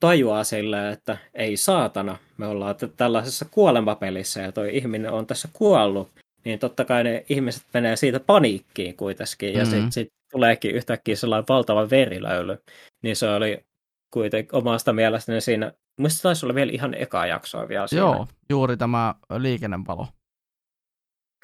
[0.00, 5.48] tajuaa silleen, että ei saatana, me ollaan t- tällaisessa kuolemapelissä, ja toi ihminen on tässä
[5.52, 6.10] kuollut,
[6.44, 9.70] niin totta kai ne ihmiset menee siitä paniikkiin kuitenkin, ja Mhm.
[9.70, 12.58] sitten sit tuleekin yhtäkkiä sellainen valtava verilöyly.
[13.02, 13.64] Niin se oli
[14.12, 18.00] kuitenkin omasta mielestäni siinä, muista taisi olla vielä ihan eka jaksoa vielä siinä.
[18.02, 20.06] Joo, juuri tämä liikennevalo.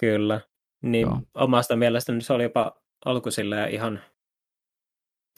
[0.01, 0.41] Kyllä.
[0.83, 1.20] Niin Joo.
[1.35, 3.31] Omasta mielestäni se oli jopa alku
[3.70, 4.01] ihan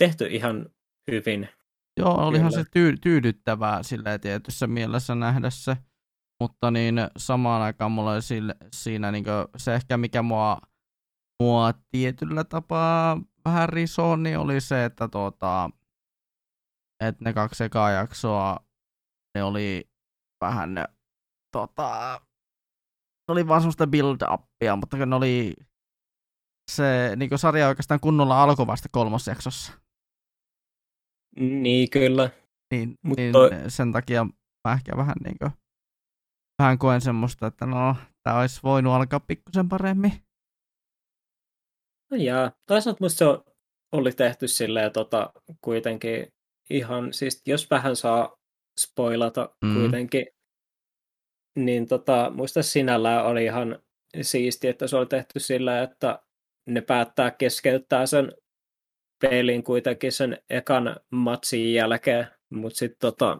[0.01, 0.67] tehty ihan
[1.11, 1.49] hyvin.
[1.97, 2.65] Joo, olihan Kyllä.
[2.65, 5.77] se tyy- tyydyttävää silleen tietyssä mielessä nähdä se,
[6.41, 9.25] mutta niin samaan aikaan mulla oli sille, siinä niin
[9.57, 10.59] se ehkä mikä mua,
[11.43, 15.71] mua tietyllä tapaa vähän risoo, niin oli se, että tuota,
[17.05, 18.57] että ne kaksi ekaa jaksoa,
[19.35, 19.91] ne oli
[20.45, 20.85] vähän ne,
[21.53, 22.21] tota,
[23.29, 25.55] ne oli vaan semmoista build-upia, mutta ne oli
[26.71, 29.80] se niin sarja oikeastaan kunnolla alkoi vasta kolmosjaksossa.
[31.41, 32.31] Niin kyllä.
[32.75, 34.25] Niin, Mut niin toi- sen takia
[34.69, 35.51] mä ehkä vähän niin kuin,
[36.63, 40.13] vähän koen semmoista, että no, tää olisi voinut alkaa pikkusen paremmin.
[42.11, 42.53] No jaa.
[42.67, 43.45] Toisaalta musta se on-
[43.93, 45.33] oli tehty silleen tota,
[45.65, 46.27] kuitenkin
[46.71, 48.37] ihan, siis jos vähän saa
[48.81, 49.69] spoilata Mm.
[49.69, 49.75] mm.
[49.81, 50.27] kuitenkin,
[51.59, 53.79] niin tota, muista sinällään oli ihan
[54.23, 56.23] siisti, että se oli tehty sillä, että
[56.69, 58.33] ne päättää keskeyttää sen
[59.21, 63.39] pelin kuitenkin sen ekan matsin jälkeen, mutta sitten tota,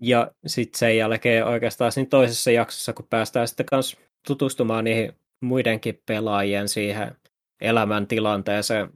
[0.00, 6.02] ja sitten sen jälkeen oikeastaan siinä toisessa jaksossa, kun päästään sitten kanssa tutustumaan niihin muidenkin
[6.06, 7.16] pelaajien siihen
[7.60, 8.90] elämäntilanteeseen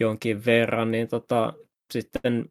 [0.00, 1.52] jonkin verran, niin tota,
[1.92, 2.50] sitten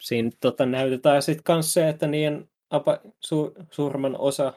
[0.00, 4.52] siinä tota, näytetään sitten kanssa se, että niiden apa, su, suurimman osa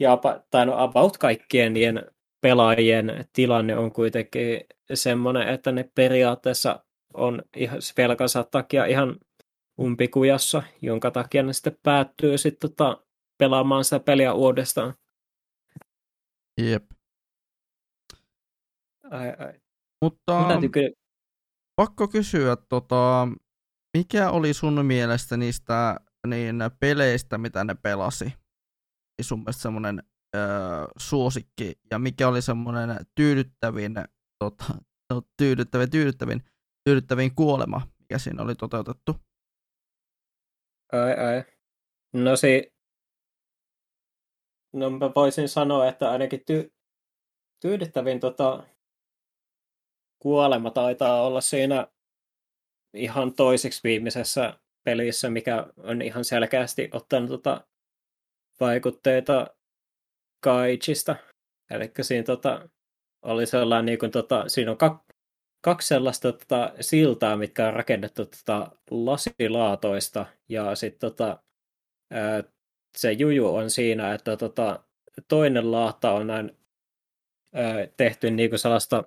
[0.00, 2.06] ja apa, tai no about kaikkien niiden
[2.40, 4.60] pelaajien tilanne on kuitenkin
[4.94, 9.16] semmoinen, että ne periaatteessa on ihan velkansa takia ihan
[9.80, 13.04] umpikujassa, jonka takia ne sitten päättyy sitten tota,
[13.38, 14.94] pelaamaan sitä peliä uudestaan.
[16.60, 16.84] Jep.
[19.10, 19.60] Ai, ai.
[20.02, 20.90] Mutta kyllä
[21.76, 23.28] pakko kysyä, tota,
[23.98, 28.24] mikä oli sun mielestä niistä niin peleistä, mitä ne pelasi?
[28.24, 30.02] Niin Sun mielestä semmoinen
[30.98, 33.94] suosikki, ja mikä oli semmoinen tyydyttävin,
[34.38, 34.64] tota,
[35.10, 36.42] no, tyydyttävin, tyydyttävin,
[36.84, 39.16] tyydyttävin kuolema, mikä siinä oli toteutettu?
[40.92, 41.44] Ai, ai.
[42.12, 42.72] No si...
[44.72, 46.72] No mä voisin sanoa, että ainakin ty...
[47.60, 48.66] tyydyttävin tota,
[50.18, 51.88] kuolema taitaa olla siinä
[52.94, 57.66] ihan toiseksi viimeisessä pelissä, mikä on ihan selkeästi ottanut tota,
[58.60, 59.46] vaikutteita
[60.40, 61.16] Kaichista.
[61.70, 62.68] Eli siinä tota,
[63.22, 65.02] oli sellainen, niin kuin, tota, siinä on kak,
[65.64, 71.42] kaksi sellaista tota, siltaa, mitkä on rakennettu tota, lasilaatoista, ja sitten tota,
[72.98, 74.84] se juju on siinä, että tota,
[75.28, 76.56] toinen laata on näin
[77.54, 79.04] ää, tehty niin kuin sellaista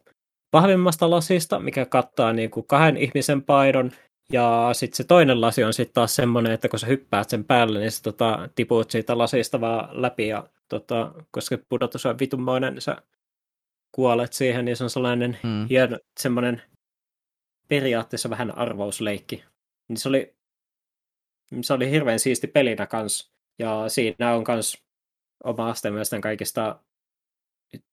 [0.54, 3.92] vahvimmasta lasista, mikä kattaa niin kuin kahden ihmisen paidon,
[4.32, 7.80] ja sitten se toinen lasi on sitten taas semmoinen, että kun sä hyppäät sen päälle,
[7.80, 12.82] niin sä tota, tiput siitä lasista vaan läpi, ja tota, koska pudotus on vitummoinen, niin
[12.82, 12.98] sä
[13.92, 15.68] kuolet siihen, niin se on sellainen mm.
[15.70, 16.62] hieno, semmoinen
[17.68, 19.44] periaatteessa vähän arvousleikki.
[19.88, 20.36] Niin se oli,
[21.62, 24.84] se oli hirveän siisti pelinä kans, ja siinä on kans
[25.44, 26.84] omasta mielestäni kaikista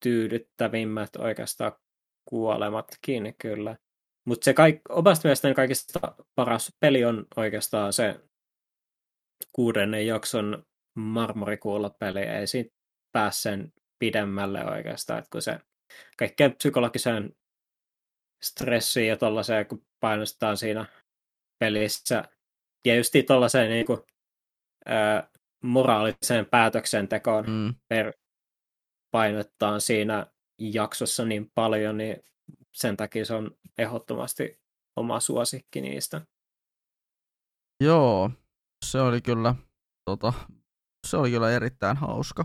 [0.01, 1.73] tyydyttävimmät oikeastaan
[2.25, 3.77] kuolematkin kyllä.
[4.25, 6.01] Mutta se kaik, omasta mielestäni kaikista
[6.35, 8.21] paras peli on oikeastaan se
[9.53, 12.21] kuudennen jakson marmorikuulla-peli.
[12.21, 12.77] Ei siitä
[13.13, 15.59] pääse sen pidemmälle oikeastaan, että kun se
[16.17, 17.37] kaikkeen psykologiseen
[18.43, 20.87] stressiin ja tollaiseen, kun painostetaan siinä
[21.59, 22.25] pelissä.
[22.87, 24.01] Ja just tollaiseen niin kuin,
[24.87, 25.31] ää,
[25.65, 27.75] moraaliseen päätöksentekoon mm.
[27.89, 28.13] per
[29.11, 30.27] painottaa siinä
[30.59, 32.17] jaksossa niin paljon, niin
[32.75, 34.61] sen takia se on ehdottomasti
[34.97, 36.21] oma suosikki niistä.
[37.85, 38.31] Joo,
[38.85, 39.55] se oli kyllä,
[40.05, 40.33] tota,
[41.07, 42.45] se oli kyllä erittäin hauska.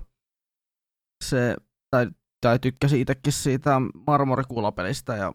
[1.24, 1.56] Se,
[1.92, 2.08] tai,
[2.42, 5.34] tai tykkäsin itsekin siitä marmorikuulapelistä, ja,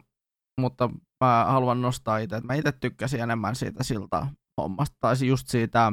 [0.60, 0.90] mutta
[1.24, 4.26] mä haluan nostaa itse, että mä itse tykkäsin enemmän siitä siltä
[4.60, 5.92] hommasta, tai just siitä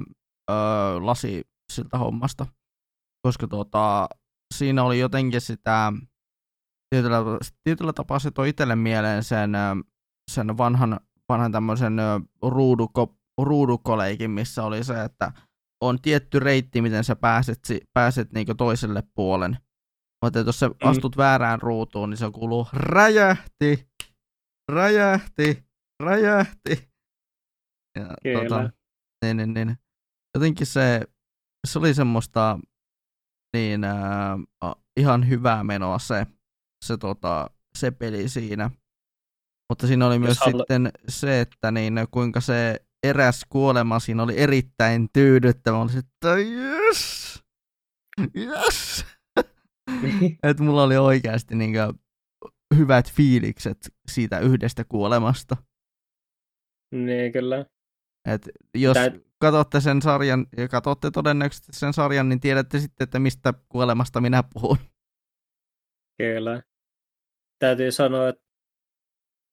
[0.52, 0.56] öö,
[1.00, 2.46] lasi siltä hommasta,
[3.22, 4.10] koska tota,
[4.54, 5.94] siinä oli jotenkin sitä
[6.90, 7.18] tietyllä,
[7.64, 9.52] tietyllä tapaa se toi itselle mieleen sen,
[10.32, 11.00] sen vanhan,
[11.30, 11.98] vanhan tämmöisen
[12.42, 15.32] ruuduko, ruudukoleikin, missä oli se, että
[15.82, 17.60] on tietty reitti, miten sä pääset,
[17.94, 19.58] pääset niinku toiselle puolen.
[20.26, 20.76] Mutta jos sä mm.
[20.84, 21.20] astut mm.
[21.20, 23.90] väärään ruutuun, niin se kuuluu räjähti,
[24.72, 25.66] räjähti,
[26.04, 26.90] räjähti.
[28.00, 28.40] Ja, Kyllä.
[28.40, 28.70] Tota,
[29.26, 29.78] niin, niin, niin.
[30.36, 31.02] Jotenkin se,
[31.68, 32.60] se oli semmoista
[33.54, 36.28] niin äh, ihan hyvää menoa se,
[36.86, 38.72] se, tota, se peli siinä.
[39.72, 40.58] Mutta siinä oli myös halu...
[40.58, 45.78] sitten se, että niin, kuinka se eräs kuolema siinä oli erittäin tyydyttävä.
[45.78, 47.44] Oli että yes!
[48.36, 49.06] Yes!
[50.44, 52.00] että mulla oli oikeasti niin kuin,
[52.76, 53.78] hyvät fiilikset
[54.12, 55.58] siitä yhdestä kuolemasta.
[56.92, 57.66] Niin, kyllä.
[58.34, 59.12] Et jos Tää...
[59.40, 64.44] katsotte sen sarjan, ja katsotte todennäköisesti sen sarjan, niin tiedätte sitten, että mistä kuolemasta minä
[64.54, 64.78] puhun.
[66.18, 66.62] Kyllä
[67.60, 68.47] täytyy sanoa, että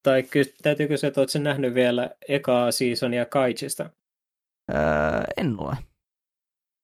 [0.05, 3.91] tai ky- täytyy kysyä, että oletko nähnyt vielä ekaa seasonia Kaichista?
[4.71, 4.79] Öö,
[5.37, 5.77] en ole.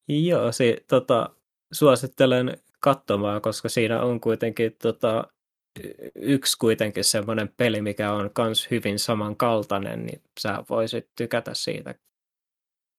[0.09, 1.31] Joo, se, tota,
[1.73, 5.25] suosittelen katsomaan, koska siinä on kuitenkin tota,
[6.15, 11.95] yksi kuitenkin semmoinen peli, mikä on myös hyvin samankaltainen, niin sä voisit tykätä siitä.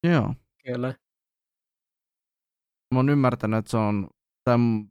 [0.07, 0.33] Joo.
[0.65, 0.93] Kyllä.
[2.93, 4.07] Mä oon ymmärtänyt, että se on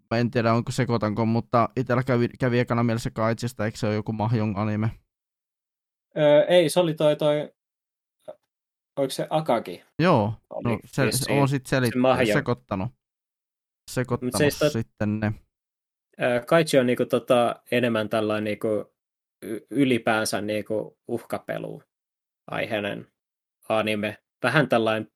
[0.09, 3.95] tai en tiedä onko sekoitanko, mutta itsellä kävi, kävi ekana mielessä Kaitsista, eikö se ole
[3.95, 4.91] joku Mahjong anime?
[6.17, 7.53] Öö, ei, se oli toi, toi
[8.97, 9.83] oliko se Akagi?
[9.99, 12.89] Joo, no, se, se on sitten selit- se sekoittanut,
[13.91, 14.73] sekoittanut se tot...
[14.73, 15.33] sitten ne.
[16.47, 18.95] Kaitsi on niinku tota, enemmän tällainen niinku,
[19.71, 21.83] ylipäänsä niinku uhkapelu
[22.51, 23.07] aiheinen
[23.69, 24.17] anime.
[24.43, 25.11] Vähän tällainen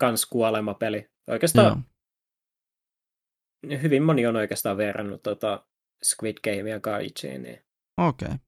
[0.00, 1.10] kans kuolemapeli.
[1.26, 1.82] Oikeastaan Joo
[3.82, 5.66] hyvin moni on oikeastaan verrannut tota
[6.04, 7.42] Squid Gamea Kaichiin.
[7.42, 7.62] Niin...
[7.98, 8.26] Okei.
[8.26, 8.38] Okay.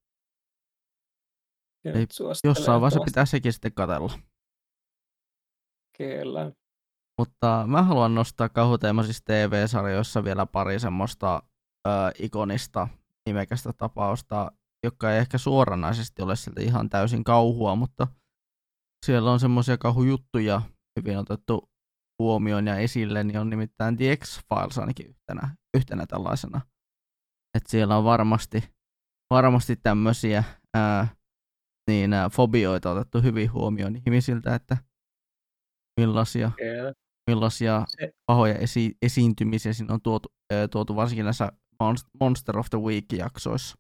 [2.45, 4.19] Jossain vaiheessa pitää sekin sitten katella.
[5.99, 6.53] Kyllä.
[7.19, 11.43] Mutta mä haluan nostaa kauhuteemaisissa TV-sarjoissa vielä pari semmoista
[11.87, 12.89] ö, ikonista
[13.29, 14.53] nimekästä tapausta,
[14.85, 18.07] joka ei ehkä suoranaisesti ole sieltä ihan täysin kauhua, mutta
[19.07, 20.63] siellä on semmoisia kauhujuttuja
[21.01, 21.71] hyvin otettu
[22.23, 26.61] huomioon ja esille, niin on nimittäin The X-Files ainakin yhtenä, yhtenä tällaisena.
[27.57, 28.65] Että siellä on varmasti,
[29.31, 31.09] varmasti tämmöisiä ää,
[31.91, 34.77] niin, ää, fobioita otettu hyvin huomioon ihmisiltä, että
[36.01, 36.95] millaisia, yeah.
[37.31, 37.85] millaisia
[38.27, 41.53] pahoja esi- esiintymisiä siinä on tuotu, ää, tuotu varsinkin näissä
[42.21, 43.75] Monster of the Week-jaksoissa.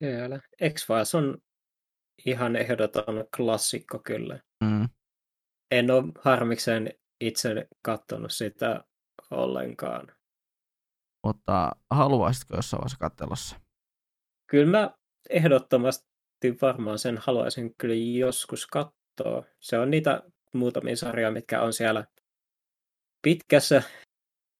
[0.00, 0.40] Kyllä.
[0.74, 1.38] X-Files on
[2.26, 4.40] ihan ehdoton klassikko kyllä.
[4.64, 4.88] Mm
[5.70, 6.90] en ole harmikseen
[7.20, 8.84] itse katsonut sitä
[9.30, 10.12] ollenkaan.
[11.26, 13.56] Mutta haluaisitko jossain vaiheessa katsella se?
[14.50, 14.90] Kyllä mä
[15.30, 16.09] ehdottomasti
[16.62, 19.44] varmaan sen haluaisin kyllä joskus katsoa.
[19.60, 20.22] Se on niitä
[20.54, 22.04] muutamia sarjoja, mitkä on siellä
[23.22, 23.82] pitkässä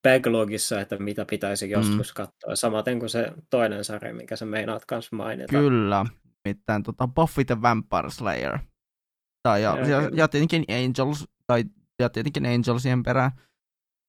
[0.09, 1.73] backlogissa, että mitä pitäisi Mm.
[1.73, 2.57] joskus katsoa.
[2.57, 5.51] Samaten kuin se toinen sarja, mikä sä meinaat kanssa mainita.
[5.51, 6.07] Kyllä,
[6.49, 8.59] mitään tota Buffy the Vampire Slayer.
[9.43, 10.11] Tai ja, ja, kyllä.
[10.15, 11.65] ja, tietenkin Angels, tai
[11.99, 13.31] ja tietenkin Angelsien perään,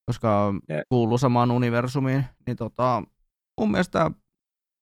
[0.10, 2.26] koska Ja- kuuluu samaan universumiin.
[2.48, 3.04] Niin tota,
[3.60, 4.12] mun mielestä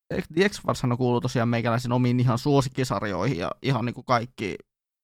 [0.10, 4.56] The x files kuuluu tosiaan meikäläisen omiin ihan suosikkisarjoihin ja ihan niin kuin kaikki,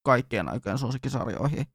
[0.05, 1.65] kaikkien aikojen suosikkisarjoihin.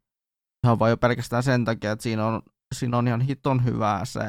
[0.66, 2.42] Ihan vaan jo pelkästään sen takia, että siinä on,
[2.74, 4.20] siinä on ihan hiton hyvää se,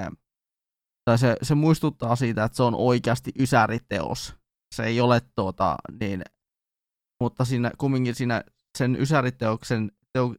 [1.06, 4.36] tai se, se muistuttaa siitä, että se on oikeasti ysäriteos.
[4.76, 6.24] Se ei ole tuota, niin,
[7.22, 8.44] mutta siinä kumminkin siinä
[8.78, 10.36] sen ysäriteoksen, teo,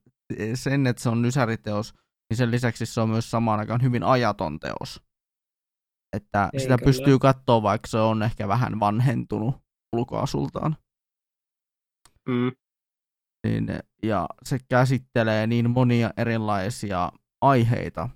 [0.55, 1.95] sen, että se on ysäriteos,
[2.31, 5.03] niin sen lisäksi se on myös samaan aikaan hyvin ajaton teos.
[6.17, 6.87] Että Ei sitä kyllä.
[6.87, 9.55] pystyy katsoa, vaikka se on ehkä vähän vanhentunut
[9.97, 10.77] ulkoasultaan.
[12.29, 12.53] Mm.
[13.47, 13.67] Niin,
[14.03, 18.09] ja se käsittelee niin monia erilaisia aiheita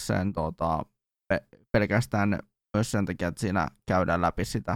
[0.00, 0.84] sen tota,
[1.28, 2.38] pe- pelkästään
[2.76, 4.72] myös sen takia, että siinä käydään läpi sitä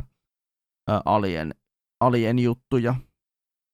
[0.90, 1.54] ä, alien,
[2.00, 2.94] alien juttuja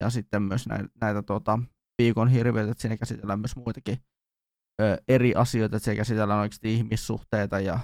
[0.02, 1.58] ja sitten myös näitä, näitä tota,
[2.02, 3.99] viikon hirviöitä, että siinä käsitellään myös muitakin
[4.81, 7.78] ö, eri asioita, että siellä käsitellään oikeasti ihmissuhteita ja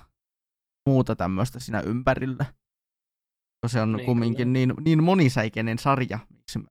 [0.88, 2.44] muuta tämmöistä siinä ympärillä.
[2.44, 6.68] Koska se on Niin, kumminkin niin, niin monisäikeinen sarja, miksi mä,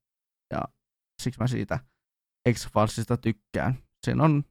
[0.53, 0.61] ja
[1.21, 1.79] siksi mä siitä
[2.53, 3.77] X-Filesista tykkään.
[4.05, 4.43] Siinä on,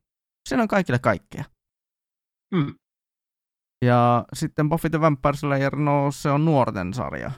[0.49, 1.45] siinä on kaikille kaikkea.
[2.55, 2.75] Mm.
[3.85, 7.31] Ja sitten Buffy the Vampire Slayer, no se on nuorten sarja.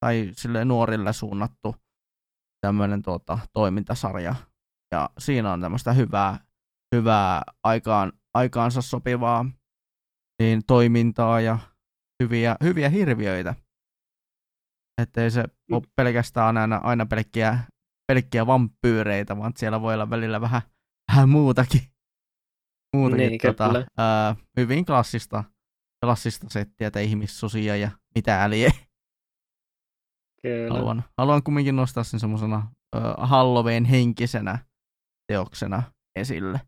[0.00, 1.76] Tai sille nuorille suunnattu
[2.66, 4.34] tämmöinen tuota, toimintasarja.
[4.92, 6.40] Ja siinä on tämmöistä hyvää,
[6.94, 9.44] hyvää aikaan, aikaansa sopivaa
[10.42, 11.58] niin toimintaa ja
[12.22, 13.54] hyviä, hyviä hirviöitä.
[15.02, 17.58] Että ei se ole pelkästään aina, aina pelkkiä,
[18.12, 20.62] pelkkiä vampyyreitä, vaan siellä voi olla välillä vähän,
[21.12, 21.80] vähän muutakin.
[22.96, 25.44] muutakin Niin, tota, ää, hyvin klassista,
[26.04, 28.70] klassista settiä, että ihmissusia ja mitä äliä.
[30.42, 30.74] Kyllä.
[30.74, 32.70] Haluan, haluan kumminkin nostaa sen semmoisena
[33.18, 34.58] Halloween henkisenä
[35.32, 35.82] teoksena
[36.16, 36.60] esille.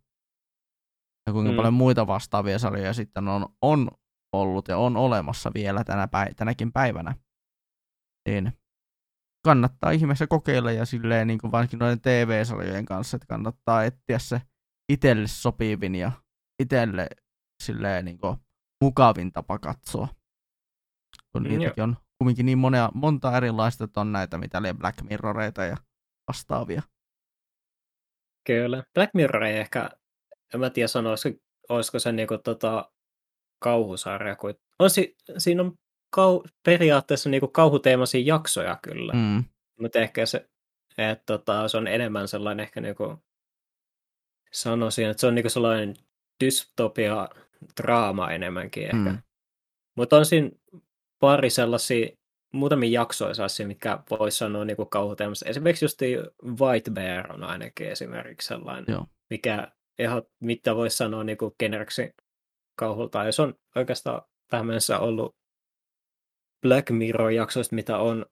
[1.30, 1.56] Ja kuinka Mm.
[1.56, 3.90] paljon muita vastaavia sarjoja sitten on, on
[4.32, 7.14] ollut ja on olemassa vielä tänä päi- tänäkin päivänä.
[8.28, 8.52] Niin
[9.44, 14.42] kannattaa ihmeessä kokeilla ja silleen niin kuin varsinkin noiden TV-sarjojen kanssa, että kannattaa etsiä se
[14.92, 16.12] itselle sopivin ja
[16.62, 17.06] itselle
[17.62, 18.36] silleen niin kuin
[18.84, 20.08] mukavin tapa katsoa.
[21.32, 25.64] Kun Mm, niitäkin on kumminkin niin monia, monta erilaista, että on näitä mitä Black Mirroreita
[25.64, 25.76] ja
[26.28, 26.82] vastaavia.
[28.46, 28.82] Kyllä.
[28.94, 29.90] Black Mirror ei ehkä,
[30.54, 31.38] en mä tiedä sanoa, olisiko,
[31.68, 32.92] olisiko se niinku tota
[33.58, 34.36] kauhusarja.
[34.36, 35.78] Kun, on si, siinä on
[36.10, 39.44] kau, periaatteessa niinku kauhuteemaisia jaksoja kyllä, mm.
[39.80, 40.48] Mutta ehkä se,
[40.98, 43.16] että tota, se on enemmän sellainen ehkä niinku,
[44.52, 45.94] sanoisin, että se on niinku sellainen
[46.44, 47.28] dystopia
[47.82, 48.96] draama enemmänkin ehkä.
[48.96, 49.18] Mm.
[49.96, 50.50] Mutta on siinä
[51.18, 52.08] pari sellaisia,
[52.52, 55.48] muutamia jaksoja sellaisia, mitkä voisi sanoa niin kauhuteemasta.
[55.48, 56.00] Esimerkiksi just
[56.60, 59.06] White Bear on ainakin esimerkiksi sellainen, Joo.
[59.30, 62.10] mikä ihan, mitä voisi sanoa niin kuin generiksi
[62.78, 63.24] kauhulta.
[63.24, 65.36] Ja se on oikeastaan tähän mennessä ollut
[66.62, 68.26] Black Mirror-jaksoista, mitä on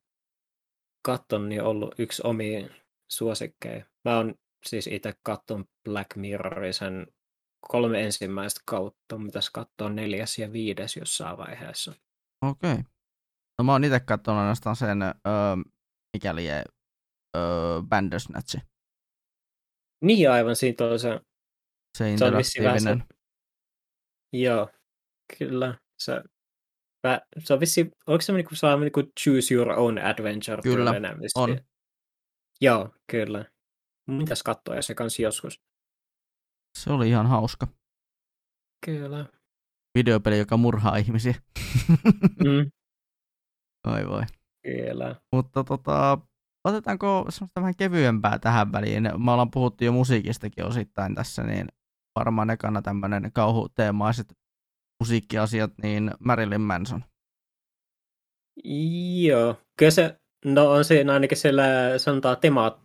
[1.05, 2.69] katsonut, niin ollut yksi omia
[3.11, 3.85] suosikkeja.
[4.05, 4.35] Mä oon
[4.67, 7.07] siis itse katsonut Black Mirrorin sen
[7.69, 11.93] kolme ensimmäistä kautta, mitäs katsoa neljäs ja viides jossain vaiheessa.
[12.47, 12.73] Okei.
[12.73, 12.85] Okay.
[13.59, 15.13] No mä oon itse katsonut ainoastaan sen, öö,
[16.17, 16.65] mikäli öö,
[17.89, 18.59] Bandersnatchi.
[20.05, 21.21] Niin aivan, siitä on se,
[21.99, 23.05] Se se on vähän se, interaktiivinen.
[24.33, 24.71] joo,
[25.39, 26.23] kyllä, se,
[27.07, 30.93] vä, se on vissiin, oliko se niinku sellainen niinku choose your own adventure Kyllä,
[31.35, 31.61] on.
[32.61, 33.45] Joo, kyllä.
[34.07, 35.61] Mitäs katsoa se kanssa joskus?
[36.79, 37.67] Se oli ihan hauska.
[38.87, 39.27] Kyllä.
[39.99, 41.35] Videopeli, joka murhaa ihmisiä.
[42.45, 42.71] Mm,
[43.95, 44.23] Oi voi.
[44.63, 45.17] kyllä.
[45.33, 46.19] Mutta tota,
[46.65, 49.03] otetaanko semmoista vähän kevyempää tähän väliin?
[49.03, 51.67] Me ollaan puhuttu jo musiikistakin osittain tässä, niin
[52.19, 54.27] varmaan ekana tämmöinen kauhuteemaiset
[55.01, 57.05] musiikkiasiat, niin Marilyn Manson.
[59.23, 61.65] Joo, kyllä se, no on siinä ainakin sillä,
[61.97, 62.83] sanotaan tema,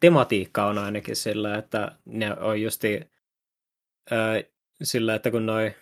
[0.00, 3.00] tematiikka on ainakin sillä, että ne on justi
[4.82, 5.74] sillä, että kun noi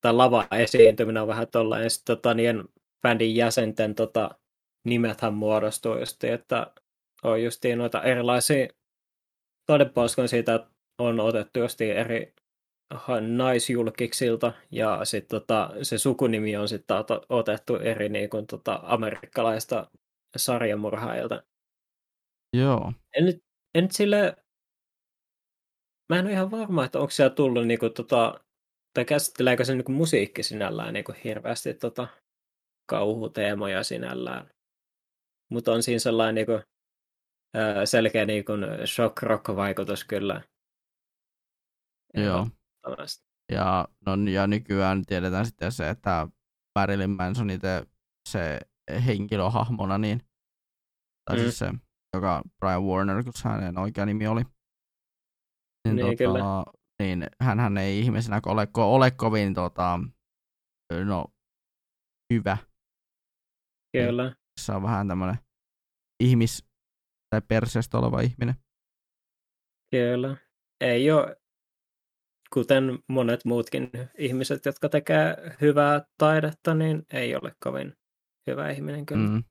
[0.00, 2.64] tai lava esiintyminen on vähän tollainen, sitten tota, niiden
[3.02, 4.30] bändin jäsenten tota,
[4.84, 6.72] nimethän muodostuu justi, että
[7.22, 8.68] on justi noita erilaisia
[9.66, 12.34] taideposkoja siitä, että on otettu justi eri
[13.20, 16.96] naisjulkiksilta, ja sitten tota, se sukunimi on sitten
[17.28, 19.90] otettu eri niin kuin, tota, amerikkalaista
[20.36, 21.42] sarjamurhaajilta.
[22.56, 22.92] Joo.
[23.16, 23.44] En nyt,
[23.74, 24.36] en nyt sille...
[26.12, 28.40] Mä en ole ihan varma, että onko siellä tullut niinku, tota,
[28.94, 32.08] tai käsitteleekö se niinku, musiikki sinällään niinku, hirveästi tota,
[32.90, 34.50] kauhuteemoja sinällään.
[35.52, 36.66] Mutta on siinä sellainen niinku,
[37.84, 38.52] selkeä niinku,
[38.84, 40.42] shock rock-vaikutus kyllä.
[42.16, 42.48] Joo.
[43.52, 46.28] Ja, no, ja nykyään tiedetään sitten se, että
[46.78, 47.86] Marilyn Manson itse
[48.28, 48.60] se
[49.06, 50.20] henkilöhahmona, niin,
[51.24, 51.42] tai mm.
[51.42, 51.72] siis se,
[52.14, 54.42] joka Brian Warner, kun hänen oikea nimi oli.
[55.88, 56.64] Niin, niin, tota,
[57.02, 60.00] niin hän ei ihmisenä ole, ole kovin tota,
[61.04, 61.24] no,
[62.32, 62.56] hyvä.
[63.96, 64.24] Kyllä.
[64.24, 65.36] Niin, se on vähän tämmöinen
[66.22, 66.66] ihmis-
[67.30, 68.54] tai perseestä oleva ihminen.
[69.90, 70.36] Kyllä.
[70.80, 71.36] Ei ole
[72.52, 77.92] kuten monet muutkin ihmiset, jotka tekee hyvää taidetta, niin ei ole kovin
[78.46, 79.28] hyvä ihminen kyllä.
[79.28, 79.44] Mm.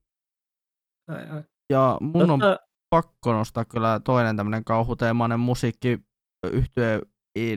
[1.07, 1.43] Ai, ai.
[1.69, 2.33] Ja mun Totta...
[2.33, 2.57] on
[2.89, 5.99] pakko nostaa kyllä toinen tämmöinen kauhuteemainen musiikki
[6.51, 7.01] yhtye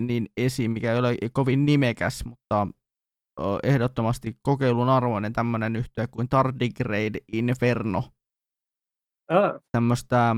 [0.01, 2.67] niin esiin, mikä ei ole kovin nimekäs, mutta
[3.63, 8.05] ehdottomasti kokeilun arvoinen tämmöinen yhtye kuin Tardigrade Inferno.
[9.29, 9.61] Ah.
[9.73, 10.37] Tämmöistä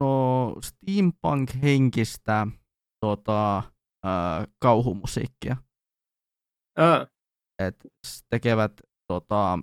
[0.00, 2.46] no, steampunk-henkistä
[3.00, 3.62] tota,
[4.06, 5.56] äh, kauhumusiikkia.
[6.78, 7.06] Ah.
[7.58, 7.86] Et
[8.30, 8.72] tekevät,
[9.06, 9.58] tota,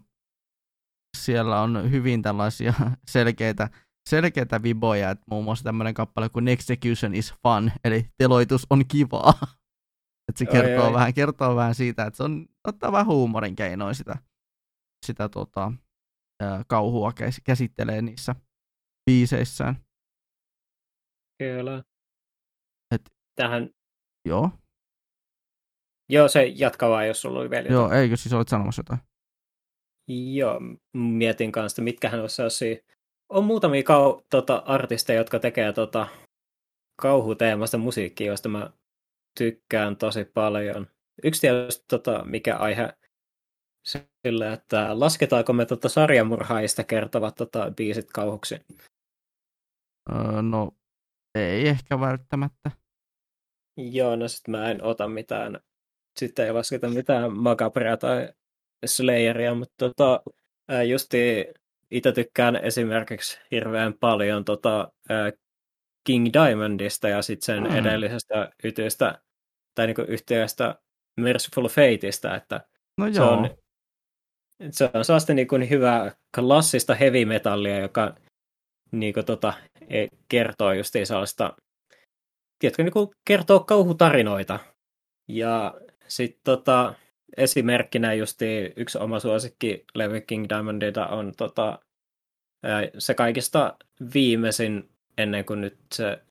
[1.17, 2.73] siellä on hyvin tällaisia
[3.11, 3.69] selkeitä,
[4.09, 9.33] selkeitä viboja, että muun muassa tämmöinen kappale kuin Execution is fun, eli teloitus on kivaa.
[10.30, 13.95] Et se kertoo, oi, vähän, kertoo vähän siitä, että se on ottaa vähän huumorin keinoin
[13.95, 14.17] sitä,
[15.05, 15.72] sitä tota,
[16.67, 17.13] kauhua
[17.43, 18.35] käsittelee niissä
[19.05, 19.75] biiseissään.
[21.39, 21.83] Kyllä.
[22.91, 23.01] Et,
[23.35, 23.69] Tähän
[24.26, 24.50] Joo.
[26.10, 27.74] Joo, se jatkaa vaan, jos sulla oli vielä jotain.
[27.74, 29.00] Joo, eikö siis olet sanomassa jotain?
[30.34, 30.60] Joo,
[30.93, 32.76] mietin kanssa, mitkähän olisi sellaisia...
[33.30, 36.08] On muutamia kau- tota, artisteja, jotka tekee tota,
[37.02, 38.72] kauhuteemasta musiikkia, josta mä
[39.38, 40.88] tykkään tosi paljon.
[41.24, 42.93] Yksi tietysti, tota, mikä aihe
[43.88, 48.56] sille, että lasketaanko me tota sarjamurhaajista kertovat tota, biisit kauhuksi?
[50.11, 50.72] Öö, no,
[51.35, 52.72] ei ehkä välttämättä.
[53.77, 55.60] Joo, no sit mä en ota mitään,
[56.19, 58.30] sitten ei lasketa mitään Magabrea tai
[58.85, 60.24] Slayeria, mutta tota,
[60.90, 61.45] justi
[61.92, 64.92] itse tykkään esimerkiksi hirveän paljon tota,
[66.03, 67.76] King Diamondista ja sitten sen mm.
[67.76, 69.22] edellisestä yhtiöstä,
[69.76, 70.76] tai niinku yhtiöstä
[71.18, 72.61] Merciful Fateista, että
[72.98, 73.50] no se on,
[74.72, 78.16] se on sellaista niinku hyvää klassista heavy metallia, joka
[78.92, 79.53] niinku tota,
[79.90, 81.56] e, kertoo justiin sellaista
[82.59, 84.59] tiedätkö, niin kertoo kauhutarinoita.
[85.27, 85.73] Ja
[86.07, 86.93] sitten tota,
[87.38, 91.80] esimerkkinä justi yksi oma suosikki Levy King Diamondita on tota,
[92.98, 93.77] se kaikista
[94.14, 96.22] viimeisin ennen kuin nyt se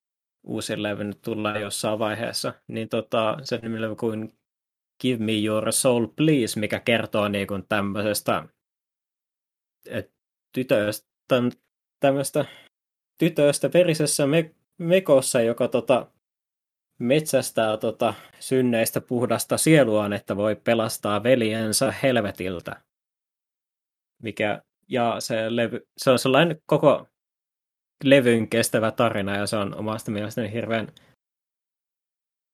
[0.45, 4.33] uusi levy nyt tulee jossain vaiheessa, niin tota, se nimellä kuin
[5.01, 8.49] Give Me Your Soul Please, mikä kertoo niin kuin tämmöisestä
[10.53, 11.09] tytöstä,
[12.01, 12.45] tämmöistä
[13.19, 16.07] tytöstä verisessä me, mekossa, joka tota,
[16.99, 22.83] metsästää tota, synneistä puhdasta sieluaan, että voi pelastaa veljensä helvetiltä.
[24.23, 27.07] Mikä, ja se, levy, se on sellainen koko
[28.05, 30.89] levyn kestävä tarina, ja se on omasta mielestäni hirveän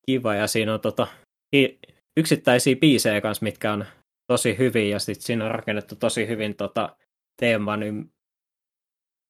[0.06, 1.06] kiva, ja siinä on tota,
[2.16, 3.84] yksittäisiä biisejä kanssa, mitkä on
[4.26, 6.96] tosi hyvin, ja sitten siinä on rakennettu tosi hyvin tota,
[7.40, 8.10] teeman ym-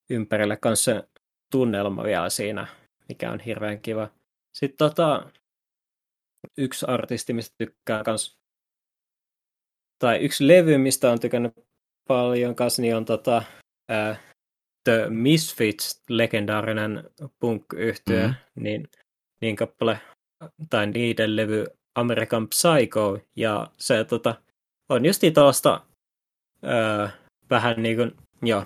[0.09, 1.03] ympärille kanssa
[1.51, 2.67] tunnelma vielä siinä,
[3.09, 4.09] mikä on hirveän kiva.
[4.57, 5.31] Sitten tota,
[6.57, 8.37] yksi artisti, mistä tykkään kans,
[9.99, 11.53] tai yksi levy, mistä on tykännyt
[12.07, 13.43] paljon kanssa, niin on tota,
[13.91, 14.17] uh,
[14.83, 17.03] The Misfits, legendaarinen
[17.39, 18.33] punk-yhtyö, mm.
[18.55, 18.89] niin,
[19.41, 19.99] niin kappale,
[20.69, 21.65] tai niiden levy
[21.95, 24.35] American Psycho, ja se tota,
[24.89, 25.81] on just tuosta
[26.63, 27.09] uh,
[27.49, 28.65] vähän niin kuin, joo,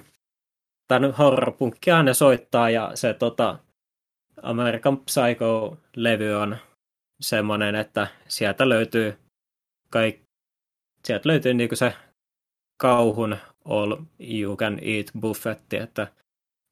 [0.87, 3.59] tämä horror-punkkia ne soittaa, ja se tota,
[4.43, 6.57] American Psycho-levy on
[7.21, 9.17] semmoinen, että sieltä löytyy
[9.89, 10.21] kaik...
[11.05, 11.93] sieltä löytyy niinku se
[12.81, 16.07] kauhun all you can eat buffetti, että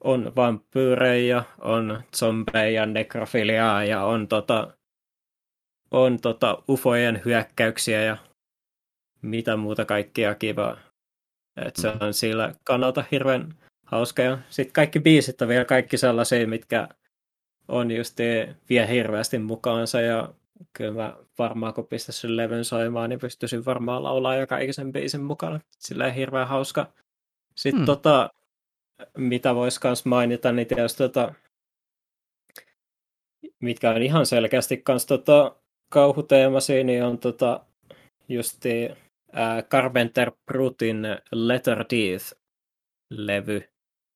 [0.04, 4.78] on vampyyrejä, on zombeja, nekrofiliaa ja on, tota,
[5.92, 8.18] on tota ufojen hyökkäyksiä ja
[9.22, 10.78] mitä muuta kaikkia kivaa.
[11.66, 13.54] Et se on sillä kannalta hirveän
[13.86, 14.22] hauska.
[14.22, 16.88] Ja sitten kaikki biisit on vielä kaikki sellaisia, mitkä
[17.68, 18.18] on just
[18.70, 20.34] vie hirveästi mukaansa ja
[20.74, 25.60] kyllä mä varmaan kun pistäisin levyn soimaan, niin pystyisin varmaan laulaa joka ikisen biisin mukana.
[25.80, 26.94] Sillä hirveän hauska.
[27.56, 27.86] Sitten hmm.
[27.86, 28.30] tota,
[29.18, 31.34] mitä voisi myös mainita, niin tietysti tota,
[33.60, 35.56] mitkä on ihan selkeästi kans tota,
[35.90, 37.66] kauhuteemasi, niin on tota,
[38.30, 38.90] justi
[39.70, 43.62] Carpenter Brutin Letter Teeth-levy,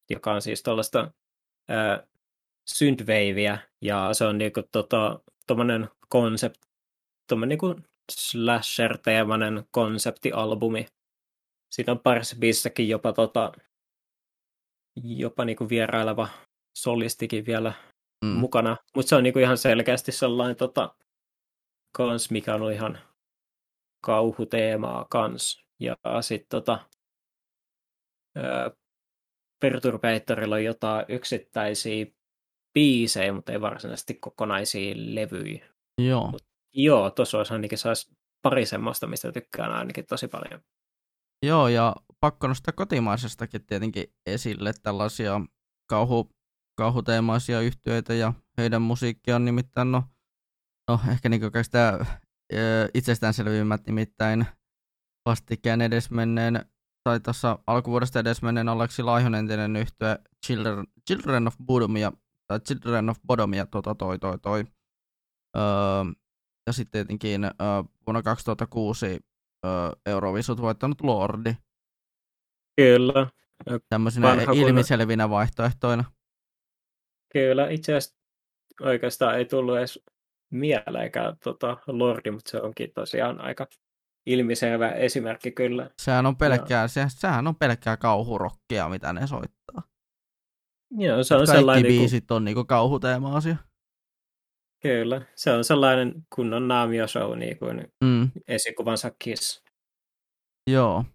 [0.10, 1.12] joka on siis tuollaista
[2.66, 6.58] synthwaveä, ja se on niinku tota, tommonen konsept,
[7.30, 7.76] tommonen niinku
[8.12, 10.86] slasher-teemainen konseptialbumi.
[11.72, 13.52] Siinä on parissa biissäkin jopa, tota,
[15.04, 16.28] jopa niinku vieraileva
[16.78, 17.74] solistikin vielä
[18.26, 18.30] mm.
[18.30, 20.96] mukana, mutta se on niinku ihan selkeästi sellainen tota,
[21.98, 23.00] kans, mikä on ihan
[24.02, 25.66] kauhuteemaa kans.
[25.80, 26.80] Ja sitten tota,
[29.60, 32.06] Perturbatorilla on jotain yksittäisiä
[32.76, 35.66] biisejä, mutta ei varsinaisesti kokonaisia levyjä.
[36.02, 36.28] Joo.
[36.32, 40.62] Mut, joo, tuossa olisi ainakin saisi pari semmoista, mistä tykkään ainakin tosi paljon.
[41.46, 45.42] Joo, ja pakko nostaa kotimaisestakin tietenkin esille tällaisia
[45.90, 46.30] kauhu,
[46.78, 50.04] kauhuteemaisia yhtyeitä ja heidän musiikkiaan nimittäin, no,
[50.90, 52.06] no ehkä niin sitä
[52.94, 54.46] itsestäänselvimmät nimittäin
[55.26, 56.66] vastikään edesmenneen
[57.04, 62.12] tai tuossa alkuvuodesta edesmenneen Aleksi Laihon entinen yhtye Children, Children of Bodomia,
[62.48, 64.64] tai Children of Bodomia tota toi toi toi.
[65.58, 65.64] Öö,
[66.68, 67.52] ja sitten tietenkin öö,
[68.08, 69.72] vuonna 2006 öö,
[70.06, 71.54] Eurovisut voittanut Lordi.
[72.78, 73.28] Kyllä.
[73.90, 76.04] Tämmöisenä ilmiselvinä vaihtoehtoina.
[77.34, 78.18] Kyllä, itse asiassa
[78.82, 80.00] oikeastaan ei tullut edes
[80.52, 83.68] mieleenkään tota, Lordi, mutta se onkin tosiaan aika
[84.26, 85.90] ilmiselvä esimerkki kyllä.
[86.02, 89.84] Sehän on pelkkää, se, sehän on pelkkää kauhurokkia, mitä ne soittaa.
[90.92, 91.92] Joo, se on Kaikki sellainen...
[91.92, 93.56] Biisit on niinku kauhuteema-asia.
[94.82, 98.32] Kyllä, se on sellainen kunnon naamio-show, niin kuin mm.
[98.48, 99.64] esikuvansa Kiss.
[100.72, 101.06] Joo.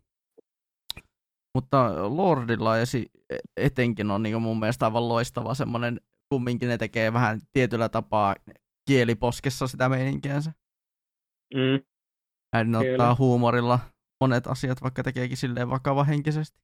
[1.55, 3.11] Mutta Lordilla esi-
[3.57, 6.01] etenkin on niin mun mielestä aivan loistava semmoinen,
[6.35, 8.37] kumminkin ne tekee vähän tietyllä tapaa
[8.89, 10.53] kieliposkessa sitä meininkiänsä.
[11.55, 11.85] Mm.
[12.55, 13.79] Hän ottaa huumorilla
[14.21, 16.61] monet asiat, vaikka tekeekin silleen vakavahenkisesti.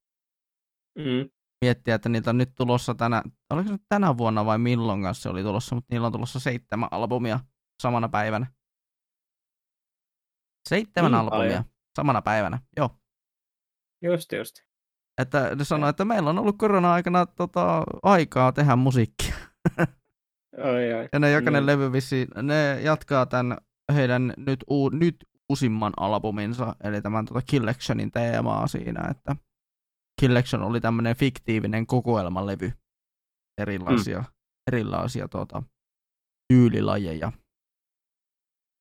[0.98, 1.30] Mm.
[1.64, 5.22] Miettiä, että niitä on nyt tulossa tänä, oliko se nyt tänä vuonna vai milloin kanssa
[5.22, 7.40] se oli tulossa, mutta niillä on tulossa seitsemän albumia
[7.82, 8.46] samana päivänä.
[10.68, 11.64] Seitsemän niin, albumia paljon.
[11.96, 12.90] samana päivänä, joo.
[14.02, 14.56] Just, just.
[15.18, 19.34] Että ne sanoi, että meillä on ollut korona-aikana tota, aikaa tehdä musiikkia.
[20.58, 21.08] Oi, oi.
[21.12, 21.66] Ja ne jokainen mm.
[21.66, 23.58] levy vissi, ne jatkaa tämän
[23.94, 25.16] heidän nyt, uu, nyt
[25.48, 29.36] uusimman albuminsa, eli tämän tota Killectionin teemaa siinä, että
[30.20, 32.72] Killection oli tämmöinen fiktiivinen kokoelmalevy,
[33.60, 34.26] erilaisia, mm.
[34.66, 35.62] erilaisia tota,
[36.48, 37.32] tyylilajeja.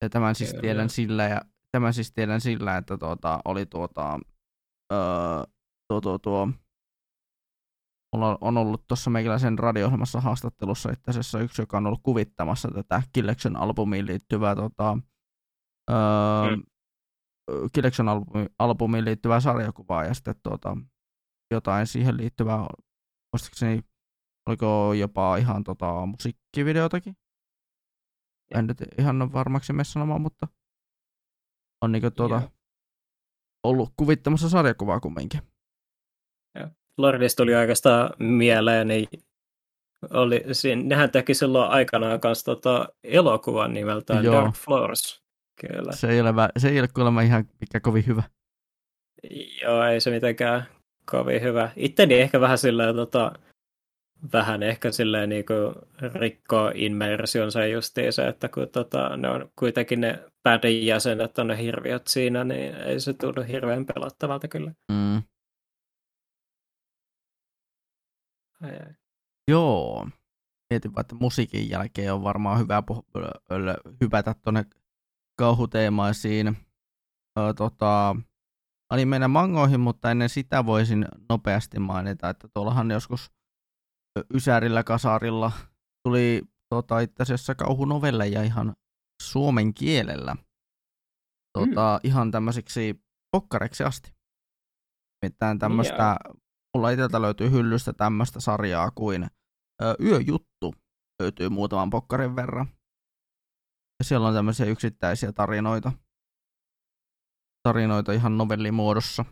[0.03, 1.41] Ja tämän siis tiedän sillä, ja
[1.72, 4.19] tämän siis tiedän sillä, että tuota, oli tuota,
[4.93, 4.99] öö,
[5.88, 6.49] tuo, tuo, tuo,
[8.41, 14.05] on ollut tuossa meikäläisen radio-ohjelmassa haastattelussa itse asiassa yksi, joka on ollut kuvittamassa tätä Killection-albumiin
[14.05, 14.97] liittyvää tota,
[15.91, 16.64] öö, mm.
[17.73, 20.77] Killection-albumiin liittyvää sarjakuvaa ja sitten tuota,
[21.51, 22.67] jotain siihen liittyvää,
[23.33, 23.83] muistaakseni
[24.49, 27.17] oliko jopa ihan tota, musiikkivideotakin.
[28.56, 30.48] En nyt ihan varmaksi mene sanomaan, mutta
[31.82, 32.41] on niinku tuota,
[33.64, 35.41] ollut kuvittamassa sarjakuvaa kumminkin.
[36.98, 39.07] Lordista tuli oikeastaan mieleen, niin
[40.09, 44.35] oli, siinä, nehän teki silloin aikanaan kanssa tota, elokuvan nimeltään Joo.
[44.35, 45.24] Dark Floors.
[45.61, 45.91] Kyllä.
[45.91, 48.24] Se ei ole, se ei ole kuulemma ihan mikä kovin hyvä.
[49.61, 50.65] Joo, ei se mitenkään
[51.11, 51.69] kovin hyvä.
[51.75, 53.32] Itteni ehkä vähän silleen, tota,
[54.34, 55.75] vähän ehkä silleen niin kuin
[56.14, 61.58] rikkoo immersionsa justiin se, että kun tota, ne on kuitenkin ne bändin jäsenet on ne
[61.58, 64.72] hirviöt siinä, niin ei se tunnu hirveän pelottavalta kyllä.
[64.92, 65.16] Mm.
[68.61, 68.93] Ai, ai.
[69.48, 70.08] Joo.
[70.69, 73.06] Mietin vaan, että musiikin jälkeen on varmaan hyvä puh-
[74.01, 74.66] hypätä tuonne
[75.38, 76.58] kauhuteemaisiin
[77.40, 78.16] öö, tota,
[79.05, 83.31] mennä mangoihin, mutta ennen sitä voisin nopeasti mainita, että tuollahan joskus
[84.33, 85.51] Ysärillä kasarilla
[86.03, 88.73] tuli tota, itse asiassa kauhunovelleja ihan
[89.22, 90.35] suomen kielellä.
[91.57, 92.07] Tota, mm.
[92.07, 94.15] Ihan tämmöisiksi pokkareksi asti.
[95.22, 96.17] Nimittäin tämmöistä yeah
[96.75, 99.27] mulla itseltä löytyy hyllystä tämmöistä sarjaa kuin
[99.83, 100.73] ö, Yöjuttu.
[101.22, 102.67] Löytyy muutaman pokkarin verran.
[103.99, 105.91] Ja siellä on tämmöisiä yksittäisiä tarinoita.
[107.65, 109.25] Tarinoita ihan novellimuodossa.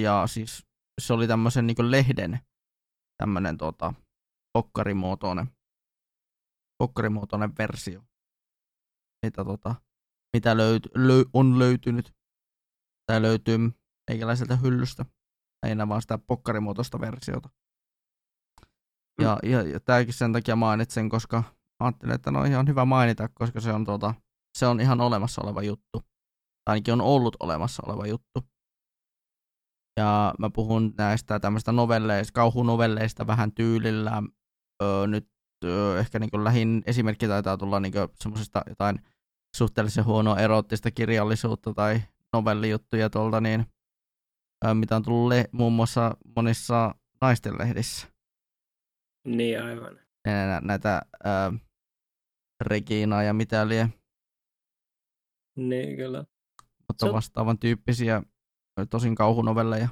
[0.00, 0.66] Ja siis
[1.00, 2.40] se oli tämmöisen niin lehden
[3.22, 3.94] tämmöinen tota,
[4.52, 5.50] pokkarimuotoinen,
[6.82, 8.02] pokkarimuotoinen versio.
[9.26, 9.74] mitä, tota,
[10.36, 12.12] mitä löyt, löy, on löytynyt
[13.06, 13.58] tai löytyy
[14.10, 15.04] meikäläiseltä hyllystä.
[15.66, 17.48] Ei enää vaan sitä pokkarimuotoista versiota.
[19.20, 19.50] Ja, mm.
[19.50, 21.42] ja, ja tämäkin sen takia mainitsen, koska
[21.80, 24.14] ajattelin, että no ihan hyvä mainita, koska se on, tota,
[24.58, 26.02] se on ihan olemassa oleva juttu.
[26.68, 28.40] Ainakin on ollut olemassa oleva juttu.
[30.00, 34.22] Ja mä puhun näistä tämmöistä novelleista, kauhunovelleista vähän tyylillä.
[34.82, 35.28] Öö, nyt
[35.64, 38.98] öö, ehkä niin lähin esimerkki taitaa tulla niin semmoisesta jotain
[39.56, 42.00] suhteellisen huonoa erottista kirjallisuutta tai
[42.32, 43.66] novellijuttuja tuolta, niin
[44.64, 48.08] öö, mitä on tullut le- muun muassa monissa naistenlehdissä.
[49.26, 49.98] Niin, aivan.
[50.26, 51.58] Nä- näitä öö,
[52.60, 53.88] Reginaa ja mitä lie.
[55.56, 56.24] Niin, kyllä.
[57.02, 58.22] Mutta vastaavan tyyppisiä
[58.90, 59.88] tosin kauhunovelleja.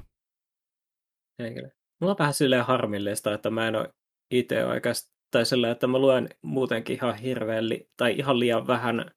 [1.39, 1.69] Ei kyllä.
[2.01, 3.93] Mulla on vähän silleen harmillista, että mä en ole
[4.31, 9.11] itse oikeastaan, tai silleen, että mä luen muutenkin ihan hirveän, li- tai ihan liian vähän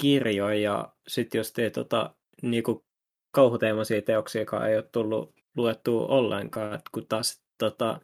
[0.00, 2.86] kirjoja, ja sitten jos teet tota, niinku
[3.34, 8.00] kauhuteemaisia teoksia, joka ei ole tullut luettua ollenkaan, että kun taas tota,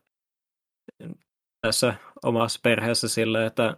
[1.61, 3.77] tässä omassa perheessä silleen, että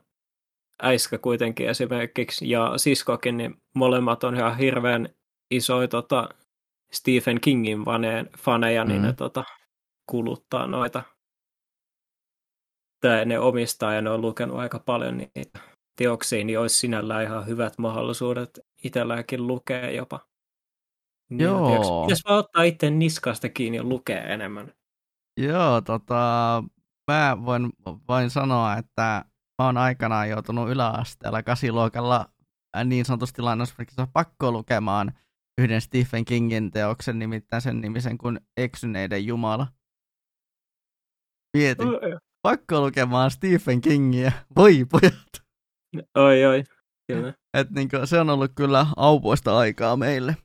[0.82, 5.08] äiskä kuitenkin esimerkiksi ja siskokin, niin molemmat on ihan hirveän
[5.50, 6.28] isoja tota,
[6.92, 9.06] Stephen Kingin vaneen, faneja, niin mm.
[9.06, 9.44] ne tota,
[10.06, 11.02] kuluttaa noita.
[13.00, 15.58] Tai ne omistaa ja ne on lukenut aika paljon niitä
[15.96, 20.20] teoksia, niin olisi sinällään ihan hyvät mahdollisuudet itselläkin lukea jopa.
[21.30, 22.06] Niin Joo.
[22.08, 24.72] Jos vaan ottaa itse niskasta kiinni ja lukee enemmän.
[25.36, 26.64] Joo, tota,
[27.10, 27.70] mä voin
[28.08, 29.24] vain sanoa, että
[29.58, 32.32] mä oon aikanaan joutunut yläasteella kasiluokalla
[32.84, 35.12] niin sanotusti lainausmerkissä pakko lukemaan
[35.58, 39.66] yhden Stephen Kingin teoksen, nimittäin sen nimisen kuin Eksyneiden Jumala.
[41.56, 41.88] Mietin.
[42.42, 44.32] Pakko lukemaan Stephen Kingiä.
[44.56, 45.42] Voi pojat.
[46.18, 46.64] Oi, oi.
[47.12, 47.34] Kyllä.
[47.54, 50.36] Et niinku, se on ollut kyllä aupuista aikaa meille.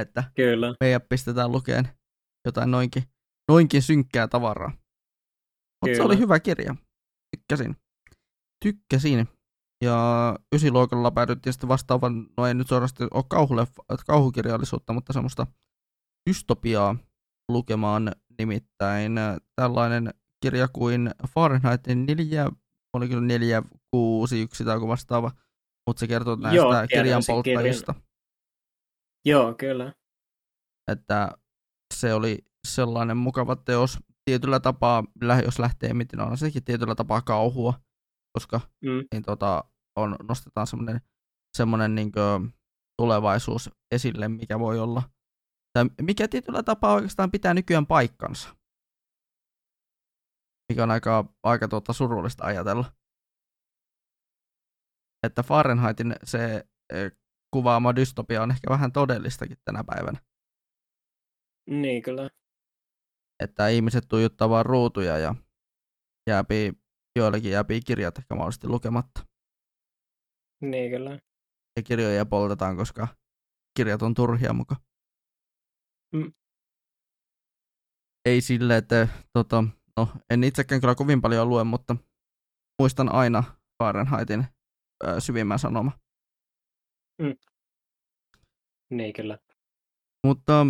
[0.00, 0.74] Että kyllä.
[0.80, 1.88] meidät pistetään lukeen
[2.46, 3.02] jotain noinkin,
[3.50, 4.72] noinkin synkkää tavaraa.
[5.84, 6.74] Mutta se oli hyvä kirja.
[7.36, 7.76] Tykkäsin.
[8.64, 9.28] Tykkäsin.
[9.84, 13.66] Ja ysiluokalla päädyttiin sitten vastaavan, no ei nyt suorasti ole kauhulle,
[14.06, 15.46] kauhukirjallisuutta, mutta semmoista
[16.30, 16.96] dystopiaa
[17.48, 19.12] lukemaan, nimittäin
[19.56, 22.50] tällainen kirja kuin Fahrenheit 4,
[22.92, 25.30] oli kyllä 4, 6, 1 tai vastaava,
[25.86, 27.92] mutta se kertoo näistä Joo, kirjan polttajista.
[27.92, 28.08] Kirjan.
[29.24, 29.92] Joo, kyllä.
[30.92, 31.38] Että
[31.94, 35.04] se oli sellainen mukava teos tietyllä tapaa,
[35.44, 37.74] jos lähtee miten on sekin tietyllä tapaa kauhua,
[38.38, 39.04] koska mm.
[39.12, 39.64] niin tota,
[39.96, 41.00] on, nostetaan semmoinen,
[41.56, 42.54] semmoinen niin kuin,
[43.02, 45.02] tulevaisuus esille, mikä voi olla,
[45.72, 48.56] tai mikä tietyllä tapaa oikeastaan pitää nykyään paikkansa.
[50.72, 52.92] Mikä on aika, aika tuota, surullista ajatella.
[55.26, 57.10] Että Fahrenheitin se e,
[57.54, 60.18] kuvaama dystopia on ehkä vähän todellistakin tänä päivänä.
[61.70, 62.30] Niin, kyllä.
[63.42, 65.34] Että ihmiset tuijuttaa vaan ruutuja ja
[66.30, 66.72] jääpi
[67.16, 69.26] joillekin jääpi kirjat ehkä mahdollisesti lukematta.
[70.60, 71.10] Niin kyllä.
[71.76, 73.08] Ja kirjoja poltetaan, koska
[73.76, 74.76] kirjat on turhia muka.
[76.14, 76.32] Mm.
[78.24, 79.64] Ei sille, että tota,
[79.96, 81.96] no, en itsekään kyllä kovin paljon lue, mutta
[82.82, 83.44] muistan aina
[83.82, 84.46] Fahrenheitin
[85.04, 85.92] ö, syvimmän sanoma.
[87.22, 87.36] Mm.
[88.90, 89.38] Niin kyllä.
[90.26, 90.66] Mutta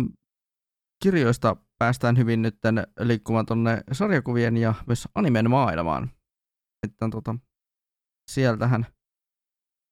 [1.03, 2.55] kirjoista päästään hyvin nyt
[2.99, 6.11] liikkumaan tuonne sarjakuvien ja myös animen maailmaan.
[6.83, 7.35] Että tota,
[8.31, 8.85] sieltähän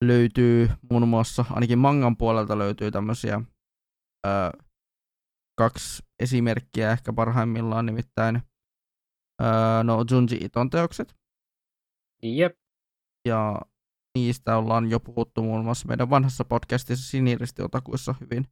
[0.03, 3.41] löytyy muun muassa, ainakin mangan puolelta löytyy tämmöisiä
[4.27, 4.29] ö,
[5.57, 8.41] kaksi esimerkkiä ehkä parhaimmillaan, nimittäin
[9.41, 11.15] ö, no Junji Iton teokset.
[12.23, 12.55] Jep.
[13.27, 13.61] Ja
[14.17, 18.45] niistä ollaan jo puhuttu muun muassa meidän vanhassa podcastissa Siniristi-otakuissa hyvin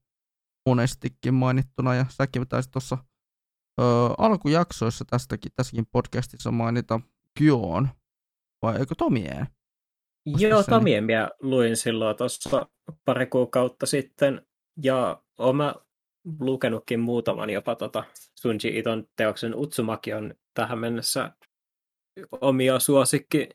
[0.69, 2.97] monestikin mainittuna, ja säkin taisit tuossa
[4.17, 6.99] alkujaksoissa tästäkin, tässäkin podcastissa mainita
[7.39, 7.89] Kyoon,
[8.65, 9.47] vai eikö Tomien?
[10.37, 12.67] Joo, Tomien minä luin silloin tuossa
[13.05, 14.45] pari kuukautta sitten,
[14.83, 15.73] ja olen
[16.39, 18.03] lukenutkin muutaman jopa tota
[18.39, 19.55] Sunji Iton teoksen.
[19.55, 21.31] Utsumaki on tähän mennessä
[22.31, 23.49] omia suosikki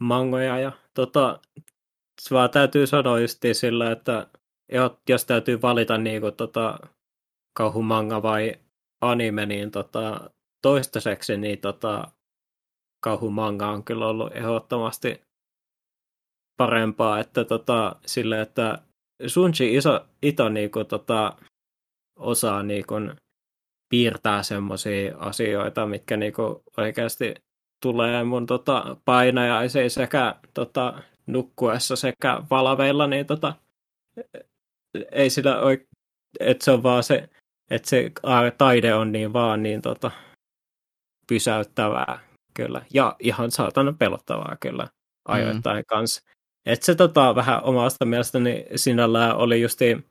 [0.00, 1.40] mangoja, ja tota,
[2.30, 4.26] vaan täytyy sanoa just sillä, että
[5.08, 6.78] jos täytyy valita niin kuin, tota,
[7.56, 8.54] kauhumanga vai
[9.00, 10.30] anime, niin tota,
[10.62, 12.10] toistaiseksi niin tota,
[13.02, 15.20] kauhumanga on kyllä ollut ehdottomasti
[16.56, 18.78] parempaa, että tota, sille, että
[19.26, 21.36] Sunji iso, Ito niinku, tota,
[22.18, 22.94] osaa niinku,
[23.88, 27.34] piirtää semmoisia asioita, mitkä niinku, oikeasti
[27.82, 33.54] tulee mun tota, painajaisiin sekä tota, nukkuessa sekä valaveilla, niin tota,
[35.12, 35.86] ei sillä ole,
[36.40, 37.28] että se on vaan se,
[37.70, 38.12] että se
[38.58, 40.10] taide on niin vaan niin tota,
[41.28, 42.82] pysäyttävää kyllä.
[42.94, 44.88] Ja ihan saatana pelottavaa kyllä
[45.28, 45.84] ajoittain mm.
[45.86, 46.22] kanssa.
[46.66, 50.04] Että se tota, vähän omasta mielestäni sinällään oli justi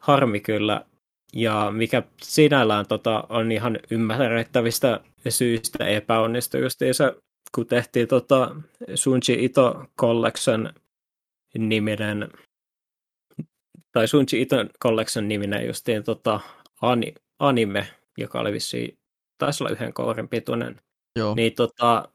[0.00, 0.84] harmi kyllä.
[1.32, 7.12] Ja mikä sinällään tota, on ihan ymmärrettävistä syistä epäonnistui justiinsa,
[7.54, 8.56] kun tehtiin tota
[8.94, 10.72] Sunji Ito Collection
[11.58, 12.28] niminen
[13.92, 16.40] tai Sunji Ito Collection niminen justiin tota,
[16.82, 17.88] ani, anime,
[18.18, 18.98] joka oli vissiin,
[19.38, 20.80] taisi olla yhden kourin pituinen.
[21.16, 21.34] Joo.
[21.34, 22.08] Niin tota,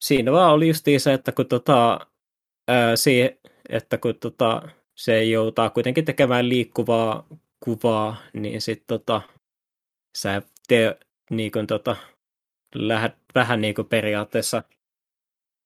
[0.00, 2.06] siinä vaan oli justiin se, että kun tota,
[2.68, 4.62] ää, siihen, että kun tota,
[4.94, 7.26] se joutaa kuitenkin tekemään liikkuvaa
[7.60, 9.22] kuvaa, niin sitten tota,
[10.18, 10.98] sä te,
[11.30, 11.96] niin kun, tota,
[12.74, 14.62] lähdet vähän niin kuin periaatteessa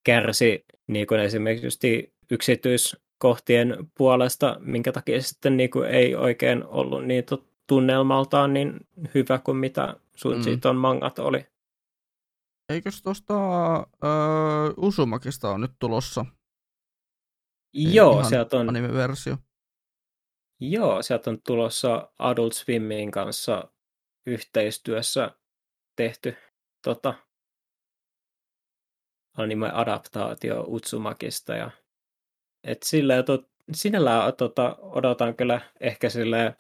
[0.05, 7.25] kärsi niin kuin esimerkiksi yksityiskohtien puolesta, minkä takia sitten niin kuin ei oikein ollut niin
[7.67, 8.77] tunnelmaltaan niin
[9.15, 10.43] hyvä kuin mitä sun mm.
[10.43, 11.47] siitä on mangat oli.
[12.69, 13.35] Eikös tuosta
[13.77, 16.25] öö, Usumakista on nyt tulossa?
[17.75, 18.69] Joo, Ihan sieltä on...
[18.69, 19.37] Anime-versio.
[20.61, 23.73] Joo, sieltä on tulossa Adult Swimmin kanssa
[24.27, 25.31] yhteistyössä
[25.97, 26.37] tehty
[26.85, 27.15] tota,
[29.37, 31.55] anime-adaptaatio Utsumakista.
[31.55, 31.71] Ja,
[32.65, 36.57] et sillä, to, sinällään tota, odotan kyllä ehkä sille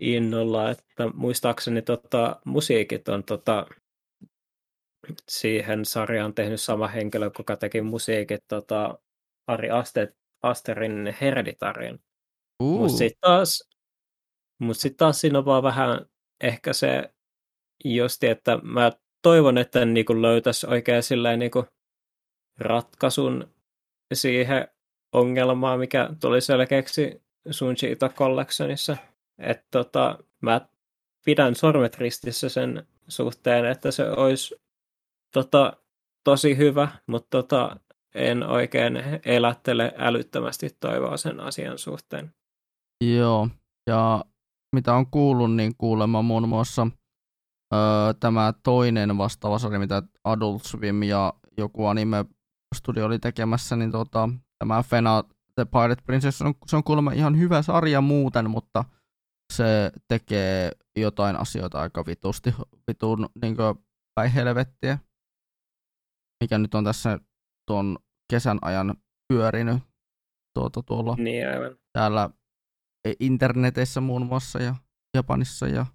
[0.00, 3.66] innolla, että muistaakseni tota, musiikit on tota,
[5.28, 8.98] siihen sarjaan tehnyt sama henkilö, joka teki musiikit tota,
[9.46, 10.12] Ari Aster,
[10.42, 12.00] Asterin Hereditarin.
[12.62, 12.78] Uh.
[12.78, 13.68] Mutta sitten taas,
[14.58, 16.06] mut sit taas siinä on vaan vähän
[16.40, 17.14] ehkä se
[17.84, 21.50] justi, että mä toivon, että niin löytäisi oikein silleen niin
[22.58, 23.54] ratkaisun
[24.14, 24.68] siihen
[25.12, 28.96] ongelmaan, mikä tuli selkeäksi Sunji Ito Collectionissa.
[29.38, 30.60] Että tota, mä
[31.24, 34.54] pidän sormet ristissä sen suhteen, että se olisi
[35.42, 35.76] tota,
[36.24, 37.76] tosi hyvä, mutta tota,
[38.14, 42.34] en oikein elättele älyttömästi toivoa sen asian suhteen.
[43.04, 43.48] Joo,
[43.86, 44.24] ja
[44.76, 46.86] mitä on kuullut, niin kuulemma muun muassa
[47.74, 47.80] öö,
[48.20, 52.24] tämä toinen vastaava sarja, mitä Adult Swim ja joku anime
[52.76, 55.24] studio oli tekemässä, niin tota, tämä Fena
[55.54, 58.84] The Pirate Princess on, se on kuulemma ihan hyvä sarja muuten, mutta
[59.52, 62.54] se tekee jotain asioita aika vitusti,
[62.88, 63.56] vitun niin
[64.14, 64.98] päin helvettiä,
[66.44, 67.18] mikä nyt on tässä
[67.66, 67.98] tuon
[68.30, 68.94] kesän ajan
[69.28, 69.82] pyörinyt
[70.54, 71.76] tuota, tuolla niin, aivan.
[71.92, 72.30] täällä
[73.20, 74.74] internetissä muun muassa ja
[75.16, 75.86] Japanissa ja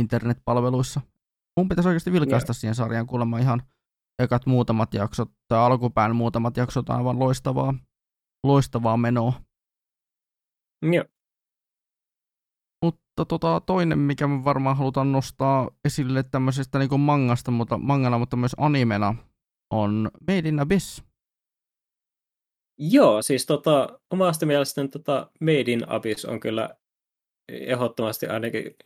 [0.00, 1.00] internetpalveluissa.
[1.56, 3.62] Mun pitäisi oikeasti vilkaista siihen sarjaan kuulemma ihan
[4.22, 7.74] ekat muutamat jaksot, tai alkupään muutamat jaksot aivan loistavaa,
[8.44, 9.32] loistavaa menoa.
[10.82, 11.04] Joo.
[12.84, 18.36] Mutta tota, toinen, mikä me varmaan halutaan nostaa esille tämmöisestä niin mangasta, mutta, mangana, mutta
[18.36, 19.14] myös animena,
[19.70, 21.02] on Made in Abyss.
[22.78, 26.76] Joo, siis tota, omasta mielestäni tota Made in Abyss on kyllä
[27.48, 28.76] ehdottomasti ainakin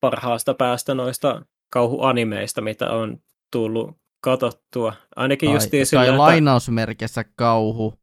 [0.00, 3.18] parhaasta päästä noista kauhuanimeista, mitä on
[3.52, 4.92] tullut katsottua.
[5.16, 7.94] Ainakin just tai, sillä, tai lainausmerkissä kauhu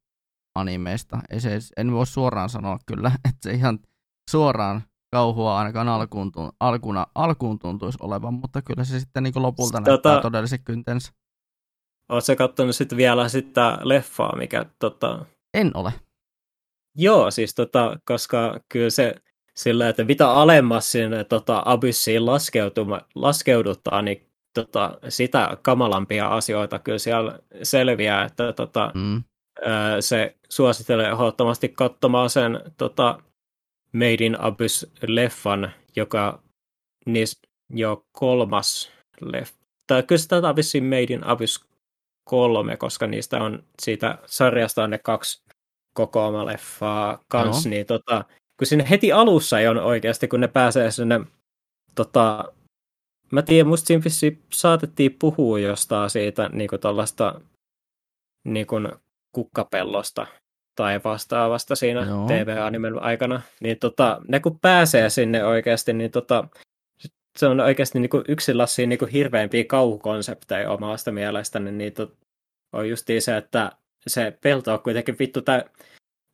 [0.56, 1.20] animeista.
[1.30, 3.80] Ei se, en voi suoraan sanoa kyllä, että se ihan
[4.32, 9.90] suoraan kauhua ainakaan alkuun, alkuna, alkuun tuntuisi olevan, mutta kyllä se sitten niin lopulta tota,
[9.90, 11.14] näyttää todelliset kyntensä.
[12.10, 15.26] Oletko katsonut sitten vielä sitä leffaa, mikä tota...
[15.54, 15.94] En ole.
[16.98, 19.16] Joo, siis tota, koska kyllä se
[19.56, 22.22] sillä, että mitä alemmas sinne tota, abyssiin
[23.16, 29.24] laskeuduttaa, niin tota, sitä kamalampia asioita kyllä siellä selviää, että tota, mm.
[30.00, 33.20] se suosittelee ehdottomasti katsomaan sen tota,
[33.94, 36.44] Made in Abyss-leffan, joka
[37.06, 38.92] niis jo kolmas
[39.22, 39.64] leffa.
[39.88, 41.66] Tai kyllä sitä vissiin Made in Abyss
[42.24, 45.43] kolme, koska niistä on siitä sarjasta on ne kaksi
[45.93, 47.69] kokoama-leffaa kans, no.
[47.69, 48.26] niin tota,
[48.58, 51.22] kun sinne heti alussa ei on oikeasti, kun ne pääsee sinne,
[51.95, 52.53] tota,
[53.32, 57.42] mä tiedän, musta siinä saatettiin puhua jostain siitä niin kuin tällaista
[58.43, 58.88] niin kuin
[59.32, 60.27] kukkapellosta
[60.76, 62.27] tai vastaavasta siinä Joo.
[62.27, 66.48] TV-animen aikana, niin tota, ne kun pääsee sinne oikeasti, niin tota,
[67.38, 72.12] se on oikeasti niin kuin yksi lassi niin kuin hirveämpiä kauhukonsepteja omasta mielestäni, niin to,
[72.74, 73.72] on justiin se, että
[74.08, 75.66] se pelto on kuitenkin vittu tä,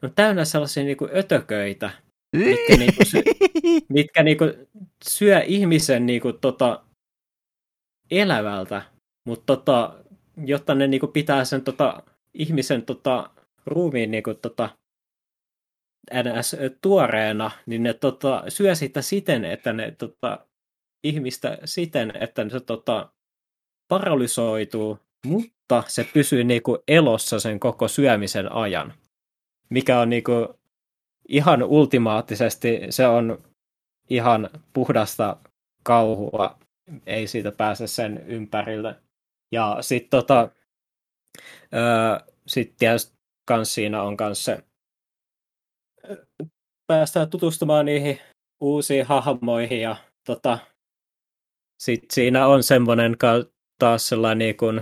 [0.03, 1.89] on täynnä sellaisia niin kuin ötököitä,
[2.35, 3.23] mitkä, niin kuin, sy,
[3.89, 4.53] mitkä niin kuin,
[5.07, 6.83] syö ihmisen niin kuin, tota,
[8.11, 8.81] elävältä,
[9.25, 10.03] mutta tota,
[10.45, 12.03] jotta ne niin kuin, pitää sen tota,
[12.33, 13.29] ihmisen tota,
[13.65, 14.69] ruumiin niin kuin, tota,
[16.13, 20.45] NS tuoreena, niin ne tota, syö sitä siten, että ne tota,
[21.03, 23.09] ihmistä siten, että se tota,
[23.87, 28.93] paralysoituu, mutta se pysyy niinku elossa sen koko syömisen ajan.
[29.69, 30.59] Mikä on niinku
[31.29, 33.43] ihan ultimaattisesti, se on
[34.09, 35.37] ihan puhdasta
[35.83, 36.59] kauhua,
[37.05, 38.95] ei siitä pääse sen ympärille.
[39.51, 40.49] Ja sitten tota,
[41.73, 44.63] öö, sit tietysti kans siinä on kans se,
[46.87, 48.19] päästään tutustumaan niihin
[48.61, 49.95] uusiin hahmoihin ja
[50.25, 50.59] tota,
[51.81, 53.17] sitten siinä on semmoinen
[53.79, 54.81] taas sellainen niin kuin,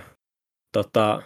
[0.74, 1.22] tota,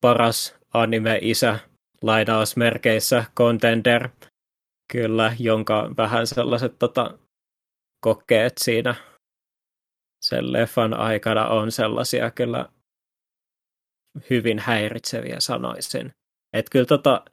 [0.00, 1.58] paras anime-isä
[2.02, 4.08] lainausmerkeissä contender,
[4.92, 7.18] kyllä, jonka vähän sellaiset tota,
[8.00, 8.94] kokeet siinä
[10.22, 12.68] sen leffan aikana on sellaisia kyllä
[14.30, 16.12] hyvin häiritseviä sanoisin.
[16.52, 17.24] Että kyllä tota,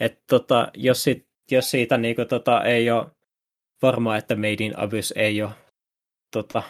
[0.00, 3.06] et tota, jos, sit, jos siitä niinku tota, ei ole
[3.82, 5.50] varmaa, että Made in Abyss ei ole
[6.32, 6.62] tota,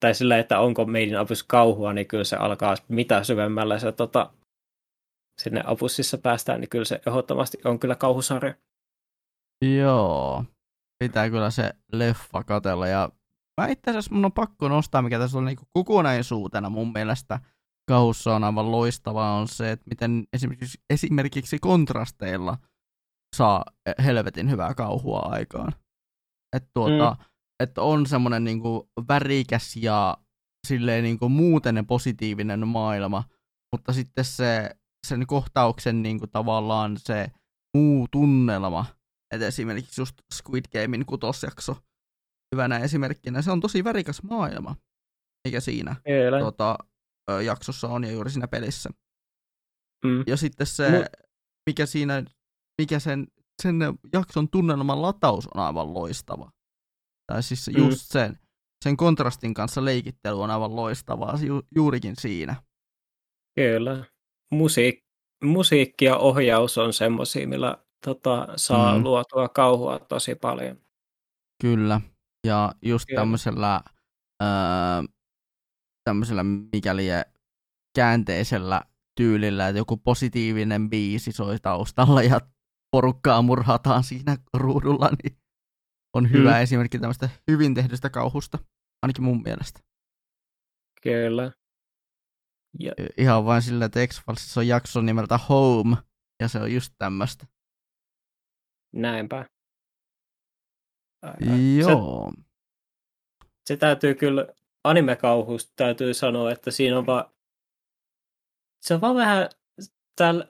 [0.00, 4.32] tai sillä, että onko meidän apus kauhua, niin kyllä se alkaa mitä syvemmällä se tota,
[5.42, 8.54] sinne apussissa päästään, niin kyllä se ehdottomasti on kyllä kauhusarja.
[9.76, 10.44] Joo,
[10.98, 13.08] pitää kyllä se leffa katella ja
[13.60, 17.40] mä itse asiassa mun on pakko nostaa, mikä tässä on niin kokonaisuutena mun mielestä
[17.88, 22.58] kauhussa on aivan loistavaa, on se, että miten esimerkiksi, esimerkiksi kontrasteilla
[23.36, 23.64] saa
[24.04, 25.72] helvetin hyvää kauhua aikaan.
[26.56, 27.24] Että tuota, mm
[27.60, 28.60] että on semmoinen niin
[29.08, 30.16] värikäs ja
[30.66, 33.24] silleen niin kuin muuten positiivinen maailma,
[33.72, 34.70] mutta sitten se
[35.06, 37.30] sen kohtauksen niin kuin tavallaan se
[37.76, 38.86] muu tunnelma,
[39.34, 41.76] että esimerkiksi just Squid Gamein kutosjakso
[42.54, 44.76] hyvänä esimerkkinä, se on tosi värikäs maailma,
[45.48, 45.96] mikä siinä
[46.40, 46.78] tuota,
[47.44, 48.90] jaksossa on ja juuri siinä pelissä.
[50.04, 50.24] Mm.
[50.26, 51.06] Ja sitten se,
[51.70, 52.24] mikä siinä,
[52.82, 53.26] mikä sen,
[53.62, 53.76] sen
[54.12, 56.50] jakson tunnelman lataus on aivan loistava.
[57.30, 57.76] Tai siis mm.
[57.78, 58.38] just sen,
[58.84, 62.56] sen kontrastin kanssa leikittely on aivan loistavaa ju, juurikin siinä.
[63.54, 64.04] Kyllä.
[64.52, 65.04] Musiik,
[65.44, 69.04] musiikki ja ohjaus on semmoisia, millä tota, saa mm.
[69.04, 70.76] luotua kauhua tosi paljon.
[71.62, 72.00] Kyllä.
[72.46, 73.20] Ja just Kyllä.
[73.20, 73.80] tämmöisellä,
[74.42, 74.48] öö,
[76.04, 77.06] tämmöisellä mikäli
[77.96, 78.82] käänteisellä
[79.16, 82.40] tyylillä, että joku positiivinen biisi soi taustalla ja
[82.90, 85.39] porukkaa murhataan siinä ruudulla, niin
[86.14, 86.62] on hyvä mm.
[86.62, 88.58] esimerkki tämmöistä hyvin tehdystä kauhusta,
[89.02, 89.80] ainakin mun mielestä.
[91.02, 91.52] Kyllä.
[92.78, 92.92] Ja.
[93.16, 94.22] Ihan vain sillä, että x
[94.56, 95.96] on jakso nimeltä Home,
[96.40, 97.46] ja se on just tämmöistä.
[98.94, 99.46] Näinpä.
[101.78, 102.32] Joo.
[102.36, 102.42] Se,
[103.66, 104.46] se täytyy kyllä,
[104.84, 107.24] animekauhusta täytyy sanoa, että siinä on vaan,
[108.82, 109.48] se on vaan vähän,
[110.16, 110.48] täällä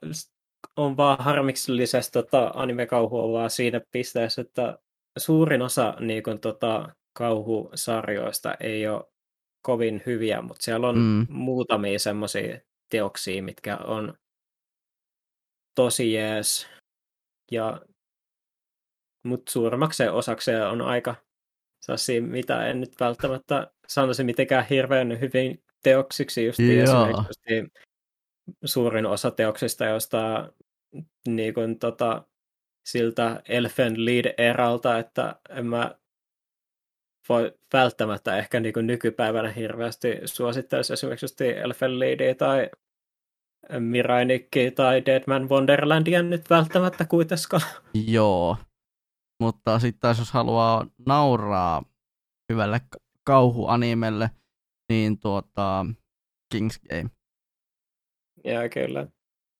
[0.77, 4.79] on vaan harmiksellisesti tota, animekauhua vaan siinä pisteessä, että
[5.19, 9.05] suurin osa niin kuin, tota, kauhusarjoista ei ole
[9.63, 11.27] kovin hyviä, mutta siellä on mm.
[11.29, 14.15] muutamia semmoisia teoksia, mitkä on
[15.75, 16.69] tosi jees.
[17.53, 17.81] Ja,
[19.25, 21.15] mutta suurimmakseen osakseen on aika
[21.81, 26.47] sellaisia, mitä en nyt välttämättä sanoisi mitenkään hirveän hyvin teoksiksi.
[26.47, 27.73] Just esimerkiksi
[28.65, 30.53] suurin osa teoksista, joista
[31.29, 32.25] niin kuin, tota,
[32.93, 35.94] siltä Elfen Lead-eralta, että en mä
[37.28, 42.70] voi välttämättä ehkä niin kuin nykypäivänä hirveästi suosittelisi esimerkiksi Elfen Leadia tai
[43.78, 47.62] Mirainikki tai Deadman Wonderlandia nyt välttämättä kuitenkaan.
[48.07, 48.57] Joo,
[49.43, 51.85] mutta sitten taas jos haluaa nauraa
[52.52, 52.81] hyvälle
[53.25, 54.31] kauhuanimelle,
[54.93, 55.86] niin tuota
[56.55, 57.10] King's Game.
[58.44, 59.07] Joo, kyllä.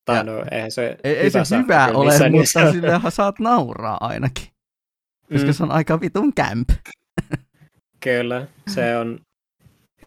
[0.05, 2.73] Tai ja, no, eihän se ei, ei se hyvä ole, mutta niissä...
[2.73, 4.47] sillehän saat nauraa ainakin.
[5.33, 5.53] Koska mm.
[5.53, 6.69] se on aika vitun camp.
[8.05, 9.19] kyllä, se on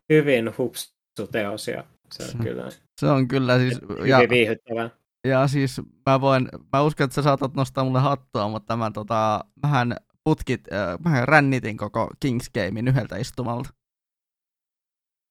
[0.09, 2.69] hyvin hupsu teos ja se on kyllä...
[2.99, 3.81] Se on kyllä siis...
[3.89, 4.89] Hyvin ja, viihyttävää.
[5.27, 9.45] Ja siis mä voin, mä uskon, että sä saatat nostaa mulle hattua, mutta mä tota,
[9.63, 13.69] mähän putkit, äh, mähän rännitin koko Kings Gamein yhdeltä istumalta.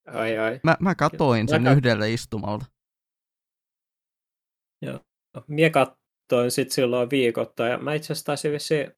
[0.06, 0.60] Ai ai.
[0.64, 1.78] Mä, mä katoin sen Aika...
[1.78, 2.66] yhdeltä istumalta.
[4.82, 5.00] Joo.
[5.48, 8.92] Mie katsoin sitten silloin viikotta ja mä itse asiassa taisin vissiin...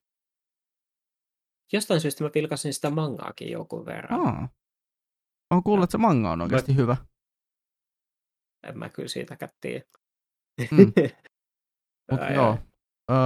[1.73, 4.21] Jostain syystä mä pilkasin sitä mangaakin joku verran.
[4.21, 4.49] Aa.
[5.51, 6.77] Olen kuullut, että se manga on oikeasti mä...
[6.77, 6.97] hyvä.
[8.67, 9.85] En mä kyllä siitä tiedä.
[10.71, 10.79] Mm.
[12.11, 12.59] Mutta joo.
[13.11, 13.17] Öö,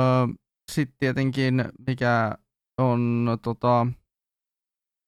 [0.72, 2.38] Sitten tietenkin, mikä
[2.78, 3.86] on tota...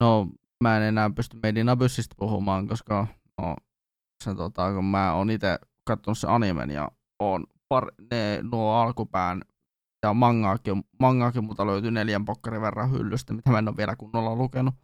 [0.03, 0.29] No,
[0.65, 3.07] mä en enää pysty meidän Abyssista puhumaan, koska
[3.41, 3.57] no,
[4.25, 6.89] se, tota, kun mä oon itse katsonut se animen ja
[7.21, 9.43] on par, ne, nuo alkupään
[10.03, 14.37] ja mangaakin, mangaakin mutta löytyy neljän pokkarin verran hyllystä, mitä mä en ole vielä kunnolla
[14.37, 14.75] lukenut.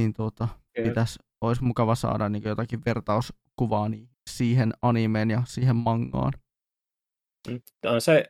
[0.00, 0.48] Niin tuota,
[0.84, 6.32] pitäisi, olisi mukava saada niin jotakin vertauskuvaa niin siihen animeen ja siihen mangaan.
[7.86, 8.24] On se,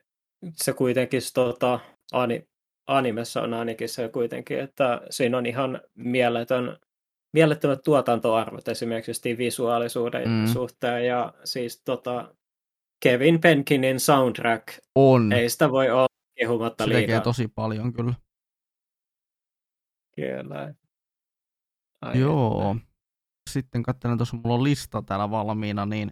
[0.57, 1.81] se kuitenkin tota,
[2.13, 2.49] ani,
[2.87, 6.79] animessa on ainakin se kuitenkin, että siinä on ihan mieletön,
[7.33, 10.47] mielettömät tuotantoarvot esimerkiksi visuaalisuuden mm.
[10.47, 12.35] suhteen ja siis tota,
[13.03, 14.69] Kevin Penkinin soundtrack.
[14.95, 15.33] On.
[15.33, 16.07] Ei sitä voi olla
[16.39, 17.01] kehumatta Se liikaa.
[17.01, 18.15] tekee tosi paljon kyllä.
[20.17, 20.75] Kyllä.
[22.03, 22.75] Ai Joo.
[22.77, 22.93] Että.
[23.51, 26.11] Sitten katselen tuossa, mulla on lista täällä valmiina, niin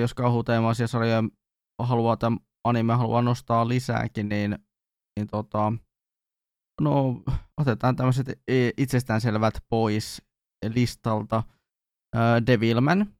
[0.00, 1.22] jos kauhuteemaisia sarjoja
[1.82, 4.58] haluaa tämän anime haluaa nostaa lisääkin, niin,
[5.16, 5.72] niin tota,
[6.80, 7.22] no,
[7.60, 10.22] otetaan tämmöiset e, itsestäänselvät pois
[10.74, 11.42] listalta.
[12.46, 13.14] Devilman.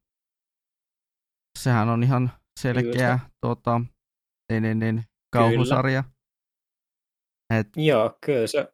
[1.59, 3.81] Sehän on ihan selkeä tota,
[4.53, 6.05] niin, niin, niin, kauhusarja.
[7.55, 7.69] Et...
[7.77, 8.73] Joo, kyllä se.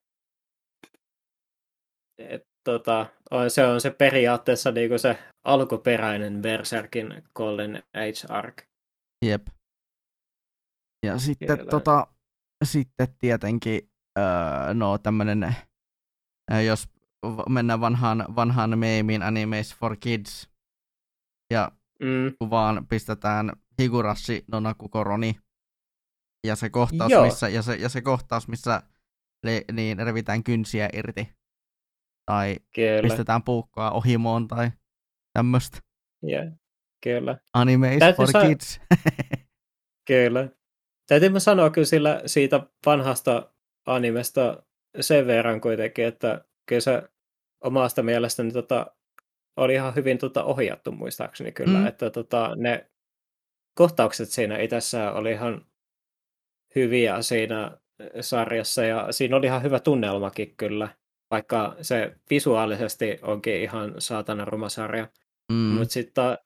[2.19, 8.31] Et, tota, on, se on se periaatteessa niinku se alkuperäinen Berserkin Colin H.
[8.31, 8.63] Ark.
[9.25, 9.47] Jep.
[11.07, 12.07] Ja sitten, tota,
[12.65, 15.57] sitten tietenkin öö, no tämmönen,
[16.67, 16.89] jos
[17.49, 20.51] mennään vanhaan, vanhaan meemiin Animes for Kids,
[21.53, 22.35] ja mm.
[22.39, 25.37] kun vaan pistetään Higurashi Nonakukoroni,
[26.47, 27.25] ja se kohtaus, Joo.
[27.25, 28.83] missä, ja se, ja se kohtaus, missä
[29.43, 31.29] le, niin revitään kynsiä irti,
[32.27, 33.03] tai Kyllä.
[33.03, 34.71] pistetään puukkoa ohimoon, tai
[35.33, 35.79] tämmöistä.
[36.29, 36.53] Yeah.
[37.03, 37.39] Kyllä.
[37.55, 38.81] Animes Täytyy for sa- kids.
[40.09, 40.49] kyllä.
[41.09, 43.53] Täytyy mä sanoa kyllä sillä, siitä vanhasta
[43.87, 44.63] animesta
[45.01, 47.03] sen verran kuitenkin, että kyllä se
[47.61, 48.97] omasta mielestäni tota,
[49.57, 51.87] oli ihan hyvin tota, ohjattu muistaakseni kyllä, mm.
[51.87, 52.91] että tota, ne
[53.75, 55.67] kohtaukset siinä itessä oli ihan
[56.75, 57.79] hyviä siinä
[58.21, 60.89] sarjassa ja siinä oli ihan hyvä tunnelmakin kyllä,
[61.31, 65.09] vaikka se visuaalisesti onkin ihan saatana ruma sarja.
[65.53, 65.57] Mm.
[65.57, 66.39] Mutta sitten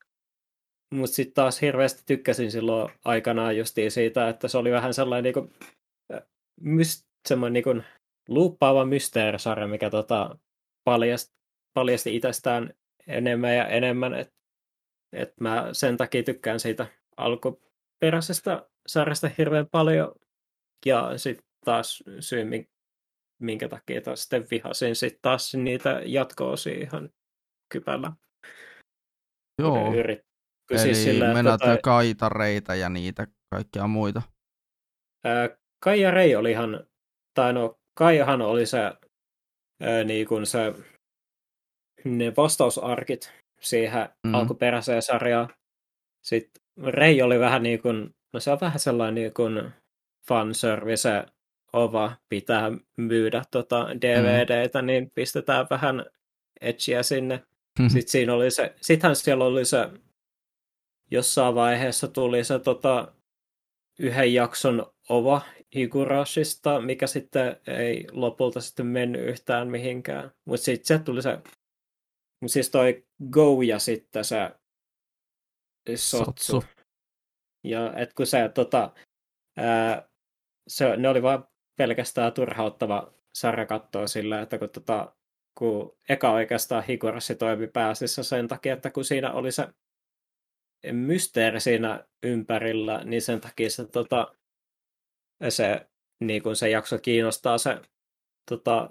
[0.90, 5.52] mut sit taas hirveästi tykkäsin silloin aikanaan justiin siitä, että se oli vähän sellainen niinku,
[6.60, 7.82] myst, semmoinen niinku,
[8.28, 10.38] luuppaava mysteerisarja, mikä tota,
[10.84, 11.34] paljasti,
[11.74, 12.74] paljasti itsestään
[13.06, 14.34] enemmän ja enemmän, että
[15.12, 20.14] et mä sen takia tykkään siitä alkuperäisestä sarjasta hirveän paljon.
[20.86, 22.44] Ja sitten taas syy,
[23.38, 27.10] minkä takia taas sitten vihasin sitten taas niitä jatko ihan
[27.72, 28.12] kypällä.
[29.62, 29.94] Joo.
[29.94, 30.26] Yrit...
[30.70, 31.78] Eli siis sillä, mennään tota...
[31.82, 34.22] kaitareita ja niitä kaikkia muita.
[35.24, 35.48] Ää,
[35.84, 36.86] Kaija Rei oli ihan,
[37.34, 38.78] tai no Kaijahan oli se,
[39.80, 40.74] ää, niin kuin se
[42.04, 44.34] ne vastausarkit siihen mm.
[44.34, 45.48] alkuperäiseen sarjaan.
[46.24, 49.70] Sitten Rei oli vähän niin kuin, no se on vähän sellainen niin kuin
[50.28, 51.26] fanservice
[51.72, 54.86] ova, pitää myydä tota DVDtä, mm.
[54.86, 56.04] niin pistetään vähän
[56.60, 57.42] etchiä sinne.
[57.78, 57.88] Mm.
[57.88, 59.88] Sitten siinä oli se, sittenhän siellä oli se,
[61.10, 63.12] jossain vaiheessa tuli se tota,
[63.98, 65.40] yhden jakson ova
[65.74, 70.30] Higurashista, mikä sitten ei lopulta sitten mennyt yhtään mihinkään.
[70.44, 71.38] Mutta sitten se tuli se
[72.46, 74.50] Siis toi Go ja sitten se
[75.94, 76.24] Sotsu.
[76.24, 76.62] Sotsu.
[77.64, 78.92] Ja et kun se, tota,
[79.56, 80.08] ää,
[80.68, 85.16] se, ne oli vaan pelkästään turhauttava sarja katsoa sillä, että kun, tota,
[85.58, 89.68] kun eka oikeastaan Higurashi toimi pääsissä sen takia, että kun siinä oli se
[90.92, 94.34] mysteeri siinä ympärillä, niin sen takia se, tota,
[95.48, 95.86] se,
[96.20, 97.80] niin kun se jakso kiinnostaa se
[98.50, 98.88] tota,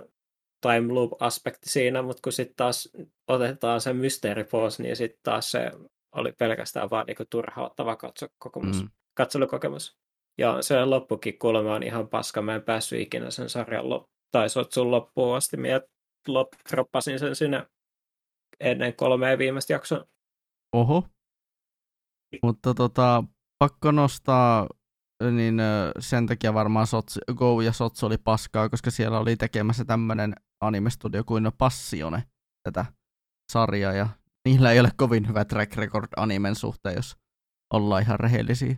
[0.61, 2.89] time loop-aspekti siinä, mutta kun sitten taas
[3.27, 5.71] otetaan se mysteeri pois, niin sitten taas se
[6.15, 8.89] oli pelkästään vaan niinku turhauttava katsokokemus, mm.
[9.13, 9.97] katselukokemus.
[10.37, 12.41] Ja se loppukin kuulemma on ihan paska.
[12.41, 15.57] Mä en päässyt ikinä sen sarjan lop- tai sun loppuun asti.
[15.57, 15.67] Mä
[16.29, 17.67] lop- droppasin sen sinne
[18.59, 20.05] ennen kolmea viimeistä jaksoa.
[20.75, 21.03] Oho.
[22.43, 23.23] Mutta tota,
[23.59, 24.67] pakko nostaa
[25.31, 25.61] niin
[25.99, 31.23] sen takia varmaan Sots, Go ja Sots oli paskaa, koska siellä oli tekemässä tämmöinen animestudio
[31.23, 32.23] kuin Passione
[32.63, 32.85] tätä
[33.51, 34.09] sarjaa, ja
[34.45, 37.17] niillä ei ole kovin hyvä track record animen suhteen, jos
[37.73, 38.77] ollaan ihan rehellisiä.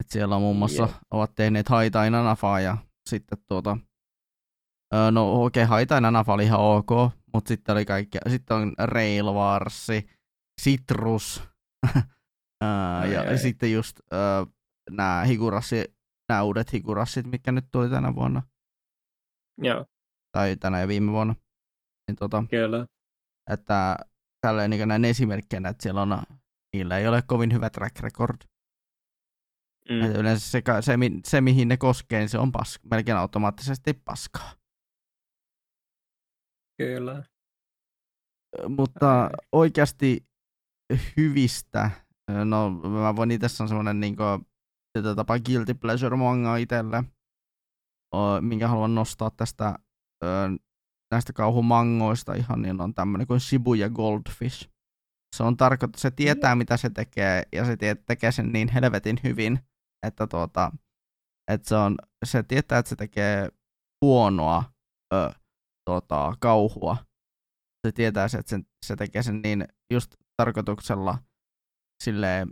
[0.00, 1.00] Et siellä on muun muassa, yeah.
[1.10, 2.76] ovat tehneet Haitain Anafaa ja
[3.10, 3.76] sitten tuota,
[5.12, 6.90] no okei, okay, Haitain Anafa oli ihan ok,
[7.34, 9.86] mutta sitten oli kaikkea, sitten on Rail Wars,
[10.62, 11.42] Citrus,
[12.62, 13.38] ja ai, ai.
[13.38, 14.52] sitten just uh,
[14.90, 15.84] nämä higurassi,
[16.28, 18.42] nämä uudet higurassit, mitkä nyt tuli tänä vuonna.
[19.62, 19.86] Joo.
[20.32, 21.34] Tai tänä ja viime vuonna.
[22.08, 22.86] Niin tota, Kyllä.
[23.50, 23.96] Että
[24.42, 26.22] tälleen niin näin esimerkkinä, että siellä on,
[26.72, 28.36] niillä ei ole kovin hyvä track record.
[29.90, 30.02] Mm.
[30.02, 34.52] Että yleensä se, se, se, mihin ne koskee, niin se on pas, melkein automaattisesti paskaa.
[36.78, 37.24] Kyllä.
[38.68, 40.26] Mutta oikeasti
[41.16, 41.90] hyvistä,
[42.44, 44.46] no mä voin itse sanoa semmoinen niin kuin,
[45.16, 47.04] tapa guilty pleasure manga itselle,
[48.40, 49.78] minkä haluan nostaa tästä
[51.12, 54.68] näistä kauhumangoista ihan, niin on tämmöinen kuin Shibuya Goldfish.
[55.36, 57.76] Se on tarkoitus, se tietää mitä se tekee ja se
[58.06, 59.58] tekee sen niin helvetin hyvin,
[60.06, 60.72] että, tuota,
[61.50, 63.48] että se, on, se tietää, että se tekee
[64.04, 64.64] huonoa
[65.14, 65.30] ö,
[65.90, 66.96] tota, kauhua.
[67.86, 71.18] Se tietää, että se, se tekee sen niin just tarkoituksella
[72.04, 72.50] silleen,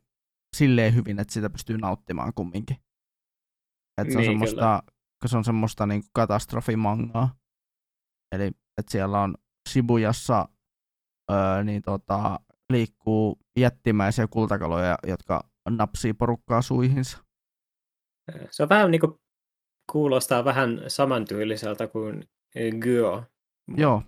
[0.57, 2.77] silleen hyvin, että sitä pystyy nauttimaan kumminkin.
[4.01, 4.83] Että se on niin, semmoista,
[5.27, 7.40] se on semmoista niin katastrofimangaa.
[8.33, 8.47] Eli
[8.79, 9.35] että siellä on
[9.69, 10.49] Sibujassa
[11.31, 12.41] öö, niin tota,
[12.73, 17.25] liikkuu jättimäisiä kultakaloja, jotka napsii porukkaa suihinsa.
[18.51, 19.21] Se on vähän niin kuin,
[19.93, 22.29] kuulostaa vähän samantyyliseltä kuin
[22.81, 23.25] Gyo.
[23.77, 24.03] Joo.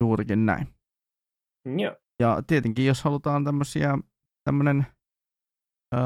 [0.00, 0.74] Juurikin näin.
[1.78, 1.96] Joo.
[2.20, 3.98] Ja tietenkin, jos halutaan tämmöisiä,
[4.44, 4.86] tämmöinen,
[5.94, 6.00] öö,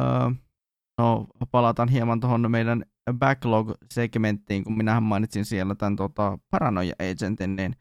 [0.98, 7.76] no palataan hieman tuohon meidän backlog-segmenttiin, kun minähän mainitsin siellä tämän tota, Paranoia Agentin, niin,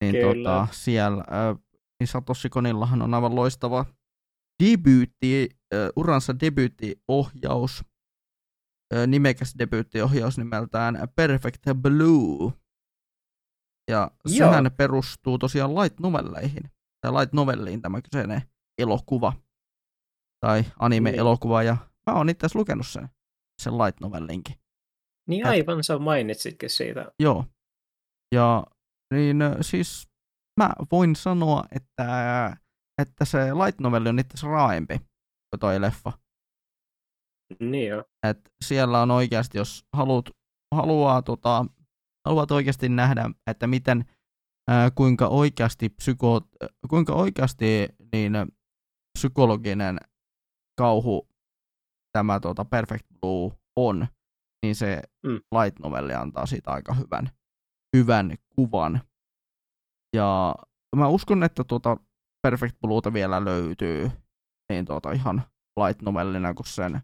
[0.00, 1.58] niin tota, siellä äh,
[2.00, 3.84] niin Satoshi Konillahan on aivan loistava
[4.64, 7.84] debyytti, äh, uransa debyyttiohjaus,
[8.94, 12.52] äh, nimekäs debyyttiohjaus nimeltään Perfect Blue.
[13.90, 14.50] Ja Joo.
[14.50, 18.42] sehän perustuu tosiaan light novelleihin, tai light novelliin tämä kyseinen
[18.78, 19.32] elokuva,
[20.40, 23.08] tai anime-elokuva, ja mä oon itse asiassa lukenut sen
[23.62, 24.56] sen light novellinkin.
[25.28, 27.12] Niin aivan, Et, sä mainitsitkin siitä.
[27.18, 27.44] Joo.
[28.34, 28.66] Ja
[29.14, 30.08] niin siis
[30.60, 32.56] mä voin sanoa, että,
[33.02, 36.12] että se light novelli on itse raaempi kuin toi leffa.
[37.60, 38.04] Niin jo.
[38.28, 40.30] Et siellä on oikeasti, jos haluat,
[40.74, 41.66] haluaa, tota,
[42.28, 44.04] haluat oikeasti nähdä, että miten,
[44.68, 46.40] ää, kuinka oikeasti, psyko,
[46.90, 48.32] kuinka oikeasti niin,
[49.18, 49.98] psykologinen
[50.80, 51.28] kauhu
[52.12, 54.06] tämä tuota Perfect Blue on,
[54.62, 55.34] niin se mm.
[55.34, 57.30] light novelli antaa siitä aika hyvän,
[57.96, 59.00] hyvän kuvan.
[60.16, 60.54] Ja
[60.96, 61.96] mä uskon, että tuota
[62.42, 64.10] Perfect Blueta vielä löytyy
[64.72, 65.42] niin tuota ihan
[65.86, 67.00] light novellina, kun sen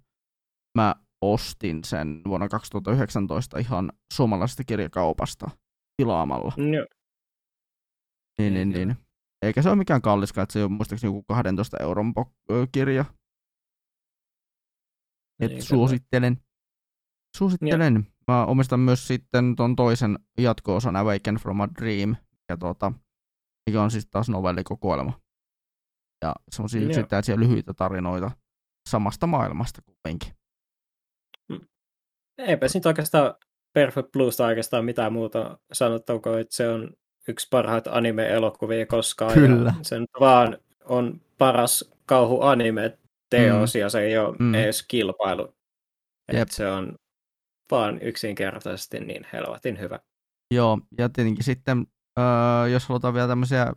[0.78, 5.50] mä ostin sen vuonna 2019 ihan suomalaisesta kirjakaupasta
[5.96, 6.52] tilaamalla.
[6.56, 6.64] Mm,
[8.40, 8.96] Niin, niin, niin.
[9.42, 12.14] Eikä se ole mikään kalliskaan, että se on muistaakseni joku 12 euron
[12.72, 13.04] kirja.
[15.40, 16.38] Et niin, suosittelen.
[17.36, 17.94] Suosittelen.
[17.94, 18.32] Ja.
[18.32, 22.16] Mä omistan myös sitten ton toisen jatko-osan Awaken from a Dream,
[22.48, 22.92] ja tuota,
[23.70, 25.20] mikä on siis taas novellikokoelma.
[26.24, 28.30] Ja semmoisia yksittäisiä lyhyitä tarinoita
[28.88, 30.32] samasta maailmasta kuitenkin.
[31.52, 31.68] Hmm.
[32.38, 33.34] Eipä siitä oikeastaan
[33.72, 36.90] Perfect Bluesta oikeastaan mitään muuta sanottavaa, että se on
[37.28, 39.34] yksi parhaita anime-elokuvia koskaan.
[39.34, 39.74] Kyllä.
[39.78, 42.98] Ja sen vaan on paras kauhu-anime
[43.30, 43.80] teos mm.
[43.80, 44.54] ja se ei ole mm.
[44.54, 45.54] edes kilpailu.
[46.32, 46.96] Et se on
[47.70, 49.98] vaan yksinkertaisesti niin helvetin hyvä.
[50.54, 51.86] Joo, ja tietenkin sitten,
[52.18, 53.72] äh, jos halutaan vielä tämmöisiä...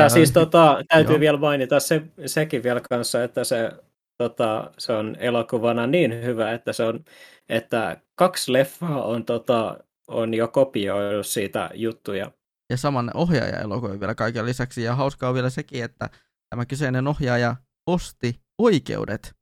[0.00, 1.20] Äh, siis tota, täytyy joo.
[1.20, 3.70] vielä mainita se, sekin vielä kanssa, että se,
[4.18, 7.04] tota, se on elokuvana niin hyvä, että se on,
[7.48, 12.32] että kaksi leffaa on, tota, on jo kopioinut siitä juttuja.
[12.70, 16.10] Ja saman ohjaaja elokuva vielä kaiken lisäksi, ja hauskaa on vielä sekin, että
[16.50, 19.34] tämä kyseinen ohjaaja osti oikeudet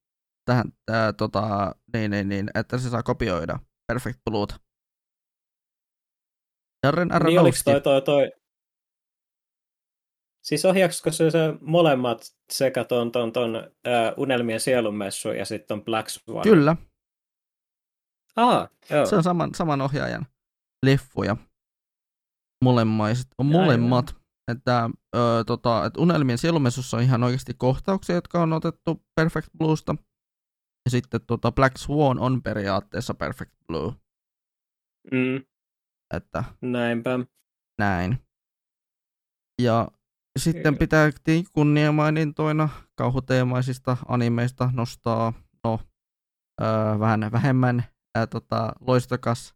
[0.45, 4.55] tähän, tää, tota, niin, niin, niin, että se saa kopioida Perfect Bluet.
[6.87, 7.71] Darren Aronofsky.
[7.71, 8.33] Niin toi, toi, toi.
[10.45, 12.23] Siis ohjaaksiko se, se molemmat
[12.53, 16.43] sekä ton, ton, ton uh, Unelmien sielunmessu ja sitten Black Swan?
[16.43, 16.77] Kyllä.
[18.37, 19.07] Ah, joo.
[19.07, 20.27] Se on saman, saman ohjaajan
[20.87, 21.37] leffoja.
[22.65, 28.53] Molemmaiset, on molemmat että, ö, tota, että Unelmien sielumessussa on ihan oikeasti kohtauksia, jotka on
[28.53, 29.95] otettu Perfect Bluesta.
[30.85, 33.93] Ja sitten tota, Black Swan on periaatteessa Perfect Blue.
[35.13, 35.45] Mm.
[36.15, 37.19] Että, Näinpä.
[37.79, 38.19] Näin.
[39.63, 39.89] Ja
[40.39, 41.11] sitten pitää
[41.53, 45.33] kunniamainintoina kauhuteemaisista animeista nostaa
[45.65, 45.81] no,
[46.61, 46.65] ö,
[46.99, 49.55] vähän vähemmän ää, tota, loistokas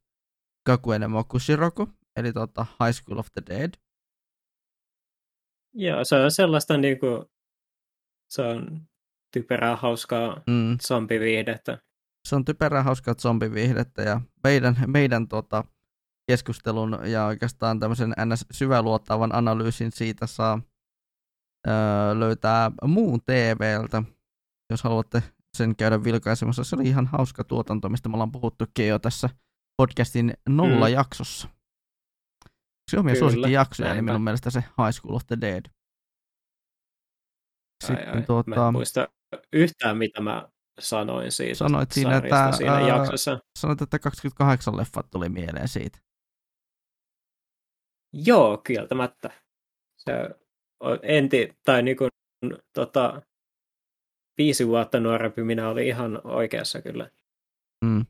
[0.66, 3.83] Kakuen Mokushiroku, eli tota, High School of the Dead.
[5.74, 7.24] Joo, se on sellaista niin kuin,
[8.30, 8.80] se on
[9.32, 10.78] typerää, hauskaa mm.
[10.78, 11.78] zombiviihdettä.
[12.28, 15.64] Se on typerää, hauskaa zombiviihdettä ja meidän, meidän tota,
[16.26, 18.46] keskustelun ja oikeastaan tämmöisen ns.
[18.50, 20.60] syväluottavan analyysin siitä saa
[21.68, 21.74] öö,
[22.18, 24.02] löytää muun TVltä,
[24.70, 25.22] jos haluatte
[25.56, 26.64] sen käydä vilkaisemassa.
[26.64, 29.28] Se oli ihan hauska tuotanto, mistä me ollaan puhuttukin jo tässä
[29.76, 30.92] podcastin nolla mm.
[32.96, 35.64] On suosikki jaksoja, eli minun mielestä se High School of the Dead.
[37.84, 38.22] Sitten, ai, ai.
[38.22, 39.08] Tuota, mä en muista
[39.52, 40.48] yhtään, mitä mä
[40.80, 43.38] sanoin siitä Sanoit siinä, että, siinä ää, jaksossa.
[43.58, 45.98] Sanoit, että 28 leffat tuli mieleen siitä.
[48.12, 49.30] Joo, kieltämättä.
[49.96, 50.12] Se
[51.02, 52.10] enti, tai niin kuin,
[52.72, 53.22] tota,
[54.38, 57.10] viisi vuotta nuorempi minä oli ihan oikeassa kyllä.
[57.84, 58.06] Mm.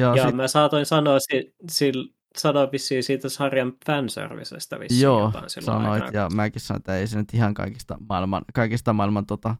[0.00, 0.34] Ja, ja sit...
[0.34, 1.92] mä saatoin sanoa, si, si,
[2.38, 6.18] sanoa vissiin siitä sarjan fanservicestä vissiin Joo, jotain sanoit, aikana.
[6.18, 9.56] ja mäkin sanoin, että ei se nyt ihan kaikista maailman, kaikista maailman tota,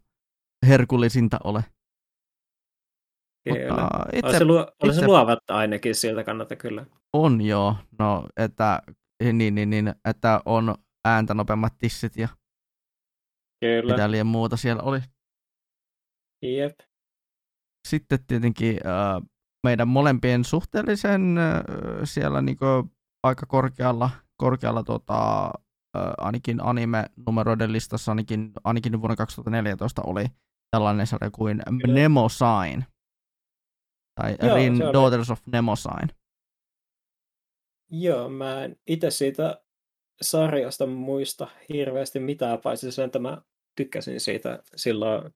[0.67, 1.65] herkullisinta ole.
[3.45, 3.83] Kyllä.
[3.83, 6.87] Mutta itse, se, luo, itse, se luovatta ainakin siltä kannalta kyllä.
[7.13, 8.83] On joo, no että,
[9.33, 10.75] niin, niin, niin, että on
[11.05, 12.29] ääntä nopeammat tissit ja
[13.61, 13.93] kyllä.
[13.93, 15.01] mitä liian muuta siellä oli.
[16.43, 16.79] Jep.
[17.89, 19.23] Sitten tietenkin äh,
[19.65, 21.37] meidän molempien suhteellisen
[22.05, 22.59] siellä niin
[23.23, 25.51] aika korkealla, korkealla tota,
[26.19, 30.27] ainakin anime-numeroiden listassa, ainakin, ainakin vuonna 2014 oli
[30.71, 31.95] tällainen sarja kuin Kyllä.
[31.95, 32.85] Nemo Sign.
[34.21, 36.09] Tai Joo, Rin Daughters of Nemo Sign.
[37.91, 39.63] Joo, mä en itse siitä
[40.23, 43.43] sarjasta muista hirveästi mitään, paitsi sen, että mä
[43.77, 45.35] tykkäsin siitä silloin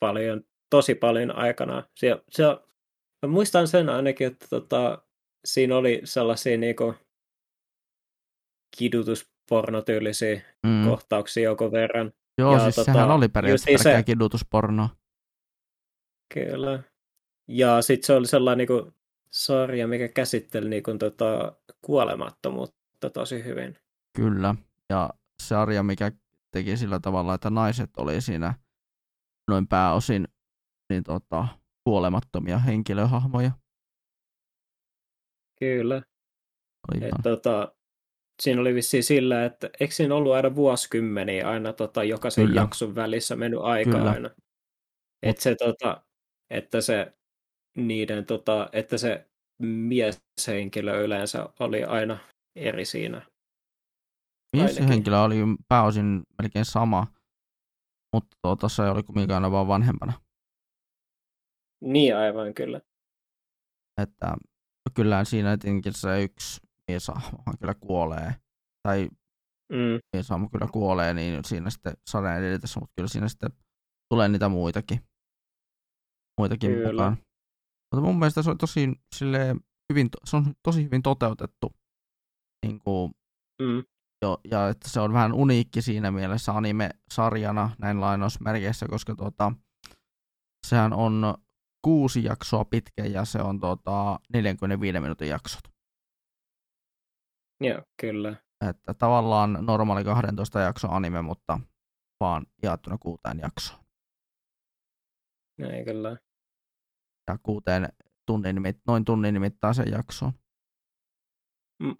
[0.00, 1.82] paljon, tosi paljon aikana.
[1.96, 2.44] Se, se,
[3.26, 5.02] mä muistan sen ainakin, että tota,
[5.44, 6.94] siinä oli sellaisia niinku
[8.78, 10.84] kidutuspornotyylisiä mm.
[10.84, 12.12] kohtauksia joku verran.
[12.38, 14.02] Joo, ja siis tota, sehän oli periaatteessa se...
[14.02, 14.88] kidutusporno.
[16.34, 16.82] Kyllä.
[17.48, 18.92] Ja sitten se oli sellainen niinku
[19.30, 23.76] sarja, mikä käsitteli niinku tota kuolemattomuutta tosi hyvin.
[24.16, 24.54] Kyllä.
[24.90, 25.10] Ja
[25.42, 26.12] sarja, mikä
[26.50, 28.54] teki sillä tavalla, että naiset oli siinä
[29.50, 30.28] noin pääosin
[30.90, 31.48] niin tota,
[31.90, 33.50] kuolemattomia henkilöhahmoja.
[35.60, 36.02] Kyllä.
[37.00, 37.74] Et, tota,
[38.42, 42.60] siinä oli vissiin sillä, että eikö siinä ollut aina vuosikymmeniä aina tota, jokaisen Kyllä.
[42.60, 44.10] jakson välissä mennyt aika Kyllä.
[44.10, 44.30] aina.
[45.22, 46.04] Et se, tota,
[46.50, 47.12] että se
[47.76, 49.30] niiden, tota, että se
[49.62, 52.18] mieshenkilö yleensä oli aina
[52.56, 53.26] eri siinä.
[54.56, 55.36] Mieshenkilö oli
[55.68, 57.06] pääosin melkein sama,
[58.14, 60.29] mutta tuota, se oli kumminkin aina vaan vanhempana.
[61.80, 62.80] Niin, aivan kyllä.
[64.02, 64.36] Että
[64.94, 68.34] kyllä siinä tietenkin se yksi mieshahmohan kyllä kuolee.
[68.82, 69.08] Tai
[69.72, 69.98] mm.
[70.12, 73.50] mieshahmo kyllä kuolee, niin siinä sitten sarjan edetessä, mutta kyllä siinä sitten
[74.08, 75.00] tulee niitä muitakin.
[76.40, 76.92] Muitakin kyllä.
[76.92, 77.16] mukaan.
[77.92, 79.60] Mutta mun mielestä se on tosi, silleen,
[79.92, 81.72] hyvin, se on tosi hyvin toteutettu.
[82.66, 83.12] Niin kuin,
[83.62, 83.84] mm.
[84.22, 89.52] jo, ja että se on vähän uniikki siinä mielessä anime-sarjana näin lainausmerkeissä, koska tuota,
[90.66, 91.34] sehän on
[91.82, 95.62] kuusi jaksoa pitkä ja se on tuota, 45 minuutin jaksot.
[97.60, 98.36] Joo, kyllä.
[98.68, 101.60] Että tavallaan normaali 12 jakso anime, mutta
[102.20, 103.80] vaan jaettuna kuuteen jaksoon.
[105.58, 106.16] Näin kyllä.
[107.28, 107.88] Ja kuuteen
[108.26, 110.32] tunnin, noin tunnin mittaisen jaksoon.
[111.82, 111.96] Mm.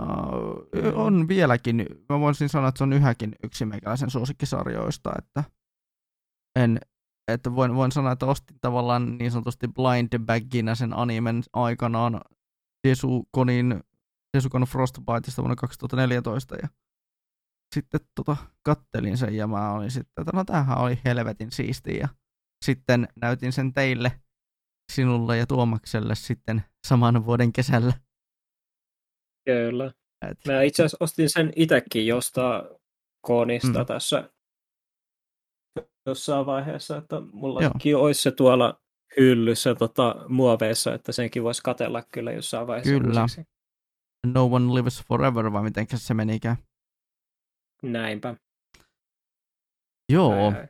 [0.00, 5.44] Uh, on vieläkin, mä voisin sanoa, että se on yhäkin yksi meikäläisen suosikkisarjoista, että
[6.56, 6.80] en,
[7.32, 12.20] että voin, voin sanoa, että ostin tavallaan niin sanotusti blind bagginä sen animen aikanaan
[12.88, 13.80] Desukonin,
[14.36, 16.68] Desukon Frostbiteista vuonna 2014 ja
[17.74, 22.08] sitten tota, kattelin sen ja mä olin sitten, että no tämähän oli helvetin siistiä ja
[22.64, 24.12] sitten näytin sen teille,
[24.92, 27.92] sinulle ja Tuomakselle sitten saman vuoden kesällä.
[29.46, 29.92] Kyllä.
[30.30, 30.38] Et...
[30.46, 32.62] Mä itse asiassa ostin sen itsekin jostain
[33.26, 33.86] koonista mm.
[33.86, 34.30] tässä
[36.06, 38.80] jossain vaiheessa, että mullakin olisi se tuolla
[39.16, 43.00] hyllyssä tota, muoveissa, että senkin voisi katella kyllä jossain vaiheessa.
[43.00, 43.20] Kyllä.
[43.22, 43.42] Uusiksi.
[44.26, 46.56] No one lives forever, vai miten se menikään?
[47.82, 48.34] Näinpä.
[50.12, 50.52] Joo.
[50.52, 50.68] Ää,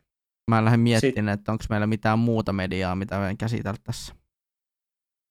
[0.50, 4.14] Mä lähden miettimään, että onko meillä mitään muuta mediaa, mitä me käsitellä tässä.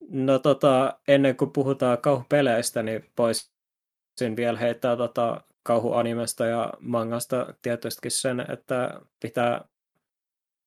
[0.08, 8.10] No tota, ennen kuin puhutaan kauhupeleistä, niin voisin vielä heittää tota kauhuanimesta ja mangasta tietystikin
[8.10, 9.64] sen, että pitää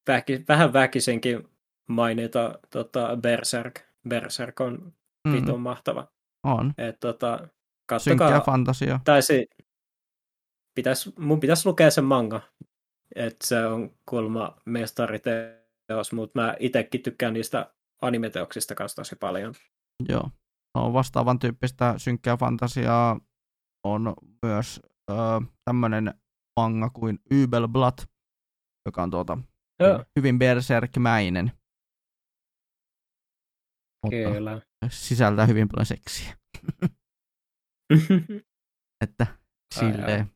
[0.07, 1.49] väki, vähän väkisinkin
[1.89, 3.81] mainita tota Berserk.
[4.09, 4.93] Berserk on
[5.27, 5.33] mm.
[5.33, 6.07] vitun mahtava.
[6.43, 6.73] On.
[6.77, 7.47] Et, tota,
[7.85, 8.99] kattokaa, Synkkä fantasia.
[9.03, 9.47] Taisi,
[10.75, 12.41] pitäis, mun pitäisi lukea sen manga,
[13.15, 19.53] että se on kulma mestariteos, mutta mä itsekin tykkään niistä animeteoksista kanssa tosi paljon.
[20.09, 20.29] Joo.
[20.75, 23.19] No, vastaavan tyyppistä synkkää fantasiaa
[23.83, 25.17] on myös öö,
[25.65, 26.13] tämmöinen
[26.59, 28.05] manga kuin Übelblatt,
[28.85, 29.37] joka on tuota
[29.79, 31.51] Joo, hyvin berserkmäinen,
[34.09, 34.61] kyllä.
[34.89, 36.37] sisältää hyvin paljon seksiä.
[39.03, 39.27] Että
[39.75, 40.31] silleen.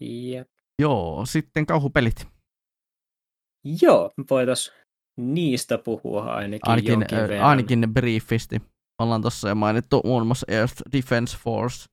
[0.00, 0.48] Jep.
[0.82, 2.26] Joo, sitten kauhupelit.
[3.82, 4.72] Joo, voitais
[5.16, 7.40] niistä puhua ainakin, Ainakin, jonkin verran.
[7.42, 8.62] ainakin briefisti.
[9.02, 11.86] Ollaan tuossa jo mainittu muun muassa Earth Defense Force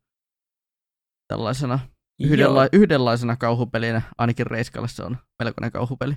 [1.28, 1.80] tällaisena
[2.24, 4.02] yhdenla- yhdenlaisena kauhupelinä.
[4.18, 6.14] Ainakin Reiskalle se on melkoinen kauhupeli.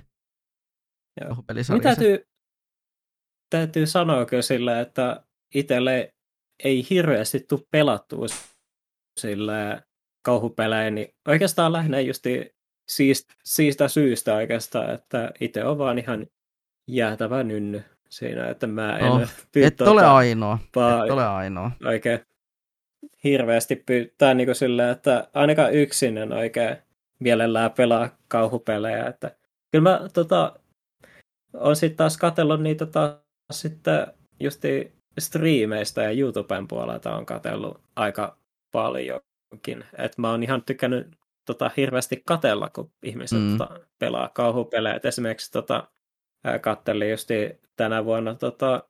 [1.21, 1.27] Joo.
[1.27, 1.81] Kauhupelisarja.
[1.83, 2.25] Täytyy,
[3.49, 5.23] täytyy sanoa kyllä sillä, että
[5.55, 6.13] itselle
[6.63, 8.25] ei hirveästi tule pelattua
[9.19, 9.81] sillä
[10.25, 12.23] kauhupelejä, niin oikeastaan lähinnä just
[12.89, 16.27] siist, siitä syystä oikeastaan, että itse on vaan ihan
[16.87, 19.21] jäätävä nynny siinä, että mä en Oh,
[19.55, 20.59] Et ole ainoa.
[20.63, 21.71] Et ole ainoa.
[21.85, 22.19] oikein
[23.23, 26.77] hirveästi pyytää niin silleen, että ainakaan yksin en oikein
[27.19, 29.07] mielellään pelaa kauhupelejä.
[29.07, 29.35] Että
[29.71, 30.59] kyllä mä tota,
[31.53, 33.19] on sitten taas katsellut niitä taas
[33.51, 34.07] sitten
[34.39, 38.37] justi striimeistä ja YouTuben puolelta on katsellut aika
[38.71, 39.85] paljonkin.
[39.97, 41.07] Et mä oon ihan tykännyt
[41.45, 43.57] tota, hirveästi katella, kun ihmiset Mm.
[43.57, 44.95] tota, pelaa kauhupelejä.
[44.95, 45.87] Et esimerkiksi tota,
[46.43, 48.83] ää, kattelin justi tänä vuonna tota,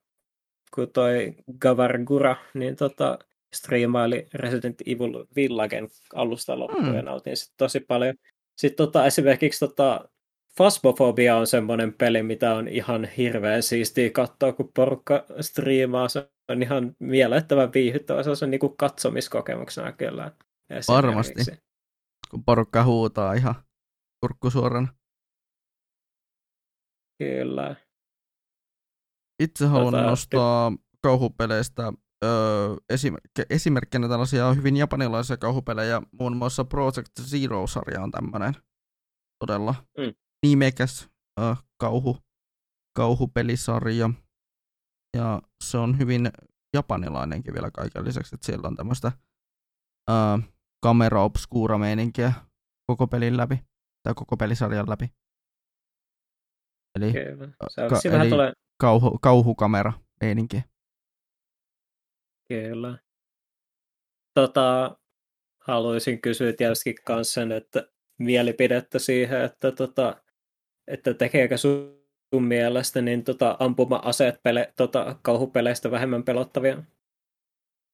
[0.76, 3.20] kun toi Gavargura, niin tota,
[3.56, 6.96] striimaili Resident Evil Villagen alusta loppuun Mm.
[6.96, 8.16] ja nautin sit tosi paljon.
[8.58, 10.10] Sitten tota, esimerkiksi tota,
[10.56, 16.10] Phasmophobia on semmoinen peli, mitä on ihan hirveän siistiä katsoa, kun porukka striimaa.
[16.10, 18.24] Se on ihan miellyttävän viihyttävä.
[18.24, 20.32] Se on niinku katsomiskokemuksena kyllä.
[20.88, 21.34] Varmasti.
[22.32, 23.56] Kun porukka huutaa ihan
[24.22, 24.88] kurkku suorana.
[27.24, 27.76] Kyllä.
[29.44, 30.72] Itse haluan Tota, nostaa
[31.02, 31.94] kauhupeleistä
[32.26, 36.02] öö, esimerk- esimerkkinä tällaisia hyvin japanilaisia kauhupelejä.
[36.20, 38.54] Muun muassa Project Zero-sarja on tämmöinen
[39.40, 40.14] todella Mm.
[40.46, 42.18] nimekäs öö, kauhu,
[42.98, 44.10] kauhupelisarja.
[45.18, 46.32] Ja se on hyvin
[46.74, 49.12] japanilainenkin vielä kaiken lisäksi, että siellä on tämmöistä
[50.10, 50.16] öö,
[50.84, 52.34] kamera obscura meininkiä
[52.88, 53.60] koko pelin läpi,
[54.04, 55.12] tai koko pelisarjan läpi.
[56.96, 57.48] Eli Kyllä.
[57.70, 60.64] Se Ka- eli- tulee, kauhu, kauhukamera meininkiä.
[62.50, 62.98] Kyllä.
[64.34, 64.98] Tota,
[65.68, 70.24] haluaisin kysyä tietysti sen, että mielipidettä siihen, että, tota,
[70.88, 72.00] että tekeekö sun,
[72.40, 76.84] mielestä niin tota, ampuma-aseet pele, tota, kauhupeleistä vähemmän pelottavia?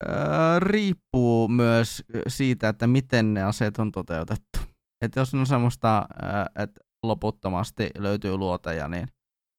[0.07, 4.59] Öö, riippuu myös siitä, että miten ne aseet on toteutettu.
[5.01, 9.07] Et jos on semmoista, öö, että loputtomasti löytyy luoteja, niin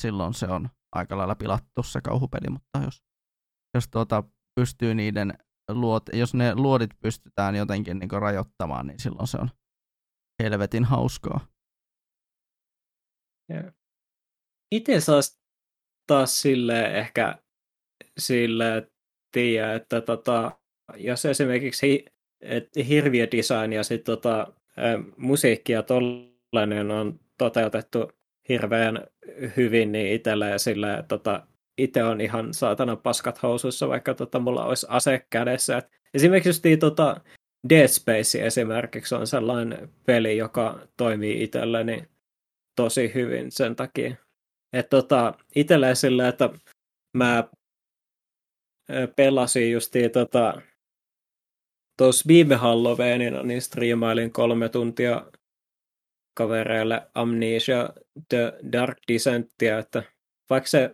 [0.02, 3.02] silloin se on aika lailla pilattu se kauhupeli, mutta jos,
[3.74, 4.24] jos tuota
[4.60, 9.50] pystyy niiden luot, jos ne luodit pystytään jotenkin niin rajoittamaan, niin silloin se on
[10.42, 11.46] helvetin hauskaa.
[14.72, 15.40] Itse saas
[16.06, 17.38] taas sille ehkä
[18.18, 18.90] sille
[19.32, 20.60] tiedä, että tota,
[20.96, 22.04] jos esimerkiksi hi,
[22.40, 24.52] et hirviödesign ja sit tota, ä,
[25.16, 28.12] musiikki ja tollainen on toteutettu
[28.48, 29.06] hirveän
[29.56, 31.46] hyvin, niin itselle sille, tota,
[31.78, 35.76] itse on ihan saatana paskat housuissa, vaikka tota, mulla olisi ase kädessä.
[35.76, 37.20] Et esimerkiksi just niin, tota,
[37.68, 42.08] Dead Space esimerkiksi on sellainen peli, joka toimii itselleni
[42.76, 44.16] tosi hyvin sen takia.
[44.72, 46.50] Että tota, itselleen silleen, että
[47.14, 47.44] mä
[49.16, 50.62] pelasin justiin tota,
[51.98, 55.30] tuossa viime Halloweenina, niin striimailin kolme tuntia
[56.34, 57.88] kavereille Amnesia
[58.28, 60.02] The Dark Descentia, että
[60.50, 60.90] vaikka se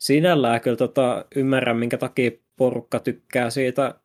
[0.00, 4.00] sinällään kyllä tota, ymmärrän, minkä takia porukka tykkää siitä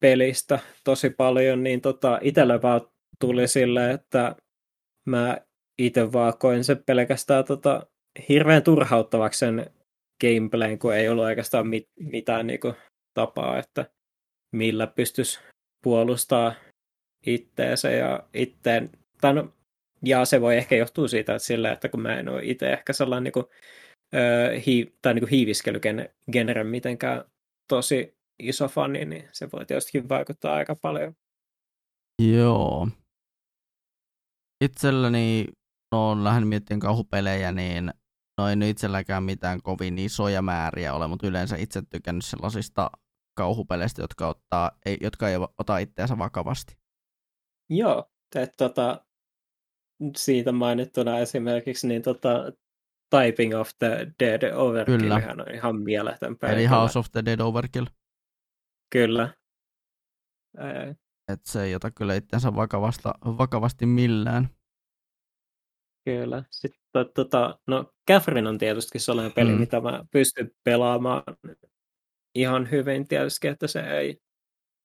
[0.00, 2.80] pelistä tosi paljon, niin tota, itselle vaan
[3.20, 4.36] tuli silleen, että
[5.06, 5.38] mä
[5.78, 7.86] itse vaan koin sen pelkästään tota,
[8.28, 9.70] hirveän turhauttavaksi sen
[10.20, 12.74] gameplayn, kun ei ollut oikeastaan mit, mitään niinku,
[13.14, 13.86] tapaa, että
[14.52, 15.40] millä pystyisi
[15.84, 16.54] puolustaa
[17.26, 19.52] itteensä ja itteen, tai no,
[20.04, 22.92] ja se voi ehkä johtua siitä, että sillä, että kun mä en ole itse ehkä
[22.92, 23.50] sellainen niinku,
[24.14, 27.24] ö, hi, tai niinku hiiviskelygenre mitenkään
[27.68, 31.14] tosi iso fani, niin se voi tietysti vaikuttaa aika paljon.
[32.32, 32.88] Joo.
[34.64, 35.46] Itselläni,
[35.92, 37.90] no on lähden miettimään kauhupelejä, niin
[38.38, 42.90] no ei nyt itselläkään mitään kovin isoja määriä ole, mutta yleensä itse tykännyt sellaisista
[43.36, 46.76] kauhupeleistä, jotka, ottaa, ei, jotka ei ota itseänsä vakavasti.
[47.70, 49.06] Joo, että tota,
[50.16, 52.52] siitä mainittuna esimerkiksi niin tota,
[53.14, 55.14] Typing of the Dead Overkill Kyllä.
[55.14, 56.52] on ihan mieletön peli.
[56.52, 56.66] Eli.
[56.66, 57.86] House of the Dead Overkill.
[58.92, 59.34] Kyllä.
[60.56, 60.94] Ää,
[61.28, 64.48] et se ei ota kyllä itsensä vakavasta, vakavasti millään.
[66.04, 66.44] Kyllä.
[66.50, 66.80] Sitten
[67.14, 69.58] tota, no Catherine on tietysti sellainen peli, mm.
[69.58, 71.22] mitä mä pystyn pelaamaan
[72.34, 74.20] ihan hyvin tietysti, että se ei,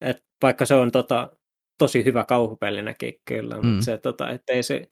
[0.02, 1.38] et vaikka se on tota,
[1.78, 3.68] tosi hyvä kauhupelinäkin kyllä, mm.
[3.68, 4.88] mutta se, tota, että ei se,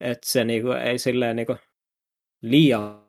[0.00, 1.56] että se niinku, ei silleen niinku
[2.42, 3.08] liian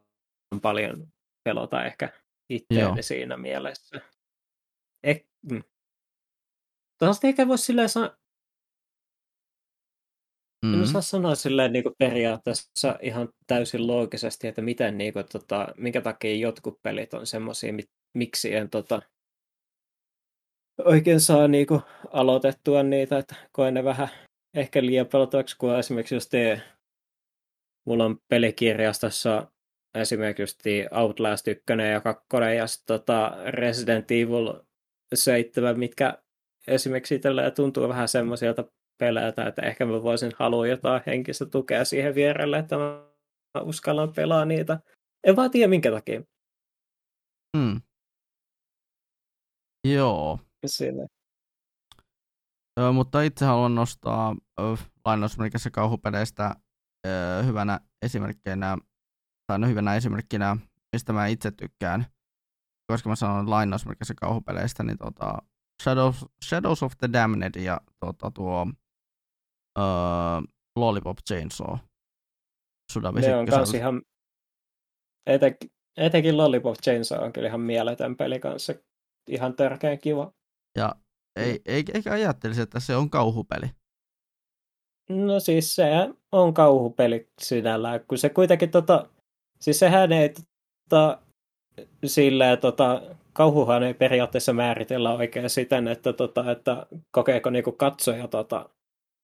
[0.61, 1.07] paljon
[1.43, 2.09] pelota ehkä
[2.49, 4.01] itseäni siinä mielessä.
[5.03, 5.63] Eh, mm.
[6.97, 8.17] Toivottavasti eikä voi silleen saa,
[10.63, 10.73] Mm.
[10.73, 15.67] En osaa sanoa silleen niin kuin periaatteessa ihan täysin loogisesti, että miten, niin kuin, tota,
[15.77, 17.73] minkä takia jotkut pelit on semmoisia,
[18.13, 19.01] miksi en tota,
[20.85, 21.81] oikein saa niin kuin,
[22.11, 24.07] aloitettua niitä, että koen ne vähän
[24.53, 26.61] ehkä liian pelottavaksi, kun esimerkiksi jos tee,
[27.85, 29.51] mulla on pelikirjastossa
[29.95, 34.53] esimerkiksi Outlast 1 ja 2 ja tota Resident Evil
[35.13, 36.23] 7, mitkä
[36.67, 38.63] esimerkiksi itsellä tuntuu vähän semmoisilta
[38.99, 44.45] peleiltä, että ehkä mä voisin halua jotain henkistä tukea siihen vierelle, että mä uskallan pelaa
[44.45, 44.79] niitä.
[45.23, 46.23] En vaan tiedä minkä takia.
[47.57, 47.81] Hmm.
[49.87, 50.39] Joo.
[50.65, 51.07] Sille.
[52.79, 54.35] Ö, mutta itse haluan nostaa
[55.05, 56.55] lainausmerkissä kauhupeleistä
[57.45, 58.77] hyvänä esimerkkinä,
[59.48, 60.57] tai no hyvänä esimerkkinä,
[60.95, 62.06] mistä mä itse tykkään,
[62.91, 65.38] koska mä sanon lainausmerkissä kauhupeleistä, niin tota,
[65.83, 68.61] Shadows, Shadows of the Damned ja tota, tuo
[69.80, 70.43] uh,
[70.75, 71.77] Lollipop Chainsaw.
[73.22, 74.01] Ne on kans ihan,
[75.27, 78.73] etenkin, etenkin Lollipop Chainsaw on kyllä ihan mieletön peli kanssa.
[79.30, 80.33] Ihan tärkeä kiva.
[80.77, 80.95] Ja
[81.35, 83.65] ei, ei, eikä ajattelisi, että se on kauhupeli.
[85.09, 85.85] No siis se
[86.32, 89.09] on kauhupeli sinällään, kun se kuitenkin tota,
[89.59, 90.33] siis sehän ei
[90.90, 91.22] tota,
[92.06, 93.01] silleen tota,
[93.33, 98.69] kauhuhan ei periaatteessa määritellä oikein siten, että, tota, että kokeeko niinku katsoja tota,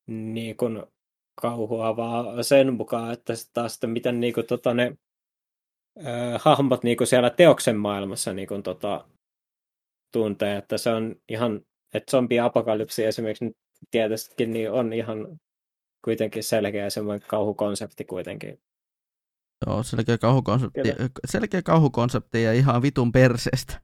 [0.07, 0.83] niin kuin
[1.41, 4.97] kauhua, vaan sen mukaan, että taas sitten miten niin kuin, tota, ne
[6.05, 9.05] äh, hahmot niin kuin siellä teoksen maailmassa niin kuin, tota,
[10.11, 11.61] tuntee, että se on ihan,
[11.93, 13.51] että zombi-apokalypsi esimerkiksi
[13.91, 15.39] tietystikin niin on ihan
[16.03, 18.61] kuitenkin selkeä semmoinen kauhukonsepti kuitenkin.
[19.65, 20.79] Joo, selkeä kauhukonsepti,
[21.27, 23.81] selkeä kauhukonsepti ja ihan vitun perseestä.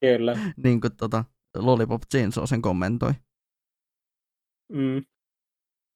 [0.00, 0.38] Kyllä.
[0.64, 1.24] niin kuin tota,
[1.56, 3.12] Lollipop Chainsaw sen kommentoi.
[4.72, 5.04] Mm.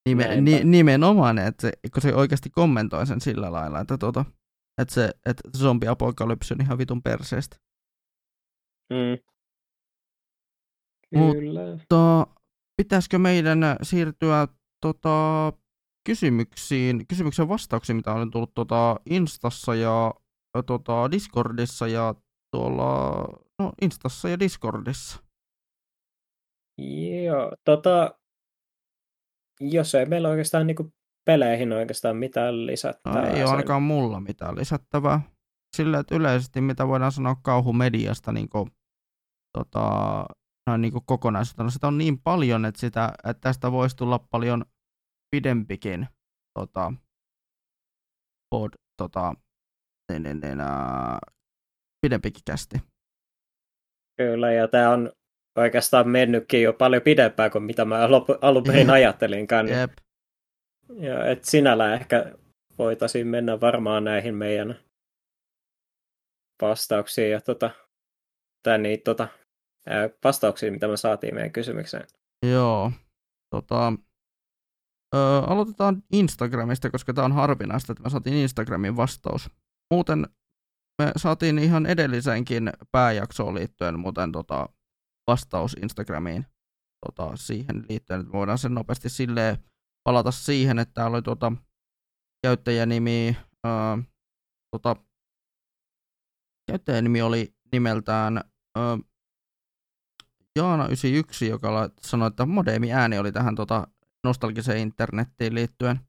[0.09, 4.25] Nime, ni, nimenomaan, että se, kun se oikeasti kommentoi sen sillä lailla, että, tuota,
[4.79, 7.57] että se että zombiapokalypsi on ihan vitun perseestä.
[8.91, 9.19] Mm.
[11.11, 11.61] Kyllä.
[11.71, 12.27] Mutta
[12.77, 14.49] pitäisikö meidän siirtyä
[14.83, 15.53] tota,
[16.07, 20.15] kysymyksiin, kysymyksen vastauksiin, mitä on tullut tota, Instassa ja
[20.67, 22.15] tota, Discordissa ja
[22.57, 23.13] tuolla,
[23.59, 25.23] no Instassa ja Discordissa.
[27.25, 28.15] Joo, tota,
[29.61, 30.95] jos ei meillä oikeastaan niin
[31.25, 33.23] peleihin oikeastaan mitään lisättävää.
[33.23, 35.21] No, ei ole ainakaan mulla mitään lisättävää.
[35.77, 38.71] Sillä, että yleisesti mitä voidaan sanoa kauhumediasta niin kuin,
[39.59, 40.27] tota,
[40.67, 44.65] noin niin kuin kokonaisuutena, sitä on niin paljon, että, sitä, että tästä voisi tulla paljon
[45.33, 46.09] pidempikin
[46.59, 46.93] tota,
[48.51, 49.35] pod, tota,
[50.13, 51.35] niin, niin, niin, uh,
[52.07, 52.79] pidempikin kästi.
[54.17, 55.13] Kyllä, ja tämä on
[55.59, 58.09] oikeastaan mennytkin jo paljon pidempään kuin mitä mä
[58.41, 59.69] alun perin ajattelinkaan.
[59.69, 59.93] Jep.
[61.01, 62.33] Ja, et sinällä ehkä
[62.79, 64.79] voitaisiin mennä varmaan näihin meidän
[66.63, 67.71] vastauksiin ja tota,
[68.63, 69.29] tai niin, tota,
[69.87, 72.07] ää, vastauksiin, mitä me saatiin meidän kysymykseen.
[72.53, 72.93] Joo.
[73.51, 73.93] Tota,
[75.15, 79.51] ö, aloitetaan Instagramista, koska tämä on harvinaista, että me saatiin Instagramin vastaus.
[79.95, 80.27] Muuten
[81.03, 84.69] me saatiin ihan edellisenkin pääjaksoon liittyen muuten tota,
[85.31, 86.47] vastaus Instagramiin
[87.07, 88.21] tota, siihen liittyen.
[88.21, 89.57] Että voidaan sen nopeasti silleen
[90.05, 91.53] palata siihen, että täällä oli tuota,
[92.47, 93.99] käyttäjänimi, ää,
[94.71, 94.97] tota,
[96.71, 98.37] käyttäjänimi oli nimeltään
[98.77, 98.99] ää,
[100.59, 103.89] Jaana91, joka sanoi, että modemi ääni oli tähän tota,
[104.25, 106.01] nostalgiseen internettiin liittyen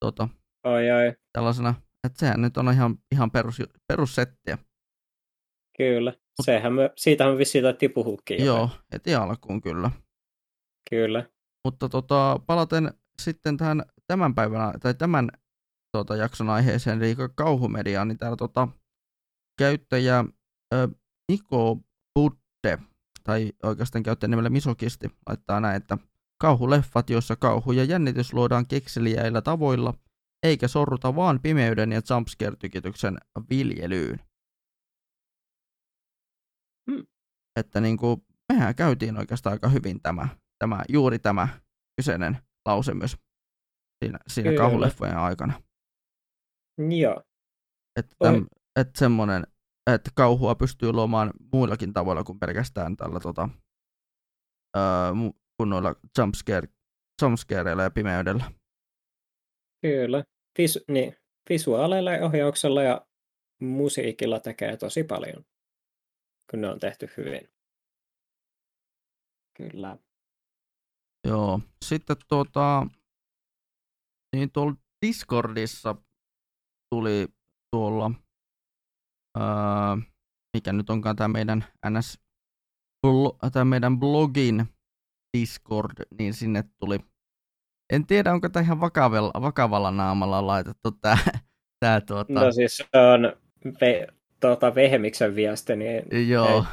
[0.00, 0.28] tota,
[0.64, 1.14] ai, ai.
[1.32, 4.58] tällaisena, että sehän nyt on ihan, ihan perus, perussettiä.
[5.76, 6.12] Kyllä.
[6.42, 8.44] Sehän me, siitähän me vissiin taidettiin puhukin.
[8.44, 9.90] Joo, heti alkuun kyllä.
[10.90, 11.30] Kyllä.
[11.64, 15.28] Mutta tota, palaten sitten tähän tämän päivän, tai tämän
[15.92, 18.68] tota, jakson aiheeseen, eli kauhumediaan, niin täällä tota,
[19.58, 20.24] käyttäjä
[20.74, 20.88] ö,
[21.32, 21.78] Niko
[22.18, 22.78] Budde,
[23.24, 25.98] tai oikeastaan käyttäjä nimellä Misokisti, laittaa näin, että
[26.38, 29.94] kauhuleffat, joissa kauhu ja jännitys luodaan kekseliäillä tavoilla,
[30.42, 33.18] eikä sorruta vaan pimeyden ja jumpscare-tykityksen
[33.50, 34.20] viljelyyn.
[36.90, 37.06] Hmm.
[37.60, 41.48] Että niin kuin mehän käytiin oikeastaan aika hyvin tämä, tämä juuri tämä
[41.96, 43.16] kyseinen lause myös
[44.04, 45.62] siinä, siinä kauhuleffojen aikana.
[46.98, 47.22] Joo.
[47.96, 48.32] Että
[48.80, 49.46] et semmoinen,
[49.94, 53.48] että kauhua pystyy luomaan muillakin tavoilla kuin pelkästään tällä tota,
[54.76, 54.82] öö,
[55.58, 56.68] kunnoilla jumpscare,
[57.22, 58.52] jumpscareilla ja pimeydellä.
[59.82, 60.24] Kyllä.
[60.58, 61.16] Vis, niin,
[61.50, 63.06] visuaaleilla ja ohjauksella ja
[63.62, 65.44] musiikilla tekee tosi paljon,
[66.50, 67.48] kun ne on tehty hyvin.
[69.56, 69.98] Kyllä.
[71.28, 71.60] Joo.
[71.84, 72.86] Sitten tuota,
[74.36, 74.74] niin tuolla
[75.06, 75.94] Discordissa
[76.94, 77.28] tuli
[77.70, 78.10] tuolla,
[79.38, 79.96] ää,
[80.56, 82.20] mikä nyt onkaan tämä meidän NS,
[83.52, 84.66] tämä meidän blogin
[85.40, 86.98] Discord, niin sinne tuli,
[87.92, 91.18] en tiedä onko tämä ihan vakavalla, vakavalla naamalla laitettu tämä,
[91.80, 92.32] tämä tuota...
[92.32, 93.32] No siis se on
[93.80, 94.06] ve,
[94.40, 96.64] tuota, Vehemiksen viesti, niin Joo,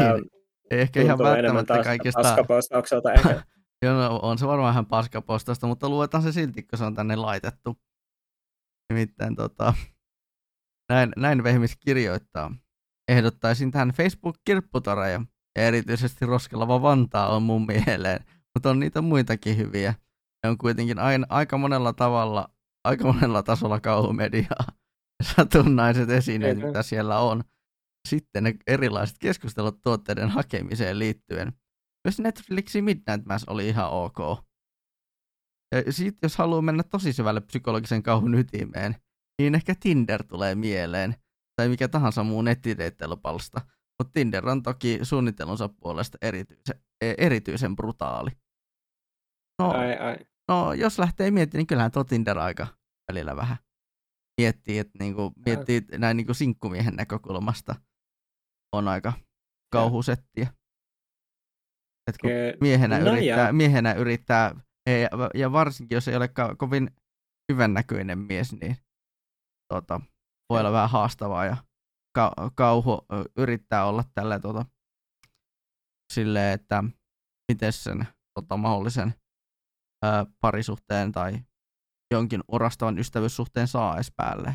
[0.00, 0.06] ei,
[0.80, 2.22] ehkä ihan välttämättä kaikista...
[2.22, 3.42] Paskapostaukselta ehkä.
[3.82, 7.16] Joo, no, on se varmaan vähän paskapostausta, mutta luetaan se silti, kun se on tänne
[7.16, 7.76] laitettu.
[8.92, 9.74] Nimittäin tota,
[10.88, 12.54] näin, näin Vehmis kirjoittaa.
[13.08, 15.20] Ehdottaisin tähän Facebook-kirpputoreja
[15.56, 19.94] ja erityisesti Roskelava Vantaa on mun mieleen, mutta on niitä muitakin hyviä.
[20.44, 22.50] Ne on kuitenkin aina, aika monella tavalla,
[22.84, 24.66] aika monella tasolla kauhumediaa.
[25.36, 27.44] Satunnaiset esineet, mitä siellä on.
[28.08, 31.52] Sitten ne erilaiset keskustelut tuotteiden hakemiseen liittyen.
[32.04, 34.18] Myös Netflixin Midnight Mass oli ihan ok.
[35.74, 38.96] Ja sitten jos haluaa mennä tosi syvälle psykologisen kauhun ytimeen,
[39.38, 41.14] niin ehkä Tinder tulee mieleen,
[41.56, 43.60] tai mikä tahansa muu nettideittelypalsta.
[43.98, 48.30] Mutta Tinder on toki suunnittelunsa puolesta erityisen, e, erityisen brutaali.
[49.62, 50.16] No, ai, ai.
[50.48, 52.66] no, jos lähtee miettimään, niin kyllähän tuo Tinder aika
[53.12, 53.56] välillä vähän
[54.40, 57.74] miettii, että niinku, miettii näin niinku sinkkumiehen näkökulmasta
[58.72, 59.12] on aika
[59.72, 60.48] kauhusettiä.
[62.08, 64.60] Et kun miehenä, no yrittää, miehenä yrittää,
[65.34, 66.90] ja varsinkin jos ei ole kovin
[67.52, 68.76] hyvän näköinen mies, niin
[69.72, 70.00] tota,
[70.50, 71.56] voi olla vähän haastavaa ja
[72.18, 73.06] ka- kauhu
[73.38, 74.64] yrittää olla tällä tota,
[76.12, 76.84] silleen, että
[77.52, 79.14] miten sen tota, mahdollisen
[80.04, 81.32] ää, parisuhteen tai
[82.14, 84.54] jonkin orastavan ystävyyssuhteen saa edes päälle.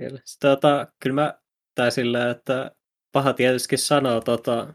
[0.00, 0.20] Kyllä.
[0.40, 1.40] Tota, kyllä mä,
[1.74, 2.76] tai sillä, että
[3.12, 4.74] paha tietysti sanoo tota,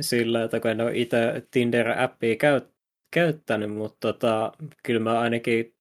[0.00, 1.18] sillä, että kun en ole itse
[1.50, 2.74] Tinder-appia käyt,
[3.14, 4.52] käyttänyt, mutta tota,
[4.84, 5.76] kyllä mä ainakin,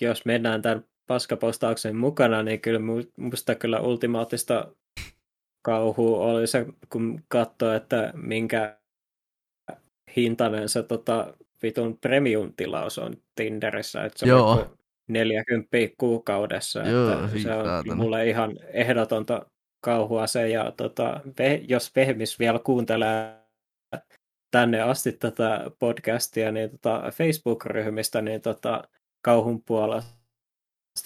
[0.00, 2.80] jos mennään tämän paskapostauksen mukana, niin kyllä
[3.16, 4.72] musta kyllä ultimaattista
[5.62, 8.78] kauhua oli se, kun katsoo, että minkä
[10.16, 14.50] hintainen se tota, vitun premium-tilaus on Tinderissä, että se Joo.
[14.50, 14.78] on
[15.08, 16.80] 40 kuukaudessa.
[16.80, 19.46] Joo, että se on mulle ihan ehdotonta
[19.80, 21.20] kauhua se, ja tota,
[21.68, 23.38] jos Vehmis vielä kuuntelee
[24.50, 28.84] tänne asti tätä podcastia niin tota Facebook-ryhmistä, niin tota,
[29.20, 30.17] kauhun puolesta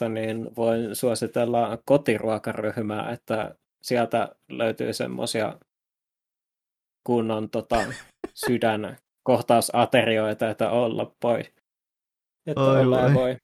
[0.08, 5.58] niin voin suositella kotiruokaryhmää, että sieltä löytyy semmoisia
[7.06, 7.76] kunnon tota,
[8.46, 11.52] sydän kohtausaterioita, että olla pois.
[12.46, 13.36] Että Oi olla voi.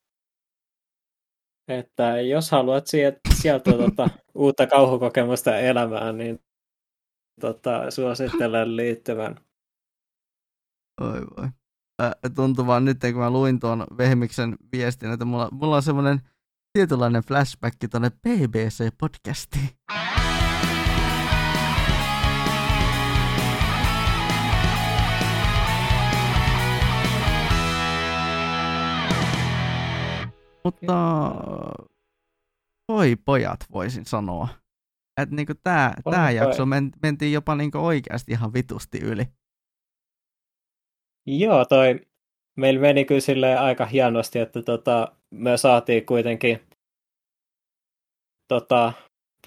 [1.68, 6.40] Että jos haluat sieltä, sieltä tota, uutta kauhukokemusta elämään, niin
[7.40, 9.36] tota, suosittelen liittyvän.
[11.00, 11.48] Oi voi.
[12.34, 16.20] Tuntuu vaan nyt, kun mä luin tuon Vehmiksen viestin, että mulla, mulla on semmoinen
[16.78, 19.68] tietynlainen flashback tuonne BBC-podcastiin.
[30.64, 31.30] Mutta
[32.88, 34.48] voi pojat, voisin sanoa.
[35.20, 39.24] Että niinku tää, tää jakso men, mentiin jopa niinku oikeasti ihan vitusti yli.
[41.26, 42.00] Joo, toi
[42.56, 46.67] meillä meni kyllä aika hienosti, että tota, me saatiin kuitenkin
[48.48, 48.92] tota,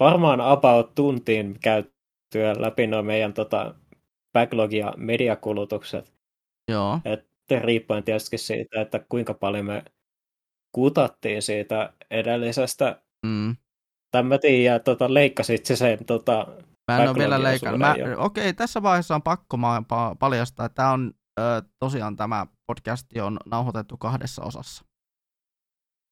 [0.00, 3.74] varmaan about tuntiin käyttyä läpi noin meidän tota,
[4.38, 6.12] backlog- ja mediakulutukset.
[6.68, 7.00] Joo.
[7.04, 9.84] Et riippuen tietysti siitä, että kuinka paljon me
[10.74, 13.02] kutattiin siitä edellisestä.
[13.26, 13.56] Mm.
[14.10, 16.46] Tämän mä tiedän, tota, leikkasit se sen tota,
[16.90, 17.88] Mä en ole vielä leikannut.
[18.16, 19.56] Okei, tässä vaiheessa on pakko
[20.18, 24.84] paljastaa, että tämä on ö, tosiaan tämä podcast on nauhoitettu kahdessa osassa.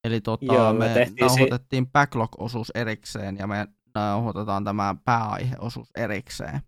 [0.05, 6.61] Eli tota, Joo, me, me nauhoitettiin si- backlog-osuus erikseen ja me nauhoitetaan tämä pääaiheosuus erikseen.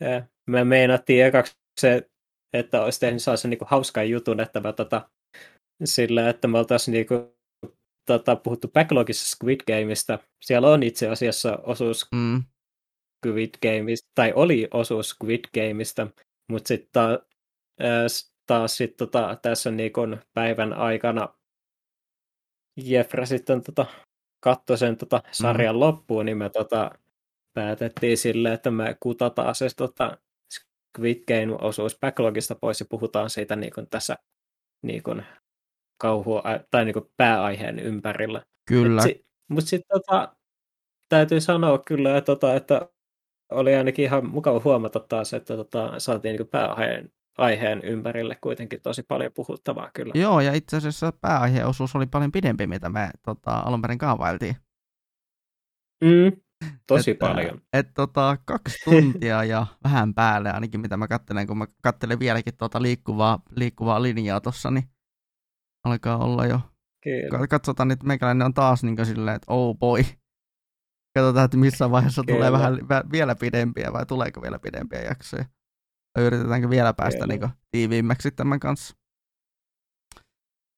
[0.00, 2.10] Ja, me meinattiin ekaksi se,
[2.52, 5.10] että olisi tehnyt sellaisen niin hauskan jutun, että me tota,
[5.84, 7.36] sillä, että me oltaisiin niinku,
[8.06, 10.18] tota, puhuttu backlogissa Squid Gameista.
[10.44, 12.42] Siellä on itse asiassa osuus mm.
[13.26, 16.06] Squid Gameista, tai oli osuus Squid Gameista,
[16.50, 19.92] mutta sitten taas, taas sit tota, tässä niin
[20.34, 21.28] päivän aikana
[22.76, 23.86] Jeffra sitten tota,
[24.40, 25.80] katsoi sen tota, sarjan mm.
[25.80, 26.90] loppuun, niin me tota,
[27.54, 30.18] päätettiin sille, että me kutataan se tota,
[30.54, 34.16] Squid Game-osuus backlogista pois ja puhutaan siitä niin kuin tässä
[34.82, 35.22] niin kuin,
[36.00, 38.42] kauhua, tai niin kuin pääaiheen ympärillä.
[38.68, 39.02] Kyllä.
[39.02, 40.36] Si, mutta sitten tota,
[41.08, 42.88] täytyy sanoa kyllä, että, tota, että
[43.52, 49.02] oli ainakin ihan mukava huomata taas, että tota, saatiin niin pääaiheen aiheen ympärille kuitenkin tosi
[49.02, 50.12] paljon puhuttavaa kyllä.
[50.14, 54.56] Joo, ja itse asiassa pääaiheosuus oli paljon pidempi, mitä me tota, alun perin kaavailtiin.
[56.04, 56.32] Mm,
[56.86, 57.60] tosi et, paljon.
[57.72, 62.56] Et, tota, kaksi tuntia ja vähän päälle ainakin, mitä mä katselen, kun mä katselen vieläkin
[62.56, 64.84] tuota liikkuvaa, liikkuvaa linjaa tuossa, niin
[65.84, 66.60] alkaa olla jo.
[67.04, 67.46] Kyllä.
[67.46, 70.02] Katsotaan, että meikäläinen on taas niin silleen, että oh boy.
[71.14, 72.36] Katsotaan, että missä vaiheessa Kyllä.
[72.36, 72.78] tulee vähän
[73.12, 75.44] vielä pidempiä vai tuleeko vielä pidempiä jaksoja.
[76.18, 78.96] Yritetäänkö vielä päästä niin tiiviimmäksi tämän kanssa?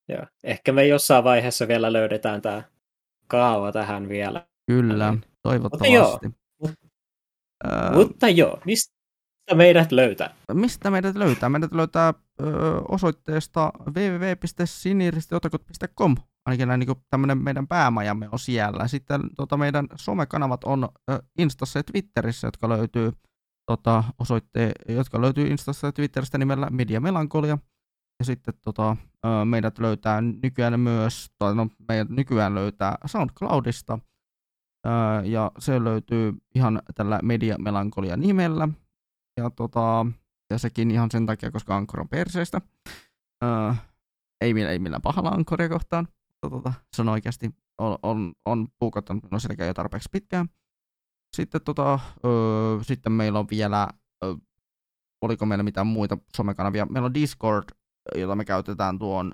[0.08, 0.26] Joo.
[0.44, 2.62] Ehkä me jossain vaiheessa vielä löydetään tämä
[3.26, 4.47] kaava tähän vielä.
[4.66, 6.31] Kyllä, toivottavasti.
[6.60, 6.82] Mutta joo,
[7.65, 8.97] uh, mutta joo mistä
[9.55, 10.34] meidät löytää?
[10.52, 11.48] Mistä meidät löytää?
[11.48, 12.15] Meidät löytää
[12.89, 16.16] osoitteesta www.siniristiotakot.com.
[16.47, 18.89] Ainakin näin, niin tämmöinen meidän päämajamme on siellä.
[18.89, 20.89] Sitten tota, meidän somekanavat on ö,
[21.39, 23.12] Instassa ja Twitterissä, jotka löytyy
[23.66, 27.58] tota, osoitteen, jotka löytyy Instassa ja Twitteristä nimellä Media Melankolia.
[28.18, 28.96] Ja sitten tota,
[29.44, 33.98] meidät löytää nykyään myös, tai no meidät nykyään löytää SoundCloudista,
[35.24, 38.68] ja se löytyy ihan tällä Media Melankolia nimellä.
[39.36, 40.06] Ja, tota,
[40.50, 42.60] ja sekin ihan sen takia, koska Ankkor on perseestä.
[44.40, 46.08] ei, millään, ei millään pahalla Ankkoria kohtaan.
[46.40, 50.48] Tota, se on oikeasti, on, on, on puukottanut selkeä jo tarpeeksi pitkään.
[51.36, 52.28] Sitten, tota, ö,
[52.82, 53.88] sitten meillä on vielä,
[54.24, 54.36] ö,
[55.22, 57.64] oliko meillä mitään muita somekanavia, meillä on Discord,
[58.14, 59.32] jota me käytetään tuon,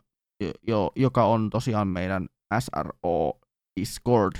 [0.68, 3.40] jo, joka on tosiaan meidän SRO
[3.80, 4.32] Discord.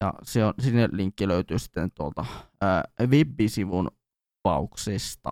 [0.00, 2.26] Ja se on, sinne linkki löytyy sitten tuolta
[3.06, 3.90] web-sivun
[4.42, 5.30] kuvauksesta.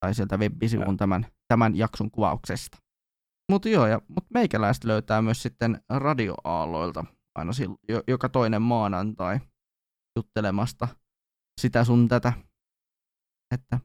[0.00, 2.78] Tai sieltä web-sivun tämän, tämän jakson kuvauksesta.
[3.52, 9.40] Mutta joo, ja, mut meikäläiset löytää myös sitten radioaaloilta aina sil, jo, joka toinen maanantai
[10.18, 10.88] juttelemasta
[11.60, 12.32] sitä sun tätä.
[13.54, 13.80] Että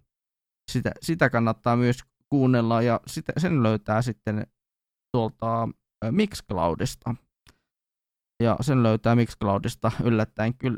[0.71, 4.47] sitä, sitä kannattaa myös kuunnella ja sitä, sen löytää sitten
[5.15, 5.69] tuolta
[6.11, 7.15] Mixcloudista.
[8.43, 10.77] Ja sen löytää Mixcloudista yllättäen, kyl,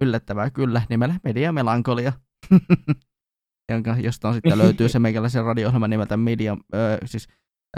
[0.00, 2.12] yllättävää kyllä nimellä Media Melankolia.
[3.72, 7.28] jonka, josta sitten löytyy se meikäläisen radio nimeltä Media, äh, siis,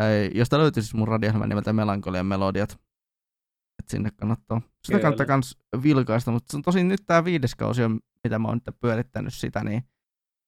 [0.01, 2.84] äh, josta löytyy siis mun radio nimeltä Melankolian melodiat.
[3.85, 4.61] Et sinne kannattaa.
[4.85, 7.83] Sitä kannattaa kans vilkaista, mutta se on tosin nyt tämä viides kausi,
[8.25, 9.83] mitä mä oon nyt pyörittänyt sitä, niin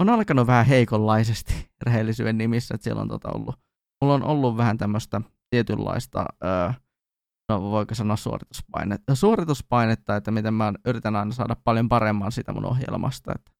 [0.00, 3.60] on alkanut vähän heikonlaisesti rehellisyyden nimissä, että siellä on tota ollut,
[4.02, 6.73] mulla on ollut vähän tämmöistä tietynlaista, öö,
[7.48, 12.65] no voiko sanoa suorituspainetta, suorituspainetta, että miten mä yritän aina saada paljon paremman sitä mun
[12.65, 13.52] ohjelmasta, että,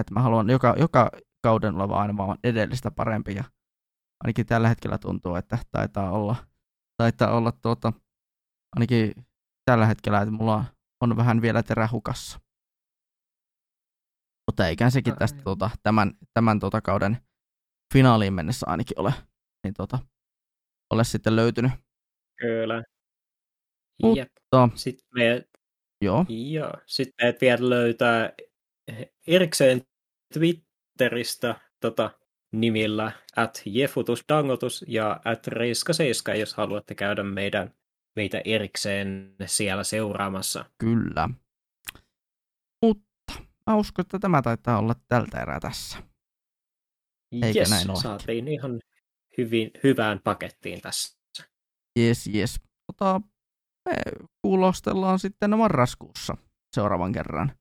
[0.00, 1.10] että mä haluan joka, joka
[1.42, 3.44] kauden olla aina vaan edellistä parempi ja
[4.24, 6.36] ainakin tällä hetkellä tuntuu, että taitaa olla,
[6.96, 7.92] taitaa olla tuota,
[8.76, 9.12] ainakin
[9.64, 10.64] tällä hetkellä, että mulla
[11.00, 12.40] on vähän vielä terähukassa.
[14.46, 17.16] Mutta eikä sekin tästä tuota, tämän, tämän tuota kauden
[17.92, 19.12] finaaliin mennessä ainakin ole,
[19.64, 19.98] niin tuota,
[20.90, 21.72] ole sitten löytynyt.
[22.38, 22.82] Kyllä.
[24.02, 25.44] Mutta, sitten me,
[26.02, 26.26] joo.
[26.28, 26.72] joo.
[26.86, 28.32] Sitten meidät vielä löytää
[29.26, 29.82] erikseen
[30.34, 32.10] Twitteristä tota,
[32.52, 37.74] nimillä at jefutusdangotus ja at reiska7, jos haluatte käydä meidän,
[38.16, 40.64] meitä erikseen siellä seuraamassa.
[40.78, 41.28] Kyllä.
[42.82, 43.32] Mutta
[43.66, 45.98] mä uskon, että tämä taitaa olla tältä erää tässä.
[47.32, 48.00] Eikä yes, näin ole.
[48.00, 48.80] saatiin ihan
[49.38, 51.18] hyvin, hyvään pakettiin tässä.
[51.98, 52.60] Yes, yes.
[52.86, 53.20] Tota,
[53.90, 53.96] me
[54.42, 56.36] kuulostellaan sitten marraskuussa
[56.74, 57.52] seuraavan kerran.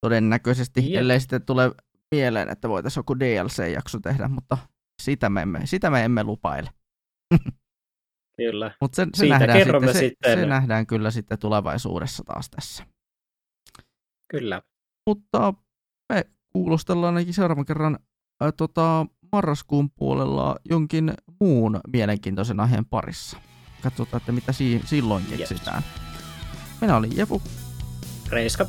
[0.00, 1.00] Todennäköisesti, yep.
[1.00, 1.72] ellei sitten tule
[2.10, 4.58] mieleen, että voitaisiin joku DLC-jakso tehdä, mutta
[5.02, 6.70] sitä me emme, sitä me emme lupaile.
[8.36, 8.70] Kyllä.
[8.80, 10.38] Mutta se, se, nähdään sitten, se, sitten.
[10.38, 12.86] se nähdään kyllä sitten tulevaisuudessa taas tässä.
[14.30, 14.62] Kyllä.
[15.06, 15.54] Mutta
[16.12, 17.98] me kuulostellaan ainakin seuraavan kerran
[18.40, 23.36] ää, tota, marraskuun puolella jonkin muun mielenkiintoisen aiheen parissa.
[23.82, 25.82] Katsotaan, että mitä si- silloin keksitään.
[25.82, 26.80] Yes.
[26.80, 27.42] Minä olin Jefu.
[28.28, 28.66] Reiska.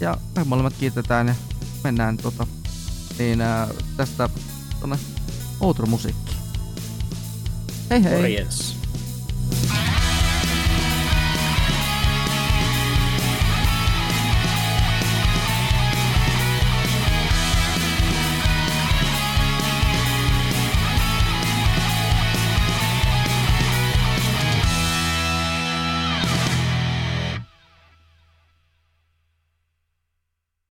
[0.00, 1.34] Ja me molemmat kiitetään ja
[1.84, 2.46] mennään tota,
[3.18, 4.28] niin, ää, tästä
[4.80, 4.96] tonne
[5.60, 5.86] outro
[7.90, 8.04] musiikkiin.
[8.04, 8.20] Hei hei!
[8.20, 8.85] Morjens.